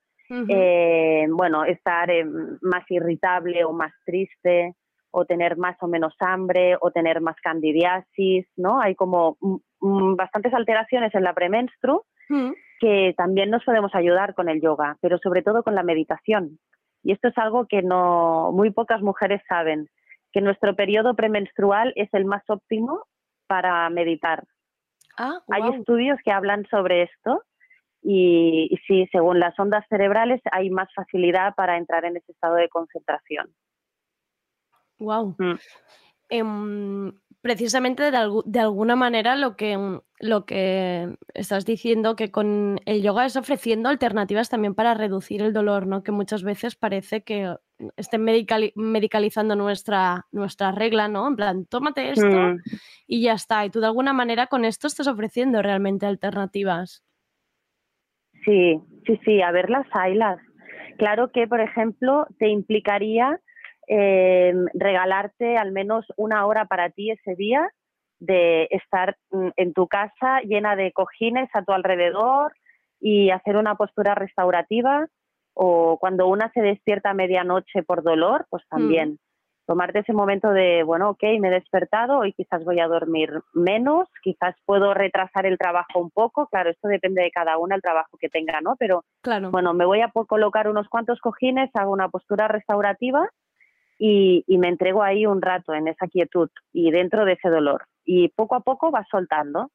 eh, 0.48 1.26
bueno, 1.30 1.64
estar 1.64 2.10
eh, 2.10 2.24
más 2.60 2.84
irritable 2.90 3.64
o 3.64 3.72
más 3.72 3.92
triste 4.04 4.74
o 5.10 5.24
tener 5.24 5.56
más 5.56 5.76
o 5.80 5.86
menos 5.86 6.14
hambre 6.18 6.76
o 6.80 6.90
tener 6.90 7.20
más 7.20 7.36
candidiasis, 7.40 8.46
¿no? 8.56 8.80
Hay 8.80 8.94
como 8.94 9.36
mm, 9.40 9.56
mm, 9.80 10.16
bastantes 10.16 10.52
alteraciones 10.52 11.14
en 11.14 11.22
la 11.22 11.34
premenstru 11.34 12.02
Mm. 12.28 12.52
que 12.80 13.14
también 13.16 13.50
nos 13.50 13.64
podemos 13.64 13.94
ayudar 13.94 14.34
con 14.34 14.48
el 14.48 14.60
yoga, 14.60 14.96
pero 15.00 15.18
sobre 15.18 15.42
todo 15.42 15.62
con 15.62 15.74
la 15.74 15.82
meditación. 15.82 16.58
Y 17.02 17.12
esto 17.12 17.28
es 17.28 17.38
algo 17.38 17.66
que 17.66 17.82
no 17.82 18.50
muy 18.52 18.70
pocas 18.70 19.02
mujeres 19.02 19.42
saben, 19.48 19.88
que 20.32 20.40
nuestro 20.40 20.74
periodo 20.74 21.14
premenstrual 21.14 21.92
es 21.96 22.08
el 22.12 22.24
más 22.24 22.42
óptimo 22.48 23.04
para 23.46 23.88
meditar. 23.90 24.44
Ah, 25.16 25.40
Hay 25.50 25.62
estudios 25.74 26.18
que 26.24 26.32
hablan 26.32 26.66
sobre 26.70 27.02
esto 27.02 27.42
y, 28.02 28.68
y 28.70 28.76
sí, 28.86 29.08
según 29.12 29.38
las 29.38 29.58
ondas 29.58 29.84
cerebrales 29.88 30.40
hay 30.50 30.70
más 30.70 30.92
facilidad 30.94 31.54
para 31.54 31.76
entrar 31.76 32.04
en 32.04 32.16
ese 32.16 32.32
estado 32.32 32.56
de 32.56 32.68
concentración. 32.68 33.54
Wow. 34.98 35.36
Precisamente 37.44 38.10
de, 38.10 38.16
algu- 38.16 38.42
de 38.46 38.58
alguna 38.58 38.96
manera 38.96 39.36
lo 39.36 39.54
que, 39.54 39.76
mm, 39.76 40.00
lo 40.20 40.46
que 40.46 41.14
estás 41.34 41.66
diciendo, 41.66 42.16
que 42.16 42.30
con 42.30 42.80
el 42.86 43.02
yoga 43.02 43.26
es 43.26 43.36
ofreciendo 43.36 43.90
alternativas 43.90 44.48
también 44.48 44.74
para 44.74 44.94
reducir 44.94 45.42
el 45.42 45.52
dolor, 45.52 45.86
¿no? 45.86 46.02
Que 46.02 46.10
muchas 46.10 46.42
veces 46.42 46.74
parece 46.74 47.22
que 47.22 47.54
estén 47.98 48.22
medicali- 48.24 48.72
medicalizando 48.76 49.56
nuestra, 49.56 50.24
nuestra 50.32 50.72
regla, 50.72 51.08
¿no? 51.08 51.28
En 51.28 51.36
plan, 51.36 51.66
tómate 51.66 52.12
esto 52.12 52.26
Mm. 52.26 52.60
y 53.06 53.22
ya 53.24 53.34
está. 53.34 53.66
Y 53.66 53.70
tú 53.70 53.80
de 53.80 53.86
alguna 53.88 54.14
manera 54.14 54.46
con 54.46 54.64
esto 54.64 54.86
estás 54.86 55.06
ofreciendo 55.06 55.60
realmente 55.60 56.06
alternativas. 56.06 57.04
Sí, 58.46 58.80
sí, 59.06 59.20
sí, 59.22 59.42
a 59.42 59.50
ver 59.50 59.68
las 59.68 59.86
haylas. 59.92 60.38
Claro 60.96 61.30
que, 61.30 61.46
por 61.46 61.60
ejemplo, 61.60 62.26
te 62.38 62.48
implicaría 62.48 63.38
eh, 63.88 64.54
regalarte 64.74 65.56
al 65.56 65.72
menos 65.72 66.06
una 66.16 66.46
hora 66.46 66.64
para 66.66 66.90
ti 66.90 67.10
ese 67.10 67.34
día 67.36 67.68
de 68.18 68.68
estar 68.70 69.16
mm, 69.30 69.48
en 69.56 69.72
tu 69.72 69.86
casa 69.88 70.40
llena 70.42 70.76
de 70.76 70.92
cojines 70.92 71.48
a 71.54 71.62
tu 71.62 71.72
alrededor 71.72 72.52
y 73.00 73.30
hacer 73.30 73.56
una 73.56 73.74
postura 73.74 74.14
restaurativa 74.14 75.06
o 75.54 75.98
cuando 75.98 76.26
una 76.26 76.50
se 76.52 76.60
despierta 76.60 77.10
a 77.10 77.14
medianoche 77.14 77.82
por 77.82 78.02
dolor, 78.02 78.46
pues 78.50 78.64
también 78.68 79.18
tomarte 79.66 80.00
ese 80.00 80.12
momento 80.12 80.50
de, 80.50 80.82
bueno, 80.82 81.10
ok, 81.10 81.22
me 81.40 81.48
he 81.48 81.52
despertado 81.52 82.24
y 82.24 82.32
quizás 82.32 82.64
voy 82.64 82.80
a 82.80 82.88
dormir 82.88 83.30
menos, 83.54 84.08
quizás 84.22 84.54
puedo 84.66 84.92
retrasar 84.94 85.46
el 85.46 85.58
trabajo 85.58 86.00
un 86.00 86.10
poco, 86.10 86.46
claro, 86.48 86.70
esto 86.70 86.88
depende 86.88 87.22
de 87.22 87.30
cada 87.30 87.56
una, 87.56 87.76
el 87.76 87.82
trabajo 87.82 88.16
que 88.18 88.28
tenga, 88.28 88.60
¿no? 88.60 88.76
Pero 88.78 89.04
Claro. 89.22 89.50
bueno, 89.50 89.72
me 89.72 89.86
voy 89.86 90.00
a 90.00 90.10
colocar 90.10 90.68
unos 90.68 90.88
cuantos 90.88 91.20
cojines, 91.20 91.70
hago 91.74 91.92
una 91.92 92.08
postura 92.08 92.48
restaurativa 92.48 93.28
y, 93.98 94.44
y 94.46 94.58
me 94.58 94.68
entrego 94.68 95.02
ahí 95.02 95.26
un 95.26 95.42
rato 95.42 95.74
en 95.74 95.88
esa 95.88 96.06
quietud 96.08 96.50
y 96.72 96.90
dentro 96.90 97.24
de 97.24 97.32
ese 97.34 97.48
dolor. 97.48 97.86
Y 98.04 98.28
poco 98.28 98.54
a 98.54 98.60
poco 98.60 98.90
vas 98.90 99.06
soltando 99.10 99.70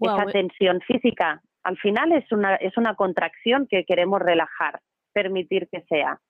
esa 0.00 0.24
eh. 0.24 0.32
tensión 0.32 0.80
física. 0.80 1.42
Al 1.62 1.78
final 1.78 2.12
es 2.12 2.30
una, 2.32 2.56
es 2.56 2.76
una 2.76 2.96
contracción 2.96 3.66
que 3.70 3.84
queremos 3.84 4.20
relajar, 4.20 4.80
permitir 5.12 5.68
que 5.70 5.82
sea. 5.88 6.20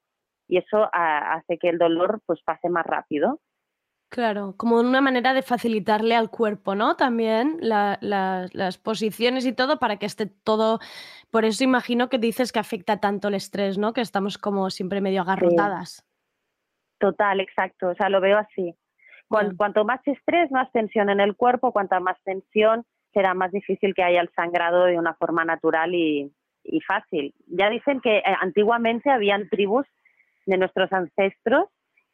Y 0.49 0.59
eso 0.59 0.89
ah, 0.93 1.35
hace 1.35 1.59
que 1.59 1.71
el 1.71 1.79
dolor 1.79 2.21
pues 2.27 2.43
pase 2.43 2.69
más 2.69 2.85
rápido. 2.85 3.41
Claro, 4.11 4.55
como 4.59 4.79
una 4.79 5.01
manera 5.01 5.33
de 5.33 5.41
facilitarle 5.41 6.15
al 6.15 6.29
cuerpo, 6.29 6.75
¿no? 6.75 6.97
También 6.97 7.57
la- 7.61 7.97
la- 8.03 8.47
las 8.53 8.77
posiciones 8.77 9.47
y 9.47 9.55
todo 9.55 9.79
para 9.79 9.97
que 9.97 10.05
esté 10.05 10.27
todo. 10.27 10.81
Por 11.31 11.47
eso 11.47 11.65
imagino 11.65 12.11
que 12.11 12.19
dices 12.19 12.53
que 12.53 12.59
afecta 12.59 13.01
tanto 13.01 13.29
el 13.29 13.35
estrés, 13.35 13.79
¿no? 13.79 13.95
Que 13.95 14.03
estamos 14.03 14.37
como 14.37 14.69
siempre 14.69 15.01
medio 15.01 15.23
agarrotadas. 15.23 16.05
Total, 17.03 17.41
exacto. 17.41 17.89
O 17.89 17.95
sea, 17.97 18.09
lo 18.09 18.21
veo 18.21 18.39
así. 18.39 18.75
Cuan- 19.29 19.57
Cuanto 19.57 19.85
más 19.85 20.01
estrés, 20.07 20.51
más 20.53 20.71
tensión 20.71 21.11
en 21.11 21.19
el 21.21 21.35
cuerpo, 21.35 21.73
cuanta 21.73 21.99
más 21.99 22.17
tensión, 22.23 22.85
será 23.13 23.35
más 23.35 23.51
difícil 23.51 23.93
que 23.93 24.05
haya 24.05 24.21
el 24.21 24.31
sangrado 24.37 24.85
de 24.85 24.97
una 24.99 25.15
forma 25.15 25.45
natural 25.45 25.95
y, 25.97 26.31
y 26.63 26.81
fácil. 26.83 27.35
Ya 27.49 27.69
dicen 27.71 28.01
que 28.01 28.19
eh, 28.19 28.23
antiguamente 28.41 29.11
habían 29.11 29.49
tribus 29.49 29.85
de 30.47 30.59
nuestros 30.59 30.93
ancestros 30.93 31.65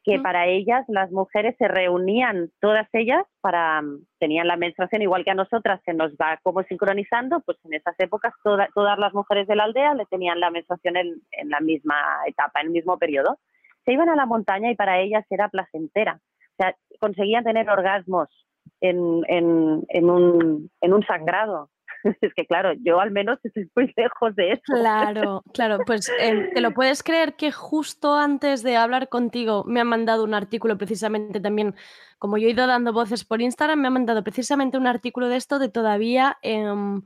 que 0.03 0.15
para 0.23 0.47
ellas 0.47 0.85
las 0.87 1.11
mujeres 1.11 1.55
se 1.59 1.67
reunían 1.67 2.49
todas 2.61 2.87
ellas 2.93 3.23
para 3.41 3.83
tenían 4.17 4.47
la 4.47 4.55
menstruación 4.55 5.01
igual 5.03 5.23
que 5.25 5.31
a 5.31 5.35
nosotras 5.35 5.81
se 5.85 5.93
nos 5.93 6.13
va 6.13 6.39
como 6.41 6.63
sincronizando 6.63 7.41
pues 7.41 7.57
en 7.65 7.73
esas 7.73 7.95
épocas 7.99 8.33
toda- 8.43 8.69
todas 8.73 8.97
las 8.97 9.13
mujeres 9.13 9.45
de 9.47 9.55
la 9.57 9.65
aldea 9.65 9.93
le 9.93 10.05
tenían 10.05 10.39
la 10.39 10.51
menstruación 10.51 10.95
en, 10.95 11.21
en 11.31 11.49
la 11.49 11.59
misma 11.59 11.95
etapa 12.25 12.61
en 12.61 12.67
el 12.67 12.73
mismo 12.73 12.97
periodo 12.97 13.39
se 13.89 13.93
iban 13.93 14.09
a 14.09 14.15
la 14.15 14.27
montaña 14.27 14.69
y 14.69 14.75
para 14.75 14.99
ellas 14.99 15.25
era 15.31 15.49
placentera. 15.49 16.21
O 16.21 16.55
sea 16.57 16.75
conseguían 16.99 17.43
tener 17.43 17.67
orgasmos 17.69 18.27
en, 18.81 19.23
en, 19.27 19.83
en 19.89 20.09
un, 20.09 20.69
en 20.79 20.93
un 20.93 21.03
sangrado. 21.05 21.71
Es 22.21 22.33
que 22.35 22.45
claro 22.45 22.73
yo 22.81 22.99
al 23.01 23.11
menos 23.11 23.39
estoy 23.43 23.67
muy 23.75 23.91
lejos 23.97 24.35
de 24.35 24.51
eso. 24.51 24.61
Claro, 24.65 25.41
claro, 25.53 25.79
pues 25.87 26.07
eh, 26.21 26.51
te 26.53 26.61
lo 26.61 26.71
puedes 26.71 27.01
creer 27.01 27.33
que 27.33 27.51
justo 27.51 28.15
antes 28.15 28.61
de 28.61 28.77
hablar 28.77 29.09
contigo 29.09 29.63
me 29.65 29.81
han 29.81 29.87
mandado 29.87 30.23
un 30.23 30.35
artículo 30.35 30.77
precisamente 30.77 31.39
también, 31.39 31.73
como 32.19 32.37
yo 32.37 32.47
he 32.47 32.51
ido 32.51 32.67
dando 32.67 32.93
voces 32.93 33.25
por 33.25 33.41
Instagram, 33.41 33.79
me 33.79 33.87
han 33.87 33.93
mandado 33.93 34.23
precisamente 34.23 34.77
un 34.77 34.85
artículo 34.85 35.29
de 35.29 35.37
esto 35.37 35.57
de 35.57 35.69
todavía 35.69 36.37
em, 36.43 37.01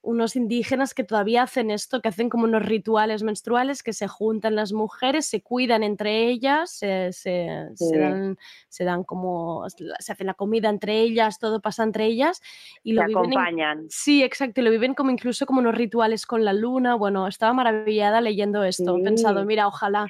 unos 0.00 0.36
indígenas 0.36 0.94
que 0.94 1.04
todavía 1.04 1.42
hacen 1.42 1.70
esto, 1.70 2.00
que 2.00 2.08
hacen 2.08 2.28
como 2.28 2.44
unos 2.44 2.64
rituales 2.64 3.22
menstruales, 3.22 3.82
que 3.82 3.92
se 3.92 4.06
juntan 4.08 4.54
las 4.54 4.72
mujeres, 4.72 5.26
se 5.26 5.42
cuidan 5.42 5.82
entre 5.82 6.28
ellas, 6.28 6.70
se, 6.70 7.12
se- 7.12 7.68
dan, 7.76 8.38
se 8.68 8.84
dan 8.84 9.02
como, 9.04 9.64
se 9.68 10.12
hacen 10.12 10.26
la 10.28 10.34
comida 10.34 10.68
entre 10.70 11.00
ellas, 11.00 11.38
todo 11.38 11.60
pasa 11.60 11.82
entre 11.82 12.06
ellas 12.06 12.40
y 12.82 12.92
lo 12.92 13.02
Se 13.02 13.08
viven 13.08 13.24
en- 13.24 13.30
acompañan. 13.32 13.86
Sí, 13.90 14.22
exacto, 14.22 14.60
y 14.60 14.64
lo 14.64 14.70
viven 14.70 14.94
como 14.94 15.10
incluso 15.10 15.46
como 15.46 15.60
unos 15.60 15.74
rituales 15.74 16.26
con 16.26 16.44
la 16.44 16.52
luna. 16.52 16.94
Bueno, 16.94 17.26
estaba 17.26 17.52
maravillada 17.52 18.20
leyendo 18.20 18.62
esto, 18.64 18.98
he 18.98 19.02
pensado, 19.02 19.44
mira, 19.44 19.66
ojalá, 19.66 20.06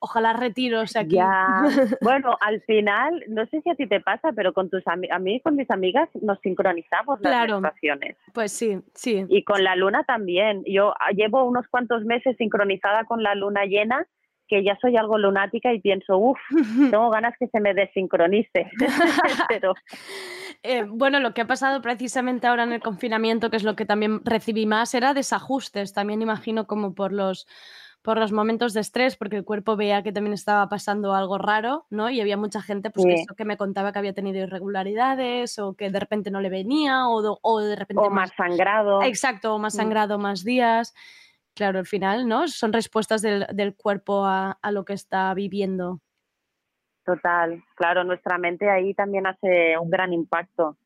ojalá 0.00 0.32
retiros 0.34 0.94
aquí. 0.96 1.16
Ya, 1.16 1.32
bueno, 2.00 2.36
al 2.40 2.62
final, 2.62 3.24
no 3.28 3.44
sé 3.46 3.60
si 3.62 3.70
a 3.70 3.74
ti 3.74 3.86
te 3.88 4.00
pasa, 4.00 4.30
pero 4.32 4.52
con 4.52 4.70
tus 4.70 4.82
a 4.86 4.96
mí 5.18 5.40
con 5.40 5.56
mis 5.56 5.70
amigas 5.70 6.08
nos 6.22 6.38
sincronizamos 6.40 7.20
las 7.20 7.30
Claro. 7.32 7.60
menstruaciones. 7.60 8.16
Pues 8.32 8.52
sí, 8.52 8.78
sí. 8.94 9.15
Y 9.28 9.44
con 9.44 9.64
la 9.64 9.76
luna 9.76 10.04
también. 10.04 10.62
Yo 10.66 10.94
ah, 10.98 11.12
llevo 11.12 11.44
unos 11.44 11.66
cuantos 11.68 12.04
meses 12.04 12.36
sincronizada 12.36 13.04
con 13.04 13.22
la 13.22 13.34
luna 13.34 13.64
llena, 13.64 14.06
que 14.48 14.62
ya 14.62 14.78
soy 14.80 14.96
algo 14.96 15.18
lunática 15.18 15.72
y 15.72 15.80
pienso, 15.80 16.18
uff, 16.18 16.38
tengo 16.90 17.10
ganas 17.10 17.34
que 17.38 17.48
se 17.48 17.60
me 17.60 17.74
desincronice. 17.74 18.70
pero 19.48 19.74
Eh, 20.68 20.84
bueno, 20.88 21.20
lo 21.20 21.32
que 21.32 21.42
ha 21.42 21.46
pasado 21.46 21.80
precisamente 21.80 22.48
ahora 22.48 22.64
en 22.64 22.72
el 22.72 22.80
confinamiento, 22.80 23.50
que 23.50 23.56
es 23.56 23.62
lo 23.62 23.76
que 23.76 23.86
también 23.86 24.20
recibí 24.24 24.66
más, 24.66 24.94
era 24.94 25.14
desajustes. 25.14 25.92
También 25.92 26.22
imagino 26.22 26.66
como 26.66 26.92
por 26.92 27.12
los, 27.12 27.46
por 28.06 28.18
los 28.18 28.30
momentos 28.30 28.72
de 28.72 28.80
estrés, 28.80 29.16
porque 29.16 29.34
el 29.36 29.44
cuerpo 29.44 29.74
veía 29.74 30.04
que 30.04 30.12
también 30.12 30.32
estaba 30.32 30.68
pasando 30.68 31.12
algo 31.12 31.38
raro, 31.38 31.86
¿no? 31.90 32.08
Y 32.08 32.20
había 32.20 32.36
mucha 32.36 32.62
gente 32.62 32.90
pues, 32.90 33.04
que, 33.04 33.16
Sí. 33.16 33.22
eso, 33.24 33.34
que 33.34 33.44
me 33.44 33.56
contaba 33.56 33.92
que 33.92 33.98
había 33.98 34.14
tenido 34.14 34.38
irregularidades 34.38 35.58
o 35.58 35.74
que 35.74 35.90
de 35.90 35.98
repente 35.98 36.30
no 36.30 36.40
le 36.40 36.48
venía 36.48 37.08
o, 37.08 37.38
o 37.42 37.60
de 37.60 37.74
repente 37.74 38.04
o 38.04 38.08
más 38.08 38.30
sangrado. 38.36 39.02
Exacto, 39.02 39.56
o 39.56 39.58
más 39.58 39.74
Mm. 39.74 39.76
sangrado 39.76 40.18
más 40.18 40.44
días. 40.44 40.94
Claro, 41.56 41.80
al 41.80 41.86
final, 41.86 42.28
¿no? 42.28 42.46
Son 42.46 42.72
respuestas 42.72 43.22
del, 43.22 43.44
del 43.52 43.74
cuerpo 43.74 44.24
a, 44.24 44.52
a 44.62 44.70
lo 44.70 44.84
que 44.84 44.92
está 44.92 45.34
viviendo. 45.34 46.00
Total, 47.04 47.60
claro, 47.74 48.04
nuestra 48.04 48.38
mente 48.38 48.70
ahí 48.70 48.94
también 48.94 49.26
hace 49.26 49.76
un 49.78 49.90
gran 49.90 50.12
impacto. 50.12 50.76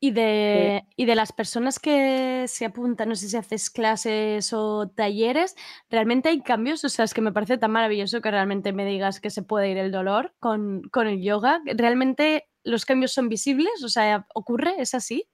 Y 0.00 0.12
de, 0.12 0.84
y 0.94 1.06
de 1.06 1.16
las 1.16 1.32
personas 1.32 1.80
que 1.80 2.44
se 2.46 2.64
apuntan, 2.64 3.08
no 3.08 3.16
sé 3.16 3.28
si 3.28 3.36
haces 3.36 3.68
clases 3.68 4.52
o 4.52 4.88
talleres, 4.88 5.56
¿realmente 5.90 6.28
hay 6.28 6.40
cambios? 6.40 6.84
O 6.84 6.88
sea, 6.88 7.04
es 7.04 7.14
que 7.14 7.20
me 7.20 7.32
parece 7.32 7.58
tan 7.58 7.72
maravilloso 7.72 8.20
que 8.20 8.30
realmente 8.30 8.72
me 8.72 8.84
digas 8.84 9.20
que 9.20 9.30
se 9.30 9.42
puede 9.42 9.70
ir 9.70 9.76
el 9.76 9.90
dolor 9.90 10.34
con, 10.38 10.82
con 10.92 11.08
el 11.08 11.20
yoga. 11.20 11.60
¿Realmente 11.64 12.48
los 12.62 12.84
cambios 12.86 13.12
son 13.12 13.28
visibles? 13.28 13.82
O 13.82 13.88
sea, 13.88 14.24
¿ocurre? 14.34 14.74
¿Es 14.78 14.94
así? 14.94 15.28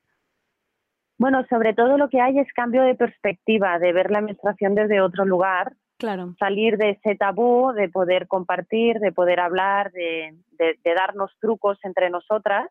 Bueno, 1.19 1.45
sobre 1.49 1.75
todo 1.75 1.97
lo 1.99 2.09
que 2.09 2.21
hay 2.21 2.39
es 2.39 2.51
cambio 2.55 2.83
de 2.83 2.95
perspectiva, 2.95 3.79
de 3.79 3.93
ver 3.93 4.11
la 4.11 4.21
menstruación 4.23 4.75
desde 4.75 5.01
otro 5.01 5.25
lugar, 5.27 5.75
Claro. 5.99 6.35
salir 6.39 6.77
de 6.77 6.91
ese 6.91 7.15
tabú, 7.17 7.73
de 7.73 7.89
poder 7.89 8.27
compartir, 8.27 8.99
de 8.99 9.13
poder 9.13 9.41
hablar, 9.41 9.93
de, 9.93 10.35
de- 10.53 10.79
de 10.83 10.95
darnos 10.95 11.31
trucos 11.41 11.79
entre 11.85 12.09
nosotras. 12.11 12.69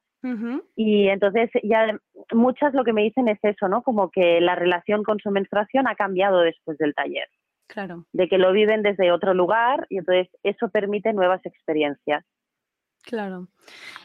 Y 0.75 1.09
entonces 1.09 1.49
ya 1.63 1.99
muchas 2.33 2.73
lo 2.73 2.83
que 2.83 2.93
me 2.93 3.03
dicen 3.03 3.27
es 3.27 3.39
eso, 3.43 3.67
¿no? 3.67 3.81
Como 3.83 4.09
que 4.09 4.39
la 4.39 4.55
relación 4.55 5.03
con 5.03 5.19
su 5.19 5.31
menstruación 5.31 5.87
ha 5.87 5.95
cambiado 5.95 6.39
después 6.39 6.77
del 6.77 6.93
taller, 6.95 7.27
Claro, 7.67 8.05
de 8.13 8.27
que 8.29 8.37
lo 8.37 8.51
viven 8.53 8.83
desde 8.83 9.11
otro 9.11 9.33
lugar 9.33 9.85
y 9.89 9.97
entonces 9.97 10.29
eso 10.43 10.69
permite 10.69 11.11
nuevas 11.13 11.45
experiencias. 11.45 12.23
claro. 13.03 13.47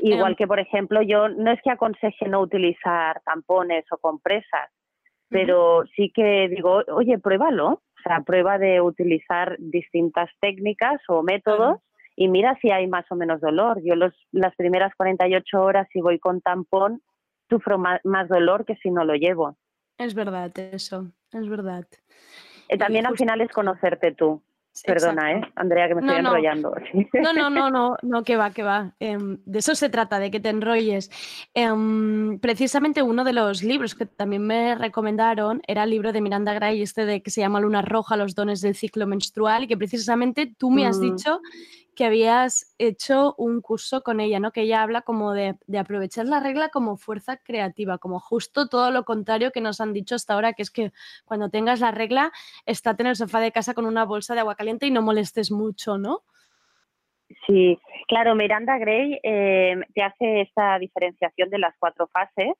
Igual 0.00 0.32
Em, 0.32 0.36
que, 0.36 0.46
por 0.46 0.58
ejemplo, 0.58 1.02
yo 1.02 1.28
no 1.28 1.52
es 1.52 1.60
que 1.62 1.70
aconseje 1.70 2.28
no 2.28 2.40
utilizar 2.40 3.20
tampones 3.24 3.84
o 3.92 3.98
compresas, 3.98 4.70
pero 5.28 5.84
sí 5.94 6.10
que 6.14 6.48
digo, 6.48 6.82
oye, 6.88 7.18
pruébalo. 7.18 7.68
O 7.98 8.00
sea, 8.02 8.20
prueba 8.20 8.58
de 8.58 8.80
utilizar 8.80 9.56
distintas 9.58 10.30
técnicas 10.40 11.00
o 11.08 11.22
métodos 11.22 11.80
y 12.20 12.26
mira 12.26 12.58
si 12.60 12.72
hay 12.72 12.88
más 12.88 13.04
o 13.10 13.14
menos 13.14 13.40
dolor. 13.40 13.80
Yo 13.84 13.94
los, 13.94 14.12
las 14.32 14.52
primeras 14.56 14.92
48 14.96 15.62
horas, 15.62 15.86
si 15.92 16.00
voy 16.00 16.18
con 16.18 16.40
tampón, 16.40 17.00
sufro 17.48 17.78
más, 17.78 18.28
dolor 18.28 18.64
que 18.64 18.74
si 18.82 18.90
no 18.90 19.04
lo 19.04 19.14
llevo. 19.14 19.56
Es 19.98 20.14
verdad 20.14 20.50
eso, 20.58 21.12
es 21.32 21.48
verdad. 21.48 21.86
Eh, 22.68 22.76
también 22.76 23.06
al 23.06 23.16
final 23.16 23.40
es 23.40 23.52
conocerte 23.52 24.10
tú. 24.10 24.42
Perdona, 24.84 25.30
exacto. 25.32 25.48
¿eh? 25.48 25.52
Andrea, 25.56 25.88
que 25.88 25.94
me 25.94 26.02
No, 26.02 26.12
estoy 26.12 26.26
enrollando. 26.26 26.74
No, 27.22 27.32
no, 27.32 27.50
no, 27.50 27.70
no, 27.70 27.96
no, 28.02 28.22
que 28.24 28.36
va, 28.36 28.50
que 28.50 28.62
va. 28.64 28.94
Em, 28.98 29.38
de 29.44 29.60
eso 29.60 29.76
se 29.76 29.88
trata, 29.88 30.18
de 30.18 30.30
que 30.32 30.40
te 30.40 30.48
enrolles. 30.48 31.10
Em, 31.54 32.38
precisamente 32.40 33.02
uno 33.02 33.22
de 33.22 33.32
los 33.32 33.62
libros 33.62 33.94
que 33.94 34.06
también 34.06 34.44
me 34.44 34.74
recomendaron 34.74 35.62
era 35.68 35.84
el 35.84 35.90
libro 35.90 36.12
de 36.12 36.20
Miranda 36.20 36.52
Gray, 36.52 36.82
este 36.82 37.06
de 37.06 37.22
que 37.22 37.30
se 37.30 37.40
llama 37.40 37.60
Luna 37.60 37.82
Roja, 37.82 38.16
los 38.16 38.34
dones 38.34 38.60
del 38.60 38.74
ciclo 38.74 39.06
menstrual, 39.06 39.64
y 39.64 39.68
que 39.68 39.76
precisamente 39.76 40.52
tú 40.58 40.70
me 40.70 40.86
has 40.86 40.98
Mm. 40.98 41.02
dicho 41.02 41.40
que 41.98 42.04
habías 42.04 42.76
hecho 42.78 43.34
un 43.38 43.60
curso 43.60 44.04
con 44.04 44.20
ella, 44.20 44.38
¿no? 44.38 44.52
Que 44.52 44.60
ella 44.60 44.82
habla 44.82 45.02
como 45.02 45.32
de, 45.32 45.56
de 45.66 45.78
aprovechar 45.80 46.26
la 46.26 46.38
regla 46.38 46.68
como 46.68 46.96
fuerza 46.96 47.38
creativa, 47.38 47.98
como 47.98 48.20
justo 48.20 48.68
todo 48.68 48.92
lo 48.92 49.04
contrario 49.04 49.50
que 49.50 49.60
nos 49.60 49.80
han 49.80 49.92
dicho 49.92 50.14
hasta 50.14 50.34
ahora, 50.34 50.52
que 50.52 50.62
es 50.62 50.70
que 50.70 50.92
cuando 51.24 51.50
tengas 51.50 51.80
la 51.80 51.90
regla, 51.90 52.30
estate 52.66 53.02
en 53.02 53.08
el 53.08 53.16
sofá 53.16 53.40
de 53.40 53.50
casa 53.50 53.74
con 53.74 53.84
una 53.84 54.04
bolsa 54.04 54.34
de 54.34 54.40
agua 54.40 54.54
caliente 54.54 54.86
y 54.86 54.92
no 54.92 55.02
molestes 55.02 55.50
mucho, 55.50 55.98
¿no? 55.98 56.20
Sí, 57.48 57.76
claro, 58.06 58.36
Miranda 58.36 58.78
Gray 58.78 59.18
eh, 59.24 59.74
te 59.92 60.02
hace 60.04 60.42
esta 60.42 60.78
diferenciación 60.78 61.50
de 61.50 61.58
las 61.58 61.74
cuatro 61.80 62.06
fases 62.12 62.54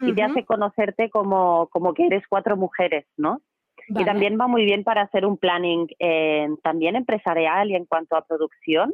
y 0.00 0.12
te 0.14 0.22
hace 0.24 0.44
conocerte 0.44 1.10
como, 1.10 1.68
como 1.68 1.94
que 1.94 2.06
eres 2.06 2.24
cuatro 2.28 2.56
mujeres, 2.56 3.06
¿no? 3.16 3.40
Vale. 3.88 4.02
Y 4.02 4.04
también 4.04 4.38
va 4.40 4.46
muy 4.46 4.64
bien 4.64 4.84
para 4.84 5.02
hacer 5.02 5.26
un 5.26 5.36
planning 5.36 5.88
eh, 5.98 6.48
también 6.62 6.96
empresarial 6.96 7.70
y 7.70 7.76
en 7.76 7.86
cuanto 7.86 8.16
a 8.16 8.24
producción. 8.24 8.92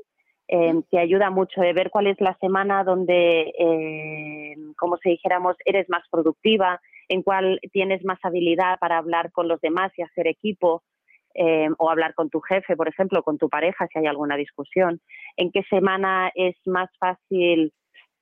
eh, 0.49 0.75
te 0.91 0.99
ayuda 0.99 1.31
mucho 1.31 1.61
de 1.61 1.73
ver 1.73 1.91
cuál 1.91 2.07
es 2.07 2.21
la 2.21 2.37
semana 2.39 2.85
donde, 2.85 3.53
eh, 3.59 4.55
como 4.79 4.97
si 4.99 5.11
dijéramos, 5.11 5.57
eres 5.65 5.89
más 5.89 6.05
productiva, 6.09 6.81
en 7.09 7.23
cuál 7.23 7.59
tienes 7.73 8.05
más 8.05 8.19
habilidad 8.23 8.79
para 8.79 8.99
hablar 8.99 9.33
con 9.33 9.49
los 9.49 9.61
demás 9.61 9.93
y 9.97 10.03
hacer 10.03 10.27
equipo, 10.29 10.83
eh, 11.39 11.69
o 11.77 11.91
hablar 11.91 12.15
con 12.15 12.31
tu 12.31 12.41
jefe, 12.41 12.77
por 12.77 12.89
ejemplo, 12.89 13.23
con 13.23 13.37
tu 13.37 13.51
pareja 13.51 13.87
si 13.89 13.99
hay 13.99 14.07
alguna 14.07 14.37
discusión, 14.37 15.01
en 15.37 15.53
qué 15.53 15.63
semana 15.65 16.31
es 16.35 16.57
más 16.65 16.89
fácil 16.99 17.75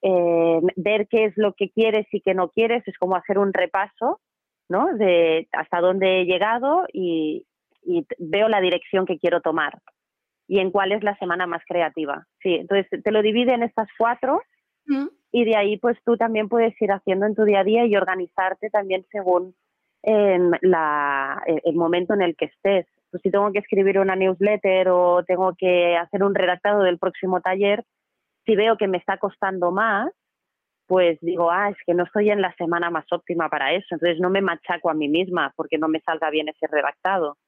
eh, 0.02 0.60
ver 0.74 1.06
qué 1.06 1.26
es 1.26 1.32
lo 1.36 1.52
que 1.52 1.70
quieres 1.70 2.06
y 2.10 2.20
qué 2.20 2.34
no 2.34 2.48
quieres, 2.48 2.82
es 2.88 2.98
como 2.98 3.14
hacer 3.14 3.38
un 3.38 3.52
repaso, 3.52 4.20
¿no? 4.68 4.94
De 4.94 5.48
hasta 5.52 5.80
dónde 5.80 6.20
he 6.20 6.24
llegado 6.24 6.86
y, 6.92 7.46
veo 8.18 8.48
la 8.48 8.62
dirección 8.62 9.04
que 9.04 9.18
quiero 9.18 9.42
tomar 9.42 9.78
y 10.48 10.58
en 10.60 10.70
cuál 10.70 10.92
es 10.92 11.02
la 11.04 11.14
semana 11.18 11.46
más 11.46 11.62
creativa. 11.68 12.26
Sí, 12.42 12.54
entonces 12.54 13.02
te 13.02 13.12
lo 13.12 13.20
divide 13.20 13.52
en 13.52 13.62
estas 13.62 13.88
cuatro 13.98 14.40
Mm. 14.86 15.06
y 15.32 15.44
de 15.44 15.56
ahí 15.56 15.76
pues 15.78 15.96
tú 16.04 16.16
también 16.16 16.48
puedes 16.48 16.80
ir 16.80 16.92
haciendo 16.92 17.26
en 17.26 17.34
tu 17.34 17.44
día 17.44 17.60
a 17.60 17.64
día 17.64 17.86
y 17.86 17.96
organizarte 17.96 18.70
también 18.70 19.04
según 19.10 19.54
la, 20.02 21.42
el 21.46 21.62
el 21.64 21.74
momento 21.76 22.12
en 22.12 22.22
el 22.22 22.36
que 22.36 22.46
estés. 22.46 22.86
Pues 23.10 23.22
si 23.22 23.30
tengo 23.30 23.50
que 23.52 23.60
escribir 23.60 23.98
una 23.98 24.16
newsletter 24.16 24.88
o 24.90 25.24
tengo 25.24 25.54
que 25.56 25.96
hacer 25.96 26.22
un 26.22 26.34
redactado 26.34 26.82
del 26.82 26.98
próximo 26.98 27.40
taller, 27.40 27.84
si 28.44 28.54
veo 28.54 28.76
que 28.76 28.88
me 28.88 28.98
está 28.98 29.16
costando 29.16 29.70
más, 29.70 30.10
pues 30.86 31.18
digo, 31.20 31.50
ah, 31.50 31.70
es 31.70 31.76
que 31.86 31.94
no 31.94 32.04
estoy 32.04 32.30
en 32.30 32.42
la 32.42 32.54
semana 32.56 32.90
más 32.90 33.06
óptima 33.10 33.48
para 33.48 33.72
eso, 33.72 33.86
entonces 33.90 34.20
no 34.20 34.30
me 34.30 34.42
machaco 34.42 34.90
a 34.90 34.94
mí 34.94 35.08
misma 35.08 35.52
porque 35.56 35.78
no 35.78 35.88
me 35.88 36.00
salga 36.00 36.30
bien 36.30 36.48
ese 36.48 36.66
redactado, 36.66 37.38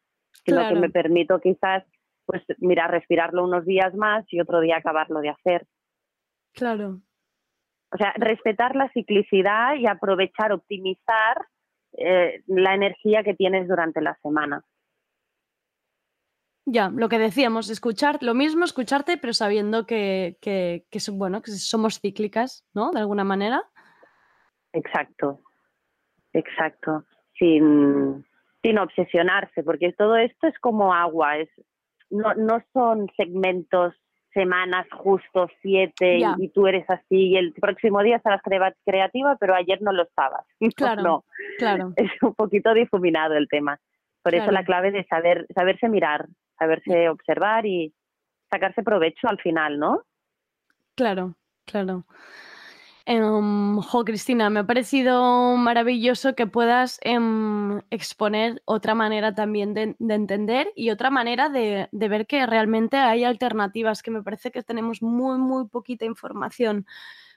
sino 0.45 0.59
Claro. 0.59 0.75
que 0.75 0.81
me 0.81 0.91
permito 0.91 1.39
quizás, 1.41 1.85
pues 2.25 2.43
mira, 2.59 2.89
respirarlo 2.89 3.45
unos 3.45 3.65
días 3.65 3.95
más 3.95 4.25
y 4.33 4.41
otro 4.41 4.61
día 4.61 4.79
acabarlo 4.79 5.21
de 5.21 5.31
hacer. 5.31 5.67
Claro. 6.55 7.01
O 7.93 7.97
sea, 7.99 8.13
respetar 8.17 8.75
la 8.75 8.89
ciclicidad 8.91 9.77
y 9.77 9.87
aprovechar, 9.87 10.53
optimizar 10.53 11.47
eh, 11.99 12.43
la 12.47 12.75
energía 12.75 13.23
que 13.23 13.35
tienes 13.35 13.69
durante 13.69 14.01
la 14.01 14.19
semana. 14.23 14.63
Ya, 16.69 16.91
lo 16.91 17.09
que 17.09 17.19
decíamos, 17.19 17.71
escuchar 17.71 18.19
lo 18.23 18.35
mismo, 18.35 18.65
escucharte, 18.65 19.17
pero 19.19 19.33
sabiendo 19.33 19.87
que, 19.87 20.37
que, 20.41 20.85
que 20.91 20.99
bueno, 21.13 21.41
que 21.41 21.53
somos 21.53 22.01
cíclicas, 22.01 22.65
¿no? 22.75 22.91
De 22.91 22.99
alguna 22.99 23.23
manera. 23.23 23.63
Exacto, 24.73 25.41
exacto. 26.33 27.05
Sin, 27.39 28.25
sin 28.63 28.79
obsesionarse, 28.79 29.63
porque 29.63 29.93
todo 29.93 30.17
esto 30.17 30.49
es 30.49 30.59
como 30.59 30.93
agua, 30.93 31.39
es, 31.39 31.49
no, 32.11 32.35
no 32.35 32.61
son 32.73 33.07
segmentos, 33.17 33.95
semanas 34.33 34.87
justo 34.93 35.49
siete 35.63 36.19
y- 36.39 36.49
tú 36.51 36.67
eres 36.67 36.85
así 36.91 37.29
y 37.29 37.37
el 37.37 37.53
próximo 37.55 38.03
día 38.03 38.17
estarás 38.17 38.43
crea- 38.43 38.75
creativa, 38.85 39.37
pero 39.41 39.55
ayer 39.55 39.81
no 39.81 39.93
lo 39.93 40.03
estabas. 40.03 40.45
Claro, 40.77 41.03
No, 41.03 41.25
claro. 41.59 41.93
es 41.97 42.11
un 42.23 42.35
poquito 42.35 42.75
difuminado 42.75 43.35
el 43.35 43.49
tema. 43.49 43.79
Por 44.23 44.35
eso 44.35 44.51
la 44.51 44.65
clave 44.65 44.91
de 44.91 45.05
saber, 45.07 45.47
saberse 45.55 45.89
mirar, 45.89 46.27
saberse 46.59 47.09
observar 47.09 47.67
y 47.67 47.93
sacarse 48.51 48.83
provecho 48.83 49.29
al 49.29 49.39
final, 49.41 49.79
¿no? 49.79 50.03
Claro, 50.95 51.35
claro. 51.65 52.05
Em, 53.09 53.77
jo, 53.81 54.05
Cristina, 54.05 54.51
me 54.51 54.61
ha 54.61 54.65
parecido 54.67 55.57
maravilloso 55.57 56.35
que 56.35 56.49
puedas 56.49 56.99
em, 57.03 57.81
exponer 57.91 58.63
otra 58.65 58.97
manera 58.97 59.33
también 59.33 59.75
de, 59.75 59.95
de 60.01 60.15
entender 60.15 60.73
y 60.75 60.91
otra 60.91 61.11
manera 61.11 61.49
de, 61.49 61.89
de 61.93 62.09
ver 62.09 62.27
que 62.27 62.45
realmente 62.47 62.97
hay 62.97 63.23
alternativas, 63.23 64.03
que 64.03 64.11
me 64.11 64.23
parece 64.25 64.51
que 64.51 64.65
tenemos 64.65 65.03
muy, 65.03 65.39
muy 65.39 65.69
poquita 65.69 66.05
información 66.05 66.85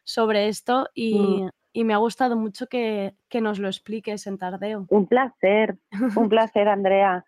sobre 0.03 0.47
esto 0.47 0.89
y, 0.95 1.43
Mm. 1.43 1.49
y 1.73 1.83
me 1.83 1.93
ha 1.93 1.97
gustado 1.97 2.35
mucho 2.35 2.65
que, 2.65 3.13
que 3.29 3.41
nos 3.41 3.59
lo 3.59 3.67
expliques 3.67 4.25
en 4.25 4.39
Tardeo. 4.39 4.87
Un 4.89 5.05
placer, 5.05 5.77
un 6.15 6.29
placer, 6.29 6.67
Andrea. 6.67 7.25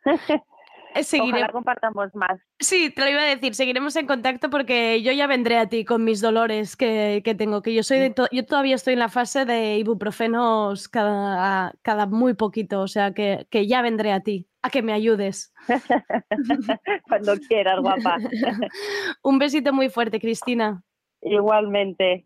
Seguiré- 0.95 1.29
Ojalá 1.37 1.49
compartamos 1.51 2.13
más. 2.15 2.39
Sí, 2.59 2.89
te 2.93 3.01
lo 3.01 3.09
iba 3.09 3.21
a 3.21 3.25
decir, 3.25 3.55
seguiremos 3.55 3.95
en 3.95 4.07
contacto 4.07 4.49
porque 4.49 5.01
yo 5.01 5.11
ya 5.11 5.25
vendré 5.27 5.57
a 5.57 5.67
ti 5.69 5.85
con 5.85 6.03
mis 6.03 6.21
dolores 6.21 6.75
que, 6.75 7.21
que 7.23 7.33
tengo, 7.35 7.61
que 7.61 7.73
yo 7.73 7.83
soy 7.83 7.99
de 7.99 8.09
to- 8.09 8.27
yo 8.31 8.45
todavía 8.45 8.75
estoy 8.75 8.93
en 8.93 8.99
la 8.99 9.09
fase 9.09 9.45
de 9.45 9.77
ibuprofenos 9.77 10.87
cada, 10.89 11.73
cada 11.81 12.05
muy 12.07 12.33
poquito, 12.33 12.81
o 12.81 12.87
sea 12.87 13.13
que, 13.13 13.47
que 13.49 13.67
ya 13.67 13.81
vendré 13.81 14.11
a 14.11 14.19
ti, 14.21 14.47
a 14.61 14.69
que 14.69 14.81
me 14.81 14.93
ayudes. 14.93 15.53
Cuando 17.07 17.33
quieras, 17.47 17.79
guapa. 17.79 18.17
Un 19.23 19.39
besito 19.39 19.73
muy 19.73 19.89
fuerte, 19.89 20.19
Cristina. 20.19 20.83
Igualmente. 21.21 22.25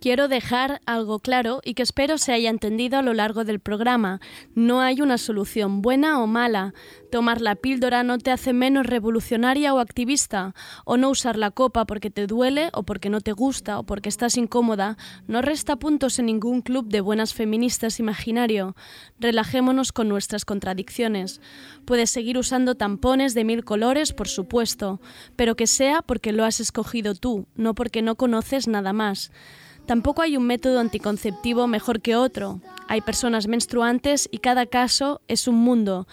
Quiero 0.00 0.28
dejar 0.28 0.80
algo 0.86 1.18
claro 1.18 1.60
y 1.64 1.74
que 1.74 1.82
espero 1.82 2.18
se 2.18 2.32
haya 2.32 2.50
entendido 2.50 2.98
a 2.98 3.02
lo 3.02 3.14
largo 3.14 3.44
del 3.44 3.58
programa. 3.58 4.20
No 4.54 4.80
hay 4.80 5.00
una 5.00 5.18
solución 5.18 5.82
buena 5.82 6.20
o 6.20 6.28
mala. 6.28 6.72
Tomar 7.10 7.40
la 7.40 7.56
píldora 7.56 8.04
no 8.04 8.18
te 8.18 8.30
hace 8.30 8.52
menos 8.52 8.86
revolucionaria 8.86 9.74
o 9.74 9.80
activista. 9.80 10.54
O 10.84 10.96
no 10.96 11.10
usar 11.10 11.36
la 11.36 11.50
copa 11.50 11.84
porque 11.84 12.10
te 12.10 12.28
duele 12.28 12.70
o 12.74 12.84
porque 12.84 13.10
no 13.10 13.20
te 13.20 13.32
gusta 13.32 13.78
o 13.80 13.82
porque 13.82 14.08
estás 14.08 14.36
incómoda 14.36 14.96
no 15.26 15.42
resta 15.42 15.76
puntos 15.76 16.18
en 16.18 16.26
ningún 16.26 16.62
club 16.62 16.88
de 16.88 17.00
buenas 17.00 17.34
feministas 17.34 17.98
imaginario. 17.98 18.76
Relajémonos 19.18 19.92
con 19.92 20.08
nuestras 20.08 20.44
contradicciones. 20.44 21.40
Puedes 21.84 22.10
seguir 22.10 22.38
usando 22.38 22.76
tampones 22.76 23.34
de 23.34 23.44
mil 23.44 23.64
colores, 23.64 24.12
por 24.12 24.28
supuesto, 24.28 25.00
pero 25.36 25.56
que 25.56 25.66
sea 25.66 26.02
porque 26.02 26.32
lo 26.32 26.44
has 26.44 26.60
escogido 26.60 27.14
tú, 27.14 27.46
no 27.56 27.74
porque 27.74 28.02
no 28.02 28.14
conoces 28.14 28.68
nada 28.68 28.92
más. 28.92 29.32
Tampoco 29.88 30.20
hay 30.20 30.36
un 30.36 30.46
método 30.46 30.80
anticonceptivo 30.80 31.66
mejor 31.66 32.02
que 32.02 32.14
otro. 32.14 32.60
Hay 32.88 33.00
personas 33.00 33.48
menstruantes 33.48 34.28
y 34.30 34.36
cada 34.36 34.66
caso 34.66 35.22
es 35.28 35.48
un 35.48 35.54
mundo. 35.54 36.06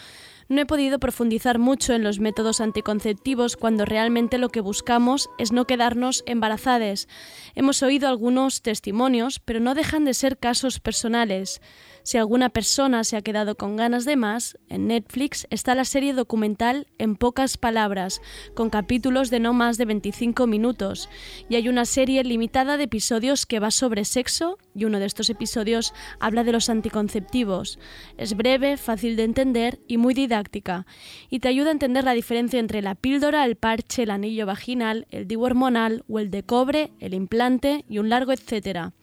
No 0.47 0.61
he 0.61 0.65
podido 0.65 0.97
profundizar 0.97 1.59
mucho 1.59 1.91
en 1.91 2.01
los 2.01 2.19
métodos 2.19 2.61
anticonceptivos 2.61 3.57
cuando 3.57 3.83
realmente 3.83 4.37
lo 4.37 4.47
que 4.47 4.61
buscamos 4.61 5.29
es 5.37 5.51
no 5.51 5.65
quedarnos 5.65 6.23
embarazadas. 6.25 7.09
Hemos 7.53 7.83
oído 7.83 8.07
algunos 8.07 8.61
testimonios, 8.61 9.41
pero 9.43 9.59
no 9.59 9.75
dejan 9.75 10.05
de 10.05 10.13
ser 10.13 10.37
casos 10.37 10.79
personales. 10.79 11.59
Si 12.05 12.19
alguna 12.19 12.49
persona 12.49 13.03
se 13.03 13.17
ha 13.17 13.23
quedado 13.23 13.55
con 13.55 13.77
ganas 13.77 14.05
de 14.05 14.15
más, 14.15 14.59
en 14.69 14.85
Netflix 14.85 15.47
está 15.49 15.73
la 15.73 15.85
serie 15.85 16.13
documental 16.13 16.85
En 16.99 17.15
pocas 17.15 17.57
palabras, 17.57 18.21
con 18.53 18.69
capítulos 18.69 19.31
de 19.31 19.39
no 19.39 19.53
más 19.53 19.79
de 19.79 19.85
25 19.85 20.45
minutos, 20.45 21.09
y 21.49 21.55
hay 21.55 21.67
una 21.67 21.85
serie 21.85 22.23
limitada 22.23 22.77
de 22.77 22.83
episodios 22.83 23.47
que 23.47 23.59
va 23.59 23.71
sobre 23.71 24.05
sexo, 24.05 24.59
y 24.75 24.85
uno 24.85 24.99
de 24.99 25.07
estos 25.07 25.31
episodios 25.31 25.95
habla 26.19 26.43
de 26.43 26.51
los 26.51 26.69
anticonceptivos. 26.69 27.79
Es 28.17 28.37
breve, 28.37 28.77
fácil 28.77 29.15
de 29.15 29.23
entender 29.23 29.79
y 29.87 29.97
muy 29.97 30.13
didáctica, 30.13 30.85
y 31.31 31.39
te 31.39 31.47
ayuda 31.47 31.69
a 31.69 31.71
entender 31.71 32.03
la 32.03 32.13
diferencia 32.13 32.59
entre 32.59 32.83
la 32.83 32.93
píldora, 32.93 33.43
el 33.45 33.55
parche, 33.55 34.03
el 34.03 34.11
anillo 34.11 34.45
vaginal, 34.45 35.07
el 35.09 35.27
DIU 35.27 35.41
hormonal 35.41 36.03
o 36.07 36.19
el 36.19 36.29
de 36.29 36.43
cobre, 36.43 36.91
el 36.99 37.15
implante 37.15 37.83
y 37.89 37.97
un 37.97 38.09
largo 38.09 38.31
etcétera. 38.31 38.93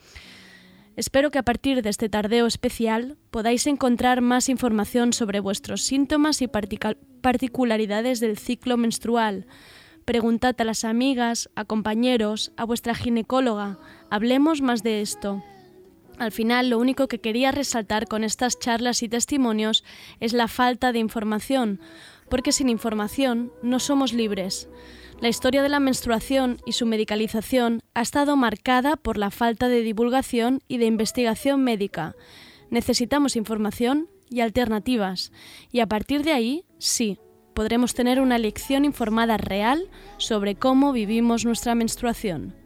Espero 0.95 1.31
que 1.31 1.39
a 1.39 1.43
partir 1.43 1.83
de 1.83 1.89
este 1.89 2.09
tardeo 2.09 2.47
especial 2.47 3.17
podáis 3.31 3.67
encontrar 3.67 4.21
más 4.21 4.49
información 4.49 5.13
sobre 5.13 5.41
vuestros 5.41 5.83
síntomas 5.83 6.43
y 6.43 6.49
particularidades 6.49 8.21
del 8.21 8.37
ciclo 8.37 8.77
menstrual. 8.77 9.47
Preguntad 10.05 10.55
a 10.61 10.65
las 10.65 10.85
amigas, 10.85 11.49
a 11.55 11.65
compañeros, 11.65 12.53
a 12.57 12.65
vuestra 12.65 12.95
ginecóloga. 12.95 13.79
Hablemos 14.11 14.61
más 14.61 14.83
de 14.83 15.01
esto. 15.01 15.43
Al 16.19 16.31
final, 16.31 16.69
lo 16.69 16.79
único 16.79 17.09
que 17.09 17.21
quería 17.21 17.53
resaltar 17.53 18.07
con 18.07 18.23
estas 18.23 18.59
charlas 18.59 19.03
y 19.03 19.09
testimonios 19.09 19.85
es 20.21 20.35
la 20.35 20.47
falta 20.47 20.93
de 20.93 20.99
información, 20.99 21.81
porque 22.29 22.53
sin 22.53 22.69
información 22.69 23.51
no 23.63 23.79
somos 23.79 24.13
libres. 24.13 24.69
La 25.23 25.29
historia 25.29 25.63
de 25.63 25.69
la 25.69 25.79
menstruación 25.79 26.61
y 26.67 26.73
su 26.73 26.85
medicalización 26.85 27.81
ha 27.95 28.03
estado 28.03 28.35
marcada 28.35 28.97
por 28.97 29.19
la 29.19 29.31
falta 29.31 29.69
de 29.69 29.81
divulgación 29.83 30.65
y 30.67 30.79
de 30.79 30.87
investigación 30.87 31.63
médica. 31.63 32.17
Necesitamos 32.71 33.37
información 33.37 34.09
y 34.29 34.41
alternativas, 34.41 35.31
y 35.71 35.79
a 35.79 35.87
partir 35.87 36.25
de 36.25 36.33
ahí, 36.33 36.65
sí, 36.79 37.21
podremos 37.55 37.95
tener 37.95 38.21
una 38.21 38.37
lección 38.37 38.85
informada 38.85 39.37
real 39.37 39.89
sobre 40.17 40.57
cómo 40.57 40.93
vivimos 40.93 41.45
nuestra 41.45 41.77
menstruación. 41.77 42.57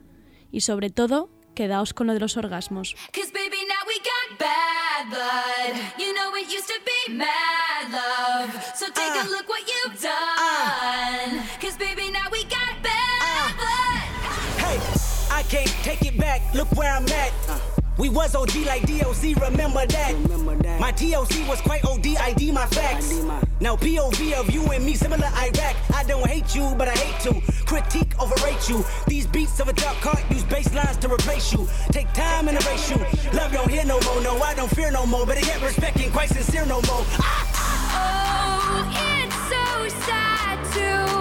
Y 0.51 0.63
sobre 0.63 0.89
todo, 0.89 1.29
quedaos 1.55 1.93
con 1.93 2.07
lo 2.07 2.15
de 2.15 2.21
los 2.21 2.39
orgasmos. 2.39 2.97
Cause 3.13 3.33
baby, 3.35 3.59
now 3.69 3.85
we 3.87 3.99
got 4.01 4.39
bad 4.39 5.11
blood. 5.11 5.77
You 5.99 6.15
know 6.15 6.35
it 6.35 6.49
used 6.49 6.69
to 6.69 6.81
be 6.87 7.17
mad 7.19 7.93
love. 7.93 8.51
So 8.75 8.87
take 8.87 9.13
a 9.13 9.29
look 9.29 9.47
what 9.47 9.61
you've 9.61 10.01
done. 10.01 10.56
Can't 15.57 15.85
take 15.85 16.05
it 16.05 16.19
back. 16.19 16.43
Look 16.55 16.71
where 16.77 16.93
I'm 16.93 17.07
at. 17.09 17.33
We 17.99 18.11
was 18.11 18.35
OG 18.35 18.57
like 18.67 18.83
DOC, 18.83 19.41
remember 19.41 19.87
that? 19.87 20.77
My 20.79 20.93
TOC 20.93 21.49
was 21.49 21.63
quite 21.63 21.83
OD, 21.83 22.07
ID 22.19 22.53
my 22.53 22.67
facts. 22.67 23.11
Now 23.59 23.75
POV 23.77 24.35
of 24.35 24.51
you 24.51 24.63
and 24.71 24.85
me, 24.85 24.95
similar 24.95 25.29
Iraq. 25.29 25.77
I 25.95 26.05
don't 26.05 26.27
hate 26.27 26.55
you, 26.55 26.75
but 26.77 26.89
I 26.89 26.95
hate 26.95 27.19
to 27.21 27.41
critique, 27.65 28.13
overrate 28.21 28.69
you. 28.69 28.85
These 29.07 29.27
beats 29.27 29.59
of 29.61 29.69
a 29.69 29.73
dark 29.73 29.97
heart 29.97 30.23
use 30.31 30.45
bass 30.45 30.75
lines 30.75 30.99
to 30.99 31.09
replace 31.11 31.55
you. 31.55 31.67
Take 31.91 32.13
time 32.13 32.49
and 32.49 32.63
erase 32.63 32.91
you. 32.91 32.99
Love 33.33 33.53
don't 33.53 33.71
hear 33.71 33.87
no 33.87 33.99
more, 34.01 34.21
no, 34.21 34.37
I 34.43 34.53
don't 34.53 34.71
fear 34.71 34.91
no 34.91 35.07
more. 35.07 35.25
But 35.25 35.39
I 35.39 35.41
get 35.41 35.63
respect 35.63 35.99
ain't 35.99 36.13
quite 36.13 36.29
sincere 36.29 36.67
no 36.67 36.83
more. 36.83 37.05
Ah! 37.19 37.65
Oh, 37.99 39.25
it's 39.25 39.37
so 39.49 40.05
sad 40.05 40.59
to 40.75 41.16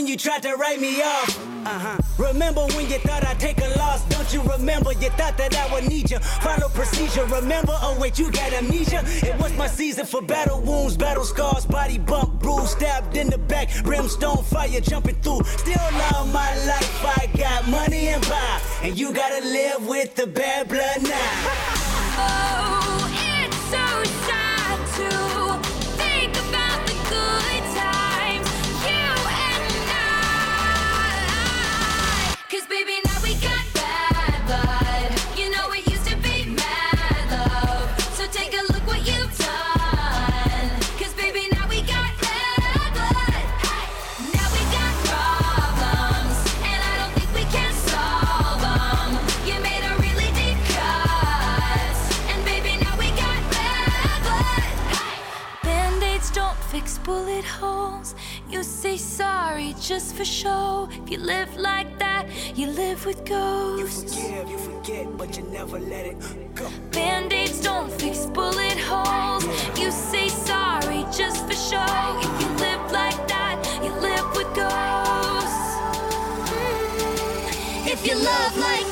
when 0.00 0.06
you 0.06 0.16
tried 0.16 0.42
to 0.42 0.54
write 0.54 0.80
me 0.80 1.02
off? 1.02 1.28
Uh-huh. 1.66 1.98
Remember 2.16 2.62
when 2.68 2.88
you 2.88 2.98
thought 3.00 3.22
I'd 3.26 3.38
take 3.38 3.58
a 3.58 3.68
loss? 3.78 4.02
Don't 4.08 4.32
you 4.32 4.40
remember? 4.50 4.92
You 4.92 5.10
thought 5.10 5.36
that 5.36 5.54
I 5.54 5.70
would 5.74 5.84
need 5.84 6.10
you. 6.10 6.18
Follow 6.18 6.70
procedure. 6.70 7.26
Remember? 7.26 7.76
Oh 7.82 7.98
wait, 8.00 8.18
you 8.18 8.30
got 8.32 8.50
amnesia. 8.54 9.02
It 9.22 9.38
was 9.38 9.54
my 9.58 9.66
season 9.66 10.06
for 10.06 10.22
battle 10.22 10.62
wounds, 10.62 10.96
battle 10.96 11.24
scars, 11.24 11.66
body 11.66 11.98
bump, 11.98 12.40
bruise, 12.40 12.70
stabbed 12.70 13.14
in 13.14 13.28
the 13.28 13.36
back, 13.36 13.68
brimstone 13.84 14.42
fire 14.44 14.80
jumping 14.80 15.16
through. 15.16 15.44
Still 15.44 15.88
love 15.92 16.32
my 16.32 16.50
life. 16.64 17.04
I 17.04 17.28
got 17.36 17.68
money 17.68 18.08
and 18.08 18.22
power, 18.22 18.60
and 18.82 18.98
you 18.98 19.12
gotta 19.12 19.44
live 19.44 19.86
with 19.86 20.14
the 20.14 20.26
bad 20.26 20.66
blood 20.68 21.02
now. 21.02 22.56
sorry 59.60 59.74
just 59.80 60.16
for 60.16 60.24
show. 60.24 60.88
If 60.90 61.10
you 61.10 61.18
live 61.18 61.56
like 61.56 61.98
that, 61.98 62.26
you 62.54 62.66
live 62.68 63.04
with 63.04 63.24
ghosts. 63.24 64.16
You 64.16 64.22
forgive, 64.22 64.50
you 64.50 64.58
forget, 64.58 65.16
but 65.18 65.36
you 65.36 65.42
never 65.44 65.78
let 65.78 66.06
it 66.06 66.54
go. 66.54 66.68
Band 66.92 67.32
aids 67.32 67.60
don't 67.60 67.90
fix 67.92 68.26
bullet 68.26 68.78
holes. 68.78 69.44
You 69.78 69.90
say 69.90 70.28
sorry 70.28 71.04
just 71.12 71.46
for 71.46 71.54
show. 71.54 72.20
If 72.26 72.40
you 72.42 72.48
live 72.66 72.92
like 72.92 73.20
that, 73.28 73.56
you 73.84 73.92
live 74.08 74.26
with 74.36 74.50
ghosts. 74.54 75.70
If 77.92 78.06
you 78.06 78.14
love 78.16 78.56
like 78.56 78.90